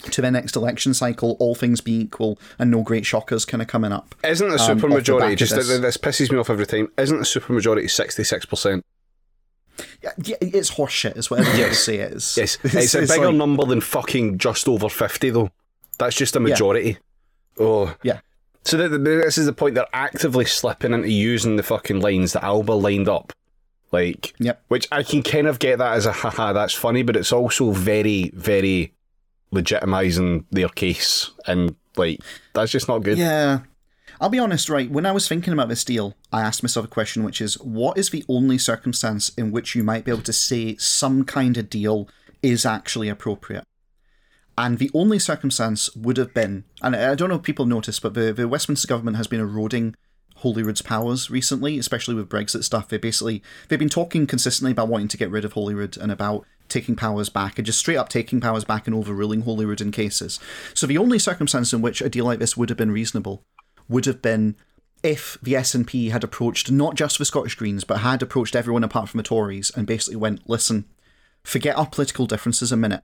to 0.03 0.21
their 0.23 0.31
next 0.31 0.55
election 0.55 0.95
cycle, 0.95 1.37
all 1.41 1.55
things 1.55 1.81
being 1.81 2.03
equal, 2.03 2.39
and 2.59 2.71
no 2.71 2.83
great 2.83 3.05
shockers 3.05 3.45
kind 3.45 3.61
of 3.61 3.69
coming 3.69 3.93
up. 3.93 4.15
Isn't 4.25 4.49
the 4.49 4.63
Um, 4.63 4.79
the 4.79 4.87
supermajority 4.87 5.37
just 5.37 5.55
this. 5.55 5.69
this. 5.69 5.81
this 5.81 5.97
pisses 5.97 6.31
me 6.31 6.39
off 6.39 6.51
every 6.51 6.67
time? 6.67 6.89
Isn't 6.97 7.19
the 7.19 7.25
supermajority 7.25 7.91
sixty 7.91 8.25
six 8.25 8.45
percent? 8.47 8.85
Yeah, 10.03 10.13
yeah, 10.23 10.37
it's 10.41 10.71
horseshit, 10.73 11.17
is 11.17 11.31
what 11.31 11.41
everyone 11.41 11.61
Yes. 11.61 11.81
say 11.81 11.97
it 11.97 12.13
is. 12.13 12.37
Yes, 12.37 12.59
it's, 12.65 12.95
a 12.95 13.01
bigger 13.01 13.27
like- 13.27 13.35
number 13.35 13.65
than 13.65 13.81
fucking 13.81 14.39
just 14.39 14.69
over 14.69 14.89
fifty 14.89 15.31
though. 15.31 15.51
That's 15.99 16.17
just 16.17 16.37
a 16.37 16.41
majority. 16.41 16.99
Oh, 17.59 17.95
Yeah. 18.03 18.21
So 18.65 18.77
th 18.77 18.91
th 18.91 19.03
this 19.03 19.39
is 19.39 19.47
the 19.47 19.53
point 19.53 19.75
they're 19.75 19.87
actively 19.93 20.45
slipping 20.45 20.93
into 20.93 21.11
using 21.11 21.57
the 21.57 21.63
fucking 21.63 22.01
lines 22.01 22.33
that 22.35 22.45
Alba 22.45 22.73
lined 22.73 23.09
up, 23.09 23.33
like, 23.93 24.35
Yep. 24.39 24.63
which 24.69 24.87
I 24.93 25.03
can 25.03 25.23
kind 25.23 25.47
of 25.47 25.59
get 25.59 25.79
that 25.79 25.95
as 25.95 26.07
a 26.07 26.13
haha, 26.13 26.53
that's 26.53 26.75
funny, 26.75 27.03
but 27.03 27.17
it's 27.17 27.33
also 27.33 27.71
very, 27.73 28.31
very 28.35 28.93
legitimizing 29.53 30.45
their 30.51 30.69
case, 30.69 31.31
and 31.47 31.75
like 31.97 32.21
that's 32.53 32.71
just 32.71 32.89
not 32.89 32.99
good. 33.03 33.19
Yeah. 33.19 33.61
I'll 34.21 34.29
be 34.29 34.39
honest, 34.39 34.69
right? 34.69 34.91
When 34.91 35.07
I 35.07 35.13
was 35.13 35.29
thinking 35.29 35.53
about 35.53 35.69
this 35.69 35.85
deal, 35.85 36.17
I 36.33 36.43
asked 36.43 36.63
myself 36.63 36.87
a 36.87 36.89
question, 36.89 37.23
which 37.23 37.41
is 37.41 37.55
what 37.61 37.97
is 37.97 38.11
the 38.11 38.25
only 38.29 38.59
circumstance 38.59 39.29
in 39.31 39.53
which 39.53 39.77
you 39.77 39.85
might 39.85 40.05
be 40.05 40.11
able 40.11 40.23
to 40.23 40.33
say 40.33 40.77
some 40.77 41.25
kind 41.25 41.57
of 41.57 41.71
deal 41.71 42.09
is 42.43 42.67
actually 42.67 43.09
appropriate? 43.09 43.65
And 44.57 44.79
the 44.79 44.91
only 44.93 45.21
circumstance 45.21 45.95
would 45.95 46.17
have 46.17 46.35
been, 46.35 46.65
and 46.83 46.97
I 46.97 47.15
don't 47.15 47.29
know 47.29 47.37
if 47.37 47.43
people 47.43 47.65
noticed, 47.65 48.03
but 48.03 48.15
the, 48.15 48.33
the 48.33 48.49
Westminster 48.49 48.89
government 48.89 49.17
has 49.19 49.29
been 49.29 49.39
eroding 49.39 49.95
Holyrood's 50.39 50.83
powers 50.83 51.31
recently, 51.31 51.79
especially 51.79 52.17
with 52.17 52.29
Brexit 52.29 52.65
stuff. 52.65 52.89
They 52.89 52.99
basically 52.99 53.41
they've 53.69 53.79
been 53.79 53.89
talking 53.89 54.27
consistently 54.27 54.73
about 54.73 54.89
wanting 54.89 55.09
to 55.09 55.17
get 55.17 55.31
rid 55.31 55.45
of 55.45 55.53
Holyrood 55.53 55.97
and 55.97 56.11
about 56.11 56.45
taking 56.69 56.97
powers 56.97 57.29
back 57.29 57.57
and 57.57 57.67
just 57.67 57.79
straight 57.79 57.97
up 57.97 58.09
taking 58.09 58.41
powers 58.41 58.65
back 58.65 58.87
and 58.87 58.97
overruling 58.97 59.43
Holyrood 59.43 59.81
in 59.81 59.93
cases. 59.93 60.41
So 60.75 60.89
the 60.89 60.99
only 60.99 61.21
circumstance 61.21 61.73
in 61.73 61.83
which 61.83 62.01
a 62.01 62.09
deal 62.09 62.25
like 62.25 62.41
this 62.41 62.57
would 62.57 62.69
have 62.69 62.79
been 62.79 62.91
reasonable 62.91 63.45
would 63.89 64.07
have 64.07 64.23
been 64.23 64.57
if 65.03 65.39
the 65.43 65.55
SNP 65.55 66.11
had 66.11 66.25
approached 66.25 66.71
not 66.71 66.95
just 66.95 67.19
the 67.19 67.25
Scottish 67.25 67.55
Greens, 67.55 67.85
but 67.85 67.99
had 67.99 68.23
approached 68.23 68.57
everyone 68.57 68.85
apart 68.85 69.09
from 69.09 69.19
the 69.19 69.25
Tories 69.25 69.71
and 69.75 69.87
basically 69.87 70.17
went, 70.17 70.49
listen, 70.49 70.87
forget 71.45 71.77
our 71.77 71.87
political 71.87 72.27
differences 72.27 72.73
a 72.73 72.77
minute. 72.77 73.03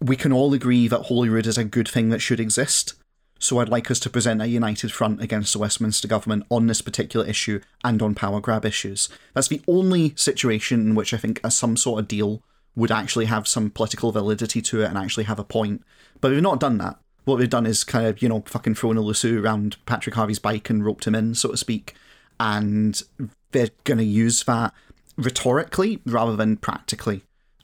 We 0.00 0.16
can 0.16 0.32
all 0.32 0.52
agree 0.52 0.88
that 0.88 1.06
Holyrood 1.06 1.46
is 1.46 1.58
a 1.58 1.64
good 1.64 1.88
thing 1.88 2.10
that 2.10 2.20
should 2.20 2.40
exist. 2.40 2.94
So 3.38 3.58
I'd 3.58 3.68
like 3.68 3.90
us 3.90 4.00
to 4.00 4.10
present 4.10 4.40
a 4.40 4.46
united 4.46 4.92
front 4.92 5.20
against 5.20 5.52
the 5.52 5.58
Westminster 5.58 6.08
government 6.08 6.44
on 6.50 6.66
this 6.66 6.80
particular 6.80 7.26
issue 7.26 7.60
and 7.84 8.00
on 8.00 8.14
power 8.14 8.40
grab 8.40 8.64
issues. 8.64 9.08
That's 9.34 9.48
the 9.48 9.62
only 9.68 10.14
situation 10.16 10.80
in 10.80 10.94
which 10.94 11.12
I 11.12 11.18
think 11.18 11.40
a, 11.44 11.50
some 11.50 11.76
sort 11.76 12.00
of 12.00 12.08
deal 12.08 12.42
would 12.74 12.92
actually 12.92 13.26
have 13.26 13.48
some 13.48 13.70
political 13.70 14.12
validity 14.12 14.62
to 14.62 14.82
it 14.82 14.86
and 14.86 14.96
actually 14.96 15.24
have 15.24 15.38
a 15.38 15.44
point. 15.44 15.82
But 16.20 16.30
we've 16.30 16.42
not 16.42 16.60
done 16.60 16.78
that. 16.78 16.98
What 17.26 17.38
we've 17.38 17.50
done 17.50 17.66
is 17.66 17.84
kind 17.84 18.06
of, 18.06 18.22
you 18.22 18.28
know, 18.28 18.42
fucking 18.46 18.76
thrown 18.76 18.96
a 18.96 19.00
lasso 19.00 19.38
around 19.38 19.76
Patrick 19.84 20.14
Harvie's 20.14 20.38
bike 20.38 20.70
and 20.70 20.84
roped 20.84 21.06
him 21.06 21.14
in, 21.14 21.34
so 21.34 21.50
to 21.50 21.56
speak. 21.56 21.94
And 22.38 23.02
they're 23.50 23.70
going 23.84 23.98
to 23.98 24.04
use 24.04 24.44
that 24.44 24.72
rhetorically 25.16 26.00
rather 26.06 26.36
than 26.36 26.56
practically, 26.56 27.22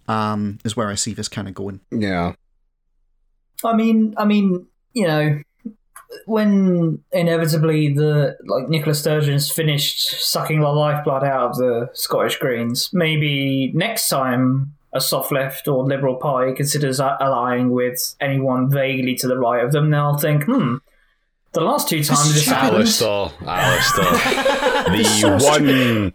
um, 0.08 0.58
is 0.64 0.76
where 0.76 0.88
I 0.88 0.96
see 0.96 1.14
this 1.14 1.28
kind 1.28 1.46
of 1.46 1.54
going. 1.54 1.80
Yeah. 1.92 2.34
I 3.64 3.74
mean, 3.74 4.14
I 4.18 4.24
mean, 4.24 4.66
you 4.94 5.06
know, 5.06 5.40
when 6.26 7.02
inevitably 7.12 7.94
the 7.94 8.36
like 8.46 8.68
Nicola 8.68 8.94
Sturgeon's 8.94 9.50
finished 9.50 10.00
sucking 10.28 10.60
the 10.60 10.68
lifeblood 10.68 11.22
out 11.22 11.50
of 11.50 11.56
the 11.56 11.88
Scottish 11.92 12.38
Greens, 12.38 12.90
maybe 12.92 13.72
next 13.74 14.08
time 14.08 14.74
a 14.92 15.00
soft 15.00 15.32
left 15.32 15.68
or 15.68 15.84
Liberal 15.84 16.16
Party 16.16 16.54
considers 16.54 17.00
a- 17.00 17.16
allying 17.20 17.70
with 17.70 18.14
anyone 18.20 18.70
vaguely 18.70 19.14
to 19.16 19.26
the 19.26 19.38
right 19.38 19.64
of 19.64 19.72
them, 19.72 19.90
they'll 19.90 20.18
think, 20.18 20.44
hmm. 20.44 20.76
The 21.52 21.60
last 21.60 21.86
two 21.86 22.02
times 22.02 22.32
this 22.32 22.46
happened, 22.46 22.76
Alistair, 22.76 23.30
Alistair. 23.46 24.04
the 24.96 25.38
one 25.42 26.12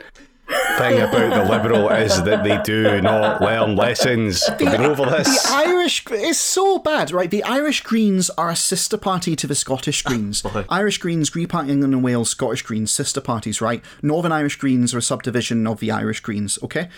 thing 0.77 0.99
about 0.99 1.29
the 1.33 1.51
Liberal 1.51 1.89
is 1.89 2.23
that 2.23 2.43
they 2.43 2.59
do 2.63 3.01
not 3.01 3.41
learn 3.41 3.75
lessons. 3.75 4.43
We've 4.59 4.71
been 4.71 4.81
over 4.81 5.05
this. 5.05 5.43
The 5.43 5.53
Irish 5.53 6.05
is 6.07 6.39
so 6.39 6.79
bad, 6.79 7.11
right? 7.11 7.29
The 7.29 7.43
Irish 7.43 7.81
Greens 7.81 8.29
are 8.31 8.49
a 8.49 8.55
sister 8.55 8.97
party 8.97 9.35
to 9.35 9.47
the 9.47 9.55
Scottish 9.55 10.01
Greens. 10.01 10.43
Irish 10.69 10.97
Greens, 10.97 11.29
Green 11.29 11.47
Party 11.47 11.71
England 11.71 11.93
and 11.93 12.03
Wales, 12.03 12.29
Scottish 12.29 12.61
Greens, 12.61 12.91
sister 12.91 13.21
parties, 13.21 13.61
right? 13.61 13.83
Northern 14.01 14.31
Irish 14.31 14.55
Greens 14.55 14.93
are 14.93 14.99
a 14.99 15.01
subdivision 15.03 15.67
of 15.67 15.79
the 15.79 15.91
Irish 15.91 16.21
Greens, 16.21 16.57
okay? 16.63 16.89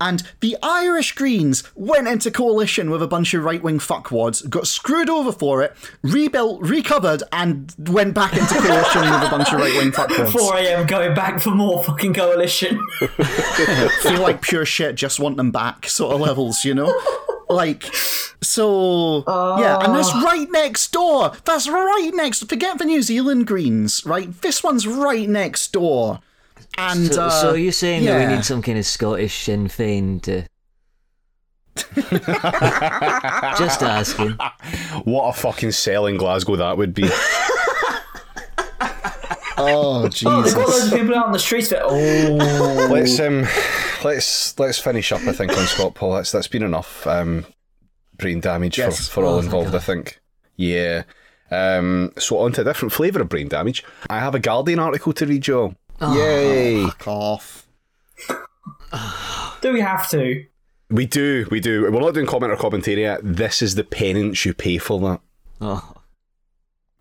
And 0.00 0.22
the 0.40 0.56
Irish 0.62 1.12
Greens 1.12 1.62
went 1.74 2.06
into 2.06 2.30
coalition 2.30 2.90
with 2.90 3.02
a 3.02 3.06
bunch 3.06 3.32
of 3.34 3.44
right 3.44 3.62
wing 3.62 3.78
fuckwads, 3.78 4.48
got 4.48 4.66
screwed 4.66 5.08
over 5.08 5.32
for 5.32 5.62
it, 5.62 5.74
rebuilt, 6.02 6.60
recovered, 6.62 7.22
and 7.32 7.74
went 7.78 8.14
back 8.14 8.32
into 8.34 8.54
coalition 8.54 9.02
with 9.02 9.22
a 9.22 9.30
bunch 9.30 9.52
of 9.52 9.60
right 9.60 9.74
wing 9.76 9.92
fuckwads. 9.92 10.32
4 10.32 10.56
a.m. 10.58 10.86
going 10.86 11.14
back 11.14 11.40
for 11.40 11.50
more 11.50 11.82
fucking 11.82 12.14
coalition. 12.14 12.78
Feel 14.02 14.20
like 14.20 14.42
pure 14.42 14.66
shit, 14.66 14.96
just 14.96 15.18
want 15.18 15.36
them 15.36 15.50
back 15.50 15.88
sort 15.88 16.14
of 16.14 16.20
levels, 16.20 16.64
you 16.64 16.74
know? 16.74 16.92
Like, 17.48 17.84
so 18.42 19.24
yeah, 19.58 19.78
and 19.84 19.94
that's 19.94 20.10
ah. 20.12 20.22
right 20.24 20.50
next 20.50 20.92
door. 20.92 21.32
That's 21.44 21.68
right 21.68 22.10
next. 22.12 22.48
Forget 22.48 22.78
the 22.78 22.84
New 22.84 23.02
Zealand 23.02 23.46
Greens, 23.46 24.04
right? 24.04 24.40
This 24.42 24.64
one's 24.64 24.86
right 24.86 25.28
next 25.28 25.72
door. 25.72 26.20
And 26.78 27.12
So, 27.12 27.22
uh, 27.24 27.30
so 27.30 27.50
are 27.50 27.56
you 27.56 27.72
saying 27.72 28.04
that 28.04 28.28
we 28.28 28.34
need 28.34 28.44
some 28.44 28.60
kind 28.62 28.78
of 28.78 28.84
Scottish 28.86 29.44
Sinn 29.44 29.68
Féin 29.68 30.20
to? 30.22 30.42
Just 33.58 33.82
asking. 33.82 34.32
What 35.04 35.28
a 35.28 35.32
fucking 35.38 35.72
sell 35.72 36.06
in 36.06 36.16
Glasgow 36.16 36.56
that 36.56 36.76
would 36.78 36.94
be. 36.94 37.08
Oh 39.58 40.06
Jesus! 40.08 40.24
Oh, 40.26 40.42
they've 40.42 40.44
Jesus! 40.44 40.54
got 40.54 40.68
loads 40.68 40.92
of 40.92 40.98
people 40.98 41.14
out 41.14 41.26
on 41.26 41.32
the 41.32 41.38
streets. 41.38 41.70
That, 41.70 41.82
oh, 41.82 42.88
let's 42.90 43.18
um, 43.20 43.46
let's 44.04 44.58
let's 44.58 44.78
finish 44.78 45.12
up. 45.12 45.22
I 45.22 45.32
think 45.32 45.52
on 45.52 45.64
ScotPol. 45.64 46.16
That's 46.18 46.30
that's 46.30 46.48
been 46.48 46.62
enough 46.62 47.06
um, 47.06 47.46
brain 48.18 48.40
damage 48.40 48.76
Yes. 48.78 49.08
for, 49.08 49.22
for 49.22 49.24
all 49.24 49.34
Oh, 49.36 49.40
thank 49.40 49.44
involved. 49.46 49.74
I 49.74 49.78
think. 49.78 50.20
Yeah. 50.56 51.04
Um, 51.50 52.12
so 52.18 52.38
on 52.40 52.52
to 52.52 52.60
a 52.62 52.64
different 52.64 52.92
flavour 52.92 53.22
of 53.22 53.28
brain 53.30 53.48
damage. 53.48 53.82
I 54.10 54.18
have 54.20 54.34
a 54.34 54.38
Guardian 54.38 54.78
article 54.78 55.12
to 55.14 55.24
read, 55.26 55.46
Joe. 56.00 56.12
Yay! 56.14 56.84
Fuck 56.84 57.08
off. 57.08 57.66
do 59.60 59.72
we 59.72 59.80
have 59.80 60.08
to? 60.10 60.44
We 60.90 61.06
do, 61.06 61.46
we 61.50 61.60
do. 61.60 61.90
We're 61.90 62.00
not 62.00 62.14
doing 62.14 62.26
comment 62.26 62.52
or 62.52 62.56
commentary 62.56 63.02
yet. 63.02 63.20
This 63.22 63.60
is 63.62 63.74
the 63.74 63.84
penance 63.84 64.44
you 64.44 64.54
pay 64.54 64.78
for 64.78 65.00
that. 65.00 65.20
Oh, 65.60 65.92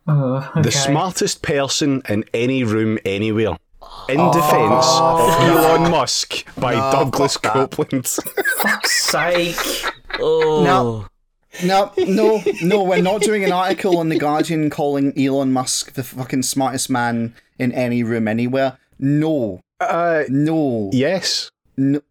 Oh, 0.07 0.47
okay. 0.51 0.61
The 0.61 0.71
smartest 0.71 1.41
person 1.41 2.03
in 2.07 2.25
any 2.33 2.63
room 2.63 2.99
anywhere. 3.05 3.57
In 4.07 4.19
oh. 4.19 4.31
defence 4.31 4.85
of 4.85 5.19
oh. 5.19 5.75
Elon 5.77 5.89
Musk 5.91 6.45
by 6.59 6.73
No, 6.75 6.91
Douglas. 6.91 7.37
Coupland. 7.37 8.07
fuck's 8.61 9.03
sake. 9.09 9.55
oh. 10.19 10.63
No. 10.63 11.07
No, 11.63 11.91
no, 11.97 12.43
no, 12.61 12.83
we're 12.83 13.01
not 13.01 13.21
doing 13.21 13.45
an 13.45 13.51
article 13.53 13.97
on 13.97 14.09
The 14.09 14.17
Guardian 14.19 14.69
calling 14.69 15.17
Elon 15.17 15.53
Musk 15.53 15.93
the 15.93 16.03
fucking 16.03 16.43
smartest 16.43 16.89
man 16.89 17.33
in 17.57 17.71
any 17.71 18.03
room 18.03 18.27
anywhere. 18.27 18.77
No. 18.99 19.61
uh, 19.79 20.23
No. 20.29 20.89
yes. 20.93 21.49
no. 21.77 22.01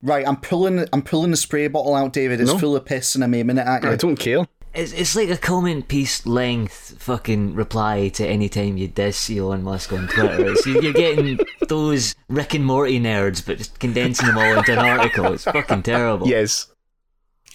Right, 0.00 0.26
I'm 0.28 0.36
pulling 0.36 0.86
I'm 0.92 1.02
pulling 1.02 1.32
the 1.32 1.36
spray 1.36 1.66
bottle 1.66 1.94
out, 1.96 2.12
David. 2.12 2.40
It's 2.40 2.52
No. 2.52 2.58
full 2.58 2.76
of 2.76 2.84
piss 2.84 3.14
and 3.16 3.24
I'm 3.24 3.34
aiming 3.34 3.58
it 3.58 3.66
at 3.66 3.82
you. 3.82 3.90
I 3.90 3.96
don't 3.96 4.16
care. 4.16 4.46
It's, 4.74 4.92
it's 4.92 5.16
like 5.16 5.28
a 5.30 5.36
comment 5.36 5.88
piece 5.88 6.24
length 6.24 6.94
fucking 7.02 7.54
reply 7.54 8.08
to 8.10 8.24
any 8.24 8.48
time 8.48 8.76
you 8.76 8.86
diss 8.86 9.28
Elon 9.28 9.64
Musk 9.64 9.92
on 9.92 10.06
Twitter. 10.06 10.52
It's, 10.52 10.64
you're 10.66 10.92
getting 10.92 11.40
those 11.68 12.14
Rick 12.28 12.54
and 12.54 12.64
Morty 12.64 13.00
nerds, 13.00 13.44
but 13.44 13.58
just 13.58 13.80
condensing 13.80 14.26
them 14.28 14.38
all 14.38 14.58
into 14.58 14.72
an 14.74 14.78
article. 14.78 15.32
It's 15.32 15.44
fucking 15.44 15.82
terrible. 15.82 16.28
Yes. 16.28 16.68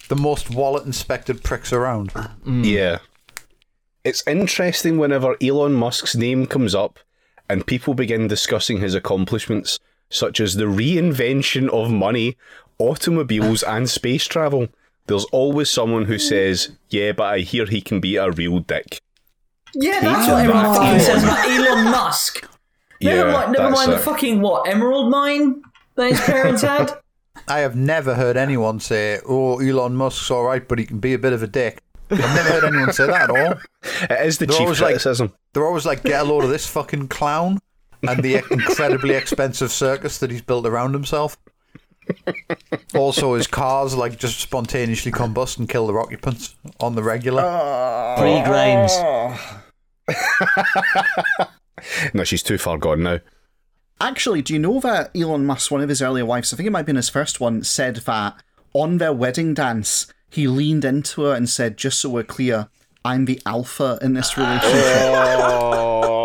The 0.10 0.16
most 0.18 0.50
wallet 0.50 0.86
inspected 0.86 1.44
pricks 1.44 1.72
around. 1.72 2.12
Yeah. 2.46 2.98
It's 4.04 4.28
interesting 4.28 4.98
whenever 4.98 5.38
Elon 5.42 5.74
Musk's 5.76 6.14
name 6.16 6.46
comes 6.46 6.76
up 6.76 7.00
and 7.50 7.66
people 7.68 7.94
begin 7.94 8.28
discussing 8.28 8.80
his 8.80 8.96
accomplishments, 8.96 9.80
such 10.10 10.40
as 10.40 10.56
the 10.56 10.66
reinvention 10.66 11.70
of 11.70 11.92
money, 11.92 12.38
automobiles, 12.80 13.64
and 13.64 13.90
space 13.90 14.26
travel. 14.26 14.68
There's 15.08 15.26
always 15.26 15.70
someone 15.70 16.06
who 16.06 16.18
says, 16.18 16.72
Yeah, 16.90 17.12
but 17.12 17.24
I 17.24 17.40
hear 17.40 17.66
he 17.66 17.82
can 17.82 18.00
be 18.00 18.16
a 18.16 18.32
real 18.32 18.60
dick. 18.60 19.02
Yeah, 19.76 20.00
that's 20.02 20.28
what 20.30 20.42
everyone 20.42 20.64
Van 20.66 20.76
fucking 20.76 21.00
says 21.00 21.24
about 21.24 21.50
Elon 21.50 21.86
Musk. 21.86 22.48
Never 23.02 23.28
Yeah, 23.28 23.34
mind, 23.34 23.52
never 23.54 23.70
mind 23.72 23.92
the 23.92 23.96
it. 23.96 24.02
fucking 24.02 24.40
what 24.42 24.68
emerald 24.70 25.10
mine 25.10 25.62
that 25.96 26.12
his 26.12 26.22
parents 26.22 26.62
had. 26.62 26.92
I 27.48 27.60
have 27.60 27.76
never 27.76 28.16
heard 28.16 28.38
anyone 28.38 28.80
say, 28.80 29.20
"Oh, 29.28 29.60
Elon 29.60 29.96
Musk's 29.96 30.30
all 30.32 30.44
right, 30.44 30.66
but 30.66 30.78
he 30.80 30.86
can 30.86 31.00
be 31.00 31.14
a 31.14 31.20
bit 31.20 31.34
of 31.34 31.44
a 31.44 31.48
dick." 31.48 31.82
I've 32.14 32.36
never 32.36 32.50
heard 32.50 32.64
anyone 32.66 32.94
say 32.94 33.08
that 33.08 33.24
at 33.24 33.30
all. 33.30 33.60
It 34.10 34.26
is 34.26 34.38
the 34.38 34.46
They're 34.46 34.54
chief 34.58 34.62
always 34.82 34.82
like- 34.82 35.32
They're 35.54 35.66
always 35.66 35.86
like, 35.86 36.04
"Get 36.04 36.22
a 36.22 36.24
load 36.24 36.44
of 36.44 36.50
this 36.50 36.68
fucking 36.68 37.08
clown," 37.10 37.60
and 38.08 38.24
the 38.24 38.36
incredibly 38.52 39.16
expensive 39.16 39.72
circus 39.72 40.18
that 40.20 40.32
he's 40.32 40.42
built 40.42 40.66
around 40.66 40.94
himself. 40.94 41.38
Also, 42.94 43.36
his 43.36 43.48
cars 43.48 43.96
like 43.96 44.18
just 44.20 44.40
spontaneously 44.40 45.12
combust 45.12 45.58
and 45.58 45.70
kill 45.70 45.88
their 45.88 46.00
occupants 46.00 46.56
on 46.82 46.96
the 46.96 47.04
regular. 47.04 47.44
Ah. 47.46 48.16
Pre 48.18 48.42
Grimes. 48.44 48.92
No, 52.14 52.24
she's 52.24 52.44
too 52.44 52.58
far 52.58 52.78
gone 52.78 53.04
now. 53.04 53.20
Actually, 54.00 54.42
do 54.42 54.54
you 54.54 54.60
know 54.60 54.80
that 54.80 55.12
Elon 55.16 55.46
Musk, 55.46 55.70
one 55.72 55.82
of 55.82 55.90
his 55.90 56.02
earlier 56.02 56.26
wives, 56.26 56.54
I 56.54 56.58
think 56.58 56.68
it 56.68 56.72
might 56.72 56.80
have 56.80 56.86
been 56.86 56.96
his 56.96 57.10
first 57.10 57.40
one, 57.40 57.64
said 57.64 57.98
that 57.98 58.36
on 58.74 58.98
their 58.98 59.14
wedding 59.14 59.54
dance, 59.54 60.08
he 60.34 60.48
leaned 60.48 60.84
into 60.84 61.22
her 61.22 61.36
and 61.36 61.48
said, 61.48 61.78
just 61.78 62.00
so 62.02 62.10
we're 62.10 62.24
clear, 62.24 62.68
I'm 63.06 63.26
the 63.26 63.40
alpha 63.46 64.00
in 64.02 64.14
this 64.14 64.36
relationship. 64.38 64.74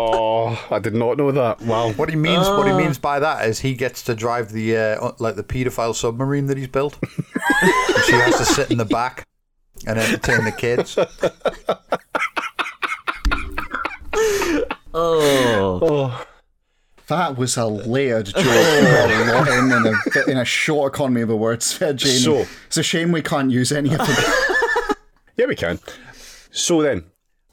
Oh, 0.51 0.67
I 0.71 0.79
did 0.79 0.95
not 0.95 1.17
know 1.17 1.31
that. 1.31 1.61
Wow. 1.61 1.91
What 1.91 2.09
he 2.09 2.15
means, 2.15 2.47
what 2.47 2.65
he 2.65 2.73
means 2.73 2.97
by 2.97 3.19
that 3.19 3.45
is 3.47 3.59
he 3.59 3.75
gets 3.75 4.01
to 4.05 4.15
drive 4.15 4.51
the 4.51 4.75
uh, 4.77 5.11
like 5.19 5.35
the 5.35 5.43
paedophile 5.43 5.93
submarine 5.93 6.47
that 6.47 6.57
he's 6.57 6.67
built. 6.67 6.97
and 7.03 8.03
she 8.05 8.13
has 8.13 8.37
to 8.37 8.45
sit 8.45 8.71
in 8.71 8.79
the 8.79 8.85
back 8.85 9.27
and 9.85 9.99
entertain 9.99 10.45
the 10.45 10.51
kids. 10.51 10.97
Oh. 14.91 16.25
That 17.09 17.37
was 17.37 17.57
a 17.57 17.63
uh, 17.63 17.67
layered 17.67 18.25
joke. 18.35 18.37
in, 18.37 19.71
in, 19.71 19.85
a, 19.93 20.31
in 20.31 20.37
a 20.37 20.45
short 20.45 20.93
economy 20.93 21.21
of 21.21 21.27
the 21.27 21.35
words 21.35 21.77
there, 21.79 21.93
Jamie. 21.93 22.15
So- 22.15 22.45
it's 22.67 22.77
a 22.77 22.83
shame 22.83 23.11
we 23.11 23.21
can't 23.21 23.51
use 23.51 23.71
any 23.71 23.91
of 23.93 23.99
them. 23.99 24.15
Yeah, 25.37 25.45
we 25.45 25.55
can. 25.55 25.79
So 26.51 26.81
then, 26.81 27.05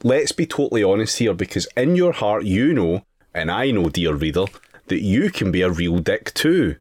let's 0.03 0.33
be 0.33 0.45
totally 0.45 0.83
honest 0.83 1.19
here 1.19 1.35
because 1.35 1.69
in 1.77 1.95
your 1.95 2.11
heart, 2.13 2.45
you 2.45 2.75
know, 2.75 3.05
and 3.33 3.49
I 3.49 3.71
know, 3.71 3.89
dear 3.91 4.13
reader, 4.13 4.47
that 4.89 5.03
you 5.03 5.31
can 5.31 5.53
be 5.53 5.63
a 5.63 5.71
real 5.71 5.99
dick 6.01 6.35
too. 6.35 6.79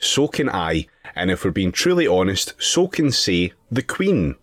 So 0.00 0.26
can 0.26 0.48
I. 0.48 0.88
And 1.14 1.30
if 1.30 1.44
we're 1.44 1.52
being 1.52 1.70
truly 1.70 2.08
honest, 2.08 2.54
so 2.58 2.88
can, 2.88 3.12
say, 3.12 3.52
the 3.70 3.82
Queen. 3.82 4.34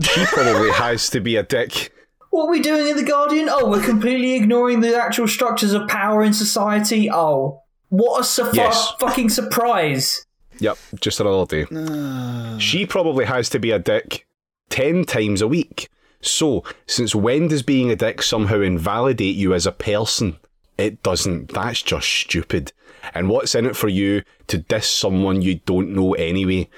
She 0.00 0.24
probably 0.24 0.72
has 0.72 1.10
to 1.10 1.20
be 1.20 1.36
a 1.36 1.42
dick. 1.42 1.92
What 2.30 2.44
are 2.46 2.50
we 2.50 2.60
doing 2.60 2.88
in 2.88 2.96
the 2.96 3.02
Guardian? 3.02 3.48
Oh, 3.50 3.68
we're 3.68 3.82
completely 3.84 4.34
ignoring 4.34 4.80
the 4.80 4.96
actual 4.96 5.26
structures 5.28 5.72
of 5.72 5.88
power 5.88 6.22
in 6.22 6.32
society. 6.32 7.10
Oh, 7.10 7.62
what 7.88 8.20
a 8.20 8.24
su- 8.24 8.50
Yes. 8.52 8.92
fucking 9.00 9.30
surprise! 9.30 10.26
Yep, 10.60 10.78
just 11.00 11.20
another 11.20 11.46
day. 11.64 11.66
Ah. 11.74 12.56
she 12.60 12.86
probably 12.86 13.24
has 13.24 13.48
to 13.50 13.58
be 13.58 13.70
a 13.70 13.78
dick 13.78 14.26
10 14.68 15.04
times 15.04 15.40
a 15.42 15.48
week. 15.48 15.88
So, 16.20 16.62
since 16.86 17.14
when 17.14 17.48
does 17.48 17.62
being 17.62 17.90
a 17.90 17.96
dick 17.96 18.22
somehow 18.22 18.60
invalidate 18.60 19.34
you 19.36 19.54
as 19.54 19.66
a 19.66 19.72
person? 19.72 20.36
It 20.76 21.02
doesn't. 21.02 21.52
That's 21.52 21.82
just 21.82 22.08
stupid. 22.08 22.72
And 23.14 23.28
what's 23.30 23.54
in 23.54 23.64
it 23.66 23.74
for 23.74 23.88
you 23.88 24.22
to 24.48 24.58
diss 24.58 24.88
someone 24.88 25.40
you 25.42 25.56
don't 25.64 25.94
know 25.94 26.12
anyway? 26.14 26.68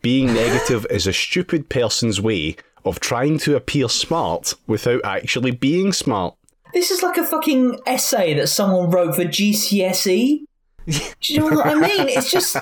Being 0.00 0.26
negative 0.32 0.86
is 0.90 1.06
a 1.08 1.12
stupid 1.12 1.68
person's 1.68 2.20
way 2.20 2.56
of 2.84 3.00
trying 3.00 3.38
to 3.38 3.56
appear 3.56 3.88
smart 3.88 4.54
without 4.66 5.00
actually 5.04 5.50
being 5.52 5.92
smart. 5.92 6.34
This 6.72 6.90
is 6.90 7.02
like 7.02 7.16
a 7.16 7.24
fucking 7.24 7.78
essay 7.86 8.34
that 8.34 8.48
someone 8.48 8.90
wrote 8.90 9.14
for 9.14 9.24
GCSE. 9.24 10.40
Do 10.86 11.02
you 11.22 11.38
know 11.40 11.46
what 11.56 11.66
I 11.66 11.74
mean? 11.74 12.08
It's 12.08 12.30
just 12.30 12.56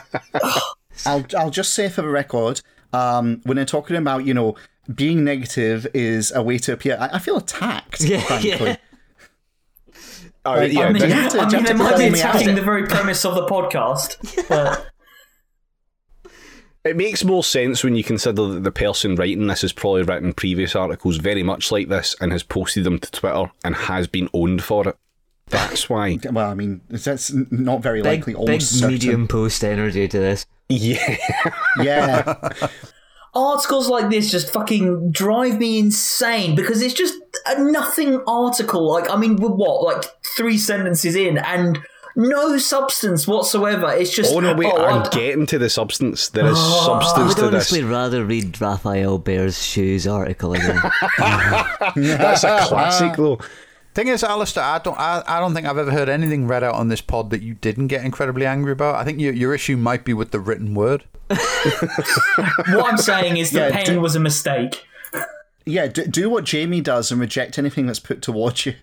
I'll 1.07 1.25
I'll 1.37 1.51
just 1.51 1.75
say 1.75 1.89
for 1.89 2.03
the 2.03 2.09
record, 2.09 2.61
um, 2.93 3.41
when 3.45 3.57
they're 3.57 3.65
talking 3.65 3.97
about 3.97 4.25
you 4.27 4.35
know 4.35 4.55
being 4.95 5.25
negative 5.25 5.87
is 5.95 6.31
a 6.33 6.43
way 6.43 6.59
to 6.59 6.73
appear, 6.73 6.97
I, 7.01 7.17
I 7.17 7.19
feel 7.19 7.37
attacked. 7.39 8.01
Yeah, 8.03 8.21
frankly. 8.21 8.51
yeah. 8.51 8.77
Oh, 10.45 10.55
Like, 10.55 10.73
yeah, 10.73 10.81
I 10.83 10.93
mean, 10.93 11.03
do 11.03 11.09
you 11.09 11.15
this- 11.15 11.23
have 11.23 11.33
to- 11.33 11.39
I 11.41 11.45
mean, 11.49 11.61
have 11.67 11.71
it 11.71 11.77
might 11.77 11.97
be 11.99 12.07
attacking 12.09 12.55
the 12.57 12.63
very 12.63 12.87
premise 12.87 13.25
of 13.25 13.35
the 13.35 13.47
podcast. 13.47 14.17
But 14.49 14.87
It 16.85 16.97
makes 16.97 17.23
more 17.23 17.45
sense 17.45 17.85
when 17.85 17.95
you 17.95 18.03
consider 18.03 18.49
that 18.49 18.65
the 18.65 18.73
person 18.73 19.15
writing 19.15 19.47
this 19.47 19.63
has 19.63 19.73
probably 19.73 20.03
written 20.03 20.33
previous 20.33 20.75
articles 20.75 21.17
very 21.19 21.43
much 21.45 21.71
like 21.71 21.89
this 21.89 22.17
and 22.21 22.33
has 22.33 22.43
posted 22.43 22.83
them 22.85 22.99
to 22.99 23.11
Twitter 23.11 23.53
and 23.65 23.75
has 23.77 24.09
been 24.09 24.29
owned 24.35 24.65
for 24.65 24.89
it. 24.89 24.97
That's 25.47 25.89
why. 25.89 26.19
Well, 26.33 26.51
I 26.51 26.55
mean, 26.55 26.81
that's 26.89 27.33
not 27.33 27.83
very 27.83 28.03
Big, 28.03 28.27
likely. 28.27 28.47
big 28.47 28.63
certain. 28.63 28.89
medium 28.89 29.29
post 29.29 29.63
energy 29.63 30.09
to 30.09 30.19
this. 30.19 30.47
Yeah. 30.69 31.17
Yeah, 31.83 32.35
articles 33.35 33.89
like 33.89 34.11
this 34.11 34.31
just 34.31 34.53
fucking 34.53 35.11
drive 35.11 35.59
me 35.59 35.79
insane 35.79 36.55
because 36.55 36.83
it's 36.83 36.93
just 36.95 37.15
a 37.47 37.63
nothing 37.63 38.23
article. 38.27 38.91
Like, 38.91 39.09
I 39.11 39.17
mean, 39.17 39.37
with 39.37 39.53
what, 39.53 39.83
like 39.83 40.05
three 40.37 40.59
sentences 40.59 41.15
in, 41.17 41.39
and 41.39 41.79
no 42.17 42.57
substance 42.59 43.27
whatsoever. 43.27 43.93
It's 43.93 44.15
just 44.15 44.33
Oh 44.35 44.41
no, 44.41 44.55
wait! 44.55 44.71
Oh, 44.73 44.85
I'm 44.85 45.03
I'd- 45.03 45.11
getting 45.17 45.47
to 45.47 45.59
the 45.59 45.71
substance. 45.71 46.29
There 46.29 46.47
is 46.47 46.59
I 46.59 46.85
substance 46.87 47.35
to 47.37 47.41
this. 47.43 47.49
I'd 47.49 47.55
honestly 47.55 47.83
rather 47.85 48.25
read 48.25 48.61
Rafael 48.61 49.19
Behr's 49.19 49.63
Shoes 49.63 50.07
article 50.07 50.53
again. 50.55 50.81
That's 51.97 52.45
a 52.45 52.59
classic, 52.67 53.15
though. 53.17 53.39
Thing 53.95 54.09
is, 54.09 54.25
Alistair, 54.25 54.65
I 54.65 54.79
don't, 54.79 54.99
I, 54.99 55.23
I 55.27 55.39
don't 55.39 55.53
think 55.53 55.67
I've 55.67 55.77
ever 55.77 55.91
heard 55.91 56.09
anything 56.09 56.47
read 56.47 56.65
out 56.65 56.77
on 56.77 56.89
this 56.89 57.03
pod 57.03 57.29
that 57.29 57.43
you 57.43 57.53
didn't 57.55 57.89
get 57.89 58.03
incredibly 58.07 58.47
angry 58.47 58.73
about. 58.73 58.95
I 58.95 59.05
think 59.05 59.21
your 59.21 59.35
your 59.35 59.55
issue 59.55 59.77
might 59.77 60.05
be 60.05 60.15
with 60.15 60.31
the 60.31 60.41
written 60.41 60.75
word. 60.75 61.05
what 61.29 62.87
I'm 62.91 62.97
saying 62.97 63.37
is 63.37 63.51
the 63.51 63.61
Yeah, 63.61 63.71
pen 63.73 63.85
do- 63.87 64.01
was 64.01 64.17
a 64.17 64.21
mistake. 64.21 64.87
Yeah, 65.67 65.87
do, 65.87 66.07
do 66.07 66.29
what 66.31 66.45
Jamie 66.45 66.81
does 66.81 67.13
and 67.13 67.21
reject 67.21 67.59
anything 67.59 67.87
that's 67.87 68.01
put 68.01 68.21
towards 68.23 68.67
you. 68.67 68.75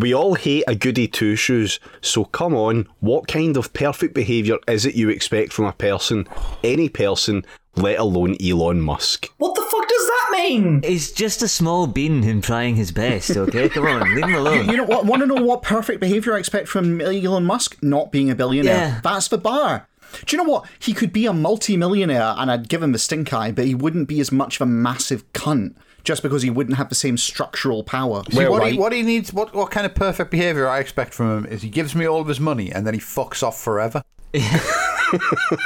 We 0.00 0.14
all 0.14 0.34
hate 0.34 0.64
a 0.66 0.74
goody 0.74 1.06
two 1.06 1.36
shoes, 1.36 1.78
so 2.00 2.24
come 2.24 2.54
on, 2.54 2.88
what 3.00 3.28
kind 3.28 3.58
of 3.58 3.74
perfect 3.74 4.14
behaviour 4.14 4.56
is 4.66 4.86
it 4.86 4.94
you 4.94 5.10
expect 5.10 5.52
from 5.52 5.66
a 5.66 5.74
person, 5.74 6.26
any 6.64 6.88
person, 6.88 7.44
let 7.76 7.98
alone 7.98 8.34
Elon 8.42 8.80
Musk? 8.80 9.28
What 9.36 9.54
the 9.54 9.60
fuck 9.60 9.86
does 9.86 10.06
that 10.06 10.28
mean? 10.32 10.82
He's 10.82 11.12
just 11.12 11.42
a 11.42 11.48
small 11.48 11.86
bean 11.86 12.22
him 12.22 12.40
trying 12.40 12.76
his 12.76 12.92
best, 12.92 13.36
okay? 13.36 13.68
Come 13.68 13.84
on, 13.84 14.14
leave 14.14 14.24
him 14.24 14.36
alone. 14.36 14.70
You 14.70 14.78
know 14.78 14.84
what? 14.84 15.04
Want 15.04 15.20
to 15.20 15.26
know 15.26 15.42
what 15.42 15.60
perfect 15.60 16.00
behaviour 16.00 16.34
I 16.34 16.38
expect 16.38 16.68
from 16.68 17.02
Elon 17.02 17.44
Musk? 17.44 17.76
Not 17.82 18.10
being 18.10 18.30
a 18.30 18.34
billionaire. 18.34 18.74
Yeah. 18.74 19.00
That's 19.04 19.28
the 19.28 19.36
bar. 19.36 19.86
Do 20.24 20.34
you 20.34 20.42
know 20.42 20.50
what? 20.50 20.66
He 20.78 20.94
could 20.94 21.12
be 21.12 21.26
a 21.26 21.34
multi-millionaire, 21.34 22.36
and 22.38 22.50
I'd 22.50 22.70
give 22.70 22.82
him 22.82 22.92
the 22.92 22.98
stink 22.98 23.34
eye, 23.34 23.52
but 23.52 23.66
he 23.66 23.74
wouldn't 23.74 24.08
be 24.08 24.18
as 24.20 24.32
much 24.32 24.56
of 24.56 24.62
a 24.62 24.70
massive 24.70 25.30
cunt 25.34 25.74
just 26.04 26.22
because 26.22 26.42
he 26.42 26.50
wouldn't 26.50 26.76
have 26.76 26.88
the 26.88 26.94
same 26.94 27.16
structural 27.16 27.82
power. 27.84 28.22
See, 28.30 28.46
what, 28.48 28.60
right? 28.60 28.72
he, 28.72 28.78
what 28.78 28.92
he 28.92 29.02
needs, 29.02 29.32
what, 29.32 29.54
what 29.54 29.70
kind 29.70 29.86
of 29.86 29.94
perfect 29.94 30.30
behaviour 30.30 30.68
I 30.68 30.78
expect 30.80 31.14
from 31.14 31.38
him 31.44 31.46
is 31.52 31.62
he 31.62 31.68
gives 31.70 31.94
me 31.94 32.06
all 32.06 32.20
of 32.20 32.28
his 32.28 32.40
money 32.40 32.70
and 32.72 32.86
then 32.86 32.94
he 32.94 33.00
fucks 33.00 33.42
off 33.42 33.60
forever. 33.60 34.02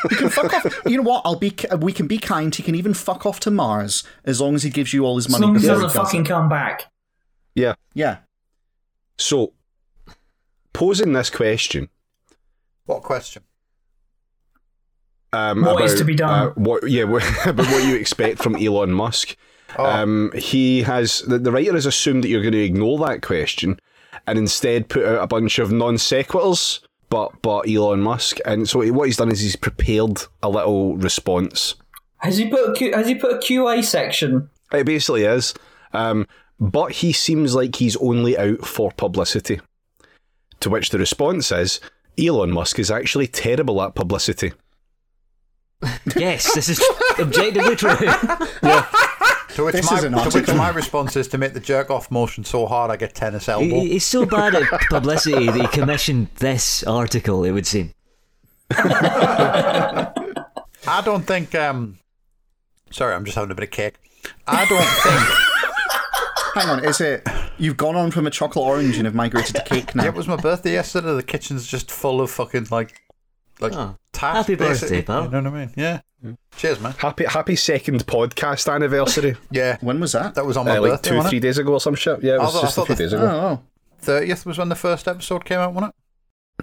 He 0.09 0.17
can 0.17 0.31
fuck 0.31 0.55
off. 0.55 0.81
You 0.87 0.97
know 0.97 1.03
what? 1.03 1.21
I'll 1.27 1.37
be. 1.37 1.55
We 1.79 1.93
can 1.93 2.07
be 2.07 2.17
kind. 2.17 2.55
He 2.55 2.63
can 2.63 2.75
even 2.75 2.95
fuck 2.95 3.27
off 3.27 3.41
to 3.41 3.51
Mars 3.51 4.03
as 4.25 4.41
long 4.41 4.55
as 4.55 4.63
he 4.63 4.71
gives 4.71 4.95
you 4.95 5.05
all 5.05 5.17
his 5.17 5.27
As 5.27 5.33
money. 5.33 5.45
long 5.45 5.57
as 5.57 5.63
he 5.63 5.69
before 5.69 5.83
doesn't 5.83 6.01
does 6.01 6.07
fucking 6.09 6.23
it. 6.25 6.29
come 6.29 6.49
back. 6.49 6.91
Yeah. 7.55 7.75
Yeah. 7.93 8.19
So, 9.19 9.53
posing 10.73 11.13
this 11.13 11.29
question, 11.29 11.91
What 12.87 13.03
question? 13.03 13.43
um, 15.33 15.61
What 15.63 15.73
about, 15.77 15.85
is 15.85 15.95
to 15.97 16.05
be 16.05 16.15
done? 16.15 16.49
uh, 16.49 16.51
what, 16.53 16.89
yeah, 16.91 17.05
what, 17.05 17.23
about 17.47 17.67
what 17.67 17.85
you 17.87 17.97
expect 17.97 18.43
from 18.43 18.57
Elon 18.57 18.93
Musk. 18.93 19.37
Um, 19.79 20.33
he 20.35 20.83
has 20.83 21.23
the, 21.23 21.39
the 21.39 21.53
writer 21.53 21.73
has 21.73 21.87
assumed 21.87 22.25
that 22.25 22.29
you're 22.29 22.43
going 22.43 22.53
to 22.53 22.65
ignore 22.65 22.99
that 23.07 23.23
question 23.23 23.79
and 24.27 24.39
instead 24.39 24.89
put 24.89 25.05
out 25.05 25.23
a 25.23 25.27
bunch 25.27 25.59
of 25.59 25.73
non 25.73 25.95
sequiturs. 25.95 26.81
But 27.11 27.43
but 27.43 27.69
Elon 27.69 28.01
Musk, 28.01 28.39
and 28.45 28.69
so 28.69 28.85
what 28.93 29.05
he's 29.05 29.19
done 29.19 29.31
is 29.31 29.41
he's 29.41 29.57
prepared 29.57 30.23
a 30.43 30.49
little 30.49 30.97
response. 30.97 31.77
Has 32.19 32.39
he 32.39 32.49
put 32.49 32.71
a 32.71 32.73
Q, 32.73 32.93
has 32.93 33.07
he 33.07 33.15
put 33.15 33.33
a 33.33 33.39
QI 33.39 33.85
section? 33.85 34.49
It 34.73 34.85
basically 34.85 35.25
is. 35.25 35.55
Um, 35.93 36.27
but 36.59 36.93
he 36.93 37.13
seems 37.13 37.55
like 37.55 37.77
he's 37.77 37.97
only 37.97 38.37
out 38.39 38.67
for 38.67 38.91
publicity. 38.91 39.61
To 40.61 40.71
which 40.71 40.91
the 40.91 40.99
response 40.99 41.53
is 41.53 41.81
Elon 42.19 42.51
Musk 42.51 42.79
is 42.79 42.91
actually 42.91 43.27
terrible 43.27 43.83
at 43.83 43.95
publicity. 43.95 44.53
Yes, 46.17 46.55
this 46.55 46.71
is 46.71 46.83
objectively 47.19 47.77
true. 47.77 47.91
To 49.55 49.65
which, 49.65 49.75
This 49.77 49.91
my, 49.91 49.99
is 49.99 50.05
an 50.05 50.13
to 50.15 50.31
which 50.31 50.49
my 50.49 50.71
response 50.71 51.17
is 51.17 51.29
to 51.29 51.39
make 51.39 51.53
the 51.55 51.61
jerk 51.61 51.91
off 51.91 52.11
motion 52.11 52.45
so 52.45 52.67
hard 52.67 52.91
I 52.91 52.97
get 52.97 53.15
tennis 53.15 53.49
elbow. 53.49 53.65
He- 53.67 53.91
He's 53.91 54.05
so 54.05 54.27
bad 54.27 54.55
at 54.55 54.69
publicity 54.91 55.47
that 55.47 55.61
he 55.61 55.67
commissioned 55.69 56.29
this 56.37 56.83
article, 56.85 57.45
it 57.45 57.53
would 57.53 57.67
seem. 57.67 57.93
I 58.71 60.13
don't 61.05 61.27
think. 61.27 61.55
Um, 61.55 61.99
sorry, 62.91 63.15
I'm 63.15 63.25
just 63.25 63.35
having 63.37 63.51
a 63.51 63.55
bit 63.55 63.65
of 63.65 63.71
cake. 63.71 63.95
I 64.47 64.65
don't 64.67 64.85
think. 64.85 65.39
Hang 66.55 66.69
on. 66.71 66.85
Is 66.85 67.01
it? 67.01 67.27
You've 67.59 67.77
gone 67.77 67.97
on 67.97 68.11
from 68.11 68.27
a 68.27 68.31
chocolate 68.31 68.65
orange 68.65 68.97
and 68.97 69.07
have 69.07 69.15
migrated 69.15 69.57
to 69.57 69.63
cake 69.63 69.95
now. 69.95 70.05
yeah, 70.05 70.11
it 70.11 70.15
was 70.15 70.29
my 70.29 70.37
birthday 70.37 70.73
yesterday. 70.73 71.15
The 71.15 71.23
kitchen's 71.23 71.67
just 71.67 71.91
full 71.91 72.21
of 72.21 72.31
fucking 72.31 72.69
like, 72.71 73.01
like 73.61 73.73
Oh, 73.75 73.97
tats. 74.13 74.39
happy 74.39 74.55
birthday, 74.55 74.73
basically. 74.89 75.03
pal. 75.03 75.25
You 75.25 75.31
know 75.31 75.43
what 75.51 75.53
I 75.53 75.67
mean? 75.67 75.73
Yeah. 75.77 76.01
Cheers, 76.57 76.81
man. 76.81 76.93
Happy 76.99 77.25
happy 77.27 77.55
second 77.57 78.07
podcast 78.07 78.73
anniversary. 78.73 79.37
Yeah, 79.51 79.77
when 79.83 80.01
was 80.01 80.13
that? 80.13 80.35
that 80.37 80.47
was 80.47 80.57
on 80.57 80.65
my 80.67 80.79
uh, 80.79 80.81
like 80.81 80.91
birthday. 80.93 81.11
two, 81.11 81.23
three 81.29 81.39
it? 81.39 81.41
days 81.43 81.59
ago 81.59 81.73
or 81.75 81.81
some 81.81 81.95
shit. 81.95 82.23
Yeah, 82.23 82.35
it 82.37 82.39
was 82.41 82.49
I 82.49 82.53
thought- 82.53 82.59
I 82.59 82.63
just 82.67 82.73
a 82.73 82.81
thought 82.81 82.87
few 82.87 82.95
the- 82.97 83.03
days 83.05 83.15
Oh, 83.15 83.17
ago. 83.19 83.61
oh. 83.61 83.61
30th 84.05 84.47
was 84.47 84.59
when 84.59 84.69
the 84.69 84.75
first 84.75 85.07
episode 85.09 85.45
came 85.45 85.59
out, 85.59 85.73
wasn't 85.75 85.95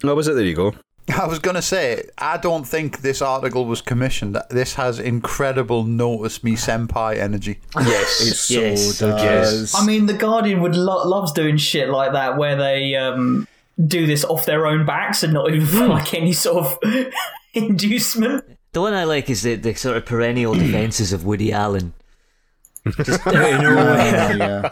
it? 0.04 0.08
Oh, 0.08 0.16
was 0.16 0.28
it? 0.28 0.34
There 0.34 0.44
you 0.44 0.56
go. 0.56 0.74
I 1.20 1.26
was 1.28 1.40
going 1.40 1.56
to 1.56 1.62
say, 1.62 2.04
I 2.18 2.38
don't 2.38 2.64
think 2.68 3.02
this 3.02 3.22
article 3.22 3.66
was 3.66 3.82
commissioned. 3.82 4.38
This 4.50 4.76
has 4.76 5.00
incredible 5.00 5.84
notice 5.84 6.44
me 6.44 6.56
senpai 6.56 7.18
energy. 7.18 7.60
Yes. 7.80 8.22
It 8.22 8.36
so 8.36 8.56
Yes, 8.60 8.98
does. 9.00 9.76
I 9.76 9.86
mean, 9.86 10.06
the 10.08 10.14
Guardian 10.14 10.62
would 10.62 10.76
lo- 10.76 11.08
loves 11.08 11.32
doing 11.34 11.58
shit 11.58 11.90
like 11.90 12.14
that, 12.14 12.38
where 12.38 12.56
they 12.56 12.96
um, 12.96 13.48
do 13.88 14.06
this 14.06 14.24
off 14.24 14.46
their 14.46 14.68
own 14.68 14.86
backs 14.86 15.24
and 15.24 15.34
not 15.34 15.50
even 15.50 15.66
for 15.66 15.86
hmm. 15.86 15.92
like 15.92 16.14
any 16.14 16.34
sort 16.34 16.66
of 16.66 16.80
inducement. 17.54 18.46
The 18.74 18.82
one 18.82 18.94
I 18.94 19.04
like 19.04 19.30
is 19.30 19.44
the, 19.44 19.56
the 19.56 19.74
sort 19.74 19.98
of 19.98 20.06
perennial 20.06 20.54
defences 20.56 21.14
of 21.14 21.26
Woody 21.26 21.52
Allen. 21.52 21.94
Just 23.04 23.28
out 23.28 23.36
of 23.36 23.62
nowhere. 23.62 23.96
Yeah, 23.98 24.34
yeah. 24.34 24.72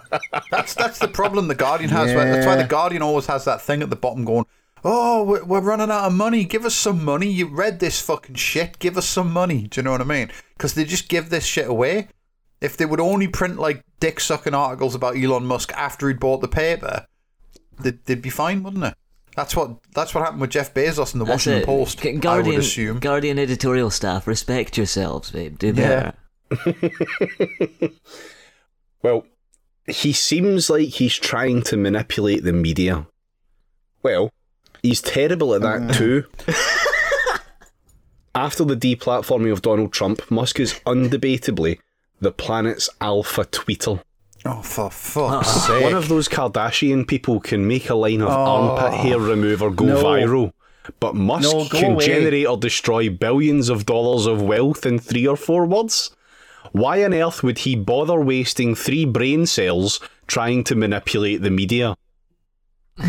That's 0.50 0.74
that's 0.74 0.98
the 0.98 1.08
problem 1.08 1.48
the 1.48 1.56
Guardian 1.56 1.92
has. 1.92 2.12
That's 2.12 2.46
why 2.46 2.56
the 2.56 2.68
Guardian 2.68 3.04
always 3.04 3.28
has 3.28 3.46
that 3.46 3.62
thing 3.62 3.84
at 3.84 3.92
the 3.92 3.96
bottom 3.96 4.26
going, 4.26 4.46
"Oh, 4.84 5.24
we're, 5.24 5.44
we're 5.44 5.60
running 5.60 5.92
out 5.92 6.06
of 6.06 6.14
money. 6.14 6.44
Give 6.44 6.66
us 6.66 6.74
some 6.74 7.06
money. 7.06 7.28
You 7.28 7.48
read 7.48 7.80
this 7.80 8.02
fucking 8.02 8.36
shit. 8.36 8.80
Give 8.80 8.98
us 8.98 9.08
some 9.08 9.32
money." 9.32 9.68
Do 9.68 9.80
you 9.80 9.84
know 9.84 9.92
what 9.92 10.02
I 10.02 10.06
mean? 10.06 10.32
Because 10.58 10.74
they 10.74 10.86
just 10.86 11.08
give 11.08 11.30
this 11.30 11.46
shit 11.46 11.68
away. 11.68 12.08
If 12.62 12.78
they 12.78 12.86
would 12.86 13.00
only 13.00 13.28
print 13.28 13.60
like 13.60 13.84
dick 14.00 14.20
sucking 14.20 14.56
articles 14.56 14.96
about 14.96 15.16
Elon 15.16 15.46
Musk 15.46 15.72
after 15.74 16.08
he'd 16.08 16.20
bought 16.20 16.42
the 16.42 16.48
paper, 16.48 17.06
they'd, 17.80 18.06
they'd 18.06 18.22
be 18.22 18.30
fine, 18.30 18.64
wouldn't 18.64 18.84
it? 18.84 18.94
That's 19.36 19.56
what 19.56 19.78
that's 19.94 20.14
what 20.14 20.24
happened 20.24 20.42
with 20.42 20.50
Jeff 20.50 20.74
Bezos 20.74 21.14
and 21.14 21.22
the 21.22 21.26
That's 21.26 21.46
Washington 21.46 21.62
it. 21.62 21.66
Post. 21.66 22.02
G- 22.02 22.10
I 22.10 22.14
would 22.14 22.22
Guardian, 22.22 22.60
assume. 22.60 23.00
Guardian 23.00 23.40
editorial 23.40 23.90
staff, 23.90 24.28
respect 24.28 24.78
yourselves, 24.78 25.32
babe. 25.32 25.58
Do 25.58 25.74
Yeah. 25.74 26.12
Well, 29.02 29.26
he 29.88 30.12
seems 30.12 30.70
like 30.70 30.90
he's 30.90 31.16
trying 31.16 31.62
to 31.64 31.78
manipulate 31.78 32.44
the 32.44 32.52
media. 32.52 33.08
Well, 34.04 34.32
he's 34.84 35.02
terrible 35.02 35.54
at 35.54 35.62
that 35.62 35.82
mm. 35.82 35.96
too. 35.96 36.26
After 38.36 38.66
the 38.66 38.76
deplatforming 38.76 39.52
of 39.52 39.62
Donald 39.62 39.94
Trump, 39.94 40.30
Musk 40.30 40.60
is 40.60 40.74
undebatably 40.86 41.80
the 42.20 42.32
planet's 42.32 42.90
alpha 43.00 43.46
tweeter. 43.46 44.02
Oh, 44.52 44.62
for 44.64 44.90
fuck's 44.90 45.48
ah. 45.48 45.66
sake! 45.68 45.84
One 45.84 45.94
of 45.94 46.08
those 46.08 46.28
Kardashian 46.28 47.08
people 47.08 47.40
can 47.40 47.68
make 47.68 47.90
a 47.90 47.96
line 47.96 48.22
of 48.22 48.30
oh. 48.30 48.32
armpit 48.34 48.94
hair 49.00 49.20
remover 49.20 49.70
go 49.70 49.86
No. 49.86 50.04
viral, 50.04 50.54
but 51.00 51.14
Musk 51.16 51.44
No, 51.44 51.68
go 51.68 51.80
can 51.80 51.92
away. 51.94 52.06
generate 52.06 52.48
or 52.48 52.58
destroy 52.58 53.10
billions 53.10 53.70
of 53.70 53.86
dollars 53.86 54.26
of 54.26 54.42
wealth 54.42 54.86
in 54.86 54.98
three 54.98 55.28
or 55.28 55.36
four 55.36 55.66
words. 55.66 56.12
Why 56.72 57.04
on 57.04 57.14
earth 57.14 57.44
would 57.44 57.60
he 57.60 57.76
bother 57.76 58.20
wasting 58.22 58.76
three 58.76 59.06
brain 59.06 59.46
cells 59.46 60.00
trying 60.28 60.64
to 60.66 60.76
manipulate 60.76 61.42
the 61.42 61.50
media? 61.52 61.96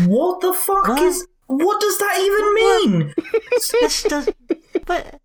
What 0.07 0.41
the 0.41 0.53
fuck 0.53 0.87
What? 0.87 1.01
is? 1.03 1.27
What 1.47 1.81
does 1.81 1.97
that 1.97 2.15
even 2.19 2.91
mean? 2.91 3.13
this 3.81 4.03
does. 4.03 4.29
But. 4.85 5.20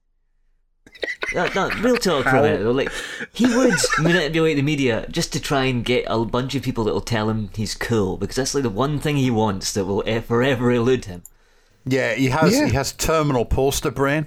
No, 1.34 1.46
no, 1.54 1.70
real 1.80 1.96
talk 1.96 2.24
for 2.24 2.36
a 2.36 2.42
minute. 2.42 2.62
Like, 2.72 2.90
he 3.32 3.46
would 3.46 3.74
manipulate 3.98 4.56
the 4.56 4.62
media 4.62 5.06
just 5.10 5.32
to 5.32 5.40
try 5.40 5.64
and 5.64 5.84
get 5.84 6.04
a 6.08 6.24
bunch 6.24 6.54
of 6.54 6.62
people 6.62 6.84
that 6.84 6.92
will 6.92 7.00
tell 7.00 7.28
him 7.28 7.50
he's 7.54 7.74
cool, 7.74 8.16
because 8.16 8.36
that's 8.36 8.54
like 8.54 8.62
the 8.62 8.70
one 8.70 8.98
thing 9.00 9.16
he 9.16 9.30
wants 9.30 9.72
that 9.72 9.84
will 9.86 10.08
e- 10.08 10.20
forever 10.20 10.70
elude 10.72 11.06
him. 11.06 11.22
yeah, 11.84 12.14
he 12.14 12.28
has 12.28 12.52
Yeah. 12.56 12.66
he 12.66 12.72
has 12.72 12.92
terminal 12.92 13.44
poster 13.44 13.90
brain. 13.90 14.26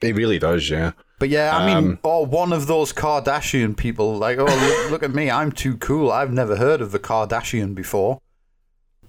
He 0.00 0.12
really 0.12 0.38
does, 0.38 0.70
yeah. 0.70 0.92
But 1.18 1.28
yeah, 1.28 1.56
I 1.56 1.66
mean, 1.66 1.76
Um, 1.92 1.98
or 2.04 2.24
one 2.24 2.52
of 2.52 2.66
those 2.68 2.92
Kardashian 2.92 3.76
people, 3.76 4.16
like, 4.16 4.38
oh, 4.38 4.44
look, 4.44 4.90
look 4.92 5.02
at 5.02 5.12
me, 5.14 5.28
I'm 5.30 5.50
too 5.50 5.76
cool. 5.76 6.12
I've 6.12 6.32
never 6.32 6.56
heard 6.56 6.80
of 6.80 6.92
the 6.92 7.00
Kardashian 7.00 7.74
before. 7.74 8.20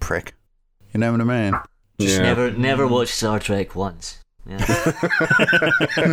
Prick. 0.00 0.34
You 0.92 0.98
know 0.98 1.12
what 1.12 1.20
I 1.20 1.24
mean? 1.24 1.54
Just 2.00 2.16
Yeah. 2.16 2.22
never, 2.22 2.50
never 2.50 2.86
watched 2.88 3.14
Star 3.14 3.38
Trek 3.38 3.76
once. 3.76 4.18
Yeah. 4.50 6.10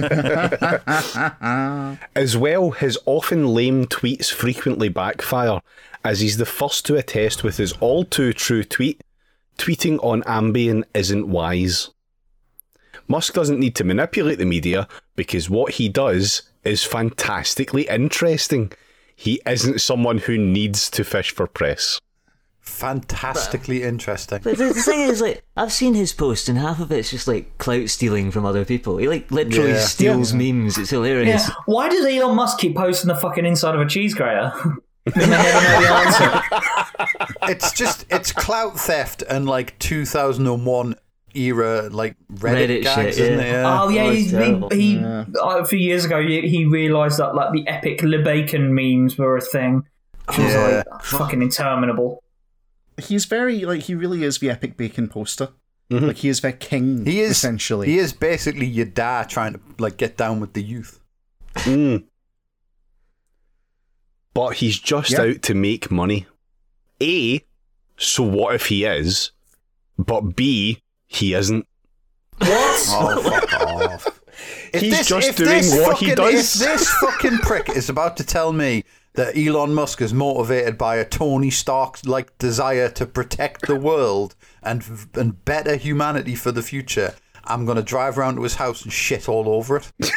As 2.15 2.37
well, 2.37 2.71
his 2.71 2.97
often 3.05 3.47
lame 3.47 3.87
tweets 3.87 4.31
frequently 4.31 4.89
backfire, 4.89 5.59
as 6.03 6.19
he's 6.19 6.37
the 6.37 6.45
first 6.45 6.85
to 6.85 6.95
attest 6.95 7.43
with 7.43 7.57
his 7.57 7.73
all 7.73 8.05
too 8.05 8.33
true 8.33 8.63
tweet 8.63 9.01
tweeting 9.57 9.97
on 10.03 10.21
Ambien 10.23 10.83
isn't 10.93 11.27
wise. 11.27 11.89
Musk 13.07 13.33
doesn't 13.33 13.59
need 13.59 13.75
to 13.75 13.83
manipulate 13.83 14.37
the 14.37 14.45
media 14.45 14.87
because 15.15 15.49
what 15.49 15.73
he 15.73 15.89
does 15.89 16.43
is 16.63 16.83
fantastically 16.83 17.87
interesting. 17.87 18.71
He 19.15 19.41
isn't 19.45 19.81
someone 19.81 20.19
who 20.19 20.37
needs 20.37 20.89
to 20.91 21.03
fish 21.03 21.31
for 21.31 21.47
press. 21.47 21.99
Fantastically 22.67 23.83
interesting. 23.83 24.39
But 24.43 24.57
the, 24.57 24.65
the 24.67 24.73
thing 24.81 24.99
is, 25.01 25.21
like, 25.21 25.43
I've 25.55 25.71
seen 25.71 25.93
his 25.93 26.13
posts, 26.13 26.47
and 26.49 26.57
half 26.57 26.79
of 26.79 26.91
it's 26.91 27.09
just 27.09 27.27
like 27.27 27.57
clout 27.57 27.89
stealing 27.89 28.29
from 28.31 28.45
other 28.45 28.65
people. 28.65 28.97
He 28.97 29.07
like 29.07 29.31
literally 29.31 29.71
Yeah. 29.71 29.79
steals 29.79 30.33
memes. 30.33 30.77
It's 30.77 30.89
hilarious. 30.91 31.47
Yeah. 31.47 31.53
Why 31.65 31.89
does 31.89 32.05
Elon 32.05 32.35
Musk 32.35 32.59
keep 32.59 32.75
posting 32.75 33.07
the 33.07 33.15
fucking 33.15 33.45
inside 33.45 33.75
of 33.75 33.81
a 33.81 33.87
cheese 33.87 34.13
grater? 34.13 34.51
and 35.05 35.15
they 35.15 35.27
never 35.27 35.43
know 35.43 35.81
the 35.81 35.89
answer. 35.89 36.41
It's 37.49 37.71
just 37.71 38.05
it's 38.09 38.31
clout 38.33 38.77
theft 38.79 39.23
and 39.29 39.45
like 39.45 39.77
2001 39.79 40.95
era 41.33 41.87
like 41.89 42.15
Reddit, 42.33 42.67
Reddit 42.67 42.83
gags, 42.83 43.15
shit, 43.15 43.25
isn't 43.31 43.39
yeah. 43.39 43.45
it? 43.45 43.51
Yeah. 43.51 43.81
Oh 43.83 43.89
yeah, 43.89 44.01
Oh, 44.03 44.09
it's 44.09 44.17
he's, 44.19 44.31
he, 44.31 44.37
terrible. 44.37 44.69
he 44.69 44.97
uh, 44.99 45.25
a 45.59 45.65
few 45.65 45.79
years 45.79 46.03
ago 46.05 46.21
he, 46.21 46.41
he 46.49 46.65
realised 46.65 47.19
that 47.19 47.35
like 47.35 47.53
the 47.53 47.65
epic 47.67 47.99
Lebacon 48.01 48.69
memes 48.71 49.17
were 49.17 49.37
a 49.37 49.41
thing, 49.41 49.83
which 50.27 50.37
was 50.39 50.53
Yeah. 50.53 50.83
like 50.91 51.03
fucking 51.03 51.41
interminable. 51.41 52.21
He's 53.01 53.25
very 53.25 53.63
like 53.65 53.81
he 53.83 53.95
really 53.95 54.23
is 54.23 54.39
the 54.39 54.49
epic 54.49 54.77
bacon 54.77 55.07
poster. 55.07 55.49
Like 55.89 56.17
he 56.17 56.27
is 56.29 56.41
their 56.41 56.51
king. 56.51 57.05
He 57.05 57.21
is 57.21 57.31
essentially. 57.31 57.87
He 57.87 57.97
is 57.97 58.11
basically 58.11 58.65
your 58.65 58.85
dad 58.87 59.29
trying 59.29 59.53
to 59.53 59.59
like 59.79 59.95
get 59.97 60.17
down 60.17 60.39
with 60.41 60.51
the 60.53 60.61
youth. 60.61 60.99
Mm. 61.55 62.03
But 64.33 64.55
he's 64.55 64.77
just 64.79 65.11
Yeah. 65.11 65.21
out 65.21 65.41
to 65.43 65.53
make 65.53 65.89
money. 65.89 66.25
A, 67.01 67.41
so 67.97 68.23
what 68.23 68.55
if 68.55 68.67
he 68.67 68.83
is? 68.85 69.31
But 69.97 70.35
B, 70.35 70.81
he 71.07 71.33
isn't. 71.33 71.65
What? 72.39 72.83
Oh, 72.89 73.21
fuck 73.23 73.53
off. 73.61 74.19
If 74.73 74.81
He's 74.81 75.07
just 75.07 75.29
if 75.29 75.35
doing 75.37 75.49
this 75.49 75.73
what 75.73 75.97
he 75.97 76.13
does. 76.13 76.61
If 76.61 76.67
this 76.67 76.89
fucking 76.95 77.37
prick 77.39 77.69
is 77.69 77.89
about 77.89 78.17
to 78.17 78.23
tell 78.23 78.53
me 78.53 78.83
that 79.17 79.35
Elon 79.35 79.73
Musk 79.73 79.99
is 80.01 80.13
motivated 80.13 80.77
by 80.77 80.97
a 80.97 81.03
Tony 81.05 81.49
Stark 81.49 81.97
like 82.05 82.37
desire 82.37 82.87
to 82.91 83.05
protect 83.05 83.65
the 83.65 83.75
world 83.75 84.35
and 84.61 84.83
and 85.15 85.43
better 85.43 85.75
humanity 85.75 86.35
for 86.35 86.51
the 86.51 86.61
future, 86.61 87.15
I'm 87.43 87.65
gonna 87.65 87.81
drive 87.81 88.17
around 88.17 88.35
to 88.35 88.43
his 88.43 88.55
house 88.55 88.83
and 88.83 88.93
shit 88.93 89.27
all 89.27 89.49
over 89.49 89.77
it. 89.77 89.91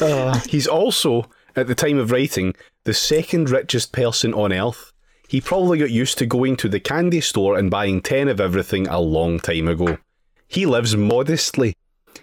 Uh, 0.00 0.40
he's 0.48 0.66
also, 0.66 1.28
at 1.54 1.66
the 1.66 1.74
time 1.74 1.98
of 1.98 2.10
writing, 2.10 2.54
the 2.84 2.94
second 2.94 3.50
richest 3.50 3.92
person 3.92 4.32
on 4.32 4.50
Earth. 4.50 4.94
He 5.28 5.42
probably 5.42 5.78
got 5.78 5.90
used 5.90 6.16
to 6.18 6.24
going 6.26 6.56
to 6.56 6.70
the 6.70 6.80
candy 6.80 7.20
store 7.20 7.58
and 7.58 7.70
buying 7.70 8.00
10 8.00 8.28
of 8.28 8.40
everything 8.40 8.88
a 8.88 8.98
long 8.98 9.38
time 9.38 9.68
ago. 9.68 9.98
He 10.48 10.64
lives 10.64 10.96
modestly. 10.96 11.74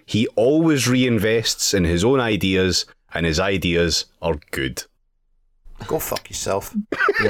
He 0.04 0.26
always 0.34 0.86
reinvests 0.86 1.72
in 1.72 1.84
his 1.84 2.04
own 2.04 2.18
ideas, 2.18 2.84
and 3.14 3.26
his 3.26 3.38
ideas 3.40 4.06
are 4.22 4.36
good. 4.50 4.84
Go 5.86 5.98
fuck 5.98 6.28
yourself. 6.28 6.74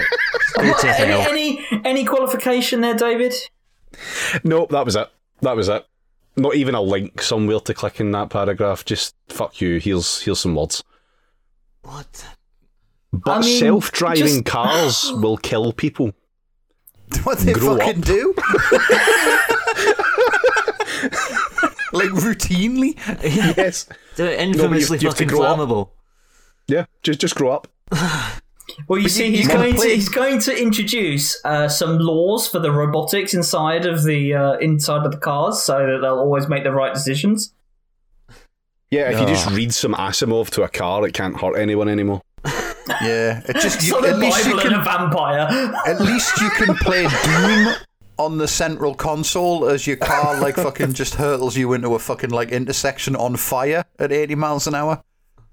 Go 0.57 0.75
take 0.81 0.99
any, 1.01 1.13
any 1.13 1.83
any 1.85 2.05
qualification 2.05 2.81
there, 2.81 2.95
David? 2.95 3.35
Nope, 4.43 4.71
that 4.71 4.85
was 4.85 4.97
it. 4.97 5.09
That 5.43 5.55
was 5.57 5.69
it. 5.69 5.85
Not 6.37 6.55
even 6.55 6.75
a 6.75 6.81
link 6.81 7.21
somewhere 7.21 7.61
to 7.61 7.75
click 7.75 8.01
in 8.01 8.11
that 8.13 8.31
paragraph. 8.31 8.85
Just 8.85 9.15
fuck 9.29 9.61
you. 9.61 9.79
Here's 9.79 10.23
here's 10.23 10.41
some 10.41 10.55
words. 10.55 10.83
What? 11.83 12.25
But 13.13 13.39
I 13.39 13.41
mean, 13.41 13.59
self-driving 13.59 14.25
just- 14.27 14.45
cars 14.47 15.13
will 15.17 15.37
kill 15.37 15.73
people. 15.73 16.13
What 17.25 17.39
they 17.39 17.55
Grow 17.55 17.79
fucking 17.79 18.01
up. 18.01 18.05
do? 18.05 18.35
like 21.93 22.10
routinely? 22.10 22.97
Yes. 23.23 23.89
They're 24.16 24.39
infamously 24.39 24.98
you 24.98 25.09
have 25.09 25.15
fucking 25.15 25.28
grow 25.28 25.43
up. 25.43 25.59
flammable. 25.59 25.90
Yeah. 26.66 26.86
Just 27.02 27.20
just 27.20 27.35
grow 27.35 27.51
up. 27.51 27.69
Well, 28.86 29.01
you 29.01 29.09
see, 29.09 29.31
he's 29.31 29.47
you 29.47 29.48
going 29.48 29.74
to 29.74 29.89
he's 29.89 30.09
going 30.09 30.40
to 30.40 30.56
introduce 30.56 31.43
uh, 31.44 31.69
some 31.69 31.98
laws 31.98 32.47
for 32.48 32.59
the 32.59 32.70
robotics 32.70 33.35
inside 33.35 33.86
of 33.86 34.05
the 34.05 34.35
uh, 34.35 34.59
inside 34.59 35.05
of 35.05 35.12
the 35.12 35.19
cars, 35.19 35.62
so 35.62 35.78
that 35.78 35.98
they'll 36.02 36.19
always 36.19 36.48
make 36.48 36.65
the 36.65 36.73
right 36.73 36.93
decisions. 36.93 37.55
Yeah. 38.90 39.10
If 39.10 39.20
you 39.20 39.27
just 39.27 39.51
read 39.51 39.73
some 39.74 39.94
Asimov 39.94 40.51
to 40.51 40.62
a 40.62 40.69
car, 40.69 41.06
it 41.06 41.12
can't 41.12 41.39
hurt 41.39 41.56
anyone 41.56 41.89
anymore. 41.89 42.23
Yeah. 43.02 43.43
It 43.47 43.56
just 43.56 43.82
you, 43.82 43.90
So 43.90 44.05
at 44.05 44.19
least 44.19 44.47
you 44.47 44.56
can 44.59 44.74
a 44.74 44.82
vampire. 44.82 45.48
At 45.86 46.01
least 46.01 46.40
you 46.40 46.51
can 46.51 46.74
play 46.77 47.02
Doom 47.24 47.74
on 48.19 48.39
the 48.39 48.49
central 48.49 48.95
console 48.95 49.66
as 49.69 49.86
your 49.86 49.97
car 49.97 50.39
like 50.40 50.57
fucking 50.57 50.93
just 50.93 51.15
hurtles 51.15 51.57
you 51.57 51.73
into 51.73 51.95
a 51.95 51.99
fucking 51.99 52.31
like 52.31 52.51
intersection 52.51 53.15
on 53.16 53.36
fire 53.36 53.85
at 53.99 54.12
80 54.12 54.35
miles 54.35 54.66
an 54.66 54.74
hour. 54.74 55.03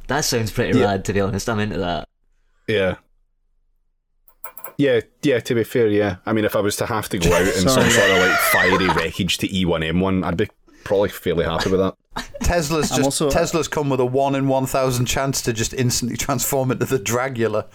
That 0.08 0.26
sounds 0.26 0.52
pretty 0.52 0.78
Yeah. 0.78 0.86
rad, 0.86 1.06
to 1.06 1.14
be 1.14 1.22
honest. 1.22 1.48
I'm 1.50 1.60
into 1.60 1.78
that. 1.80 2.08
Yeah. 2.68 2.96
Yeah, 4.78 5.00
yeah, 5.22 5.40
to 5.40 5.56
be 5.56 5.64
fair, 5.64 5.88
yeah. 5.88 6.18
I 6.26 6.34
mean, 6.34 6.44
if 6.44 6.56
I 6.56 6.60
was 6.60 6.76
to 6.78 6.86
have 6.86 7.08
to 7.10 7.18
go 7.18 7.32
out 7.32 7.42
in 7.44 7.52
some 7.70 7.90
sort 7.90 8.10
of 8.12 8.18
like 8.20 8.38
fiery 8.52 8.88
wreckage 8.90 9.38
to 9.38 9.56
E 9.56 9.64
E1M1, 9.66 10.26
I'd 10.26 10.36
be 10.38 10.50
probably 10.84 11.10
fairly 11.10 11.46
happy 11.46 11.70
with 11.72 11.80
that. 11.80 11.96
Tesla's 12.42 12.90
just 12.96 13.02
also- 13.02 13.30
Tesla's 13.30 13.68
come 13.68 13.90
with 13.90 14.00
a 14.00 14.06
one 14.06 14.36
in 14.36 14.48
one 14.48 14.66
thousand 14.66 15.06
chance 15.06 15.42
to 15.44 15.54
just 15.54 15.74
instantly 15.74 16.18
transform 16.18 16.72
into 16.72 16.86
the 16.86 17.00
Dragula. 17.00 17.66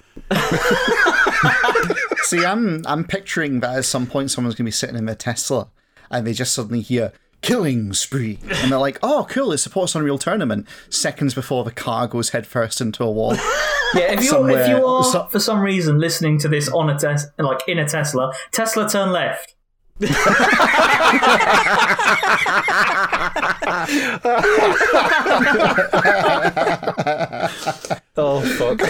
See, 2.31 2.45
I'm 2.47 2.87
I'm 2.87 3.03
picturing 3.03 3.59
that 3.59 3.77
at 3.77 3.85
some 3.85 4.07
point 4.07 4.31
someone's 4.31 4.55
gonna 4.55 4.69
be 4.69 4.71
sitting 4.71 4.95
in 4.95 5.07
their 5.07 5.17
Tesla 5.17 5.67
and 6.13 6.25
they 6.25 6.33
just 6.33 6.55
suddenly 6.55 6.81
hear 6.81 7.13
killing 7.43 7.93
spree 7.93 8.39
and 8.49 8.71
they're 8.71 8.79
like, 8.79 9.01
oh 9.03 9.27
cool, 9.29 9.51
it 9.51 9.59
supports 9.59 9.97
Unreal 9.97 10.17
Tournament. 10.17 10.69
Seconds 10.91 11.35
before 11.35 11.65
the 11.65 11.73
car 11.73 12.07
goes 12.07 12.29
headfirst 12.29 12.81
into 12.81 13.03
a 13.03 13.11
wall. 13.11 13.37
Yeah, 13.93 14.13
if 14.13 14.21
you 14.21 14.27
Somewhere- 14.29 14.61
if 14.63 14.69
you 14.69 14.87
are 14.87 15.03
so- 15.03 15.27
for 15.27 15.41
some 15.41 15.59
reason 15.59 15.99
listening 15.99 16.39
to 16.39 16.49
this 16.49 16.69
on 16.69 16.89
a 16.91 16.97
tes- 16.97 17.27
like 17.41 17.59
in 17.67 17.81
a 17.81 17.89
Tesla, 17.89 18.33
Tesla 18.53 18.89
turn 18.89 19.11
left. 19.11 19.57
Oh, 28.17 28.41
fuck. 28.59 28.81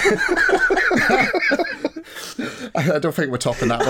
I 2.75 2.99
don't 2.99 3.15
think 3.15 3.31
we're 3.31 3.39
topping 3.39 3.69
that 3.69 3.85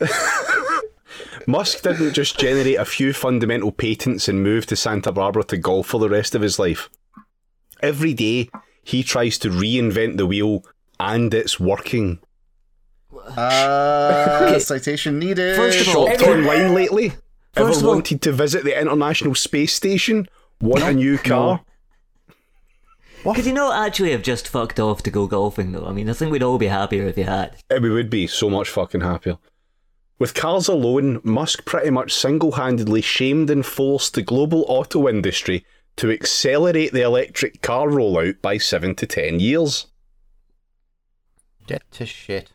one. 0.00 0.10
Musk 1.46 1.82
didn't 1.82 2.12
just 2.12 2.38
generate 2.38 2.76
a 2.76 2.84
few 2.84 3.12
fundamental 3.12 3.70
patents 3.70 4.28
and 4.28 4.42
move 4.42 4.66
to 4.66 4.76
Santa 4.76 5.12
Barbara 5.12 5.44
to 5.44 5.56
golf 5.56 5.86
for 5.86 6.00
the 6.00 6.08
rest 6.08 6.34
of 6.34 6.42
his 6.42 6.58
life. 6.58 6.90
Every 7.80 8.14
day, 8.14 8.50
he 8.82 9.02
tries 9.02 9.38
to 9.38 9.48
reinvent 9.50 10.16
the 10.16 10.26
wheel, 10.26 10.64
and 10.98 11.32
it's 11.32 11.60
working. 11.60 12.18
Uh, 13.36 14.58
citation 14.58 15.18
needed. 15.18 15.56
First 15.56 15.86
of 15.86 15.96
all- 15.96 16.08
Shopped 16.08 16.22
online 16.22 16.74
lately? 16.74 17.12
Ever 17.54 17.68
First 17.68 17.80
of 17.80 17.86
all- 17.86 17.94
wanted 17.94 18.22
to 18.22 18.32
visit 18.32 18.64
the 18.64 18.78
International 18.80 19.34
Space 19.34 19.72
Station? 19.72 20.28
Want 20.60 20.82
a 20.84 20.92
new 20.92 21.16
car? 21.18 21.60
Could 23.34 23.46
you 23.46 23.52
not 23.52 23.86
actually 23.86 24.12
have 24.12 24.22
just 24.22 24.46
fucked 24.48 24.78
off 24.78 25.02
to 25.04 25.10
go 25.10 25.26
golfing, 25.26 25.72
though? 25.72 25.86
I 25.86 25.92
mean, 25.92 26.08
I 26.08 26.12
think 26.12 26.30
we'd 26.32 26.42
all 26.42 26.58
be 26.58 26.66
happier 26.68 27.06
if 27.06 27.18
you 27.18 27.24
had. 27.24 27.56
Eh, 27.70 27.78
We 27.78 27.90
would 27.90 28.10
be 28.10 28.26
so 28.26 28.48
much 28.48 28.68
fucking 28.68 29.00
happier. 29.00 29.38
With 30.18 30.34
cars 30.34 30.68
alone, 30.68 31.20
Musk 31.24 31.64
pretty 31.64 31.90
much 31.90 32.12
single 32.14 32.52
handedly 32.52 33.02
shamed 33.02 33.50
and 33.50 33.64
forced 33.66 34.14
the 34.14 34.22
global 34.22 34.64
auto 34.68 35.08
industry 35.08 35.64
to 35.96 36.10
accelerate 36.10 36.92
the 36.92 37.02
electric 37.02 37.60
car 37.62 37.88
rollout 37.88 38.40
by 38.40 38.58
7 38.58 38.94
to 38.94 39.06
10 39.06 39.40
years. 39.40 39.86
Get 41.66 41.82
to 41.92 42.06
shit. 42.06 42.50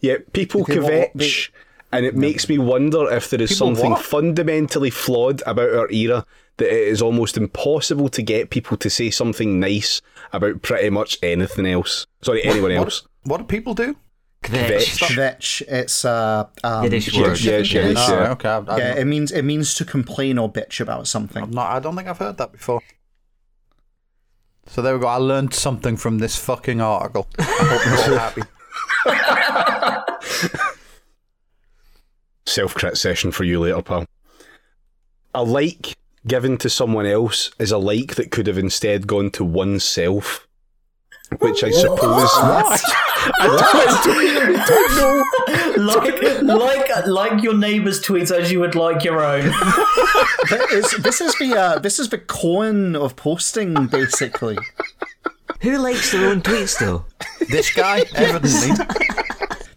Yet 0.00 0.32
people 0.32 0.62
Okay, 0.62 0.78
what- 0.78 0.92
what- 0.92 1.16
kvetch, 1.16 1.50
and 1.92 2.04
it 2.06 2.14
makes 2.16 2.48
me 2.48 2.58
wonder 2.58 3.10
if 3.12 3.30
there 3.30 3.40
is 3.40 3.50
People 3.50 3.66
something 3.68 3.90
what? 3.92 4.04
fundamentally 4.04 4.90
flawed 4.90 5.42
about 5.46 5.70
our 5.72 5.90
era 5.90 6.24
that 6.58 6.68
it 6.68 6.88
is 6.88 7.02
almost 7.02 7.36
impossible 7.36 8.08
to 8.08 8.22
get 8.22 8.50
people 8.50 8.76
to 8.78 8.88
say 8.90 9.10
something 9.10 9.60
nice 9.60 10.00
about 10.32 10.62
pretty 10.62 10.90
much 10.90 11.18
anything 11.22 11.66
else. 11.66 12.06
Sorry, 12.22 12.42
anyone 12.44 12.72
else. 12.72 13.06
what 13.24 13.38
do 13.38 13.44
people 13.44 13.74
do? 13.74 13.96
Kvetch. 14.42 14.98
Kvetch. 15.02 15.62
It's 15.62 16.04
uh, 16.04 16.46
um, 16.62 16.84
Yiddish 16.84 17.12
Yeah, 17.12 17.22
word. 17.22 17.40
yeah, 17.40 17.58
yeah, 17.58 17.80
It's- 17.88 18.08
yeah. 18.08 18.30
okay. 18.32 18.48
I, 18.48 18.58
I, 18.58 18.78
yeah, 18.78 18.94
it 18.94 19.04
means 19.06 19.32
it 19.32 19.42
means 19.42 19.74
to 19.74 19.84
complain 19.84 20.38
or 20.38 20.50
bitch 20.50 20.80
about 20.80 21.08
something. 21.08 21.42
I'm 21.42 21.50
not, 21.50 21.70
I 21.70 21.80
don't 21.80 21.96
think 21.96 22.08
I've 22.08 22.18
heard 22.18 22.36
that 22.38 22.52
before. 22.52 22.80
So 24.68 24.82
there 24.82 24.94
we 24.94 25.00
go. 25.00 25.06
I 25.08 25.16
learned 25.16 25.54
something 25.54 25.96
from 25.96 26.18
this 26.18 26.36
fucking 26.36 26.80
article. 26.80 27.26
I 27.38 27.42
hope 27.44 27.86
you're 27.86 28.14
all 28.14 28.18
happy. 28.18 28.42
Self 32.46 32.74
crit 32.74 32.96
session 32.96 33.32
for 33.32 33.44
you 33.44 33.60
later, 33.60 33.82
pal. 33.82 34.06
A 35.34 35.42
like 35.42 35.96
given 36.26 36.56
to 36.58 36.68
someone 36.70 37.06
else 37.06 37.50
is 37.58 37.70
a 37.70 37.78
like 37.78 38.14
that 38.16 38.30
could 38.30 38.46
have 38.46 38.58
instead 38.58 39.06
gone 39.06 39.30
to 39.32 39.44
oneself. 39.44 40.46
Which 41.40 41.64
I 41.64 41.70
suppose. 41.72 42.30
like 45.76 46.22
like 46.42 47.06
like 47.06 47.42
your 47.42 47.54
neighbour's 47.56 48.00
tweets 48.00 48.30
as 48.30 48.50
you 48.52 48.60
would 48.60 48.74
like 48.74 49.04
your 49.04 49.24
own. 49.24 49.52
That 50.48 50.70
is- 50.70 51.02
this 51.02 51.20
is 51.20 51.34
the 51.40 51.56
uh, 51.58 51.78
this 51.80 51.98
is 51.98 52.08
the 52.10 52.18
coin 52.18 52.94
of 52.94 53.16
posting, 53.16 53.88
basically. 53.88 54.56
Who 55.62 55.78
likes 55.78 56.12
their 56.12 56.30
own 56.30 56.40
tweets 56.42 56.78
though? 56.78 57.04
This 57.48 57.72
guy, 57.74 58.04
evidently. 58.14 58.70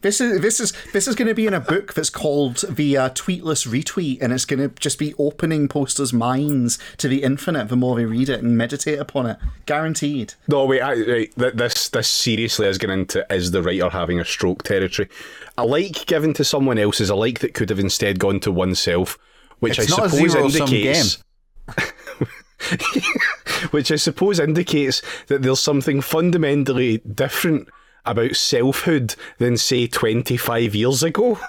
This 0.02 0.22
is 0.22 0.40
this 0.40 0.62
is 0.62 0.72
this 0.94 1.10
is 1.10 1.16
going 1.16 1.28
to 1.28 1.36
be 1.36 1.46
in 1.46 1.54
a 1.54 1.60
book 1.60 1.94
that's 1.94 2.10
called 2.10 2.64
the 2.70 2.96
uh, 2.96 3.10
Tweetless 3.10 3.68
Retweet, 3.68 4.20
and 4.22 4.32
it's 4.32 4.46
going 4.46 4.62
to 4.62 4.70
just 4.80 4.98
be 4.98 5.14
opening 5.18 5.68
posters' 5.68 6.14
minds 6.14 6.80
to 6.98 7.10
the 7.10 7.22
infinite 7.22 7.68
the 7.68 7.76
more 7.76 7.98
they 7.98 8.06
read 8.06 8.30
it 8.30 8.42
and 8.42 8.58
meditate 8.58 8.98
upon 8.98 9.26
it. 9.26 9.38
Guaranteed. 9.66 10.36
No, 10.48 10.64
wait, 10.66 10.82
I, 10.82 10.94
right, 10.94 11.36
th- 11.38 11.54
this 11.54 11.90
this 11.90 12.08
seriously 12.08 12.68
is 12.68 12.78
getting 12.78 13.00
into 13.00 13.26
is 13.30 13.52
the 13.52 13.62
writer 13.62 13.90
having 13.90 14.22
a 14.22 14.26
stroke 14.26 14.64
territory. 14.64 15.10
A 15.58 15.66
like 15.66 16.06
given 16.06 16.34
to 16.36 16.46
someone 16.46 16.78
else 16.78 17.02
is 17.02 17.10
a 17.10 17.16
like 17.16 17.40
that 17.40 17.54
could 17.54 17.70
have 17.70 17.80
instead 17.80 18.20
gone 18.20 18.40
to 18.42 18.54
oneself, 18.54 19.20
which 19.60 19.80
It's 19.80 19.92
I 19.92 19.98
not 19.98 20.06
a 20.06 20.10
suppose 20.10 20.32
zero-sum 20.32 20.70
indicates. 20.70 21.22
which 23.72 23.92
I 23.92 23.98
suppose 23.98 24.40
indicates 24.40 25.02
that 25.28 25.42
there's 25.42 25.60
something 25.60 26.00
fundamentally 26.00 27.00
different 27.00 27.68
about 28.06 28.36
selfhood 28.36 29.16
than 29.38 29.58
say 29.58 29.88
25 29.88 30.76
years 30.76 31.04
ago. 31.04 31.40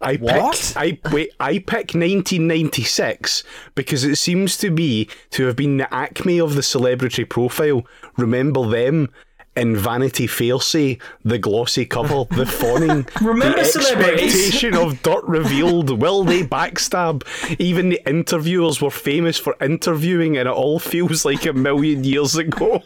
I 0.00 0.16
What? 0.16 0.74
pick 0.74 0.76
I 0.76 1.10
wait 1.10 1.30
I 1.40 1.58
pick 1.58 1.94
1996 1.94 3.44
because 3.74 4.04
it 4.04 4.16
seems 4.16 4.58
to 4.58 4.70
be 4.70 5.08
to 5.30 5.46
have 5.46 5.56
been 5.56 5.78
the 5.78 5.92
acme 5.92 6.38
of 6.38 6.54
the 6.54 6.62
celebrity 6.62 7.24
profile. 7.24 7.86
Remember 8.18 8.68
them 8.68 9.08
in 9.56 9.76
Vanity 9.76 10.26
Fair 10.26 10.60
say 10.60 10.98
the 11.24 11.38
glossy 11.38 11.86
cover, 11.86 12.24
the 12.34 12.46
fawning, 12.46 13.06
Remember 13.20 13.56
the 13.56 13.60
expectation 13.60 14.74
of 14.74 15.02
dirt 15.02 15.24
revealed. 15.24 15.90
Will 16.00 16.24
they 16.24 16.42
backstab? 16.42 17.24
Even 17.58 17.88
the 17.88 18.00
interviewers 18.06 18.80
were 18.80 18.90
famous 18.90 19.38
for 19.38 19.56
interviewing, 19.60 20.36
and 20.36 20.48
it 20.48 20.52
all 20.52 20.78
feels 20.78 21.24
like 21.24 21.46
a 21.46 21.52
million 21.52 22.04
years 22.04 22.36
ago. 22.36 22.82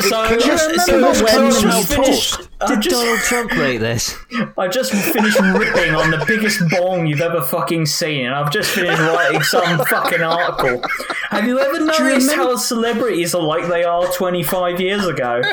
So, 0.00 0.26
Can 0.26 0.40
you 0.40 0.56
remember 0.56 1.14
so 1.14 1.24
when 1.24 1.44
I've 1.44 1.88
Donald 1.88 2.48
just 2.68 2.70
Trump- 2.70 2.70
finished. 2.70 2.70
I've 2.70 2.80
Did 2.82 2.82
just, 2.90 3.02
Donald 3.04 3.20
Trump 3.20 3.52
write 3.52 3.80
this? 3.80 4.16
I 4.58 4.68
just 4.68 4.92
finished 4.92 5.40
ripping 5.40 5.94
on 5.94 6.10
the 6.10 6.24
biggest 6.26 6.60
bong 6.70 7.06
you've 7.06 7.20
ever 7.20 7.40
fucking 7.42 7.86
seen, 7.86 8.26
and 8.26 8.34
I've 8.34 8.52
just 8.52 8.70
finished 8.70 8.98
writing 9.00 9.42
some 9.42 9.78
fucking 9.86 10.22
article. 10.22 10.82
Have 11.30 11.46
you 11.46 11.58
ever 11.58 11.80
noticed 11.80 12.32
how 12.32 12.56
celebrities 12.56 13.34
are 13.34 13.42
like 13.42 13.66
they 13.68 13.84
are 13.84 14.06
25 14.12 14.80
years 14.80 15.06
ago? 15.06 15.42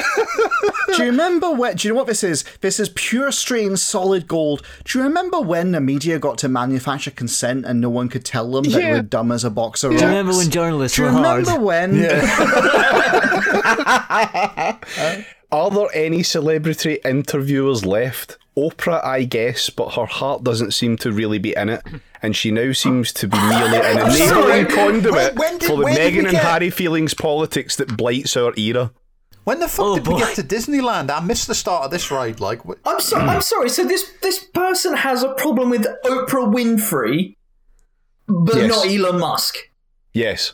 Do 0.96 1.04
you 1.04 1.10
remember 1.12 1.52
when? 1.52 1.76
Do 1.76 1.88
you 1.88 1.94
know 1.94 1.98
what 2.00 2.08
this 2.08 2.24
is? 2.24 2.44
This 2.62 2.80
is 2.80 2.90
pure 2.96 3.32
strain 3.32 3.78
solid 3.78 4.28
gold. 4.28 4.64
Do 4.86 4.98
you 5.00 5.04
remember 5.06 5.40
when 5.40 5.72
the 5.72 5.80
media 5.80 6.18
got 6.20 6.38
to 6.40 6.50
manufacture 6.50 7.12
consent 7.12 7.66
and 7.66 7.80
no 7.80 7.90
one 7.90 8.10
could 8.10 8.26
tell 8.26 8.50
them 8.52 8.64
that 8.66 8.72
they 8.78 8.82
Yeah. 8.88 8.94
were 8.96 9.02
dumb 9.04 9.32
as 9.32 9.44
a 9.44 9.50
box 9.52 9.84
of 9.84 9.92
Do 9.92 9.96
rocks? 9.98 10.02
you 10.04 10.08
remember 10.10 10.36
when 10.36 10.50
journalists 10.50 10.96
Do 10.98 11.04
you 11.04 11.08
were 11.10 11.14
hard? 11.14 11.46
remember 11.48 11.64
when? 11.66 11.96
Uh, 15.00 15.22
Are 15.52 15.72
there 15.72 15.88
any 15.94 16.22
celebrity 16.24 17.00
interviewers 17.04 17.86
left? 17.86 18.38
Oprah, 18.58 19.04
I 19.04 19.24
guess, 19.24 19.70
but 19.70 19.92
her 19.96 20.06
heart 20.06 20.44
doesn't 20.44 20.74
seem 20.74 20.98
to 20.98 21.12
really 21.12 21.40
be 21.40 21.56
in 21.56 21.70
it, 21.70 21.82
and 22.22 22.36
she 22.36 22.52
now 22.52 22.72
seems 22.74 23.14
to 23.14 23.28
be 23.28 23.38
merely 23.38 23.78
an 23.78 24.12
sorry. 24.28 24.60
enabling 24.60 24.66
conduit 24.76 25.14
When- 25.14 25.36
when 25.36 25.58
did- 25.58 25.68
for 25.68 25.78
the 25.78 25.84
when 25.86 25.96
did 25.96 26.14
Meghan 26.14 26.20
and 26.20 26.32
get- 26.32 26.44
Harry 26.44 26.70
feelings 26.70 27.14
politics 27.14 27.76
that 27.78 27.96
blights 27.98 28.36
our 28.38 28.54
era. 28.58 28.92
When 29.46 29.60
the 29.60 29.68
fuck 29.68 29.86
Oh, 29.86 29.96
did 29.96 30.08
we 30.08 30.18
get 30.20 30.36
to 30.36 30.44
Disneyland? 30.44 31.10
I 31.10 31.22
missed 31.22 31.48
the 31.48 31.56
start 31.56 31.86
of 31.86 31.92
this 31.92 32.12
ride. 32.12 32.40
Like, 32.40 32.62
wh- 32.64 32.74
I'm, 32.86 33.00
so, 33.00 33.18
I'm 33.18 33.42
sorry. 33.42 33.70
So 33.70 33.84
this 33.86 34.12
this 34.22 34.44
person 34.44 34.96
has 34.98 35.24
a 35.24 35.34
problem 35.34 35.70
with 35.72 35.88
Oprah 36.06 36.54
Winfrey, 36.54 37.36
but 38.28 38.56
Yes. 38.58 38.70
not 38.70 38.86
Elon 38.88 39.20
Musk. 39.20 39.56
Yes. 40.14 40.54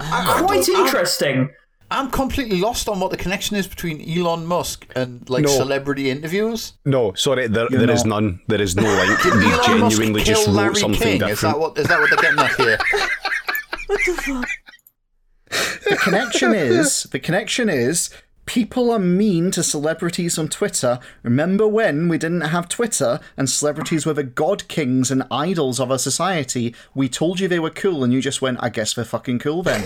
Ah, 0.00 0.42
Quite 0.46 0.66
interesting. 0.68 1.50
I'm 1.90 2.10
completely 2.10 2.58
lost 2.60 2.88
on 2.88 2.98
what 2.98 3.10
the 3.12 3.16
connection 3.16 3.56
is 3.56 3.66
between 3.68 4.00
Elon 4.08 4.44
Musk 4.44 4.86
and 4.96 5.28
like 5.30 5.44
No. 5.44 5.48
celebrity 5.50 6.10
interviewers. 6.10 6.72
No, 6.84 7.12
sorry, 7.14 7.46
there, 7.46 7.68
there 7.70 7.90
is 7.90 8.04
none. 8.04 8.40
There 8.48 8.60
is 8.60 8.74
no 8.74 8.82
link. 8.82 9.22
They 9.22 9.30
Elon 9.30 9.50
Musk 9.50 9.66
genuinely 9.96 10.22
just 10.24 10.44
kill 10.46 10.54
wrote 10.54 10.60
Larry 10.62 10.74
something 10.74 11.00
King. 11.00 11.18
different. 11.20 11.32
Is 11.32 11.40
that 11.42 11.58
what 11.58 11.78
is 11.78 11.86
that 11.88 12.00
what 12.00 12.10
they're 12.10 12.18
getting 12.22 12.38
at 12.40 12.56
here? 12.56 12.78
What 13.86 14.00
the 14.04 14.12
fuck? 14.14 14.48
The 15.88 15.96
connection 15.96 16.52
is 16.54 17.04
the 17.04 17.20
connection 17.20 17.68
is 17.68 18.10
people 18.46 18.90
are 18.90 18.98
mean 18.98 19.50
to 19.52 19.62
celebrities 19.62 20.38
on 20.38 20.48
Twitter. 20.48 20.98
Remember 21.22 21.68
when 21.68 22.08
we 22.08 22.18
didn't 22.18 22.40
have 22.42 22.68
Twitter 22.68 23.20
and 23.36 23.48
celebrities 23.48 24.04
were 24.04 24.12
the 24.12 24.24
god 24.24 24.66
kings 24.68 25.10
and 25.12 25.22
idols 25.30 25.78
of 25.78 25.90
our 25.92 25.98
society? 25.98 26.74
We 26.94 27.08
told 27.08 27.38
you 27.38 27.46
they 27.46 27.60
were 27.60 27.70
cool 27.70 28.02
and 28.02 28.12
you 28.12 28.20
just 28.20 28.42
went, 28.42 28.58
I 28.60 28.68
guess 28.70 28.94
they're 28.94 29.04
fucking 29.04 29.38
cool 29.38 29.62
then. 29.62 29.84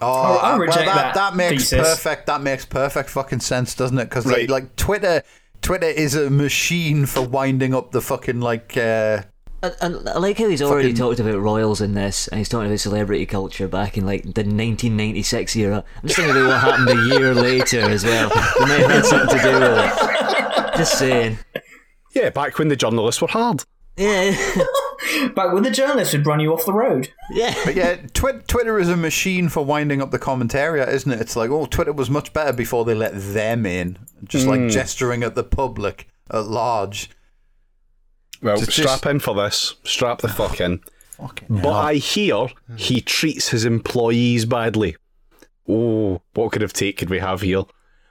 Oh, 0.00 0.36
I 0.38 0.52
uh, 0.54 0.58
reject 0.58 0.86
well, 0.86 0.94
that, 0.96 1.14
that 1.14 1.34
makes 1.36 1.70
thesis. 1.70 1.88
perfect. 1.88 2.26
That 2.26 2.40
makes 2.42 2.64
perfect 2.64 3.10
fucking 3.10 3.40
sense, 3.40 3.74
doesn't 3.74 3.98
it? 3.98 4.04
Because 4.04 4.26
Right. 4.26 4.48
like, 4.48 4.62
like 4.64 4.76
Twitter, 4.76 5.22
Twitter 5.62 5.86
is 5.86 6.14
a 6.14 6.30
machine 6.30 7.04
for 7.06 7.22
winding 7.22 7.74
up 7.74 7.90
the 7.92 8.00
fucking 8.00 8.40
like. 8.40 8.76
Uh, 8.76 9.22
And, 9.60 9.74
and 9.80 10.08
I 10.08 10.18
like 10.18 10.38
how 10.38 10.48
he's 10.48 10.62
already 10.62 10.90
Fucking- 10.92 10.96
talked 10.96 11.18
about 11.20 11.40
royals 11.40 11.80
in 11.80 11.94
this, 11.94 12.28
and 12.28 12.38
he's 12.38 12.48
talking 12.48 12.68
about 12.68 12.78
celebrity 12.78 13.26
culture 13.26 13.66
back 13.66 13.98
in 13.98 14.06
like 14.06 14.22
the 14.22 14.44
1996 14.44 15.56
era. 15.56 15.84
I'm 16.02 16.08
just 16.08 16.16
thinking 16.20 16.36
about 16.36 16.48
what 16.48 16.60
happened 16.60 16.88
a 16.90 17.16
year 17.18 17.34
later 17.34 17.80
as 17.80 18.04
well. 18.04 18.30
It 18.32 18.60
might 18.68 18.80
have 18.80 18.90
had 18.90 19.04
something 19.04 19.36
to 19.36 19.42
do 19.42 19.52
with 19.58 19.78
it. 20.72 20.76
Just 20.76 20.96
saying. 20.98 21.38
Yeah, 22.14 22.30
back 22.30 22.56
when 22.58 22.68
the 22.68 22.76
journalists 22.76 23.20
were 23.20 23.26
hard. 23.28 23.64
Yeah, 23.96 24.30
Back 25.34 25.52
when 25.52 25.62
the 25.62 25.70
journalists 25.70 26.12
would 26.12 26.26
run 26.26 26.40
you 26.40 26.52
off 26.52 26.64
the 26.66 26.72
road. 26.72 27.12
yeah. 27.30 27.54
but 27.64 27.74
yeah, 27.74 27.96
Twi- 28.12 28.40
Twitter 28.46 28.78
is 28.78 28.88
a 28.88 28.96
machine 28.96 29.48
for 29.48 29.64
winding 29.64 30.02
up 30.02 30.10
the 30.10 30.18
commentariat, 30.18 30.88
isn't 30.88 31.12
it? 31.12 31.20
It's 31.20 31.36
like, 31.36 31.50
oh, 31.50 31.66
Twitter 31.66 31.92
was 31.92 32.10
much 32.10 32.32
better 32.32 32.52
before 32.52 32.84
they 32.84 32.94
let 32.94 33.12
them 33.14 33.64
in, 33.64 33.98
just 34.24 34.46
like 34.46 34.60
hmm. 34.60 34.68
gesturing 34.68 35.22
at 35.22 35.34
the 35.34 35.44
public 35.44 36.08
at 36.30 36.44
large. 36.46 37.10
Well, 38.42 38.56
Just- 38.56 38.72
strap 38.72 38.86
just- 38.86 39.06
in 39.06 39.20
for 39.20 39.34
this. 39.34 39.76
Strap 39.84 40.20
the 40.20 40.28
fuck 40.28 40.60
in. 40.60 40.80
Fucking 41.18 41.48
But 41.48 41.62
hell. 41.62 41.72
I 41.72 41.94
hear 41.94 42.46
he 42.76 43.00
treats 43.00 43.48
his 43.48 43.64
employees 43.64 44.44
badly. 44.44 44.96
Oh, 45.68 46.22
what 46.34 46.52
kind 46.52 46.62
of 46.62 46.72
take 46.72 46.96
could 46.96 47.10
we 47.10 47.18
have 47.18 47.40
here? 47.40 47.62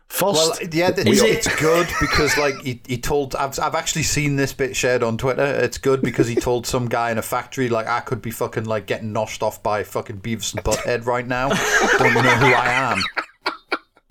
First, 0.10 0.62
Well, 0.62 0.70
yeah, 0.72 0.92
th- 0.92 1.06
Is 1.08 1.22
it's, 1.22 1.48
it- 1.48 1.52
it's 1.52 1.62
good 1.62 1.88
because 2.00 2.38
like 2.38 2.56
he, 2.62 2.82
he 2.88 2.98
told 2.98 3.36
I've 3.36 3.60
I've 3.60 3.76
actually 3.76 4.04
seen 4.04 4.36
this 4.38 4.54
bit 4.54 4.76
shared 4.76 5.04
on 5.04 5.18
Twitter. 5.18 5.44
It's 5.46 5.78
good 5.78 6.02
because 6.02 6.28
he 6.28 6.36
told 6.36 6.66
some 6.66 6.88
guy 6.88 7.12
in 7.12 7.18
a 7.18 7.22
factory 7.22 7.68
like 7.70 7.88
I 7.88 8.00
could 8.00 8.22
be 8.22 8.32
fucking 8.32 8.64
like 8.64 8.86
getting 8.88 9.12
noshed 9.12 9.44
off 9.44 9.62
by 9.62 9.84
fucking 9.84 10.22
Beavis 10.22 10.56
and 10.56 10.64
Butthead 10.64 11.06
right 11.06 11.28
now. 11.28 11.50
Don't 11.98 12.16
you 12.16 12.22
know 12.24 12.36
who 12.38 12.46
I 12.54 12.68
am? 12.94 13.04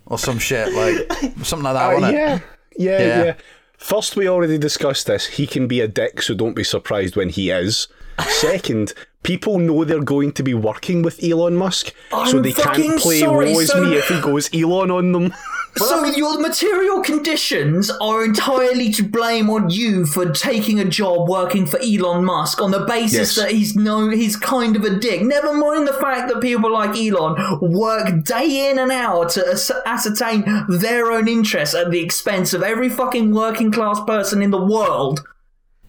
Or 0.04 0.18
some 0.18 0.38
shit 0.38 0.72
like 0.74 1.10
something 1.44 1.64
like 1.64 1.74
that. 1.74 1.90
Uh, 1.90 1.94
wasn't 1.94 2.14
it? 2.14 2.16
yeah, 2.18 2.38
yeah, 2.76 2.98
Yeah. 3.00 3.24
yeah, 3.24 3.34
First, 3.78 4.16
we 4.16 4.28
already 4.28 4.58
discussed 4.58 5.06
this. 5.06 5.26
He 5.26 5.46
can 5.46 5.66
be 5.66 5.80
a 5.80 5.88
dick, 5.88 6.22
so 6.22 6.34
don't 6.34 6.54
be 6.54 6.62
surprised 6.64 7.16
when 7.16 7.30
he 7.30 7.50
is. 7.50 7.88
Second, 8.28 8.94
people 9.26 9.58
know 9.58 9.84
they're 9.84 10.02
going 10.04 10.30
to 10.32 10.42
be 10.44 10.54
working 10.54 11.02
with 11.02 11.22
Elon 11.22 11.56
Musk, 11.56 11.92
so 12.10 12.18
I'm 12.38 12.42
they 12.42 12.52
can't 12.52 12.98
play 13.00 13.20
sorry, 13.20 13.52
woe 13.52 13.58
is 13.60 13.68
so- 13.68 13.82
me 13.84 13.96
if 13.96 14.06
he 14.08 14.20
goes 14.20 14.48
Elon 14.54 14.90
on 14.92 15.10
them. 15.12 15.34
so 15.76 16.06
your 16.06 16.40
material 16.40 17.02
conditions 17.02 17.90
are 18.00 18.24
entirely 18.24 18.90
to 18.92 19.02
blame 19.02 19.50
on 19.50 19.68
you 19.68 20.06
for 20.06 20.30
taking 20.30 20.78
a 20.80 20.84
job 20.86 21.28
working 21.28 21.66
for 21.66 21.78
Elon 21.80 22.24
Musk 22.24 22.62
on 22.62 22.70
the 22.70 22.86
basis 22.86 23.12
Yes. 23.18 23.34
that 23.36 23.50
he's 23.50 23.76
no 23.76 24.08
he's 24.08 24.36
kind 24.36 24.76
of 24.76 24.84
a 24.84 24.98
dick. 24.98 25.20
Never 25.22 25.52
mind 25.52 25.86
the 25.86 25.92
fact 25.94 26.28
that 26.32 26.40
people 26.40 26.72
like 26.72 26.96
Elon 26.96 27.58
work 27.60 28.24
day 28.24 28.70
in 28.70 28.78
and 28.78 28.90
out 28.92 29.30
to 29.30 29.82
ascertain 29.84 30.44
their 30.68 31.10
own 31.12 31.26
interests 31.28 31.74
at 31.74 31.90
the 31.90 32.00
expense 32.00 32.54
of 32.54 32.62
every 32.62 32.88
fucking 32.88 33.34
working 33.34 33.70
class 33.70 34.00
person 34.06 34.40
in 34.42 34.50
the 34.52 34.64
world. 34.64 35.20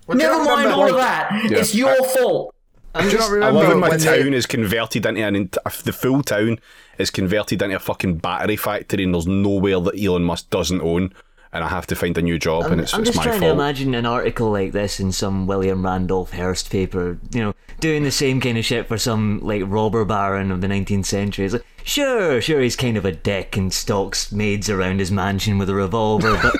Well, 0.08 0.18
Never 0.18 0.38
mind 0.44 0.66
remember, 0.66 0.72
all 0.84 0.90
of 0.90 0.96
that. 0.98 1.32
Yeah. 1.50 1.60
It's 1.60 1.76
your 1.76 1.96
fault. 2.04 2.54
Do 3.02 3.10
you 3.10 3.18
not 3.18 3.30
I 3.30 3.34
remember 3.34 3.60
love 3.60 3.68
when 3.70 3.80
my 3.80 3.90
when 3.90 4.00
town 4.00 4.32
they- 4.32 4.38
is 4.38 4.46
converted 4.46 5.06
into 5.06 5.24
an 5.26 5.36
ent- 5.36 5.58
if 5.66 5.84
the 5.84 5.94
full 5.94 6.24
town 6.24 6.60
is 6.98 7.10
converted 7.10 7.62
into 7.62 7.76
a 7.76 7.80
fucking 7.80 8.18
battery 8.18 8.56
factory, 8.56 9.04
and 9.04 9.14
there's 9.14 9.28
nowhere 9.28 9.80
that 9.82 10.00
Elon 10.02 10.24
Musk 10.24 10.50
doesn't 10.50 10.82
own, 10.82 11.14
and 11.54 11.64
I 11.64 11.68
have 11.70 11.88
to 11.88 11.96
find 11.96 12.18
a 12.18 12.22
new 12.22 12.38
job, 12.40 12.66
and 12.72 12.82
it's, 12.82 12.94
I'm 12.94 13.02
it's 13.02 13.10
just 13.12 13.18
my 13.18 13.24
trying 13.24 13.40
fault. 13.40 13.50
to 13.58 13.62
imagine 13.62 13.96
an 13.96 14.06
article 14.06 14.52
like 14.52 14.72
this 14.72 15.00
in 15.00 15.12
some 15.12 15.48
William 15.48 15.86
Randolph 15.86 16.34
Hearst 16.34 16.70
paper, 16.70 17.18
you 17.32 17.42
know, 17.42 17.54
doing 17.80 18.04
the 18.04 18.12
same 18.12 18.42
kind 18.42 18.58
of 18.58 18.66
shit 18.66 18.88
for 18.88 18.98
some 18.98 19.40
like 19.44 19.62
robber 19.66 20.04
baron 20.06 20.52
of 20.52 20.62
the 20.62 20.68
19th 20.68 21.06
century. 21.06 21.46
It's 21.46 21.54
like, 21.54 21.66
sure, 21.84 22.42
sure, 22.42 22.62
he's 22.62 22.76
kind 22.76 22.98
of 22.98 23.06
a 23.06 23.12
dick 23.12 23.56
and 23.56 23.72
stalks 23.72 24.32
maids 24.32 24.70
around 24.70 25.00
his 25.00 25.12
mansion 25.12 25.58
with 25.58 25.70
a 25.70 25.76
revolver, 25.76 26.38
but 26.42 26.56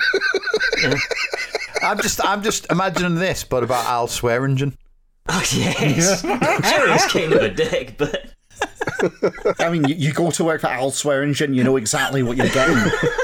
I'm 1.82 1.98
just 2.00 2.24
I'm 2.24 2.42
just 2.42 2.66
imagining 2.70 3.16
this, 3.16 3.44
but 3.44 3.62
about 3.62 3.84
Al 3.86 4.06
Swearingen. 4.08 4.76
Oh 5.28 5.42
yes, 5.52 6.20
sure, 6.22 6.92
he's 6.92 7.06
kind 7.06 7.32
of 7.32 7.42
a 7.42 7.50
dick, 7.50 7.96
but 7.98 8.32
I 9.58 9.70
mean, 9.70 9.84
you, 9.84 9.94
you 9.94 10.12
go 10.12 10.30
to 10.30 10.44
work 10.44 10.60
for 10.60 10.68
Al 10.68 10.90
Swearingen, 10.90 11.54
you 11.54 11.64
know 11.64 11.76
exactly 11.76 12.22
what 12.22 12.36
you're 12.36 12.48
getting. 12.48 12.76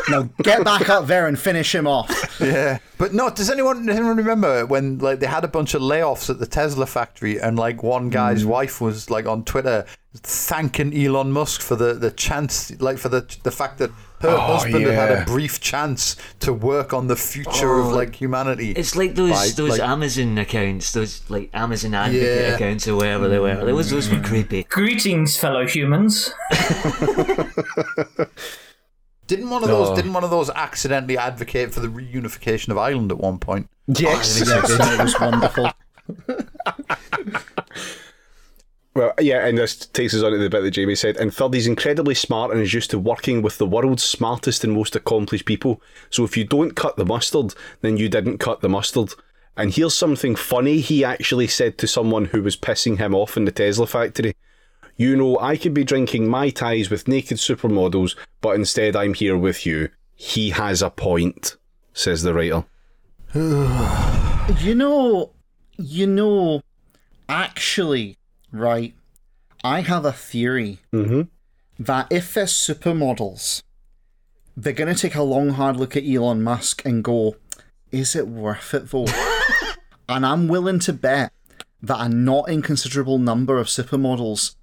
now 0.08 0.22
get 0.42 0.64
back 0.64 0.88
up 0.88 1.06
there 1.06 1.26
and 1.26 1.38
finish 1.38 1.74
him 1.74 1.86
off. 1.86 2.10
Yeah, 2.40 2.78
but 2.98 3.14
no. 3.14 3.30
Does 3.30 3.50
anyone 3.50 3.86
does 3.86 3.96
anyone 3.96 4.16
remember 4.16 4.66
when 4.66 4.98
like 4.98 5.20
they 5.20 5.26
had 5.26 5.44
a 5.44 5.48
bunch 5.48 5.74
of 5.74 5.82
layoffs 5.82 6.28
at 6.30 6.38
the 6.38 6.46
Tesla 6.46 6.86
factory, 6.86 7.40
and 7.40 7.58
like 7.58 7.82
one 7.82 8.10
guy's 8.10 8.44
mm. 8.44 8.48
wife 8.48 8.80
was 8.80 9.10
like 9.10 9.26
on 9.26 9.44
Twitter 9.44 9.86
thanking 10.16 10.96
Elon 10.96 11.32
Musk 11.32 11.60
for 11.60 11.76
the 11.76 11.94
the 11.94 12.10
chance, 12.10 12.78
like 12.80 12.98
for 12.98 13.08
the 13.08 13.26
the 13.42 13.50
fact 13.50 13.78
that 13.78 13.90
her 14.24 14.36
oh, 14.36 14.40
husband 14.40 14.84
had 14.84 14.94
had 14.94 15.22
a 15.22 15.24
brief 15.24 15.60
chance 15.60 16.16
to 16.40 16.52
work 16.52 16.92
on 16.92 17.08
the 17.08 17.16
future 17.16 17.78
of 17.78 17.86
oh. 17.86 17.90
like 17.90 18.14
humanity. 18.14 18.72
It's 18.72 18.96
like 18.96 19.14
those 19.14 19.32
By, 19.32 19.48
those 19.56 19.70
like- 19.78 19.80
Amazon 19.80 20.38
accounts, 20.38 20.92
those 20.92 21.28
like 21.28 21.50
Amazon 21.52 21.94
advocate 21.94 22.22
Yeah. 22.22 22.54
accounts 22.54 22.88
or 22.88 22.96
whatever 22.96 23.28
they 23.28 23.38
were. 23.38 23.56
Those 23.56 23.90
those 23.90 24.08
were 24.08 24.16
mm. 24.16 24.24
creepy. 24.24 24.64
Greetings, 24.64 25.36
fellow 25.36 25.53
humans. 25.62 26.32
Didn't 29.26 29.48
one 29.48 29.62
of 29.62 29.68
those 29.70 29.96
didn't 29.96 30.12
one 30.12 30.22
of 30.22 30.28
those 30.28 30.50
accidentally 30.50 31.16
advocate 31.16 31.72
for 31.72 31.80
the 31.80 31.88
reunification 31.88 32.68
of 32.68 32.76
Ireland 32.76 33.10
at 33.10 33.16
one 33.16 33.38
point? 33.38 33.70
Yes. 33.86 34.42
Oh, 34.42 34.54
yes, 34.54 34.70
it 34.70 35.02
was 35.02 35.18
wonderful. 35.18 35.70
Well, 38.94 39.12
yeah, 39.20 39.44
and 39.44 39.58
this 39.58 39.74
takes 39.74 40.14
us 40.14 40.22
on 40.22 40.30
to 40.30 40.38
the 40.38 40.48
bit 40.48 40.62
that 40.62 40.70
Jamie 40.70 40.94
said. 40.94 41.16
And 41.16 41.34
third, 41.34 41.54
he's 41.54 41.66
incredibly 41.66 42.14
smart 42.14 42.52
and 42.52 42.60
is 42.60 42.72
used 42.72 42.90
to 42.90 42.98
working 42.98 43.42
with 43.42 43.58
the 43.58 43.66
world's 43.66 44.04
smartest 44.04 44.62
and 44.62 44.72
most 44.72 44.94
accomplished 44.94 45.46
people. 45.46 45.82
So 46.10 46.22
if 46.22 46.36
you 46.36 46.44
don't 46.44 46.76
cut 46.76 46.96
the 46.96 47.04
mustard, 47.04 47.54
then 47.80 47.96
you 47.96 48.08
didn't 48.08 48.38
cut 48.38 48.60
the 48.60 48.68
mustard. 48.68 49.12
And 49.56 49.74
here's 49.74 49.96
something 49.96 50.36
funny 50.36 50.78
he 50.78 51.04
actually 51.04 51.48
said 51.48 51.76
to 51.78 51.88
someone 51.88 52.26
who 52.26 52.40
was 52.40 52.56
pissing 52.56 52.98
him 52.98 53.16
off 53.16 53.36
in 53.36 53.46
the 53.46 53.52
Tesla 53.52 53.88
factory. 53.88 54.36
You 54.96 55.16
know, 55.16 55.38
I 55.40 55.56
could 55.56 55.74
be 55.74 55.82
drinking 55.82 56.28
Mai 56.28 56.50
Tais 56.50 56.88
with 56.88 57.08
naked 57.08 57.38
supermodels, 57.38 58.16
but 58.40 58.54
instead 58.54 58.94
I'm 58.94 59.14
here 59.14 59.36
with 59.36 59.66
you. 59.66 59.88
He 60.14 60.50
has 60.50 60.82
a 60.82 60.90
point, 60.90 61.56
says 61.92 62.22
the 62.22 62.32
writer. 62.32 62.64
You 63.34 64.74
know, 64.76 65.32
you 65.76 66.06
know, 66.06 66.62
actually, 67.28 68.16
right? 68.52 68.94
I 69.64 69.80
have 69.80 70.04
a 70.04 70.12
theory 70.12 70.78
mm-hmm. 70.92 71.22
that 71.82 72.06
if 72.10 72.34
they're 72.34 72.44
supermodels, 72.44 73.62
they're 74.56 74.72
going 74.72 74.94
to 74.94 75.00
take 75.00 75.16
a 75.16 75.22
long, 75.22 75.50
hard 75.50 75.76
look 75.76 75.96
at 75.96 76.04
Elon 76.04 76.42
Musk 76.42 76.84
and 76.84 77.02
go, 77.02 77.34
"Is 77.90 78.14
it 78.14 78.28
worth 78.28 78.72
it 78.74 78.90
though?" 78.90 79.06
and 80.08 80.24
I'm 80.24 80.46
willing 80.46 80.78
to 80.80 80.92
bet 80.92 81.32
that 81.82 82.00
a 82.00 82.08
not 82.08 82.48
inconsiderable 82.48 83.18
number 83.18 83.58
of 83.58 83.66
supermodels 83.66 84.54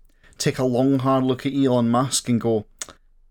take 0.41 0.59
a 0.59 0.63
long, 0.63 0.99
hard 0.99 1.23
look 1.23 1.45
at 1.45 1.53
Elon 1.53 1.89
Musk 1.89 2.27
and 2.29 2.41
go, 2.41 2.65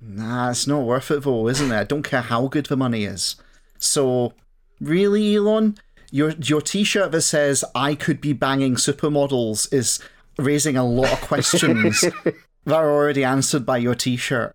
"Nah, 0.01 0.51
it's 0.51 0.67
not 0.67 0.83
worth 0.83 1.11
it 1.11 1.23
though, 1.25 1.49
isn't 1.49 1.73
it? 1.73 1.77
I 1.79 1.85
don't 1.85 2.03
care 2.03 2.23
how 2.23 2.49
good 2.49 2.67
the 2.67 2.77
money 2.77 3.05
is." 3.05 3.37
So, 3.79 4.35
really, 4.81 5.35
Elon, 5.37 5.77
your 6.11 6.31
your 6.31 6.61
T-shirt 6.61 7.13
that 7.13 7.23
says 7.23 7.65
"I 7.75 7.95
could 7.95 8.21
be 8.21 8.33
banging 8.33 8.77
supermodels" 8.77 9.73
is 9.73 10.01
raising 10.39 10.77
a 10.77 10.87
lot 10.87 11.13
of 11.13 11.21
questions 11.21 12.01
that 12.25 12.35
are 12.67 12.91
already 12.91 13.25
answered 13.25 13.67
by 13.67 13.79
your 13.79 13.95
T-shirt. 13.95 14.55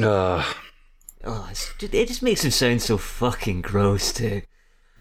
Ah, 0.00 0.56
Oh, 1.22 1.50
it 1.50 2.06
just 2.06 2.22
makes 2.22 2.44
him 2.44 2.50
sound 2.50 2.80
so 2.80 2.96
fucking 2.96 3.60
gross 3.60 4.12
too. 4.12 4.42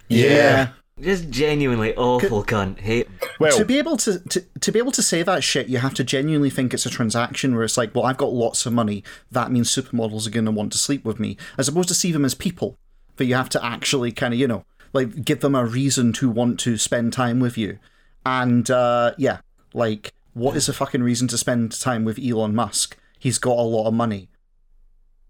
Yeah. 0.10 0.70
Just 1.02 1.30
genuinely 1.30 1.96
awful 1.96 2.44
cunt. 2.44 2.80
Hate 2.80 3.08
well, 3.40 3.58
to 3.58 3.64
be 3.64 3.78
able 3.78 3.96
to, 3.98 4.20
to 4.20 4.46
to 4.60 4.72
be 4.72 4.80
able 4.80 4.92
to 4.92 5.02
say 5.02 5.24
that 5.24 5.44
shit, 5.44 5.68
you 5.68 5.78
have 5.78 5.94
to 5.96 6.04
genuinely 6.04 6.50
think 6.50 6.74
it's 6.74 6.86
a 6.86 6.90
transaction 6.90 7.56
where 7.56 7.64
it's 7.64 7.78
like, 7.78 7.96
well, 7.96 8.06
I've 8.06 8.18
got 8.18 8.34
lots 8.34 8.66
of 8.66 8.74
money. 8.74 9.04
That 9.32 9.52
means 9.52 9.74
supermodels 9.74 10.28
are 10.28 10.32
going 10.32 10.46
to 10.46 10.52
want 10.52 10.72
to 10.74 10.78
sleep 10.78 11.06
with 11.06 11.20
me, 11.20 11.38
as 11.58 11.68
opposed 11.68 11.88
to 11.90 11.94
see 11.94 12.12
them 12.12 12.26
as 12.26 12.36
people. 12.36 12.78
But 13.16 13.28
you 13.28 13.36
have 13.36 13.50
to 13.50 13.64
actually 13.64 14.12
kind 14.12 14.34
of, 14.34 14.40
you 14.40 14.48
know, 14.48 14.66
like 14.94 15.24
give 15.24 15.40
them 15.40 15.56
a 15.56 15.66
reason 15.66 16.14
to 16.14 16.30
want 16.30 16.60
to 16.62 16.78
spend 16.78 17.14
time 17.14 17.40
with 17.40 17.58
you. 17.58 17.80
And 18.26 18.70
uh, 18.70 19.14
yeah, 19.18 19.40
like, 19.74 20.14
what 20.34 20.56
is 20.56 20.68
a 20.68 20.74
fucking 20.74 21.04
reason 21.04 21.28
to 21.30 21.38
spend 21.38 21.80
time 21.80 22.04
with 22.06 22.20
Elon 22.20 22.56
Musk? 22.56 22.98
He's 23.18 23.38
got 23.38 23.58
a 23.58 23.62
lot 23.62 23.88
of 23.88 23.94
money. 23.94 24.30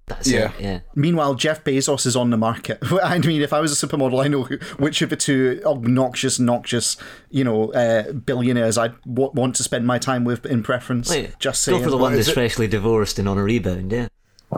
That's 0.10 0.30
Yeah. 0.30 0.52
it. 0.58 0.62
Yeah. 0.62 0.80
Meanwhile, 0.96 1.36
Jeff 1.36 1.64
Bezos 1.64 2.06
is 2.06 2.16
on 2.16 2.30
the 2.32 2.38
market. 2.38 2.80
I 3.04 3.18
mean, 3.20 3.42
if 3.42 3.54
I 3.54 3.60
was 3.62 3.72
a 3.82 3.88
supermodel, 3.88 4.24
I 4.24 4.28
know 4.28 4.44
which 4.78 5.02
of 5.02 5.10
the 5.10 5.16
two 5.16 5.62
obnoxious, 5.66 6.40
noxious, 6.40 6.98
you 7.30 7.44
know, 7.44 7.72
uh, 7.74 8.12
billionaires 8.12 8.78
I'd 8.78 9.00
w- 9.04 9.32
want 9.34 9.56
to 9.58 9.64
spend 9.64 9.86
my 9.88 9.98
time 10.00 10.24
with 10.26 10.46
in 10.46 10.64
preference. 10.64 11.10
Wait, 11.10 11.38
Just 11.40 11.66
go 11.68 11.82
for 11.82 11.90
the 11.90 11.98
one 11.98 12.14
that's 12.16 12.28
it- 12.28 12.34
freshly 12.34 12.68
divorced 12.68 13.18
and 13.20 13.30
on 13.30 13.38
a 13.38 13.44
rebound. 13.44 13.92
Yeah. 13.92 14.08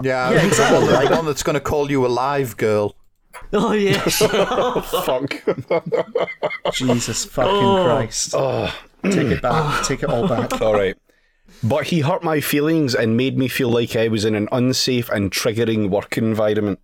Yeah, 0.02 0.32
Yeah, 0.32 0.46
exactly, 0.46 0.80
The 0.80 0.86
one, 0.86 0.92
that- 0.94 1.00
right. 1.00 1.10
the 1.10 1.16
one 1.18 1.26
that's 1.26 1.44
going 1.44 1.54
to 1.56 1.60
call 1.60 1.92
you 1.92 2.06
a 2.06 2.08
live 2.08 2.56
girl. 2.58 2.96
Oh 3.54 3.74
yeah. 3.74 4.00
fuck. 4.02 5.44
Jesus 6.74 7.26
fucking 7.26 7.52
Oh. 7.54 7.84
Christ. 7.84 8.32
Take 9.04 9.28
it 9.32 9.42
back. 9.42 9.84
Take 9.86 10.04
it 10.04 10.10
all 10.10 10.28
back. 10.28 10.62
All 10.62 10.74
right. 10.74 10.96
But 11.64 11.86
he 11.88 12.00
hurt 12.02 12.24
my 12.24 12.42
feelings 12.42 12.96
and 12.96 13.16
made 13.16 13.38
me 13.38 13.48
feel 13.48 13.70
like 13.70 13.96
I 13.96 14.08
was 14.08 14.26
in 14.26 14.36
an 14.36 14.48
unsafe 14.52 15.10
and 15.10 15.32
triggering 15.32 15.90
work 15.90 16.18
environment. 16.18 16.80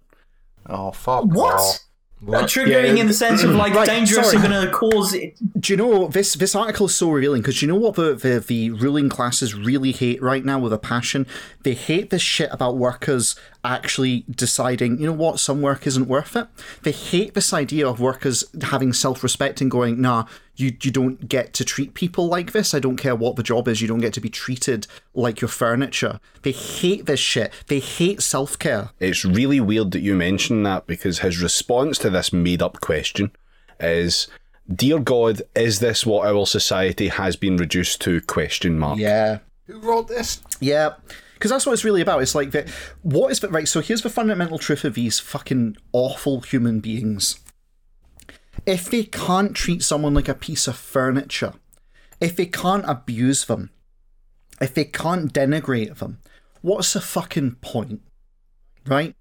Oh 0.68 0.92
fuck! 0.92 1.26
What? 1.26 1.82
Triggering 2.24 2.96
Yeah. 2.96 3.02
in 3.02 3.08
the 3.08 3.14
sense 3.14 3.44
of 3.44 3.52
like 3.52 3.76
Right, 3.76 3.86
dangerous 3.88 4.32
sorry. 4.32 4.44
and 4.44 4.52
going 4.52 4.66
to 4.66 4.72
cause 4.74 5.14
it. 5.14 5.38
Do 5.60 5.72
you 5.72 5.78
know 5.78 6.08
this? 6.08 6.34
This 6.34 6.56
article 6.56 6.88
is 6.88 6.96
so 6.96 7.12
revealing 7.12 7.42
because 7.44 7.62
you 7.62 7.68
know 7.68 7.76
what 7.76 7.94
the, 7.96 8.16
the 8.16 8.40
the 8.40 8.72
ruling 8.72 9.08
classes 9.08 9.54
really 9.54 9.92
hate 9.92 10.20
right 10.22 10.44
now 10.44 10.58
with 10.58 10.74
a 10.74 10.80
passion. 10.80 11.28
They 11.62 11.76
hate 11.76 12.10
this 12.10 12.24
shit 12.24 12.50
about 12.52 12.76
workers 12.78 13.36
actually 13.64 14.26
deciding. 14.30 15.00
You 15.00 15.06
know 15.08 15.14
what? 15.14 15.40
Some 15.40 15.62
work 15.62 15.86
isn't 15.86 16.08
worth 16.08 16.36
it. 16.36 16.48
They 16.82 16.92
hate 16.92 17.36
this 17.36 17.54
idea 17.54 17.88
of 17.88 18.00
workers 18.00 18.44
having 18.64 18.94
self 18.94 19.22
respect 19.22 19.62
and 19.62 19.70
going, 19.70 20.02
nah. 20.02 20.26
You, 20.58 20.76
you 20.82 20.92
don't 20.92 21.30
get 21.30 21.54
to 21.54 21.64
treat 21.64 21.94
people 21.94 22.28
like 22.28 22.52
this. 22.52 22.74
I 22.74 22.80
don't 22.80 22.98
care 22.98 23.16
what 23.16 23.36
the 23.36 23.44
job 23.44 23.68
is. 23.68 23.82
You 23.82 23.88
don't 23.88 24.02
get 24.02 24.14
to 24.14 24.22
be 24.22 24.30
treated 24.30 24.88
like 25.14 25.40
your 25.40 25.48
furniture. 25.48 26.20
They 26.42 26.52
hate 26.52 27.06
this 27.06 27.20
shit. 27.20 27.54
They 27.68 27.80
hate 27.80 28.22
self 28.22 28.60
care. 28.60 28.90
It's 29.00 29.24
really 29.24 29.60
weird 29.60 29.92
that 29.92 30.02
you 30.02 30.16
mention 30.16 30.64
that 30.64 30.88
because 30.88 31.20
his 31.20 31.42
response 31.42 31.98
to 32.00 32.10
this 32.10 32.34
made 32.34 32.62
up 32.62 32.82
question 32.82 33.32
is 33.80 34.28
Dear 34.74 35.00
God, 35.00 35.44
is 35.56 35.80
this 35.80 36.06
what 36.06 36.28
our 36.28 36.46
society 36.46 37.08
has 37.08 37.36
been 37.38 37.56
reduced 37.56 38.02
to? 38.02 38.20
Question 38.22 38.78
mark. 38.78 39.00
Yeah. 39.00 39.40
Who 39.68 39.80
wrote 39.80 40.08
this? 40.08 40.42
Yeah, 40.60 40.96
because 41.34 41.52
that's 41.52 41.66
what 41.66 41.74
it's 41.74 41.84
really 41.84 42.02
about. 42.02 42.22
It's 42.22 42.36
like 42.36 42.52
that. 42.52 42.70
What 43.02 43.32
is 43.32 43.42
the 43.42 43.50
right? 43.50 43.68
So 43.68 43.82
here's 43.82 44.02
the 44.02 44.10
fundamental 44.10 44.58
truth 44.58 44.84
of 44.84 44.96
these 44.96 45.20
fucking 45.20 45.78
awful 45.92 46.42
human 46.42 46.80
beings. 46.80 47.40
If 48.66 48.90
they 48.90 49.04
can't 49.04 49.56
treat 49.56 49.84
someone 49.84 50.14
like 50.14 50.28
a 50.28 50.34
piece 50.34 50.68
of 50.68 50.76
furniture, 50.76 51.54
if 52.20 52.36
they 52.36 52.46
can't 52.46 52.86
abuse 52.88 53.46
them, 53.46 53.70
if 54.60 54.74
they 54.74 54.86
can't 54.86 55.34
denigrate 55.34 55.98
them, 56.00 56.20
what's 56.62 56.94
the 56.94 57.02
fucking 57.02 57.56
point? 57.62 58.02
Right? 58.86 59.16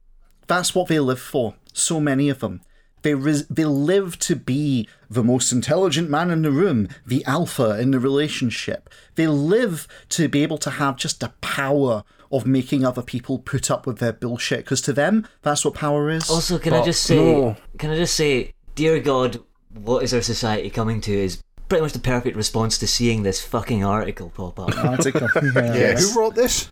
That's 0.46 0.74
what 0.74 0.88
they 0.88 1.00
live 1.00 1.20
for. 1.20 1.54
So 1.72 2.00
many 2.00 2.28
of 2.28 2.40
them. 2.40 2.62
They, 3.02 3.14
res- 3.14 3.46
they 3.46 3.64
live 3.64 4.18
to 4.20 4.34
be 4.34 4.88
the 5.08 5.22
most 5.22 5.52
intelligent 5.52 6.10
man 6.10 6.30
in 6.30 6.42
the 6.42 6.50
room, 6.50 6.88
the 7.06 7.24
alpha 7.24 7.78
in 7.78 7.92
the 7.92 8.00
relationship. 8.00 8.90
They 9.14 9.28
live 9.28 9.86
to 10.10 10.28
be 10.28 10.42
able 10.42 10.58
to 10.58 10.70
have 10.70 10.96
just 10.96 11.20
the 11.20 11.32
power 11.40 12.02
of 12.32 12.46
making 12.46 12.84
other 12.84 13.02
people 13.02 13.38
put 13.38 13.70
up 13.70 13.86
with 13.86 13.98
their 13.98 14.12
bullshit. 14.12 14.60
Because 14.60 14.80
to 14.82 14.92
them, 14.92 15.28
that's 15.42 15.64
what 15.64 15.74
power 15.74 16.10
is. 16.10 16.28
Also, 16.28 16.58
can 16.58 16.72
I 16.72 16.84
just 16.84 17.02
say, 17.02 17.16
no. 17.16 17.56
can 17.78 17.90
I 17.90 17.96
just 17.96 18.14
say, 18.14 18.52
dear 18.76 19.00
God, 19.00 19.40
what 19.74 20.04
is 20.04 20.14
our 20.14 20.22
society 20.22 20.70
coming 20.70 21.00
to? 21.00 21.12
Is 21.12 21.42
pretty 21.68 21.82
much 21.82 21.92
the 21.92 21.98
perfect 21.98 22.36
response 22.36 22.78
to 22.78 22.86
seeing 22.86 23.24
this 23.24 23.40
fucking 23.44 23.84
article 23.84 24.30
pop 24.30 24.60
up. 24.60 24.76
Article. 24.84 25.28
Yeah. 25.42 25.74
Yeah, 25.74 25.96
who 25.96 26.16
wrote 26.20 26.36
this? 26.36 26.70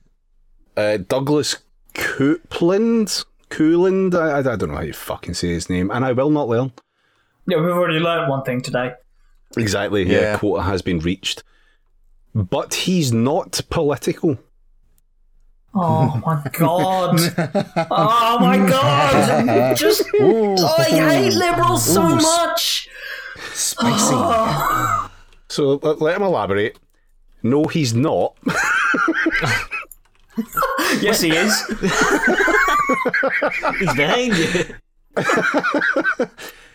Uh, 0.77 0.99
Douglas 0.99 1.57
Coupland? 1.95 3.25
Cooland? 3.51 4.15
I, 4.15 4.39
I 4.39 4.43
don't 4.57 4.69
know 4.69 4.77
how 4.77 4.83
you 4.83 4.93
fucking 4.93 5.35
say 5.35 5.49
his 5.49 5.69
name, 5.69 5.91
and 5.91 6.05
I 6.05 6.13
will 6.13 6.31
not 6.31 6.49
learn. 6.49 6.73
Yeah, 7.47 7.59
we've 7.59 7.71
already 7.71 7.99
learned 7.99 8.31
one 8.31 8.43
thing 8.45 8.61
today. 8.63 8.93
Exactly, 9.57 10.05
yeah, 10.05 10.21
Yeah. 10.21 10.39
quota 10.39 10.63
has 10.63 10.83
been 10.83 10.99
reached. 11.01 11.43
But 12.35 12.75
he's 12.75 13.13
not 13.13 13.61
political. 13.71 14.39
Oh 15.75 16.21
my 16.27 16.41
god! 16.53 17.19
oh 17.91 18.39
my 18.41 18.57
god! 18.59 19.77
Just 19.77 20.05
oh, 20.21 20.77
I 20.79 20.85
hate 20.85 21.33
liberals 21.35 21.85
so 21.85 22.03
Ooh. 22.03 22.17
much. 22.17 22.89
Spicy. 23.53 24.15
So 25.51 25.79
let, 25.83 26.01
let 26.01 26.17
him 26.17 26.23
elaborate. 26.23 26.79
No, 27.45 27.65
he's 27.65 27.95
not. 27.95 28.37
Yes, 31.01 31.21
he 31.21 31.31
is. 31.31 31.65
He's 33.79 33.95
behind 33.95 34.37
you. 34.37 34.65
I, 35.17 36.27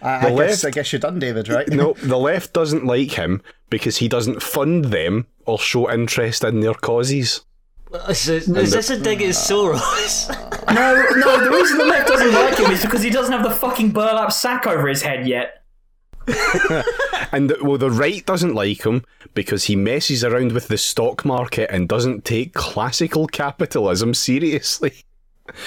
I, 0.01 0.29
The 0.29 0.35
guess, 0.37 0.63
I 0.65 0.71
guess 0.71 0.91
you're 0.93 0.99
done, 0.99 1.19
David, 1.19 1.49
right? 1.49 1.67
no, 1.67 1.93
the 2.01 2.17
left 2.17 2.53
doesn't 2.53 2.85
like 2.85 3.11
him 3.11 3.41
because 3.69 3.97
he 3.97 4.07
doesn't 4.07 4.41
fund 4.41 4.85
them 4.85 5.27
or 5.45 5.59
show 5.59 5.91
interest 5.91 6.43
in 6.45 6.61
their 6.61 6.73
causes. 6.73 7.41
Is 8.07 8.25
this, 8.25 8.47
is 8.47 8.71
this 8.71 8.89
a 8.91 8.99
dig 8.99 9.21
at 9.23 9.29
Soros? 9.29 10.29
No, 10.73 10.93
no. 11.15 11.43
The 11.43 11.49
reason 11.49 11.77
the 11.79 11.85
left 11.85 12.07
doesn't 12.07 12.33
like 12.33 12.57
him 12.57 12.71
is 12.71 12.81
because 12.83 13.01
he 13.01 13.09
doesn't 13.09 13.31
have 13.31 13.43
the 13.43 13.49
fucking 13.55 13.91
burlap 13.91 14.31
sack 14.31 14.67
over 14.67 14.87
his 14.87 15.01
head 15.01 15.27
yet. 15.27 15.63
And 17.31 17.49
the, 17.49 17.63
well, 17.63 17.77
the 17.77 17.91
right 17.91 18.25
doesn't 18.25 18.55
like 18.55 18.85
him 18.85 19.03
because 19.33 19.65
he 19.65 19.75
messes 19.75 20.23
around 20.23 20.51
with 20.51 20.67
the 20.67 20.77
stock 20.77 21.25
market 21.25 21.69
and 21.71 21.87
doesn't 21.87 22.25
take 22.25 22.53
classical 22.53 23.27
capitalism 23.27 24.13
seriously. 24.13 24.93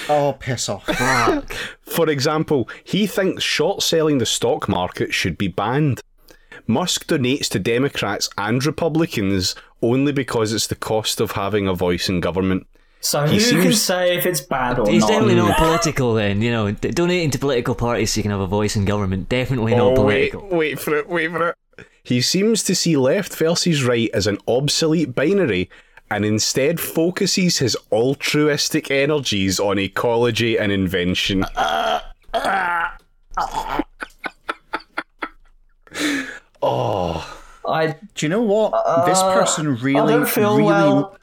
Oh, 0.09 0.35
piss 0.39 0.67
off. 0.69 0.85
For 1.81 2.09
example, 2.09 2.69
he 2.83 3.07
thinks 3.07 3.43
short 3.43 3.81
selling 3.81 4.17
the 4.17 4.25
stock 4.25 4.67
market 4.67 5.13
should 5.13 5.37
be 5.37 5.47
banned. 5.47 6.01
Musk 6.67 7.07
donates 7.07 7.47
to 7.49 7.59
Democrats 7.59 8.29
and 8.37 8.63
Republicans 8.65 9.55
only 9.81 10.11
because 10.11 10.53
it's 10.53 10.67
the 10.67 10.75
cost 10.75 11.19
of 11.19 11.31
having 11.31 11.67
a 11.67 11.73
voice 11.73 12.07
in 12.09 12.19
government. 12.19 12.65
So 13.01 13.25
He 13.25 13.37
who 13.37 13.61
can 13.63 13.73
say 13.73 14.17
if 14.17 14.25
it's 14.25 14.39
bad 14.39 14.79
or 14.79 14.89
He's 14.89 15.01
not? 15.01 15.09
definitely 15.09 15.35
not 15.35 15.57
mm. 15.57 15.57
political 15.57 16.13
then, 16.13 16.41
you 16.41 16.51
know. 16.51 16.71
d- 16.71 16.91
Donating 16.91 17.31
to 17.31 17.39
political 17.39 17.75
parties 17.75 18.13
so 18.13 18.19
you 18.19 18.21
can 18.23 18.31
have 18.31 18.39
a 18.39 18.47
voice 18.47 18.77
in 18.77 18.85
government. 18.85 19.27
Definitely 19.27 19.75
not 19.75 19.97
Oh, 19.97 20.03
wait, 20.05 20.31
political. 20.31 20.57
wait 20.57 20.79
for 20.79 20.95
it, 20.97 21.09
wait 21.09 21.29
for 21.31 21.49
it. 21.49 21.55
He 22.03 22.21
seems 22.21 22.63
to 22.63 22.73
see 22.75 22.95
left 22.95 23.35
versus 23.35 23.83
right 23.83 24.09
as 24.13 24.25
an 24.27 24.37
obsolete 24.47 25.13
binary 25.13 25.69
and 26.09 26.23
instead 26.23 26.79
focuses 26.79 27.57
his 27.57 27.75
altruistic 27.91 28.89
energies 28.91 29.59
on 29.59 29.79
ecology 29.79 30.57
and 30.57 30.71
invention. 30.71 31.43
Uh, 31.55 31.99
uh, 32.33 32.87
uh. 33.37 33.81
I 36.63 37.95
Do 38.15 38.25
you 38.25 38.29
know 38.29 38.41
what? 38.41 38.71
this 39.05 39.21
person 39.21 39.75
really, 39.77 40.13
Uh, 40.13 40.17
don't 40.17 40.27
feel 40.29 40.57
really, 40.57 40.63
well. 40.67 41.17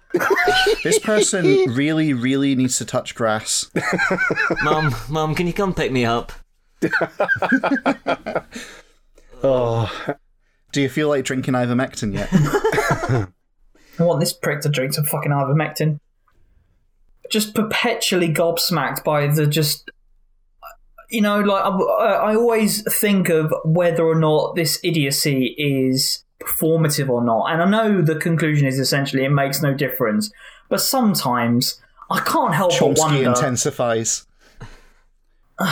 this 0.84 0.98
person 0.98 1.44
really, 1.74 2.12
really 2.12 2.54
needs 2.54 2.78
to 2.78 2.84
touch 2.84 3.14
grass. 3.14 3.70
Mum, 4.62 4.94
Mum, 5.08 5.34
can 5.34 5.46
you 5.46 5.52
come 5.52 5.74
pick 5.74 5.92
me 5.92 6.04
up? 6.04 6.32
oh, 9.42 10.14
Do 10.72 10.80
you 10.80 10.88
feel 10.88 11.08
like 11.08 11.24
drinking 11.24 11.54
ivermectin 11.54 12.14
yet? 12.14 12.28
I 13.98 14.02
want 14.04 14.20
this 14.20 14.32
prick 14.32 14.60
to 14.62 14.68
drink 14.68 14.94
some 14.94 15.04
fucking 15.04 15.30
ivermectin. 15.32 15.98
Just 17.30 17.54
perpetually 17.54 18.28
gobsmacked 18.32 19.04
by 19.04 19.26
the 19.26 19.46
just. 19.46 19.90
You 21.10 21.20
know, 21.22 21.40
like, 21.40 21.62
I, 21.64 22.30
I 22.30 22.34
always 22.36 22.82
think 23.00 23.28
of 23.28 23.52
whether 23.64 24.04
or 24.04 24.14
not 24.14 24.54
this 24.54 24.78
idiocy 24.84 25.54
is 25.58 26.24
performative 26.40 27.08
or 27.08 27.22
not. 27.24 27.46
And 27.52 27.60
I 27.62 27.68
know 27.68 28.00
the 28.00 28.14
conclusion 28.16 28.66
is 28.66 28.78
essentially 28.78 29.24
it 29.24 29.30
makes 29.30 29.60
no 29.62 29.74
difference. 29.74 30.30
But 30.68 30.80
sometimes 30.80 31.80
I 32.10 32.20
can't 32.20 32.54
help 32.54 32.70
but 32.70 32.78
Chomsky 32.78 32.98
wonder. 32.98 33.28
intensifies. 33.30 34.26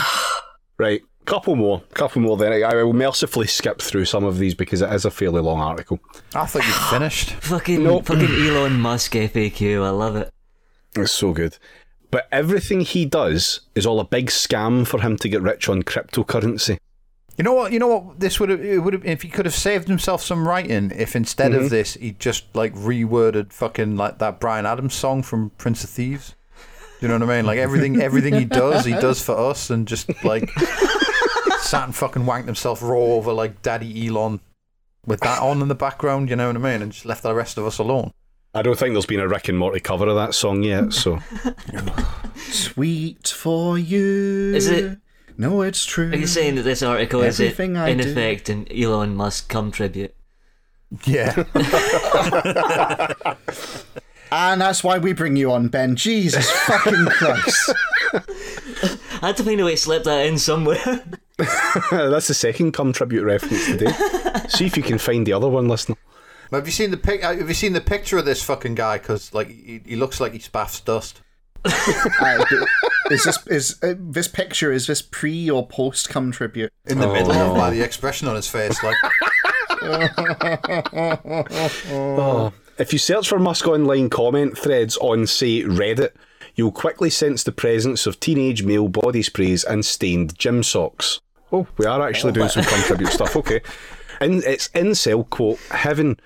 Right, 0.80 1.02
couple 1.24 1.56
more, 1.56 1.80
couple 1.94 2.22
more. 2.22 2.36
Then 2.36 2.52
I 2.52 2.60
I 2.62 2.74
will 2.84 2.92
mercifully 2.92 3.48
skip 3.48 3.82
through 3.82 4.04
some 4.04 4.22
of 4.22 4.38
these 4.38 4.54
because 4.54 4.80
it 4.80 4.92
is 4.92 5.04
a 5.04 5.10
fairly 5.10 5.40
long 5.40 5.58
article. 5.60 5.98
I 6.36 6.46
thought 6.46 6.64
you'd 6.64 6.72
finished. 6.90 7.30
Fucking, 7.32 7.82
Nope. 7.82 8.06
fucking 8.06 8.22
Elon 8.46 8.78
Musk 8.78 9.12
FAQ. 9.14 9.82
I 9.84 9.90
love 9.90 10.14
it. 10.14 10.30
It's 10.94 11.10
so 11.10 11.32
good. 11.32 11.58
But 12.10 12.26
everything 12.32 12.80
he 12.80 13.04
does 13.04 13.60
is 13.74 13.86
all 13.86 14.00
a 14.00 14.04
big 14.04 14.28
scam 14.28 14.86
for 14.86 15.00
him 15.00 15.16
to 15.18 15.28
get 15.28 15.42
rich 15.42 15.68
on 15.68 15.82
cryptocurrency. 15.82 16.78
You 17.36 17.44
know 17.44 17.52
what? 17.52 17.72
You 17.72 17.78
know 17.78 17.86
what? 17.86 18.20
This 18.20 18.40
would 18.40 18.48
have. 18.48 18.64
It 18.64 18.78
would 18.78 18.94
have. 18.94 19.04
If 19.04 19.22
he 19.22 19.28
could 19.28 19.44
have 19.44 19.54
saved 19.54 19.86
himself 19.86 20.22
some 20.22 20.48
writing, 20.48 20.90
if 20.90 21.14
instead 21.14 21.52
of 21.52 21.62
mm-hmm. 21.62 21.68
this 21.68 21.94
he 21.94 22.12
just 22.12 22.44
like 22.54 22.74
reworded 22.74 23.52
fucking 23.52 23.96
like 23.96 24.18
that 24.18 24.40
Bryan 24.40 24.66
Adams 24.66 24.94
song 24.94 25.22
from 25.22 25.50
Prince 25.50 25.84
of 25.84 25.90
Thieves. 25.90 26.34
You 27.00 27.06
know 27.06 27.14
what 27.14 27.30
I 27.30 27.36
mean? 27.36 27.46
Like 27.46 27.58
everything, 27.58 28.02
everything 28.02 28.34
he 28.34 28.44
does, 28.44 28.84
he 28.84 28.92
does 28.92 29.22
for 29.22 29.38
us, 29.38 29.70
and 29.70 29.86
just 29.86 30.10
like 30.24 30.50
sat 31.60 31.84
and 31.84 31.94
fucking 31.94 32.24
wanked 32.24 32.46
himself 32.46 32.82
raw 32.82 32.98
over 32.98 33.32
like 33.32 33.62
Daddy 33.62 34.08
Elon 34.08 34.40
with 35.06 35.20
that 35.20 35.40
on 35.40 35.62
in 35.62 35.68
the 35.68 35.76
background. 35.76 36.30
You 36.30 36.36
know 36.36 36.48
what 36.48 36.56
I 36.56 36.58
mean? 36.58 36.82
And 36.82 36.90
just 36.90 37.06
left 37.06 37.22
the 37.22 37.34
rest 37.34 37.56
of 37.56 37.66
us 37.66 37.78
alone. 37.78 38.12
I 38.54 38.62
don't 38.62 38.78
think 38.78 38.94
there's 38.94 39.06
been 39.06 39.20
a 39.20 39.28
Rick 39.28 39.48
and 39.48 39.58
Morty 39.58 39.78
cover 39.80 40.06
of 40.06 40.16
that 40.16 40.34
song 40.34 40.62
yet, 40.62 40.92
so 40.94 41.18
Sweet 42.36 43.28
for 43.28 43.78
you. 43.78 44.54
Is 44.54 44.68
it- 44.68 44.98
No, 45.36 45.62
it's 45.62 45.84
true. 45.84 46.10
Are 46.10 46.16
you 46.16 46.26
saying 46.26 46.54
that 46.56 46.62
this 46.62 46.82
article 46.82 47.22
is, 47.22 47.38
it, 47.40 47.58
in 47.60 47.98
do. 47.98 48.10
effect, 48.10 48.48
an 48.48 48.66
Elon 48.72 49.14
Musk 49.14 49.48
cum 49.48 49.70
tribute? 49.70 50.14
Yeah. 51.04 51.44
And 54.30 54.60
that's 54.60 54.84
why 54.84 54.98
we 54.98 55.14
bring 55.14 55.36
you 55.36 55.50
on, 55.52 55.68
Ben. 55.68 55.96
Jesus 55.96 56.50
fucking 56.66 57.06
Christ. 57.06 57.72
I 59.22 59.28
had 59.28 59.38
to 59.38 59.42
find 59.44 59.58
a 59.58 59.64
way 59.64 59.70
to 59.70 59.76
slip 59.78 60.04
that 60.04 60.26
in 60.26 60.36
somewhere. 60.36 60.76
that's 61.90 62.28
the 62.28 62.34
second 62.34 62.72
cum 62.72 62.92
tribute 62.92 63.24
reference 63.24 63.64
today. 63.64 63.90
See 64.48 64.66
if 64.66 64.76
you 64.76 64.82
can 64.82 64.98
find 64.98 65.26
the 65.26 65.32
other 65.32 65.48
one, 65.48 65.66
listener. 65.66 65.96
Have 66.50 66.66
you 66.66 66.72
seen 66.72 66.90
the 66.90 66.96
pic? 66.96 67.22
Have 67.22 67.48
you 67.48 67.54
seen 67.54 67.72
the 67.72 67.80
picture 67.80 68.18
of 68.18 68.24
this 68.24 68.42
fucking 68.42 68.74
guy? 68.74 68.98
Because 68.98 69.32
like 69.34 69.48
he, 69.48 69.80
he 69.84 69.96
looks 69.96 70.20
like 70.20 70.32
he 70.32 70.38
spaffs 70.38 70.84
dust. 70.84 71.20
Uh, 71.64 72.44
is 73.10 73.24
this 73.24 73.46
is 73.46 73.82
uh, 73.82 73.94
this 73.98 74.28
picture? 74.28 74.72
Is 74.72 74.86
this 74.86 75.02
pre 75.02 75.50
or 75.50 75.66
post 75.66 76.08
cum 76.08 76.32
tribute? 76.32 76.72
in 76.88 76.98
the 76.98 77.12
middle 77.12 77.32
of 77.32 77.56
by 77.56 77.70
the 77.70 77.82
expression 77.82 78.28
on 78.28 78.36
his 78.36 78.48
face. 78.48 78.82
Like, 78.82 78.96
If 82.78 82.92
you 82.92 82.98
search 82.98 83.28
for 83.28 83.38
Musk 83.38 83.66
online 83.66 84.08
comment 84.08 84.56
threads 84.56 84.96
on, 84.98 85.26
say, 85.26 85.62
Reddit, 85.62 86.12
you'll 86.54 86.70
quickly 86.70 87.10
sense 87.10 87.42
the 87.42 87.52
presence 87.52 88.06
of 88.06 88.20
teenage 88.20 88.62
male 88.62 88.88
body 88.88 89.22
sprays 89.22 89.64
and 89.64 89.84
stained 89.84 90.38
gym 90.38 90.62
socks. 90.62 91.20
Oh, 91.52 91.66
we 91.76 91.86
are 91.86 92.06
actually 92.06 92.32
doing 92.32 92.48
some 92.48 92.64
contribute 92.64 93.10
stuff, 93.10 93.36
okay. 93.36 93.60
In, 94.20 94.42
it's 94.44 94.68
incel 94.68 95.28
quote, 95.28 95.58
heaven. 95.70 96.18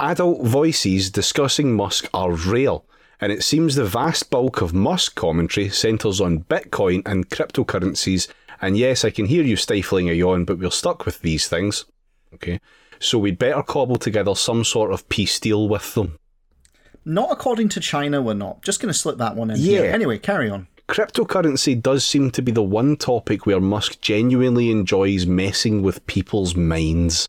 Adult 0.00 0.44
voices 0.44 1.10
discussing 1.10 1.76
Musk 1.76 2.08
are 2.12 2.32
real, 2.32 2.84
and 3.20 3.30
it 3.30 3.44
seems 3.44 3.74
the 3.74 3.84
vast 3.84 4.28
bulk 4.28 4.60
of 4.60 4.74
Musk 4.74 5.14
commentary 5.14 5.68
centres 5.68 6.20
on 6.20 6.40
Bitcoin 6.44 7.02
and 7.06 7.28
cryptocurrencies. 7.30 8.28
And 8.60 8.76
yes, 8.76 9.04
I 9.04 9.10
can 9.10 9.26
hear 9.26 9.44
you 9.44 9.56
stifling 9.56 10.08
a 10.10 10.12
yawn, 10.12 10.44
but 10.44 10.58
we're 10.58 10.70
stuck 10.72 11.06
with 11.06 11.20
these 11.20 11.46
things. 11.48 11.84
Okay. 12.34 12.60
So 12.98 13.18
we'd 13.18 13.38
better 13.38 13.62
cobble 13.62 13.96
together 13.96 14.34
some 14.34 14.64
sort 14.64 14.92
of 14.92 15.08
peace 15.08 15.38
deal 15.38 15.68
with 15.68 15.94
them. 15.94 16.18
Not 17.04 17.30
according 17.30 17.68
to 17.70 17.80
China, 17.80 18.20
we're 18.20 18.34
not. 18.34 18.62
Just 18.62 18.80
going 18.80 18.92
to 18.92 18.98
slip 18.98 19.18
that 19.18 19.36
one 19.36 19.50
in. 19.50 19.58
here. 19.58 19.84
Yeah. 19.84 19.92
Anyway, 19.92 20.18
carry 20.18 20.50
on. 20.50 20.66
Cryptocurrency 20.88 21.80
does 21.80 22.04
seem 22.04 22.30
to 22.32 22.42
be 22.42 22.52
the 22.52 22.62
one 22.62 22.96
topic 22.96 23.46
where 23.46 23.60
Musk 23.60 24.00
genuinely 24.00 24.70
enjoys 24.70 25.26
messing 25.26 25.82
with 25.82 26.06
people's 26.06 26.54
minds, 26.56 27.28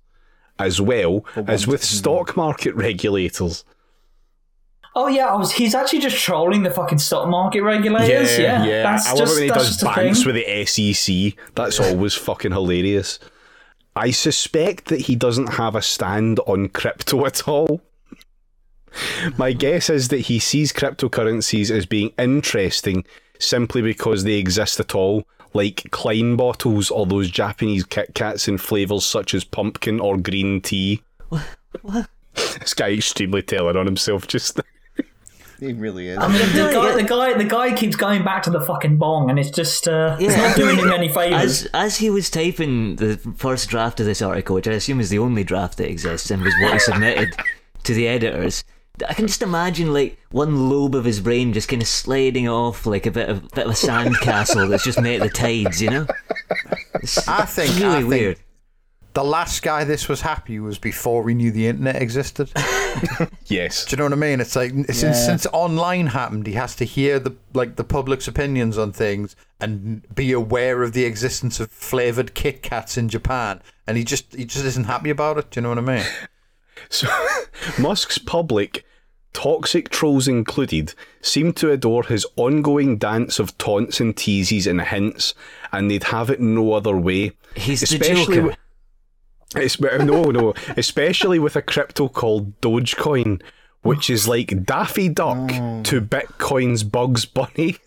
as 0.60 0.80
well 0.80 1.26
as 1.36 1.68
with 1.68 1.84
stock 1.84 2.36
market 2.38 2.76
regulators. 2.76 3.64
Oh 4.98 5.08
yeah, 5.08 5.28
I 5.28 5.36
was, 5.36 5.52
he's 5.52 5.76
actually 5.76 6.00
just 6.00 6.18
trolling 6.18 6.64
the 6.64 6.72
fucking 6.72 7.00
stock 7.00 7.28
market 7.28 7.62
regulators. 7.62 8.40
Yeah, 8.40 8.64
That's 8.84 9.08
I 9.08 9.10
love 9.10 9.18
just, 9.20 9.34
it 9.34 9.36
when 9.36 9.44
he 9.44 9.50
does 9.50 9.84
banks 9.84 10.24
thing. 10.24 10.34
with 10.34 10.46
the 10.46 10.66
SEC. 10.66 11.46
That's 11.56 11.82
always 11.82 12.14
fucking 12.14 12.54
hilarious. 12.54 13.20
I 13.98 14.12
suspect 14.12 14.86
that 14.86 15.02
he 15.02 15.16
doesn't 15.16 15.54
have 15.54 15.76
a 15.76 15.82
stand 15.82 16.40
on 16.48 16.70
crypto 16.70 17.26
at 17.26 17.46
all. 17.48 17.82
My 19.38 19.52
guess 19.52 19.90
is 19.90 20.08
that 20.10 20.22
he 20.22 20.40
sees 20.40 20.72
cryptocurrencies 20.72 21.70
as 21.70 21.86
being 21.86 22.14
interesting 22.18 23.06
simply 23.40 23.82
because 23.82 24.24
they 24.24 24.36
exist 24.36 24.80
at 24.80 24.96
all, 24.96 25.26
like 25.56 25.90
Klein 25.92 26.36
bottles 26.36 26.92
or 26.92 27.06
those 27.06 27.32
Japanese 27.32 27.86
Kit 27.86 28.14
Kats 28.14 28.48
in 28.48 28.58
flavours 28.58 29.06
such 29.06 29.34
as 29.34 29.44
pumpkin 29.44 30.00
or 30.00 30.18
green 30.18 30.62
tea. 30.62 31.02
This 32.34 32.74
guy 32.74 32.92
extremely 32.92 33.42
telling 33.42 33.78
on 33.78 33.86
himself 33.86 34.28
just 34.28 34.60
He 35.60 35.72
really 35.72 36.10
is. 36.10 36.18
I 36.18 36.28
mean, 36.28 36.40
the 36.54 36.70
guy, 36.74 36.96
the 36.96 37.04
guy, 37.04 37.34
the 37.34 37.46
guy 37.46 37.74
keeps 37.74 37.96
going 37.96 38.24
back 38.26 38.44
to 38.44 38.50
the 38.50 38.60
fucking 38.60 38.98
bong, 38.98 39.30
and 39.30 39.40
it's 39.40 39.50
just, 39.50 39.88
uh, 39.88 40.18
it's 40.20 40.36
not 40.36 40.56
doing 40.58 40.78
him 40.78 40.92
any 40.92 41.08
favors. 41.08 41.64
As 41.64 41.70
as 41.74 41.98
he 41.98 42.10
was 42.10 42.30
typing 42.30 42.98
the 42.98 43.18
first 43.38 43.70
draft 43.70 44.02
of 44.02 44.06
this 44.06 44.22
article, 44.22 44.56
which 44.56 44.68
I 44.68 44.74
assume 44.74 45.00
is 45.00 45.10
the 45.10 45.20
only 45.20 45.46
draft 45.46 45.78
that 45.78 45.90
exists 45.90 46.30
and 46.30 46.44
was 46.44 46.54
what 46.62 46.74
he 46.74 46.80
submitted 46.80 47.30
to 47.84 47.94
the 47.94 48.08
editors, 48.08 48.66
I 49.08 49.14
can 49.14 49.28
just 49.28 49.42
imagine 49.42 49.92
like 49.94 50.18
one 50.32 50.70
lobe 50.70 50.96
of 50.96 51.06
his 51.06 51.20
brain 51.20 51.54
just 51.54 51.68
kind 51.68 51.82
of 51.82 51.88
sliding 51.88 52.48
off 52.48 52.86
like 52.86 53.06
a 53.06 53.12
bit 53.12 53.30
of 53.30 53.50
bit 53.52 53.66
of 53.66 53.72
a 53.72 53.76
sandcastle 53.76 54.70
that's 54.70 54.84
just 54.84 55.02
met 55.02 55.22
the 55.22 55.30
tides, 55.30 55.82
you 55.82 55.90
know? 55.90 56.08
It's 56.96 57.28
I 57.28 57.46
think- 57.46 57.76
really 57.76 57.86
I 57.88 57.98
think- 58.00 58.08
weird. 58.10 58.40
the 59.14 59.24
last 59.24 59.62
guy 59.64 59.84
this 59.84 60.08
was 60.10 60.22
happy 60.22 60.60
was 60.60 60.78
before 60.78 61.24
we 61.24 61.34
knew 61.34 61.52
the 61.52 61.68
internet 61.68 62.02
existed. 62.02 62.52
Yes. 63.48 63.86
Do 63.86 63.92
you 63.94 63.98
know 63.98 64.06
what 64.06 64.14
I 64.14 64.16
mean? 64.16 64.40
It's 64.40 64.56
like 64.56 64.72
since 64.72 65.02
Yeah. 65.04 65.14
since 65.14 65.46
online 65.52 66.08
happened, 66.08 66.48
he 66.48 66.54
has 66.54 66.76
to 66.78 66.86
hear 66.86 67.20
the 67.20 67.36
like 67.54 67.76
the 67.76 67.84
public's 67.84 68.28
opinions 68.28 68.78
on 68.78 68.92
things 68.94 69.36
and 69.60 70.02
be 70.16 70.32
aware 70.32 70.82
of 70.82 70.94
the 70.94 71.04
existence 71.04 71.60
of 71.60 71.70
flavored 71.70 72.34
Kit 72.34 72.64
Kats 72.64 72.98
in 72.98 73.10
Japan, 73.10 73.62
and 73.86 73.98
he 73.98 74.04
just 74.06 74.34
he 74.34 74.46
just 74.46 74.64
isn't 74.66 74.86
happy 74.86 75.10
about 75.10 75.38
it. 75.38 75.52
Do 75.52 75.58
you 75.60 75.62
know 75.64 75.70
what 75.70 75.78
I 75.78 75.82
mean? 75.82 76.06
So, 76.90 77.08
Musk's 77.80 78.18
public, 78.18 78.86
toxic 79.34 79.90
trolls 79.90 80.28
included, 80.28 80.94
seem 81.22 81.54
to 81.54 81.72
adore 81.72 82.04
his 82.04 82.26
ongoing 82.36 82.98
dance 82.98 83.40
of 83.40 83.58
taunts 83.58 84.00
and 84.00 84.16
teases 84.16 84.68
and 84.68 84.82
hints, 84.82 85.34
and 85.72 85.90
they'd 85.90 86.06
have 86.06 86.30
it 86.30 86.40
no 86.40 86.74
other 86.74 86.98
way. 86.98 87.34
He's 87.56 87.82
the 87.82 87.98
Joker. 87.98 88.36
wi- 88.36 88.58
it's, 89.56 89.80
no, 89.82 90.24
no, 90.24 90.54
especially 90.78 91.40
with 91.40 91.56
a 91.56 91.62
crypto 91.62 92.08
called 92.08 92.60
Dogecoin, 92.62 93.42
which 93.82 94.10
is 94.10 94.28
like 94.28 94.66
Daffy 94.66 95.10
Duck 95.10 95.38
mm. 95.38 95.84
to 95.86 96.02
Bitcoin's 96.02 96.84
Bugs 96.84 97.26
Bunny. 97.26 97.78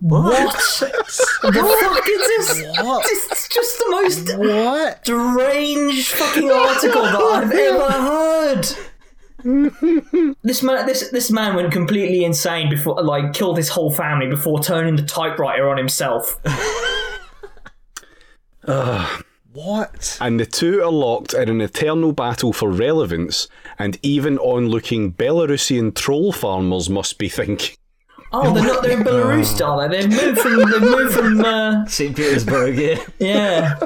What? 0.00 0.54
the 0.80 1.52
fuck 1.52 2.08
is 2.08 2.48
this? 2.48 2.62
What? 2.84 3.02
This 3.02 3.30
is 3.32 3.48
just 3.48 3.78
the 3.78 3.86
most 3.90 4.38
What? 4.38 5.00
strange 5.04 6.08
fucking 6.12 6.50
article 6.50 7.02
that 7.02 7.16
I've 7.16 7.52
ever 7.52 7.92
heard. 7.92 8.66
this 10.42 10.62
man, 10.62 10.86
this 10.86 11.10
this 11.10 11.30
man 11.30 11.56
went 11.56 11.72
completely 11.72 12.24
insane 12.24 12.68
before, 12.70 13.02
like, 13.02 13.32
killed 13.32 13.56
his 13.56 13.68
whole 13.70 13.90
family 13.90 14.28
before 14.28 14.60
turning 14.60 14.96
the 14.96 15.02
typewriter 15.02 15.68
on 15.68 15.76
himself. 15.78 16.38
uh, 18.66 19.18
What? 19.52 20.18
And 20.20 20.38
the 20.38 20.46
two 20.46 20.82
are 20.82 20.90
locked 20.92 21.34
in 21.34 21.48
an 21.48 21.60
eternal 21.60 22.12
battle 22.12 22.52
for 22.52 22.70
relevance, 22.70 23.48
and 23.78 23.98
even 24.02 24.38
onlooking 24.38 25.12
Belarusian 25.14 25.94
troll 25.94 26.32
farmers 26.32 26.88
must 26.88 27.18
be 27.18 27.28
thinking. 27.28 27.76
Oh, 28.32 28.52
they're 28.54 28.62
not. 28.62 28.78
Oh. 28.78 28.80
They're 28.82 28.98
in 28.98 29.04
Belarus, 29.04 29.56
darling. 29.56 29.90
They've 29.90 30.08
moved 30.08 30.38
from. 30.40 30.70
They've 30.70 30.80
moved 30.80 31.14
from. 31.14 31.40
Uh... 31.40 31.86
St. 31.86 32.14
Petersburg, 32.14 32.76
yeah. 32.76 33.02
Yeah. 33.18 33.78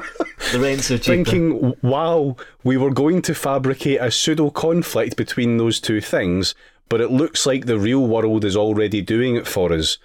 the 0.51 0.59
rents 0.59 0.91
are 0.91 0.97
cheaper. 0.97 1.29
Thinking, 1.29 1.75
wow, 1.81 2.35
we 2.63 2.77
were 2.77 2.91
going 2.91 3.21
to 3.23 3.33
fabricate 3.33 4.01
a 4.01 4.11
pseudo 4.11 4.49
conflict 4.49 5.15
between 5.15 5.57
those 5.57 5.79
two 5.79 6.01
things, 6.01 6.55
but 6.89 6.99
it 7.01 7.11
looks 7.11 7.45
like 7.45 7.65
the 7.65 7.79
real 7.79 8.05
world 8.05 8.43
is 8.43 8.57
already 8.57 9.01
doing 9.01 9.35
it 9.35 9.47
for 9.47 9.71
us. 9.71 9.97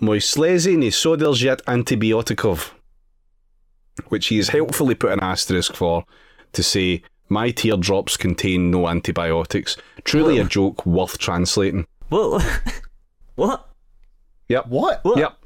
Moislezi 0.00 0.76
ne 0.76 0.90
sodeljet 0.90 1.62
antibiotikov, 1.64 2.70
which 4.08 4.28
he 4.28 4.36
has 4.36 4.50
helpfully 4.50 4.94
put 4.94 5.12
an 5.12 5.20
asterisk 5.20 5.74
for 5.74 6.04
to 6.52 6.62
say, 6.62 7.02
my 7.28 7.50
teardrops 7.50 8.16
contain 8.16 8.70
no 8.70 8.88
antibiotics. 8.88 9.76
Truly 10.04 10.38
a 10.38 10.44
joke 10.44 10.86
worth 10.86 11.18
translating. 11.18 11.86
Well, 12.10 12.42
what? 13.34 13.67
Yep. 14.48 14.66
What? 14.68 15.02
Yep. 15.04 15.38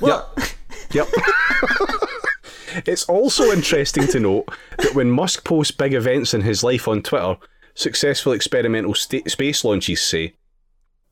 What? 0.00 0.56
Yep. 0.92 1.08
it's 2.86 3.04
also 3.04 3.44
interesting 3.52 4.06
to 4.08 4.20
note 4.20 4.48
that 4.78 4.94
when 4.94 5.10
Musk 5.10 5.44
posts 5.44 5.70
big 5.70 5.94
events 5.94 6.34
in 6.34 6.42
his 6.42 6.62
life 6.62 6.88
on 6.88 7.02
Twitter, 7.02 7.36
successful 7.74 8.32
experimental 8.32 8.94
sta- 8.94 9.28
space 9.28 9.64
launches 9.64 10.00
say, 10.00 10.34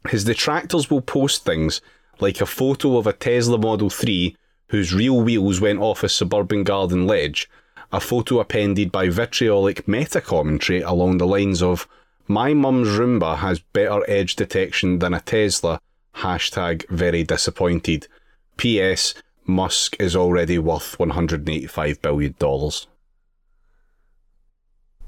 his 0.08 0.24
detractors 0.24 0.90
will 0.90 1.02
post 1.02 1.44
things 1.44 1.80
like 2.20 2.40
a 2.40 2.46
photo 2.46 2.96
of 2.96 3.06
a 3.06 3.12
Tesla 3.12 3.58
Model 3.58 3.90
3 3.90 4.36
whose 4.68 4.94
real 4.94 5.20
wheels 5.20 5.60
went 5.60 5.80
off 5.80 6.02
a 6.02 6.08
suburban 6.08 6.64
garden 6.64 7.06
ledge, 7.06 7.48
a 7.92 8.00
photo 8.00 8.40
appended 8.40 8.90
by 8.90 9.08
vitriolic 9.08 9.86
meta 9.86 10.20
commentary 10.20 10.80
along 10.80 11.18
the 11.18 11.26
lines 11.26 11.62
of, 11.62 11.86
My 12.26 12.52
mum's 12.52 12.88
Roomba 12.88 13.38
has 13.38 13.60
better 13.60 14.02
edge 14.08 14.34
detection 14.34 14.98
than 14.98 15.14
a 15.14 15.20
Tesla, 15.20 15.80
hashtag 16.18 16.88
very 16.88 17.22
disappointed. 17.22 18.08
P.S. 18.56 19.14
Musk 19.46 19.96
is 20.00 20.16
already 20.16 20.58
worth 20.58 20.96
$185 20.98 22.02
billion. 22.02 22.34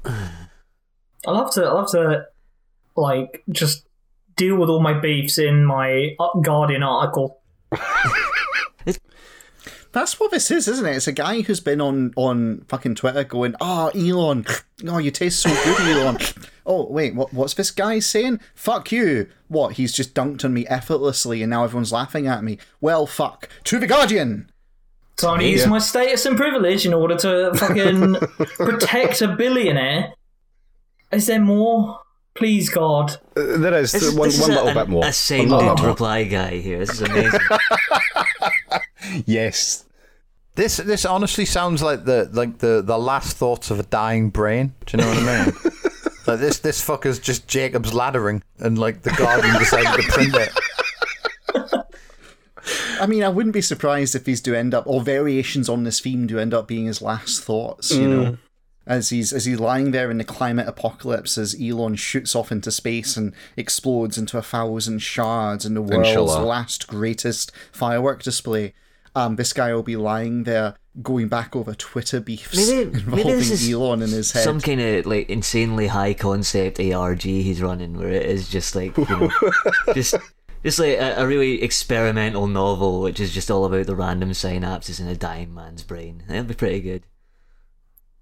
I 0.05 1.31
love 1.31 1.51
to. 1.53 1.65
I 1.65 1.71
love 1.71 1.91
to, 1.91 2.25
like, 2.95 3.43
just 3.49 3.85
deal 4.37 4.55
with 4.55 4.69
all 4.69 4.81
my 4.81 4.93
beefs 4.93 5.37
in 5.37 5.65
my 5.65 6.15
Guardian 6.41 6.83
article. 6.83 7.41
That's 9.91 10.19
what 10.19 10.29
this 10.29 10.51
is, 10.51 10.67
isn't 10.67 10.85
it? 10.85 10.95
It's 10.95 11.07
a 11.07 11.11
guy 11.11 11.41
who's 11.41 11.59
been 11.59 11.81
on 11.81 12.13
on 12.15 12.65
fucking 12.67 12.95
Twitter 12.95 13.23
going, 13.23 13.55
"Oh, 13.59 13.87
Elon, 13.95 14.45
oh, 14.87 14.99
you 14.99 15.09
taste 15.09 15.39
so 15.39 15.49
good, 15.49 15.79
Elon." 15.97 16.17
oh, 16.65 16.85
wait, 16.85 17.15
what? 17.15 17.33
What's 17.33 17.55
this 17.55 17.71
guy 17.71 17.99
saying? 17.99 18.39
Fuck 18.53 18.91
you! 18.91 19.27
What? 19.47 19.73
He's 19.73 19.91
just 19.91 20.13
dunked 20.13 20.45
on 20.45 20.53
me 20.53 20.67
effortlessly, 20.67 21.41
and 21.41 21.49
now 21.49 21.63
everyone's 21.63 21.91
laughing 21.91 22.27
at 22.27 22.43
me. 22.43 22.59
Well, 22.79 23.07
fuck. 23.07 23.49
To 23.65 23.79
the 23.79 23.87
Guardian. 23.87 24.51
So 25.17 25.29
I'm 25.29 25.39
gonna 25.39 25.49
use 25.49 25.67
my 25.67 25.79
status 25.79 26.25
and 26.25 26.37
privilege 26.37 26.85
in 26.85 26.93
order 26.93 27.17
to 27.17 27.51
fucking 27.55 28.15
protect 28.57 29.21
a 29.21 29.27
billionaire. 29.27 30.13
Is 31.11 31.27
there 31.27 31.41
more? 31.41 31.99
Please, 32.35 32.69
God. 32.69 33.17
Uh, 33.35 33.57
There 33.57 33.73
is, 33.73 33.91
This 33.91 34.13
one, 34.13 34.29
this 34.29 34.39
one 34.39 34.51
a, 34.51 34.53
little 34.53 34.69
an 34.69 34.73
bit 34.75 34.87
more. 34.87 35.03
A 35.03 35.07
ascendant 35.07 35.51
little 35.51 35.87
reply 35.87 36.23
guy 36.23 36.59
here. 36.59 36.79
This 36.79 36.91
is 36.91 37.01
amazing. 37.01 37.39
Yes. 39.25 39.85
This 40.55 40.77
this 40.77 41.05
honestly 41.05 41.45
sounds 41.45 41.81
like 41.81 42.05
the 42.05 42.29
like 42.33 42.57
the, 42.57 42.81
the 42.81 42.97
last 42.97 43.37
thoughts 43.37 43.71
of 43.71 43.79
a 43.79 43.83
dying 43.83 44.29
brain. 44.29 44.73
Do 44.85 44.97
you 44.97 45.03
know 45.03 45.09
what 45.09 45.17
I 45.19 45.45
mean? 45.45 45.55
like 46.27 46.39
this 46.39 46.59
this 46.59 46.85
fucker's 46.85 47.19
just 47.19 47.47
Jacob's 47.47 47.91
laddering, 47.91 48.41
and 48.59 48.77
like 48.77 49.03
the 49.03 49.11
Guardian 49.11 49.57
decided 49.57 50.01
to 50.01 50.11
print 50.11 50.35
it. 50.35 50.51
I 52.99 53.07
mean, 53.07 53.23
I 53.23 53.29
wouldn't 53.29 53.53
be 53.53 53.61
surprised 53.61 54.15
if 54.15 54.25
these 54.25 54.41
do 54.41 54.53
end 54.53 54.73
up, 54.73 54.83
or 54.85 55.01
variations 55.01 55.69
on 55.69 55.83
this 55.83 55.99
theme 55.99 56.27
do 56.27 56.37
end 56.37 56.53
up 56.53 56.67
being 56.67 56.85
his 56.85 57.01
last 57.01 57.43
thoughts. 57.43 57.91
You 57.91 58.07
know, 58.07 58.31
mm. 58.31 58.37
as 58.85 59.09
he's 59.09 59.31
as 59.31 59.45
he's 59.45 59.59
lying 59.59 59.91
there 59.91 60.11
in 60.11 60.17
the 60.17 60.23
climate 60.23 60.67
apocalypse, 60.67 61.37
as 61.37 61.55
Elon 61.59 61.95
shoots 61.95 62.35
off 62.35 62.51
into 62.51 62.71
space 62.71 63.15
and 63.15 63.33
explodes 63.55 64.17
into 64.17 64.37
a 64.37 64.41
thousand 64.41 64.99
shards 64.99 65.65
in 65.65 65.73
the 65.73 65.81
world's 65.81 66.09
Inshallah. 66.09 66.45
last 66.45 66.87
greatest 66.87 67.51
firework 67.71 68.23
display. 68.23 68.73
Um, 69.15 69.35
this 69.35 69.53
guy 69.53 69.73
will 69.73 69.83
be 69.83 69.95
lying 69.95 70.43
there, 70.43 70.75
going 71.01 71.27
back 71.27 71.55
over 71.55 71.73
Twitter 71.73 72.19
beefs 72.19 72.55
Maybe, 72.55 72.85
maybe 72.85 72.99
involving 72.99 73.37
this 73.37 73.71
Elon 73.71 74.01
in 74.01 74.09
his 74.09 74.31
head. 74.31 74.43
some 74.43 74.59
kind 74.61 74.81
of 74.81 75.05
like 75.05 75.29
insanely 75.29 75.87
high 75.87 76.13
concept 76.13 76.79
ARG 76.79 77.21
he's 77.21 77.61
running, 77.61 77.97
where 77.97 78.09
it 78.09 78.25
is 78.25 78.49
just 78.49 78.75
like 78.75 78.95
you 78.97 79.05
know, 79.05 79.29
just 79.93 80.15
just 80.63 80.79
like 80.79 80.97
a, 80.97 81.15
a 81.23 81.27
really 81.27 81.61
experimental 81.63 82.47
novel, 82.47 83.01
which 83.01 83.19
is 83.19 83.33
just 83.33 83.49
all 83.49 83.65
about 83.65 83.85
the 83.87 83.95
random 83.95 84.31
synapses 84.31 84.99
in 84.99 85.07
a 85.07 85.15
dying 85.15 85.53
man's 85.53 85.83
brain. 85.83 86.23
That'd 86.27 86.47
be 86.47 86.53
pretty 86.53 86.81
good. 86.81 87.03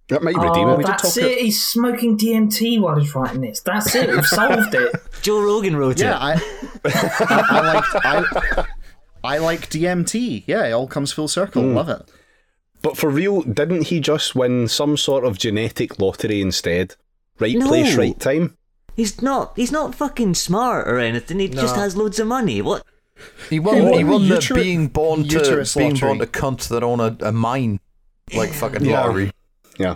That 0.10 0.24
might 0.24 0.38
redeem 0.38 0.68
Oh, 0.70 0.74
it. 0.76 0.78
did 0.78 0.88
that's 0.88 1.16
talk 1.16 1.24
it. 1.24 1.40
He's 1.40 1.62
smoking 1.62 2.18
DMT 2.18 2.80
while 2.80 2.98
he's 2.98 3.14
writing 3.14 3.42
this. 3.42 3.60
That's 3.60 3.94
it. 3.94 4.10
We've 4.10 4.26
solved 4.26 4.74
it. 4.74 4.96
Joe 5.22 5.42
Rogan 5.42 5.76
wrote 5.76 6.00
yeah, 6.00 6.36
it. 6.36 6.42
I, 6.86 6.90
I, 7.26 7.44
I 7.50 7.74
like 7.74 8.06
I, 8.06 8.66
I 9.28 9.38
like 9.40 9.70
DMT. 9.70 10.44
Yeah, 10.48 10.66
it 10.66 10.72
all 10.72 10.88
comes 10.88 11.12
full 11.12 11.28
circle. 11.28 11.64
Mm. 11.64 11.76
Love 11.76 11.90
it. 11.90 12.12
But 12.82 12.98
for 12.98 13.10
real, 13.10 13.42
didn't 13.42 13.88
he 13.88 14.00
just 14.00 14.36
win 14.36 14.68
some 14.68 14.98
sort 14.98 15.26
of 15.26 15.38
genetic 15.38 16.00
lottery 16.00 16.42
instead? 16.42 16.96
Right 17.40 17.56
No. 17.58 17.68
place, 17.68 17.96
right 17.96 18.20
time? 18.20 18.56
He's 18.96 19.22
not. 19.22 19.54
He's 19.56 19.72
not 19.72 19.94
fucking 19.96 20.36
smart 20.36 20.88
or 20.88 20.98
anything. 21.00 21.40
He 21.40 21.50
just 21.50 21.76
has 21.76 21.96
loads 21.98 22.20
of 22.20 22.28
money. 22.28 22.62
What? 22.62 22.84
He 23.50 23.60
won. 23.60 23.76
He 23.76 23.98
He 23.98 24.04
won 24.04 24.14
won 24.22 24.30
the 24.30 24.36
the 24.40 24.54
being 24.56 24.88
born 24.88 25.24
to 25.28 25.40
being 25.76 25.90
lottery. 25.92 26.00
born 26.08 26.20
to 26.20 26.26
cunts 26.28 26.68
that 26.70 26.84
own 26.84 27.00
a, 27.00 27.16
a 27.22 27.32
mine, 27.32 27.80
like 28.34 28.52
fucking 28.54 28.86
Yeah. 28.86 29.02
lottery. 29.04 29.32
Yeah. 29.80 29.96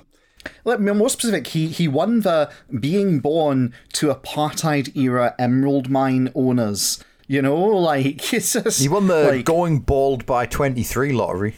Let 0.65 0.81
me 0.81 0.91
be 0.91 0.97
more 0.97 1.09
specific. 1.09 1.47
He 1.47 1.67
he 1.67 1.87
won 1.87 2.21
the 2.21 2.51
being 2.79 3.19
born 3.19 3.73
to 3.93 4.07
apartheid 4.13 4.95
era 4.95 5.35
emerald 5.39 5.89
mine 5.89 6.31
owners. 6.35 7.03
You 7.31 7.41
know, 7.41 7.55
like 7.91 8.33
it's 8.33 8.51
just 8.51 8.81
He 8.81 8.89
won 8.89 9.07
the 9.07 9.23
like, 9.31 9.45
going 9.45 9.79
bald 9.79 10.25
by 10.25 10.45
twenty 10.45 10.83
three 10.83 11.13
lottery. 11.13 11.55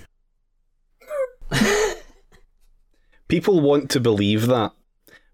People 3.28 3.60
want 3.62 3.90
to 3.92 4.00
believe 4.00 4.46
that. 4.48 4.74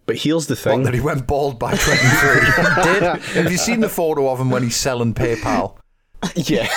But 0.06 0.16
here's 0.18 0.48
the 0.48 0.54
What, 0.56 0.60
thing. 0.64 0.84
that 0.84 0.94
he 0.94 1.02
went 1.02 1.28
bald 1.28 1.60
by 1.60 1.76
23. 1.76 2.84
Did? 2.84 3.04
Have 3.04 3.52
you 3.52 3.58
seen 3.58 3.82
the 3.82 3.90
photo 3.90 4.30
of 4.30 4.40
him 4.40 4.50
when 4.50 4.64
he's 4.64 4.76
selling 4.78 5.14
PayPal? 5.14 5.76
Yeah. 6.36 6.68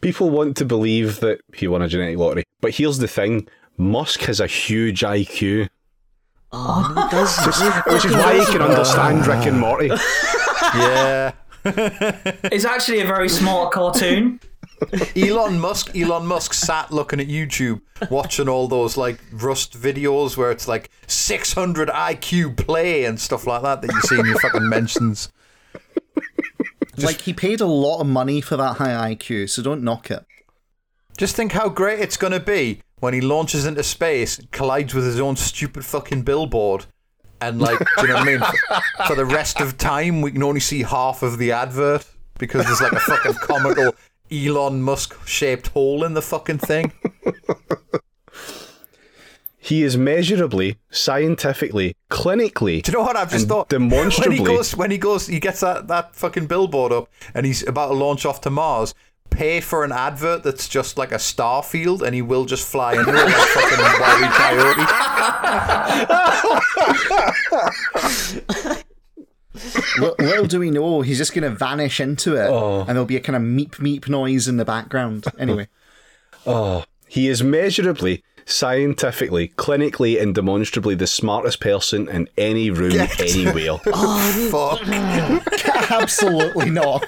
People 0.00 0.30
want 0.30 0.56
to 0.58 0.64
believe 0.64 1.20
that 1.20 1.40
he 1.54 1.68
won 1.68 1.82
a 1.82 1.88
genetic 1.88 2.16
lottery. 2.18 2.44
But 2.60 2.72
here's 2.76 2.98
the 2.98 3.08
thing 3.08 3.48
Musk 3.76 4.20
has 4.22 4.40
a 4.40 4.46
huge 4.46 5.00
IQ, 5.02 5.68
Oh, 6.52 6.92
no, 6.96 7.06
it 7.06 7.10
does. 7.10 7.84
which 7.92 8.04
is 8.06 8.12
why 8.16 8.38
he 8.38 8.44
can 8.46 8.62
understand 8.62 9.26
Rick 9.26 9.46
and 9.46 9.58
Morty. 9.60 9.90
Yeah. 10.74 11.32
It's 11.64 12.64
actually 12.64 13.00
a 13.00 13.06
very 13.06 13.28
smart 13.28 13.72
cartoon. 13.72 14.40
Elon 15.16 15.58
Musk, 15.58 15.94
Elon 15.94 16.26
Musk 16.26 16.54
sat 16.54 16.90
looking 16.90 17.20
at 17.20 17.28
YouTube, 17.28 17.82
watching 18.10 18.48
all 18.48 18.66
those 18.66 18.96
like 18.96 19.20
Rust 19.32 19.78
videos 19.78 20.36
where 20.36 20.50
it's 20.50 20.66
like 20.66 20.90
600 21.06 21.88
IQ 21.88 22.56
play 22.56 23.04
and 23.04 23.20
stuff 23.20 23.46
like 23.46 23.62
that 23.62 23.82
that 23.82 23.92
you 23.92 24.00
see 24.02 24.18
in 24.18 24.26
your 24.26 24.38
fucking 24.38 24.68
mentions. 24.68 25.30
like 26.96 27.20
he 27.22 27.32
paid 27.32 27.60
a 27.60 27.66
lot 27.66 28.00
of 28.00 28.06
money 28.06 28.40
for 28.40 28.56
that 28.56 28.78
high 28.78 29.14
IQ, 29.14 29.50
so 29.50 29.62
don't 29.62 29.82
knock 29.82 30.10
it. 30.10 30.24
Just 31.18 31.36
think 31.36 31.52
how 31.52 31.68
great 31.68 32.00
it's 32.00 32.16
going 32.16 32.32
to 32.32 32.40
be 32.40 32.80
when 33.00 33.14
he 33.14 33.20
launches 33.20 33.66
into 33.66 33.82
space, 33.82 34.38
and 34.38 34.50
collides 34.50 34.94
with 34.94 35.04
his 35.04 35.18
own 35.18 35.34
stupid 35.36 35.84
fucking 35.84 36.22
billboard, 36.22 36.86
and 37.40 37.60
like, 37.60 37.78
do 37.78 37.84
you 38.02 38.08
know 38.08 38.14
what 38.14 38.22
I 38.22 38.24
mean? 38.26 38.40
For, 38.40 39.04
for 39.08 39.14
the 39.16 39.24
rest 39.24 39.60
of 39.60 39.78
time, 39.78 40.20
we 40.22 40.32
can 40.32 40.42
only 40.42 40.60
see 40.60 40.82
half 40.82 41.22
of 41.22 41.38
the 41.38 41.52
advert 41.52 42.06
because 42.38 42.64
there's 42.66 42.80
like 42.80 42.92
a 42.92 43.00
fucking 43.00 43.34
comical 43.42 43.94
Elon 44.32 44.82
Musk 44.82 45.26
shaped 45.26 45.68
hole 45.68 46.04
in 46.04 46.14
the 46.14 46.22
fucking 46.22 46.58
thing. 46.58 46.92
He 49.62 49.82
is 49.82 49.96
measurably, 49.96 50.78
scientifically, 50.90 51.94
clinically, 52.10 52.82
Do 52.82 52.90
you 52.92 52.98
know 52.98 53.04
what 53.04 53.14
I've 53.16 53.30
just 53.30 53.46
thought? 53.46 53.68
demonstrably. 53.68 54.38
When 54.40 54.48
he 54.48 54.56
goes, 54.56 54.74
when 54.76 54.90
he 54.90 54.98
goes, 54.98 55.26
he 55.26 55.38
gets 55.38 55.60
that, 55.60 55.86
that 55.88 56.16
fucking 56.16 56.46
billboard 56.46 56.92
up, 56.92 57.10
and 57.34 57.44
he's 57.44 57.62
about 57.68 57.88
to 57.88 57.94
launch 57.94 58.24
off 58.24 58.40
to 58.42 58.50
Mars. 58.50 58.94
Pay 59.40 59.60
for 59.62 59.84
an 59.84 59.92
advert 59.92 60.42
that's 60.42 60.68
just 60.68 60.98
like 60.98 61.12
a 61.12 61.18
star 61.18 61.62
field, 61.62 62.02
and 62.02 62.14
he 62.14 62.20
will 62.20 62.44
just 62.44 62.68
fly 62.68 62.92
into 62.92 63.08
it 63.08 63.14
like 63.14 63.34
fucking 63.34 63.78
Wile 63.98 64.22
E. 64.22 64.28
Coyote. 68.68 68.84
Little, 69.98 70.14
little 70.18 70.46
do 70.46 70.60
we 70.60 70.70
know, 70.70 71.00
he's 71.00 71.16
just 71.16 71.32
going 71.32 71.50
to 71.50 71.56
vanish 71.56 72.00
into 72.00 72.36
it, 72.36 72.48
oh. 72.50 72.80
and 72.80 72.90
there'll 72.90 73.06
be 73.06 73.16
a 73.16 73.20
kind 73.20 73.34
of 73.34 73.40
meep 73.40 73.76
meep 73.76 74.10
noise 74.10 74.46
in 74.46 74.58
the 74.58 74.66
background. 74.66 75.24
Anyway, 75.38 75.68
Oh, 76.46 76.84
he 77.08 77.26
is 77.26 77.42
measurably, 77.42 78.22
scientifically, 78.50 79.48
clinically, 79.56 80.20
and 80.20 80.34
demonstrably 80.34 80.94
the 80.94 81.06
smartest 81.06 81.60
person 81.60 82.08
in 82.08 82.28
any 82.36 82.70
room 82.70 82.92
anywhere. 83.18 83.78
oh, 83.86 84.78
Fuck. 84.80 85.90
absolutely 85.90 86.70
not. 86.70 87.04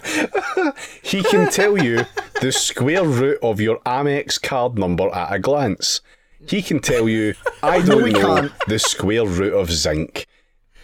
He 1.02 1.22
can 1.22 1.50
tell 1.50 1.76
you 1.82 2.04
the 2.40 2.52
square 2.52 3.04
root 3.04 3.38
of 3.42 3.60
your 3.60 3.78
Amex 3.80 4.40
card 4.40 4.78
number 4.78 5.08
at 5.14 5.32
a 5.34 5.38
glance. 5.38 6.00
He 6.48 6.62
can 6.62 6.80
tell 6.80 7.08
you, 7.08 7.34
I 7.62 7.78
No, 7.78 7.86
don't 7.86 8.02
we 8.02 8.12
know, 8.12 8.20
can't. 8.36 8.52
the 8.66 8.78
square 8.78 9.24
root 9.26 9.54
of 9.54 9.70
zinc. 9.70 10.26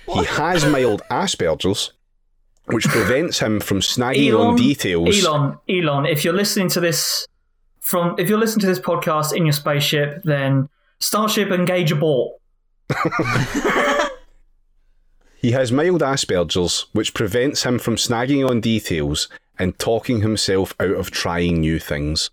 He 0.06 0.24
has 0.24 0.64
mild 0.64 1.02
Asperger's, 1.10 1.92
which 2.66 2.84
prevents 2.88 3.40
him 3.40 3.60
from 3.60 3.80
snagging 3.80 4.38
on 4.38 4.56
details. 4.56 5.24
Elon, 5.24 5.58
Elon, 5.68 6.06
if 6.06 6.24
you're 6.24 6.34
listening 6.34 6.68
to 6.70 6.80
this 6.80 7.26
from 7.80 8.14
if 8.18 8.28
you're 8.28 8.38
listening 8.38 8.62
to 8.62 8.66
this 8.66 8.80
podcast 8.80 9.34
in 9.34 9.46
your 9.46 9.52
spaceship, 9.52 10.22
then 10.24 10.68
Starship 11.00 11.50
engage 11.50 11.92
abort. 11.92 12.34
He 15.40 15.52
has 15.52 15.70
mild 15.70 16.02
Asperger's, 16.02 16.86
which 16.92 17.14
prevents 17.14 17.62
him 17.62 17.78
from 17.78 17.94
snagging 17.94 18.48
on 18.48 18.60
details 18.60 19.28
and 19.56 19.78
talking 19.78 20.20
himself 20.20 20.74
out 20.80 20.96
of 20.96 21.12
trying 21.12 21.60
new 21.60 21.78
things. 21.78 22.30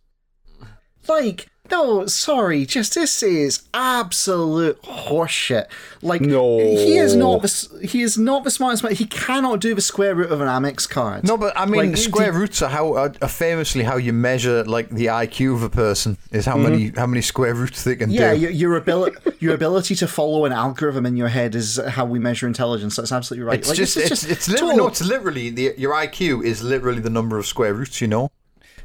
Like, 1.08 1.48
no, 1.72 2.06
sorry, 2.08 2.66
just 2.66 2.94
this 2.96 3.22
is 3.24 3.64
absolute 3.74 4.82
horseshit. 4.84 5.66
Like, 6.02 6.22
No. 6.22 6.58
he 6.60 6.98
is 6.98 7.16
not 7.16 7.42
the 7.42 7.80
he 7.88 8.02
is 8.02 8.18
not 8.18 8.44
the 8.44 8.52
smartest 8.52 8.84
man. 8.84 8.94
He 8.94 9.06
cannot 9.06 9.60
do 9.60 9.74
the 9.74 9.82
square 9.82 10.14
root 10.16 10.32
of 10.32 10.42
an 10.42 10.48
Amex 10.48 10.88
card. 10.90 11.24
No, 11.24 11.38
but 11.38 11.58
I 11.58 11.66
mean, 11.66 11.90
Like, 11.92 11.98
square 11.98 12.32
did- 12.32 12.38
roots 12.38 12.62
are 12.62 12.70
how 12.70 12.94
are 12.96 13.10
famously 13.28 13.84
how 13.84 13.98
you 13.98 14.14
measure 14.14 14.64
like 14.64 14.90
the 14.90 15.08
IQ 15.08 15.56
of 15.56 15.64
a 15.64 15.70
person 15.70 16.18
is 16.32 16.46
how 16.46 16.58
many 16.58 16.88
mm-hmm. 16.90 16.98
how 17.00 17.08
many 17.08 17.22
square 17.22 17.54
roots 17.54 17.84
they 17.84 17.96
can 17.96 18.10
Yeah, 18.12 18.34
do. 18.34 18.42
your, 18.42 18.52
your 18.52 18.76
ability 18.76 19.18
your 19.40 19.54
ability 19.56 19.96
to 19.96 20.08
follow 20.08 20.46
an 20.46 20.52
algorithm 20.52 21.06
in 21.06 21.18
your 21.18 21.30
head 21.30 21.56
is 21.56 21.78
how 21.88 22.06
we 22.06 22.20
measure 22.20 22.48
intelligence. 22.48 22.96
That's 22.96 23.12
absolutely 23.12 23.46
right. 23.48 23.60
It's 23.60 23.70
Like, 23.70 23.78
just 23.78 23.98
it's 23.98 24.12
is 24.12 24.24
it's 24.30 24.48
literally 24.48 24.74
total- 24.74 24.86
no, 24.86 24.92
it's 24.92 25.02
literally 25.04 25.50
the 25.50 25.74
your 25.78 25.94
IQ 25.94 26.44
is 26.46 26.62
literally 26.64 27.02
the 27.02 27.10
number 27.10 27.38
of 27.38 27.46
square 27.48 27.74
roots. 27.74 28.02
You 28.02 28.08
know. 28.08 28.32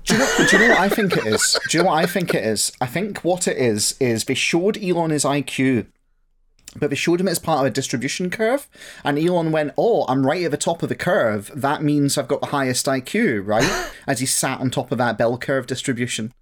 Do 0.04 0.14
you, 0.14 0.18
know, 0.18 0.46
do 0.48 0.56
you 0.56 0.62
know 0.62 0.68
what 0.70 0.80
I 0.80 0.88
think 0.88 1.16
it 1.16 1.26
is? 1.26 1.58
Do 1.68 1.78
you 1.78 1.84
know 1.84 1.90
what 1.90 2.02
I 2.02 2.06
think 2.06 2.34
it 2.34 2.44
is? 2.44 2.72
I 2.80 2.86
think 2.86 3.18
what 3.22 3.46
it 3.46 3.56
is 3.56 3.94
is 4.00 4.24
they 4.24 4.34
showed 4.34 4.82
Elon 4.82 5.10
his 5.10 5.24
IQ, 5.24 5.86
but 6.76 6.90
they 6.90 6.96
showed 6.96 7.20
him 7.20 7.28
as 7.28 7.38
part 7.38 7.60
of 7.60 7.66
a 7.66 7.70
distribution 7.70 8.30
curve, 8.30 8.66
and 9.04 9.18
Elon 9.18 9.52
went, 9.52 9.72
"Oh, 9.76 10.04
I'm 10.08 10.26
right 10.26 10.44
at 10.44 10.50
the 10.50 10.56
top 10.56 10.82
of 10.82 10.88
the 10.88 10.94
curve. 10.94 11.50
That 11.54 11.82
means 11.82 12.16
I've 12.16 12.28
got 12.28 12.40
the 12.40 12.48
highest 12.48 12.86
IQ, 12.86 13.46
right?" 13.46 13.90
As 14.06 14.20
he 14.20 14.26
sat 14.26 14.60
on 14.60 14.70
top 14.70 14.90
of 14.90 14.98
that 14.98 15.18
bell 15.18 15.36
curve 15.36 15.66
distribution. 15.66 16.32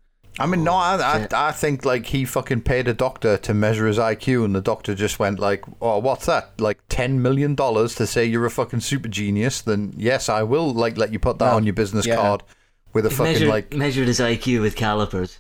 I 0.41 0.47
mean, 0.47 0.63
no, 0.63 0.75
I, 0.75 1.27
I, 1.33 1.49
I 1.49 1.53
think 1.53 1.85
like 1.85 2.07
he 2.07 2.25
fucking 2.25 2.61
paid 2.61 2.87
a 2.87 2.95
doctor 2.95 3.37
to 3.39 3.53
measure 3.55 3.89
his 3.89 3.99
IQ, 3.99 4.45
and 4.45 4.55
the 4.55 4.61
doctor 4.61 4.95
just 4.95 5.19
went 5.19 5.41
like, 5.41 5.65
"Oh, 5.83 5.99
what's 5.99 6.27
that? 6.27 6.61
Like 6.61 6.79
ten 6.89 7.21
million 7.21 7.57
dollars 7.57 7.97
to 7.97 8.07
say 8.07 8.25
you're 8.25 8.47
a 8.47 8.51
fucking 8.51 8.81
super 8.81 9.09
genius? 9.09 9.61
Then 9.61 9.93
yes, 9.97 10.29
I 10.29 10.45
will 10.45 10.73
like 10.73 10.97
let 10.97 11.13
you 11.13 11.19
put 11.19 11.39
that 11.41 11.47
Well, 11.47 11.57
on 11.57 11.65
your 11.65 11.75
business 11.75 12.07
yeah. 12.07 12.17
card 12.17 12.45
with 12.99 13.07
a 13.07 13.11
fucking 13.11 13.33
measured, 13.33 13.49
like." 13.49 13.75
measured 13.75 14.09
his 14.09 14.19
IQ 14.19 14.61
with 14.61 14.75
calipers. 14.75 15.39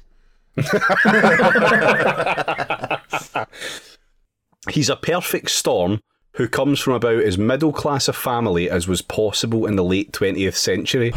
He's 4.71 4.89
a 4.89 4.97
perfect 4.97 5.51
storm 5.51 6.01
who 6.35 6.47
comes 6.47 6.79
from 6.79 6.95
about 6.95 7.23
as 7.23 7.37
middle 7.37 7.73
class 7.73 8.07
a 8.07 8.13
family 8.13 8.71
as 8.71 8.87
was 8.87 9.03
possible 9.03 9.67
in 9.67 9.75
the 9.75 9.83
late 9.83 10.13
20th 10.13 10.55
century. 10.55 11.11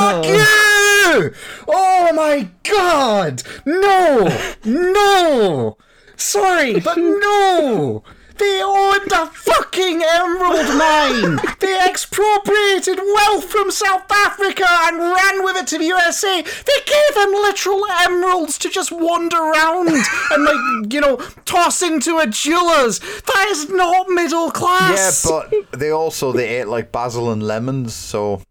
Fuck 0.00 0.24
you! 0.26 1.32
Oh 1.68 2.10
my 2.14 2.48
god! 2.64 3.42
No! 3.64 4.28
No! 4.64 5.76
Sorry, 6.20 6.78
but 6.78 6.98
no! 6.98 8.04
They 8.40 8.62
owned 8.62 9.12
a 9.12 9.26
fucking 9.26 10.02
emerald 10.02 10.66
mine! 10.78 11.38
They 11.58 11.78
expropriated 11.86 12.98
wealth 12.98 13.44
from 13.44 13.70
South 13.70 14.10
Africa 14.10 14.64
and 14.66 14.98
ran 14.98 15.44
with 15.44 15.56
it 15.56 15.66
to 15.68 15.78
the 15.78 15.84
USA! 15.84 16.40
They 16.40 16.80
gave 16.86 17.14
them 17.14 17.32
literal 17.32 17.84
emeralds 18.00 18.56
to 18.58 18.70
just 18.70 18.90
wander 18.90 19.36
around 19.36 19.88
and, 19.88 20.44
like, 20.44 20.90
you 20.90 21.02
know, 21.02 21.16
toss 21.44 21.82
into 21.82 22.16
a 22.16 22.26
jeweler's! 22.26 22.98
That 22.98 23.46
is 23.50 23.68
not 23.68 24.08
middle 24.08 24.50
class. 24.50 25.26
Yeah, 25.26 25.30
but 25.30 25.78
they 25.78 25.90
also 25.90 26.32
they 26.32 26.60
ate 26.60 26.68
like 26.68 26.92
basil 26.92 27.30
and 27.32 27.42
lemons, 27.42 27.94
so 27.94 28.42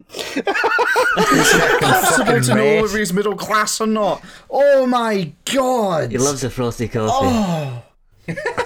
possible 1.82 2.42
to 2.42 2.50
know 2.50 2.56
mate. 2.56 2.82
whether 2.82 2.98
he's 3.00 3.12
middle 3.12 3.36
class 3.36 3.82
or 3.82 3.88
not. 3.88 4.22
Oh 4.52 4.86
my 4.86 5.32
god! 5.52 6.12
He 6.12 6.20
loves 6.20 6.44
a 6.44 6.52
frosty 6.52 6.88
coffee. 6.88 7.12
Oh. 7.12 7.84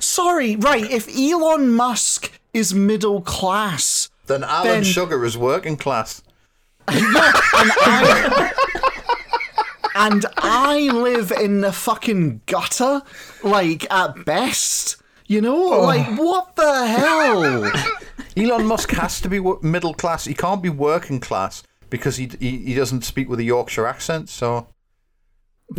Sorry, 0.00 0.56
right, 0.56 0.90
if 0.90 1.08
Elon 1.16 1.70
Musk 1.70 2.32
is 2.52 2.74
middle 2.74 3.20
class, 3.22 4.10
then 4.26 4.42
Alan 4.44 4.66
Then- 4.68 4.84
Sugar 4.84 5.24
is 5.24 5.36
working 5.38 5.76
class. 5.76 6.22
and 6.88 7.04
I 10.36 10.88
live 10.92 11.32
in 11.32 11.60
the 11.62 11.72
fucking 11.72 12.42
gutter, 12.46 13.02
like 13.42 13.90
at 13.92 14.24
best, 14.24 14.96
you 15.26 15.40
know? 15.40 15.74
Oh. 15.74 15.80
Like, 15.82 16.06
what 16.18 16.54
the 16.56 16.86
hell? 16.86 17.72
Elon 18.36 18.66
Musk 18.66 18.90
has 18.92 19.20
to 19.22 19.28
be 19.28 19.40
middle 19.62 19.94
class. 19.94 20.26
He 20.26 20.34
can't 20.34 20.62
be 20.62 20.68
working 20.68 21.18
class 21.20 21.62
because 21.90 22.16
he, 22.16 22.30
he 22.38 22.58
he 22.58 22.74
doesn't 22.74 23.02
speak 23.02 23.28
with 23.28 23.40
a 23.40 23.44
Yorkshire 23.44 23.86
accent. 23.86 24.28
So 24.28 24.68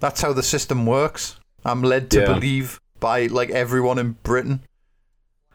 that's 0.00 0.20
how 0.20 0.32
the 0.32 0.42
system 0.42 0.86
works. 0.86 1.36
I'm 1.64 1.82
led 1.82 2.10
to 2.12 2.20
Yeah. 2.20 2.34
believe 2.34 2.80
by 3.00 3.26
like 3.26 3.50
everyone 3.50 3.98
in 3.98 4.12
Britain. 4.22 4.62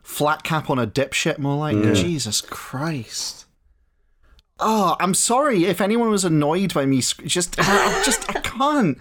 Flat 0.03 0.44
cap 0.44 0.69
on 0.69 0.77
a 0.77 0.86
dipshit, 0.86 1.40
more 1.40 1.57
like. 1.57 1.76
Mm. 1.76 1.95
Jesus 1.95 2.41
Christ. 2.41 3.45
Oh, 4.60 4.95
I'm 4.99 5.14
sorry 5.14 5.65
if 5.65 5.82
anyone 5.82 6.10
was 6.10 6.23
annoyed 6.23 6.73
by 6.73 6.86
me. 6.86 7.02
Just, 7.02 7.60
I, 7.60 7.99
I 7.99 8.03
just, 8.03 8.30
I 8.30 8.40
can't. 8.41 8.99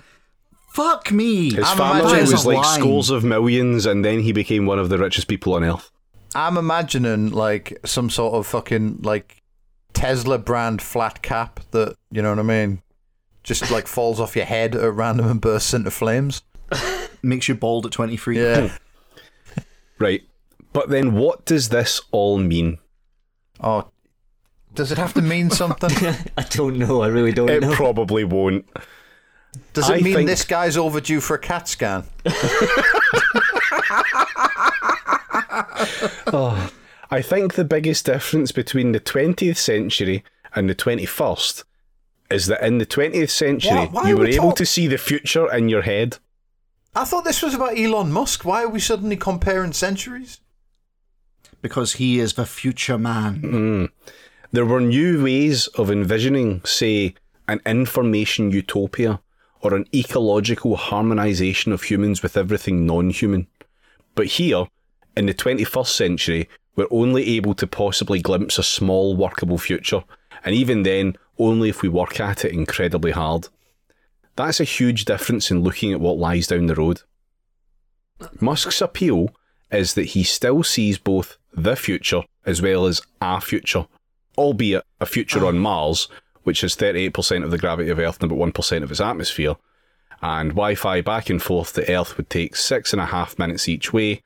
Fuck 0.72 1.12
me. 1.12 1.54
His 1.54 1.64
I'm 1.64 1.76
family 1.76 2.20
was 2.22 2.44
like 2.44 2.56
line. 2.58 2.80
scores 2.80 3.10
of 3.10 3.22
millions, 3.22 3.86
and 3.86 4.04
then 4.04 4.20
he 4.20 4.32
became 4.32 4.66
one 4.66 4.78
of 4.80 4.88
the 4.88 4.98
richest 4.98 5.28
people 5.28 5.54
on 5.54 5.62
earth. 5.62 5.90
I'm 6.34 6.56
imagining 6.56 7.30
like 7.30 7.78
some 7.84 8.10
sort 8.10 8.34
of 8.34 8.46
fucking 8.48 9.02
like 9.02 9.40
Tesla 9.92 10.38
brand 10.38 10.82
flat 10.82 11.22
cap 11.22 11.60
that 11.70 11.94
you 12.10 12.22
know 12.22 12.30
what 12.30 12.40
I 12.40 12.42
mean, 12.42 12.82
just 13.44 13.70
like 13.70 13.86
falls 13.86 14.18
off 14.18 14.34
your 14.34 14.44
head 14.46 14.74
at 14.74 14.92
random 14.94 15.30
and 15.30 15.40
bursts 15.40 15.72
into 15.72 15.90
flames. 15.92 16.42
Makes 17.22 17.46
you 17.48 17.54
bald 17.54 17.86
at 17.86 17.92
23. 17.92 18.38
Yeah. 18.42 18.76
Right. 20.00 20.22
But 20.72 20.88
then 20.88 21.14
what 21.14 21.44
does 21.44 21.68
this 21.68 22.00
all 22.10 22.36
mean? 22.38 22.78
oh, 23.60 23.88
does 24.74 24.90
it 24.90 24.98
have 24.98 25.14
to 25.14 25.22
mean 25.22 25.50
something? 25.50 25.88
I 26.36 26.42
don't 26.50 26.78
know. 26.78 27.00
I 27.02 27.06
really 27.06 27.30
don't 27.30 27.48
It 27.48 27.62
know. 27.62 27.72
probably 27.74 28.24
won't. 28.24 28.66
Does 29.72 29.88
it 29.88 29.92
I 29.92 30.00
mean 30.00 30.14
think- 30.16 30.28
this 30.28 30.44
guy's 30.44 30.76
overdue 30.76 31.20
for 31.20 31.36
a 31.36 31.38
CAT 31.38 31.68
scan? 31.68 32.02
Oh. 36.26 36.70
I 37.10 37.22
think 37.22 37.54
the 37.54 37.64
biggest 37.64 38.06
difference 38.06 38.50
between 38.50 38.92
the 38.92 39.00
20th 39.00 39.56
century 39.58 40.24
and 40.54 40.68
the 40.68 40.74
21st 40.74 41.62
is 42.30 42.46
that 42.46 42.62
in 42.62 42.78
the 42.78 42.86
20th 42.86 43.30
century, 43.30 43.70
Why- 43.76 43.86
why 43.86 44.08
you 44.08 44.16
were 44.16 44.24
we 44.24 44.34
able 44.34 44.48
talk- 44.50 44.56
to 44.56 44.66
see 44.66 44.86
the 44.86 44.98
future 44.98 45.52
in 45.52 45.68
your 45.68 45.82
head. 45.82 46.18
I 46.96 47.04
thought 47.04 47.24
this 47.24 47.42
was 47.42 47.54
about 47.54 47.78
Elon 47.78 48.12
Musk. 48.12 48.44
Why 48.44 48.62
are 48.62 48.68
we 48.68 48.80
suddenly 48.80 49.16
comparing 49.16 49.72
centuries? 49.72 50.40
Because 51.60 51.94
he 51.94 52.18
is 52.20 52.34
the 52.34 52.46
future 52.46 52.98
man. 52.98 53.40
Mm-hmm. 53.40 53.84
There 54.52 54.66
were 54.66 54.80
new 54.80 55.24
ways 55.24 55.66
of 55.68 55.90
envisioning, 55.90 56.60
say, 56.64 57.14
an 57.48 57.60
information 57.66 58.50
utopia 58.52 59.20
or 59.60 59.74
an 59.74 59.86
ecological 59.94 60.76
harmonisation 60.76 61.72
of 61.72 61.82
humans 61.84 62.22
with 62.22 62.36
everything 62.36 62.86
non 62.86 63.10
human. 63.10 63.48
But 64.14 64.26
here, 64.26 64.66
in 65.16 65.26
the 65.26 65.34
21st 65.34 65.88
century, 65.96 66.48
we're 66.76 66.86
only 66.90 67.26
able 67.36 67.54
to 67.54 67.66
possibly 67.66 68.20
glimpse 68.20 68.58
a 68.58 68.62
small 68.62 69.16
workable 69.16 69.58
future, 69.58 70.04
and 70.44 70.54
even 70.54 70.82
then, 70.84 71.16
only 71.38 71.68
if 71.68 71.82
we 71.82 71.88
work 71.88 72.20
at 72.20 72.44
it 72.44 72.52
incredibly 72.52 73.12
hard. 73.12 73.48
That's 74.36 74.60
a 74.60 74.64
huge 74.64 75.04
difference 75.04 75.50
in 75.50 75.62
looking 75.62 75.92
at 75.92 76.00
what 76.00 76.18
lies 76.18 76.48
down 76.48 76.66
the 76.66 76.74
road. 76.74 77.02
Musk's 78.40 78.80
appeal 78.80 79.34
is 79.70 79.94
that 79.94 80.06
he 80.06 80.22
still 80.22 80.62
sees 80.62 80.98
both 80.98 81.36
the 81.52 81.76
future 81.76 82.22
as 82.46 82.60
well 82.60 82.86
as 82.86 83.02
our 83.20 83.40
future, 83.40 83.86
albeit 84.36 84.84
a 85.00 85.06
future 85.06 85.46
on 85.46 85.56
ah. 85.56 85.60
Mars, 85.60 86.08
which 86.42 86.60
has 86.60 86.76
38% 86.76 87.44
of 87.44 87.50
the 87.50 87.58
gravity 87.58 87.90
of 87.90 87.98
Earth 87.98 88.22
and 88.22 88.30
about 88.30 88.52
1% 88.52 88.82
of 88.82 88.90
its 88.90 89.00
atmosphere, 89.00 89.54
and 90.20 90.50
Wi 90.50 90.74
Fi 90.74 91.00
back 91.00 91.30
and 91.30 91.42
forth 91.42 91.74
to 91.74 91.90
Earth 91.92 92.16
would 92.16 92.30
take 92.30 92.56
six 92.56 92.92
and 92.92 93.00
a 93.00 93.06
half 93.06 93.38
minutes 93.38 93.68
each 93.68 93.92
way. 93.92 94.22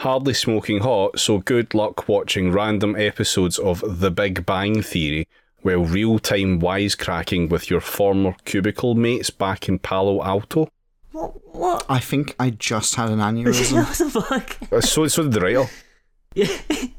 Hardly 0.00 0.34
smoking 0.34 0.80
hot, 0.80 1.18
so 1.18 1.38
good 1.38 1.72
luck 1.72 2.08
watching 2.08 2.52
random 2.52 2.96
episodes 2.96 3.58
of 3.58 3.82
The 4.00 4.10
Big 4.10 4.44
Bang 4.44 4.82
Theory 4.82 5.26
while 5.62 5.84
real 5.84 6.18
time 6.18 6.60
wisecracking 6.60 7.48
with 7.50 7.70
your 7.70 7.80
former 7.80 8.34
cubicle 8.44 8.94
mates 8.94 9.30
back 9.30 9.68
in 9.68 9.78
Palo 9.78 10.22
Alto. 10.22 10.68
What? 11.12 11.54
What? 11.54 11.86
I 11.88 11.98
think 11.98 12.34
I 12.38 12.50
just 12.50 12.94
had 12.96 13.08
an 13.10 13.18
aneurysm. 13.20 13.74
what 13.84 13.96
the 14.12 14.20
fuck? 14.22 14.72
Uh, 14.72 14.80
So, 14.80 15.06
so 15.08 15.22
did 15.24 15.32
the 15.32 15.40
writer. 15.40 15.66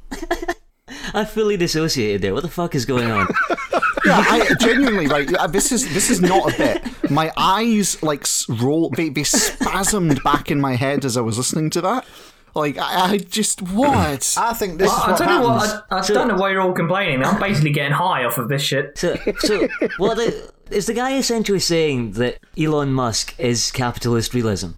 I 1.13 1.25
fully 1.25 1.57
dissociated 1.57 2.21
there. 2.21 2.33
What 2.33 2.43
the 2.43 2.49
fuck 2.49 2.75
is 2.75 2.85
going 2.85 3.09
on? 3.11 3.27
yeah, 4.05 4.23
I 4.27 4.49
genuinely 4.59 5.07
like 5.07 5.31
uh, 5.39 5.47
this 5.47 5.71
is 5.71 5.91
this 5.93 6.09
is 6.09 6.21
not 6.21 6.53
a 6.53 6.57
bit. 6.57 7.11
My 7.11 7.31
eyes 7.37 8.01
like 8.03 8.21
s- 8.21 8.47
roll, 8.49 8.89
they, 8.89 9.09
they 9.09 9.21
spasmed 9.21 10.21
back 10.23 10.49
in 10.51 10.59
my 10.59 10.75
head 10.75 11.05
as 11.05 11.15
I 11.17 11.21
was 11.21 11.37
listening 11.37 11.69
to 11.71 11.81
that. 11.81 12.05
Like 12.55 12.77
I, 12.77 13.11
I 13.11 13.17
just 13.17 13.61
what? 13.61 14.35
I 14.39 14.53
think 14.53 14.79
this 14.79 14.91
is 14.91 14.97
I, 14.97 15.03
I 15.03 15.11
what 15.11 15.17
tell 15.17 15.27
you 15.41 15.47
happens. 15.49 15.73
what, 15.73 15.85
I, 15.91 15.99
I 15.99 16.01
don't 16.07 16.27
know 16.27 16.35
why 16.35 16.51
you're 16.51 16.61
all 16.61 16.73
complaining. 16.73 17.23
I'm 17.23 17.39
basically 17.39 17.71
getting 17.71 17.93
high 17.93 18.23
off 18.25 18.37
of 18.37 18.49
this 18.49 18.61
shit. 18.63 18.97
So, 18.97 19.15
so 19.39 19.67
what 19.97 20.15
the, 20.17 20.51
is 20.71 20.87
the 20.87 20.93
guy 20.93 21.17
essentially 21.17 21.59
saying 21.59 22.13
that 22.13 22.39
Elon 22.59 22.93
Musk 22.93 23.35
is 23.39 23.71
capitalist 23.71 24.33
realism? 24.33 24.71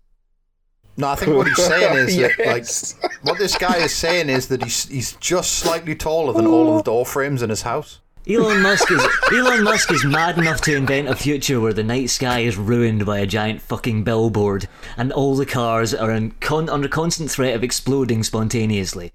No, 0.98 1.08
I 1.08 1.16
think 1.16 1.34
what 1.38 1.48
he's 1.48 1.56
saying 1.66 1.98
is 1.98 2.18
that, 2.18 2.32
Yes. 2.40 2.96
like, 3.02 3.14
what 3.22 3.38
this 3.38 3.58
guy 3.58 3.78
is 3.78 3.96
saying 3.96 4.28
is 4.28 4.50
that 4.50 4.62
he's 4.62 4.86
he's 4.90 5.14
just 5.14 5.54
slightly 5.54 5.96
taller 5.96 6.34
than 6.34 6.46
all 6.46 6.72
of 6.72 6.78
the 6.84 6.84
door 6.92 7.06
frames 7.06 7.42
in 7.42 7.50
his 7.50 7.62
house. 7.62 8.02
Elon 8.30 8.62
Musk 8.62 8.92
is 8.92 9.08
Elon 9.34 9.64
Musk 9.64 9.92
is 9.92 10.06
mad 10.06 10.38
enough 10.38 10.62
to 10.62 10.76
invent 10.76 11.08
a 11.08 11.16
future 11.16 11.60
where 11.60 11.74
the 11.74 11.84
night 11.84 12.12
sky 12.12 12.42
is 12.42 12.58
ruined 12.58 13.04
by 13.04 13.18
a 13.18 13.26
giant 13.26 13.60
fucking 13.60 14.04
billboard, 14.04 14.68
and 14.98 15.12
all 15.12 15.36
the 15.36 15.48
cars 15.48 15.96
are 15.96 16.12
in 16.12 16.32
con- 16.40 16.70
under 16.70 16.88
constant 16.88 17.32
threat 17.32 17.56
of 17.56 17.64
exploding 17.64 18.22
spontaneously. 18.22 19.14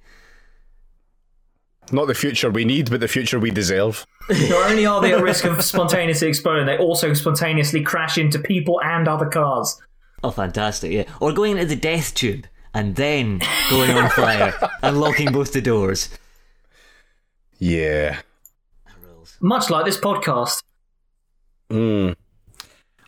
Not 1.92 2.08
the 2.08 2.14
future 2.14 2.50
we 2.50 2.64
need, 2.64 2.90
but 2.90 2.98
the 2.98 3.06
future 3.06 3.38
we 3.38 3.52
deserve. 3.52 4.04
Not 4.28 4.70
only 4.70 4.84
are 4.84 5.00
they 5.00 5.12
at 5.12 5.22
risk 5.22 5.44
of 5.44 5.62
spontaneously 5.62 6.26
exploding, 6.28 6.66
they 6.66 6.78
also 6.78 7.14
spontaneously 7.14 7.84
crash 7.84 8.18
into 8.18 8.40
people 8.40 8.80
and 8.82 9.06
other 9.06 9.26
cars. 9.26 9.80
Oh, 10.24 10.32
fantastic! 10.32 10.90
Yeah, 10.90 11.04
or 11.20 11.32
going 11.32 11.52
into 11.52 11.66
the 11.66 11.76
death 11.76 12.14
tube 12.14 12.48
and 12.72 12.96
then 12.96 13.40
going 13.70 13.92
on 13.92 14.10
fire 14.10 14.54
and 14.82 14.98
locking 14.98 15.30
both 15.30 15.52
the 15.52 15.60
doors. 15.60 16.08
Yeah. 17.60 18.20
Much 19.44 19.68
like 19.68 19.84
this 19.84 19.98
podcast. 19.98 20.62
Mm. 21.70 22.16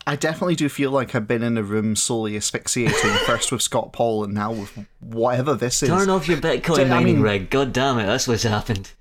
I 0.07 0.17
definitely 0.17 0.55
do 0.55 0.69
feel 0.69 0.91
like 0.91 1.15
I've 1.15 1.27
been 1.27 1.43
in 1.43 1.57
a 1.57 1.63
room 1.63 1.97
solely 1.97 2.37
asphyxiating, 2.37 3.11
first 3.27 3.51
with 3.51 3.63
ScotPol 3.63 4.23
and 4.25 4.35
now 4.35 4.53
with 4.53 4.87
whatever 5.01 5.55
this 5.55 5.83
is. 5.83 5.89
Turn 5.89 6.11
off 6.11 6.29
your 6.29 6.37
Bitcoin 6.37 6.81
I 6.81 6.85
mining 6.85 7.15
mean- 7.17 7.23
rig. 7.23 7.49
God 7.51 7.73
damn 7.73 7.99
it, 7.99 8.05
that's 8.05 8.29
what's 8.29 8.43
happened. 8.43 8.93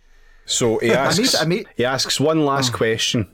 So 0.46 0.78
he 0.80 0.92
asks, 0.94 1.20
need- 1.34 1.36
I 1.42 1.46
need- 1.46 1.68
he 1.76 1.84
asks 1.84 2.22
one 2.22 2.46
last 2.46 2.72
question. 2.72 3.28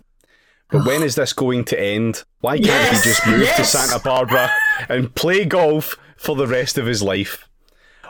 But 0.71 0.83
when 0.87 1.03
is 1.03 1.13
this 1.13 1.33
going 1.33 1.65
to 1.65 1.79
end? 1.79 2.23
Why 2.39 2.55
can't 2.55 2.65
Yes! 2.65 3.03
he 3.03 3.09
just 3.11 3.27
move 3.27 3.47
to 3.55 3.63
Santa 3.63 3.99
Barbara 4.03 4.49
and 4.89 5.13
play 5.13 5.45
golf 5.45 5.95
for 6.17 6.35
the 6.35 6.47
rest 6.47 6.79
of 6.79 6.87
his 6.87 7.03
life? 7.03 7.47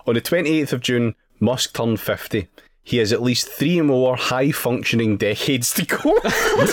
On 0.07 0.13
the 0.13 0.21
28th 0.21 0.71
of 0.71 0.79
June, 0.79 1.15
Musk 1.41 1.73
turned 1.75 1.99
50. 1.99 2.47
He 2.83 2.97
has 2.97 3.13
at 3.13 3.21
least 3.21 3.47
three 3.47 3.79
more 3.81 4.15
high 4.15 4.51
functioning 4.51 5.17
decades 5.17 5.73
to 5.75 5.85
go. 5.85 6.17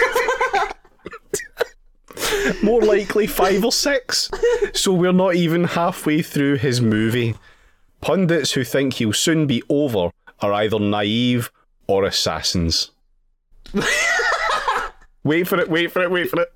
More 2.62 2.80
likely 2.80 3.26
five 3.26 3.64
or 3.64 3.72
six. 3.72 4.30
So 4.72 4.92
we're 4.92 5.12
not 5.12 5.34
even 5.34 5.64
halfway 5.64 6.22
through 6.22 6.56
his 6.56 6.80
movie. 6.80 7.34
Pundits 8.00 8.52
who 8.52 8.64
think 8.64 8.94
he'll 8.94 9.12
soon 9.12 9.46
be 9.46 9.62
over 9.68 10.10
are 10.40 10.52
either 10.52 10.78
naive 10.78 11.50
or 11.86 12.04
assassins. 12.04 12.90
wait 15.24 15.46
for 15.46 15.58
it, 15.58 15.68
wait 15.68 15.92
for 15.92 16.02
it, 16.02 16.10
wait 16.10 16.30
for 16.30 16.40
it. 16.40 16.52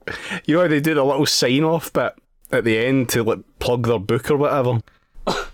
You 0.46 0.56
know 0.56 0.62
how 0.62 0.68
they 0.68 0.80
do 0.80 0.94
the 0.94 1.04
little 1.04 1.26
sign 1.26 1.64
off 1.64 1.92
bit 1.92 2.14
at 2.50 2.64
the 2.64 2.78
end 2.78 3.08
to 3.10 3.22
like 3.22 3.40
plug 3.58 3.86
their 3.86 3.98
book 3.98 4.30
or 4.30 4.36
whatever? 4.36 4.80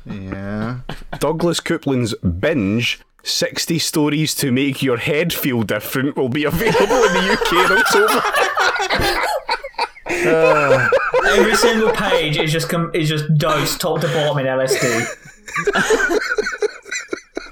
Yeah. 0.04 0.80
Douglas 1.18 1.60
Coupland's 1.60 2.14
Binge 2.14 3.00
60 3.28 3.78
Stories 3.78 4.34
to 4.36 4.50
Make 4.50 4.82
Your 4.82 4.96
Head 4.96 5.32
Feel 5.32 5.62
Different 5.62 6.16
will 6.16 6.28
be 6.28 6.44
available 6.46 7.04
in 7.04 7.12
the 7.12 7.32
UK 7.32 7.52
in 7.70 7.78
October. 7.78 8.22
Every 11.28 11.54
single 11.56 11.92
page 11.92 12.38
is 12.38 12.50
just 12.52 12.68
com- 12.68 12.90
is 12.94 13.08
just 13.08 13.24
dosed 13.36 13.80
top 13.80 14.00
to 14.00 14.08
bottom 14.08 14.38
in 14.38 14.46
LSD. 14.46 15.06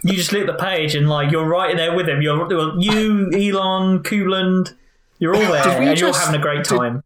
you 0.02 0.14
just 0.14 0.32
look 0.32 0.42
at 0.42 0.46
the 0.46 0.54
page 0.62 0.94
and 0.94 1.08
like 1.08 1.30
you're 1.30 1.46
right 1.46 1.76
there 1.76 1.94
with 1.94 2.08
him. 2.08 2.22
You're 2.22 2.48
you, 2.80 3.30
Elon, 3.32 4.02
Coupland. 4.02 4.74
You're 5.18 5.34
all 5.34 5.40
there, 5.40 5.62
Did 5.64 5.78
we 5.80 5.86
and 5.88 5.98
you're 5.98 6.08
just- 6.10 6.24
having 6.24 6.40
a 6.40 6.42
great 6.42 6.64
did- 6.64 6.76
time. 6.78 7.02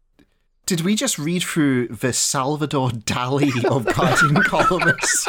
Did 0.67 0.81
we 0.81 0.95
just 0.95 1.19
read 1.19 1.43
through 1.43 1.87
the 1.89 2.13
Salvador 2.13 2.91
Dali 2.91 3.65
of 3.65 3.83
Guardian 3.93 4.35
columnists? 4.43 5.27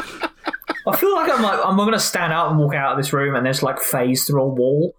I 0.87 0.97
feel 0.97 1.15
like 1.15 1.31
I'm 1.31 1.43
like 1.43 1.61
I'm 1.65 1.77
gonna 1.77 1.99
stand 1.99 2.33
up 2.33 2.51
and 2.51 2.59
walk 2.59 2.75
out 2.75 2.93
of 2.93 2.99
this 2.99 3.13
room 3.13 3.35
and 3.35 3.47
just 3.47 3.63
like 3.63 3.81
phase 3.81 4.25
through 4.25 4.43
a 4.43 4.49
wall. 4.49 4.95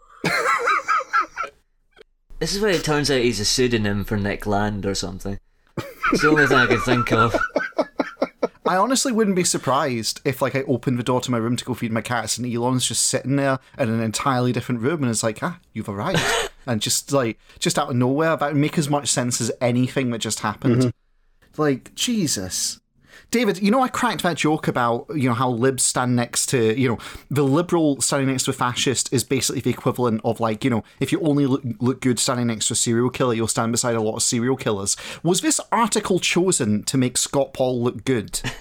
This 2.39 2.53
is 2.53 2.61
where 2.61 2.71
it 2.71 2.83
turns 2.83 3.09
out 3.09 3.21
he's 3.21 3.39
a 3.39 3.45
pseudonym 3.45 4.03
for 4.03 4.17
Nick 4.17 4.45
Land 4.45 4.85
or 4.85 4.95
something. 4.95 5.39
It's 6.11 6.21
the 6.21 6.29
only 6.29 6.45
thing 6.45 6.57
I 6.57 6.67
can 6.67 6.81
think 6.81 7.11
of. 7.13 7.33
I 8.65 8.75
honestly 8.75 9.11
wouldn't 9.11 9.35
be 9.35 9.43
surprised 9.45 10.19
if, 10.25 10.41
like, 10.41 10.55
I 10.55 10.63
opened 10.63 10.99
the 10.99 11.03
door 11.03 11.21
to 11.21 11.31
my 11.31 11.37
room 11.37 11.55
to 11.55 11.65
go 11.65 11.73
feed 11.73 11.91
my 11.91 12.01
cats, 12.01 12.37
and 12.37 12.45
Elon's 12.45 12.85
just 12.85 13.05
sitting 13.05 13.35
there 13.37 13.59
in 13.77 13.89
an 13.89 14.01
entirely 14.01 14.51
different 14.51 14.81
room, 14.81 15.03
and 15.03 15.09
it's 15.09 15.23
like, 15.23 15.41
ah, 15.41 15.59
you've 15.73 15.87
arrived, 15.87 16.21
and 16.65 16.81
just 16.81 17.11
like, 17.13 17.39
just 17.59 17.79
out 17.79 17.89
of 17.89 17.95
nowhere, 17.95 18.35
that 18.35 18.47
would 18.53 18.55
make 18.57 18.77
as 18.77 18.89
much 18.89 19.09
sense 19.09 19.39
as 19.39 19.51
anything 19.61 20.09
that 20.11 20.19
just 20.19 20.41
happened. 20.41 20.93
Like, 21.55 21.95
Jesus. 21.95 22.81
David, 23.33 23.63
you 23.63 23.71
know, 23.71 23.81
I 23.81 23.87
cracked 23.87 24.21
that 24.21 24.37
joke 24.37 24.67
about, 24.67 25.07
you 25.09 25.27
know, 25.27 25.33
how 25.33 25.49
libs 25.49 25.81
stand 25.81 26.15
next 26.15 26.45
to, 26.49 26.79
you 26.79 26.87
know, 26.87 26.99
the 27.31 27.41
liberal 27.41 27.99
standing 27.99 28.29
next 28.29 28.43
to 28.43 28.51
a 28.51 28.53
fascist 28.53 29.11
is 29.11 29.23
basically 29.23 29.59
the 29.59 29.71
equivalent 29.71 30.21
of, 30.23 30.39
like, 30.39 30.63
you 30.63 30.69
know, 30.69 30.83
if 30.99 31.11
you 31.11 31.19
only 31.21 31.47
look, 31.47 31.63
look 31.79 31.99
good 31.99 32.19
standing 32.19 32.45
next 32.45 32.67
to 32.67 32.73
a 32.73 32.75
serial 32.75 33.09
killer, 33.09 33.33
you'll 33.33 33.47
stand 33.47 33.71
beside 33.71 33.95
a 33.95 34.01
lot 34.01 34.17
of 34.17 34.21
serial 34.21 34.55
killers. 34.55 34.95
Was 35.23 35.41
this 35.41 35.59
article 35.71 36.19
chosen 36.19 36.83
to 36.83 36.95
make 36.95 37.15
ScotPol 37.15 37.81
look 37.81 38.05
good? 38.05 38.39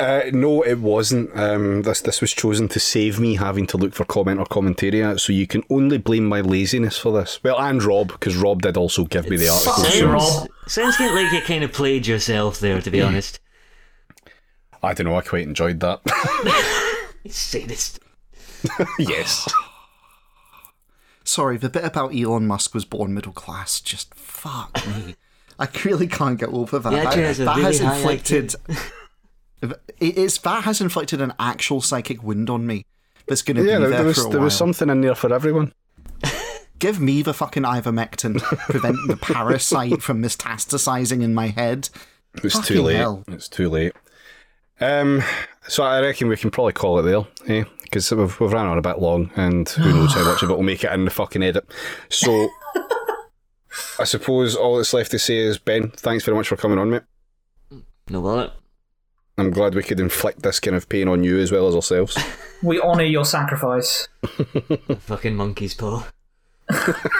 Uh, 0.00 0.30
no, 0.32 0.62
it 0.62 0.78
wasn't. 0.78 1.28
Um, 1.38 1.82
this 1.82 2.00
this 2.00 2.22
was 2.22 2.32
chosen 2.32 2.68
to 2.68 2.80
save 2.80 3.20
me 3.20 3.34
having 3.34 3.66
to 3.66 3.76
look 3.76 3.92
for 3.92 4.06
comment 4.06 4.40
or 4.40 4.46
commentary. 4.46 5.18
So 5.18 5.30
you 5.30 5.46
can 5.46 5.62
only 5.68 5.98
blame 5.98 6.24
my 6.24 6.40
laziness 6.40 6.96
for 6.96 7.12
this. 7.12 7.38
Well, 7.44 7.60
and 7.60 7.82
Rob, 7.82 8.08
because 8.08 8.34
Rob 8.34 8.62
did 8.62 8.78
also 8.78 9.04
give 9.04 9.28
me 9.28 9.36
the 9.36 9.50
article. 9.50 9.74
Such 9.74 9.94
a 9.94 9.98
so- 9.98 10.10
Rob. 10.10 10.48
Sounds 10.68 10.98
like 10.98 11.30
you 11.32 11.42
kind 11.42 11.64
of 11.64 11.74
played 11.74 12.06
yourself 12.06 12.60
there, 12.60 12.80
to 12.80 12.90
be 12.90 13.02
honest. 13.02 13.40
I 14.82 14.94
don't 14.94 15.06
know. 15.06 15.16
I 15.16 15.20
quite 15.22 15.46
enjoyed 15.46 15.80
that. 15.80 16.00
Sadist. 17.28 18.00
yes. 18.98 19.52
Sorry, 21.24 21.56
the 21.58 21.68
bit 21.68 21.84
about 21.84 22.14
Elon 22.14 22.46
Musk 22.46 22.74
was 22.74 22.84
born 22.84 23.14
middle 23.14 23.32
class. 23.32 23.80
Just 23.80 24.14
fuck 24.14 24.84
me. 24.86 25.14
I 25.58 25.68
really 25.84 26.06
can't 26.06 26.38
get 26.40 26.48
over 26.48 26.78
that. 26.78 26.92
Yeah, 26.92 27.04
that 27.04 27.12
Adrian 27.12 27.26
has 27.28 27.38
that 27.38 27.56
really 27.56 27.62
has 27.64 27.80
inflicted. 27.80 28.54
it 30.00 30.16
is 30.16 30.38
that 30.38 30.64
has 30.64 30.80
inflicted 30.80 31.20
an 31.20 31.34
actual 31.38 31.82
psychic 31.82 32.22
wound 32.22 32.48
on 32.48 32.66
me. 32.66 32.86
That's 33.26 33.42
going 33.42 33.58
to 33.58 33.64
Yeah, 33.64 33.76
be 33.76 33.80
there, 33.82 33.90
there, 33.90 33.98
there 33.98 34.06
was 34.06 34.22
for 34.22 34.28
a 34.28 34.32
there 34.32 34.40
was 34.40 34.56
something 34.56 34.88
in 34.88 35.02
there 35.02 35.14
for 35.14 35.32
everyone. 35.32 35.72
Give 36.78 36.98
me 36.98 37.20
the 37.20 37.34
fucking 37.34 37.64
ivermectin, 37.64 38.40
preventing 38.40 39.06
the 39.06 39.16
parasite 39.20 40.00
from 40.00 40.22
metastasizing 40.22 41.22
in 41.22 41.34
my 41.34 41.48
head. 41.48 41.90
It's 42.42 42.66
too 42.66 42.80
late. 42.82 42.96
hell. 42.96 43.22
It's 43.28 43.48
too 43.48 43.68
late. 43.68 43.92
Um, 44.80 45.22
so 45.68 45.82
I 45.82 46.00
reckon 46.00 46.28
we 46.28 46.36
can 46.36 46.50
probably 46.50 46.72
call 46.72 46.98
it 46.98 47.02
there, 47.02 47.26
eh? 47.46 47.64
Because 47.82 48.10
we've, 48.12 48.40
we've 48.40 48.52
ran 48.52 48.66
on 48.66 48.78
a 48.78 48.82
bit 48.82 48.98
long, 48.98 49.30
and 49.36 49.68
who 49.68 49.92
knows 49.92 50.14
how 50.14 50.24
much 50.24 50.42
of 50.42 50.50
it 50.50 50.54
will 50.56 50.62
make 50.62 50.84
it 50.84 50.92
in 50.92 51.04
the 51.04 51.10
fucking 51.10 51.42
edit. 51.42 51.68
So 52.08 52.48
I 53.98 54.04
suppose 54.04 54.56
all 54.56 54.76
that's 54.78 54.94
left 54.94 55.10
to 55.12 55.18
say 55.18 55.38
is 55.38 55.58
Ben, 55.58 55.90
thanks 55.90 56.24
very 56.24 56.36
much 56.36 56.48
for 56.48 56.56
coming 56.56 56.78
on, 56.78 56.90
mate. 56.90 57.02
No 58.08 58.22
bother. 58.22 58.52
I'm 59.38 59.50
glad 59.50 59.74
we 59.74 59.82
could 59.82 60.00
inflict 60.00 60.42
this 60.42 60.60
kind 60.60 60.76
of 60.76 60.88
pain 60.88 61.08
on 61.08 61.24
you 61.24 61.38
as 61.38 61.50
well 61.52 61.68
as 61.68 61.74
ourselves. 61.74 62.18
We 62.62 62.78
honour 62.78 63.04
your 63.04 63.24
sacrifice. 63.24 64.06
Fucking 64.98 65.34
monkey's 65.34 65.72
paw. 65.72 66.04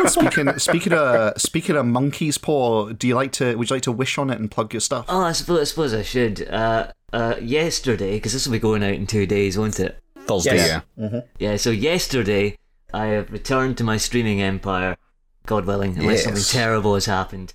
Speaking 0.06 0.58
speaking 0.58 0.92
of 0.92 1.40
speaking 1.40 1.76
of 1.76 1.86
monkey's 1.86 2.38
paw, 2.38 2.90
do 2.90 3.06
you 3.08 3.14
like 3.14 3.32
to? 3.32 3.54
Would 3.56 3.70
you 3.70 3.76
like 3.76 3.82
to 3.84 3.92
wish 3.92 4.18
on 4.18 4.30
it 4.30 4.38
and 4.38 4.50
plug 4.50 4.72
your 4.72 4.80
stuff? 4.80 5.06
Oh, 5.08 5.20
I 5.22 5.32
suppose, 5.32 5.60
I 5.60 5.64
suppose 5.64 5.94
I 5.94 6.02
should. 6.02 6.48
Uh, 6.48 6.92
uh, 7.12 7.34
yesterday, 7.40 8.14
because 8.16 8.32
this 8.32 8.46
will 8.46 8.52
be 8.52 8.58
going 8.58 8.82
out 8.84 8.94
in 8.94 9.06
two 9.06 9.26
days, 9.26 9.58
won't 9.58 9.80
it? 9.80 9.98
Thursday, 10.26 10.56
Yes. 10.56 10.82
yeah. 10.96 11.20
Yeah, 11.38 11.56
so 11.56 11.70
yesterday 11.70 12.56
I 12.94 13.06
have 13.06 13.32
returned 13.32 13.78
to 13.78 13.84
my 13.84 13.96
streaming 13.96 14.40
empire, 14.40 14.96
God 15.46 15.64
willing, 15.66 15.98
unless 15.98 16.24
something 16.24 16.42
terrible 16.42 16.94
has 16.94 17.06
happened. 17.06 17.54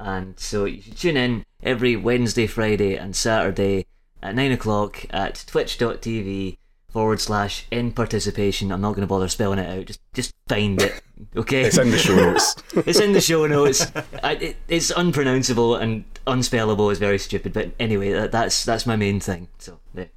And 0.00 0.38
so 0.38 0.64
you 0.64 0.82
should 0.82 0.96
tune 0.98 1.16
in 1.16 1.44
every 1.62 1.94
Wednesday, 1.96 2.46
Friday, 2.46 2.96
and 2.96 3.14
Saturday 3.14 3.86
at 4.22 4.34
9 4.34 4.52
o'clock 4.52 5.04
at 5.10 5.44
twitch.tv 5.46 6.56
forward 6.90 7.20
slash 7.20 7.66
in 7.70 7.92
participation. 7.92 8.72
I'm 8.72 8.80
not 8.80 8.90
going 8.92 9.02
to 9.02 9.06
bother 9.06 9.28
spelling 9.28 9.58
it 9.58 9.78
out, 9.78 9.86
just 9.86 10.00
just 10.14 10.32
find 10.48 10.80
it, 10.80 11.02
okay? 11.36 11.62
It's 11.62 11.78
in 11.78 11.90
the 11.90 11.98
show 11.98 12.14
notes. 12.14 12.56
it's 12.86 13.00
in 13.00 13.12
the 13.12 13.20
show 13.20 13.46
notes. 13.46 13.86
I, 14.22 14.32
it, 14.34 14.56
it's 14.68 14.90
unpronounceable 14.90 15.76
and 15.76 16.04
unspellable 16.26 16.90
is 16.92 16.98
very 16.98 17.18
stupid, 17.18 17.52
but 17.52 17.70
anyway, 17.78 18.12
that, 18.12 18.32
that's 18.32 18.64
that's 18.64 18.86
my 18.86 18.96
main 18.96 19.20
thing. 19.20 19.48
So, 19.58 19.80
there. 19.94 20.10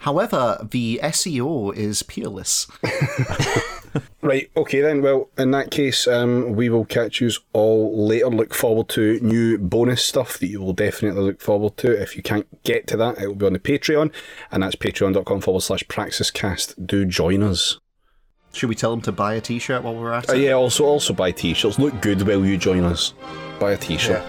However, 0.00 0.66
the 0.70 1.00
SEO 1.02 1.74
is 1.74 2.02
peerless. 2.02 2.66
Right, 4.22 4.50
okay 4.54 4.82
then. 4.82 5.00
Well, 5.00 5.30
in 5.38 5.50
that 5.52 5.70
case, 5.70 6.06
um, 6.06 6.52
we 6.52 6.68
will 6.68 6.84
catch 6.84 7.22
you 7.22 7.30
all 7.54 8.06
later. 8.06 8.28
Look 8.28 8.52
forward 8.52 8.88
to 8.90 9.18
new 9.20 9.56
bonus 9.56 10.04
stuff 10.04 10.38
that 10.38 10.46
you 10.48 10.60
will 10.60 10.74
definitely 10.74 11.22
look 11.22 11.40
forward 11.40 11.78
to. 11.78 11.90
If 11.90 12.16
you 12.16 12.22
can't 12.22 12.46
get 12.62 12.86
to 12.88 12.98
that, 12.98 13.18
it 13.18 13.28
will 13.28 13.34
be 13.34 13.46
on 13.46 13.54
the 13.54 13.58
Patreon, 13.58 14.12
and 14.52 14.62
that's 14.62 14.76
patreon.com 14.76 15.40
forward 15.40 15.62
slash 15.62 15.84
praxiscast. 15.84 16.86
Do 16.86 17.06
join 17.06 17.42
us. 17.42 17.78
Should 18.52 18.68
we 18.68 18.74
tell 18.74 18.90
them 18.90 19.00
to 19.02 19.12
buy 19.12 19.34
a 19.34 19.40
T-shirt 19.40 19.82
while 19.84 19.94
we're 19.94 20.12
at 20.12 20.28
Uh, 20.28 20.32
it? 20.34 20.40
yeah, 20.40 20.52
also 20.52 20.84
also 20.84 21.12
buy 21.14 21.30
t-shirts. 21.30 21.78
Look 21.78 22.00
good 22.00 22.26
while 22.26 22.44
you 22.44 22.56
join 22.56 22.82
us. 22.84 23.14
Buy 23.60 23.72
a 23.72 23.76
t-shirt. 23.76 24.22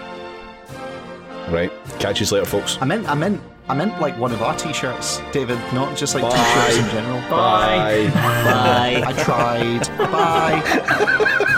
Right, 1.49 1.71
catch 1.99 2.21
you 2.21 2.27
later, 2.27 2.45
folks. 2.45 2.77
I 2.81 2.85
meant, 2.85 3.09
I 3.09 3.15
meant, 3.15 3.41
I 3.67 3.73
meant 3.73 3.99
like 3.99 4.17
one 4.19 4.31
of 4.31 4.41
our 4.41 4.55
T-shirts, 4.55 5.21
David, 5.33 5.57
not 5.73 5.97
just 5.97 6.13
like 6.15 6.23
Bye. 6.23 6.29
T-shirts 6.37 6.77
in 6.77 6.89
general. 6.91 7.19
Bye. 7.29 8.09
Bye. 8.13 8.13
Bye. 8.13 9.03
I 9.07 9.13
tried. 9.23 9.87
Bye. 9.97 11.57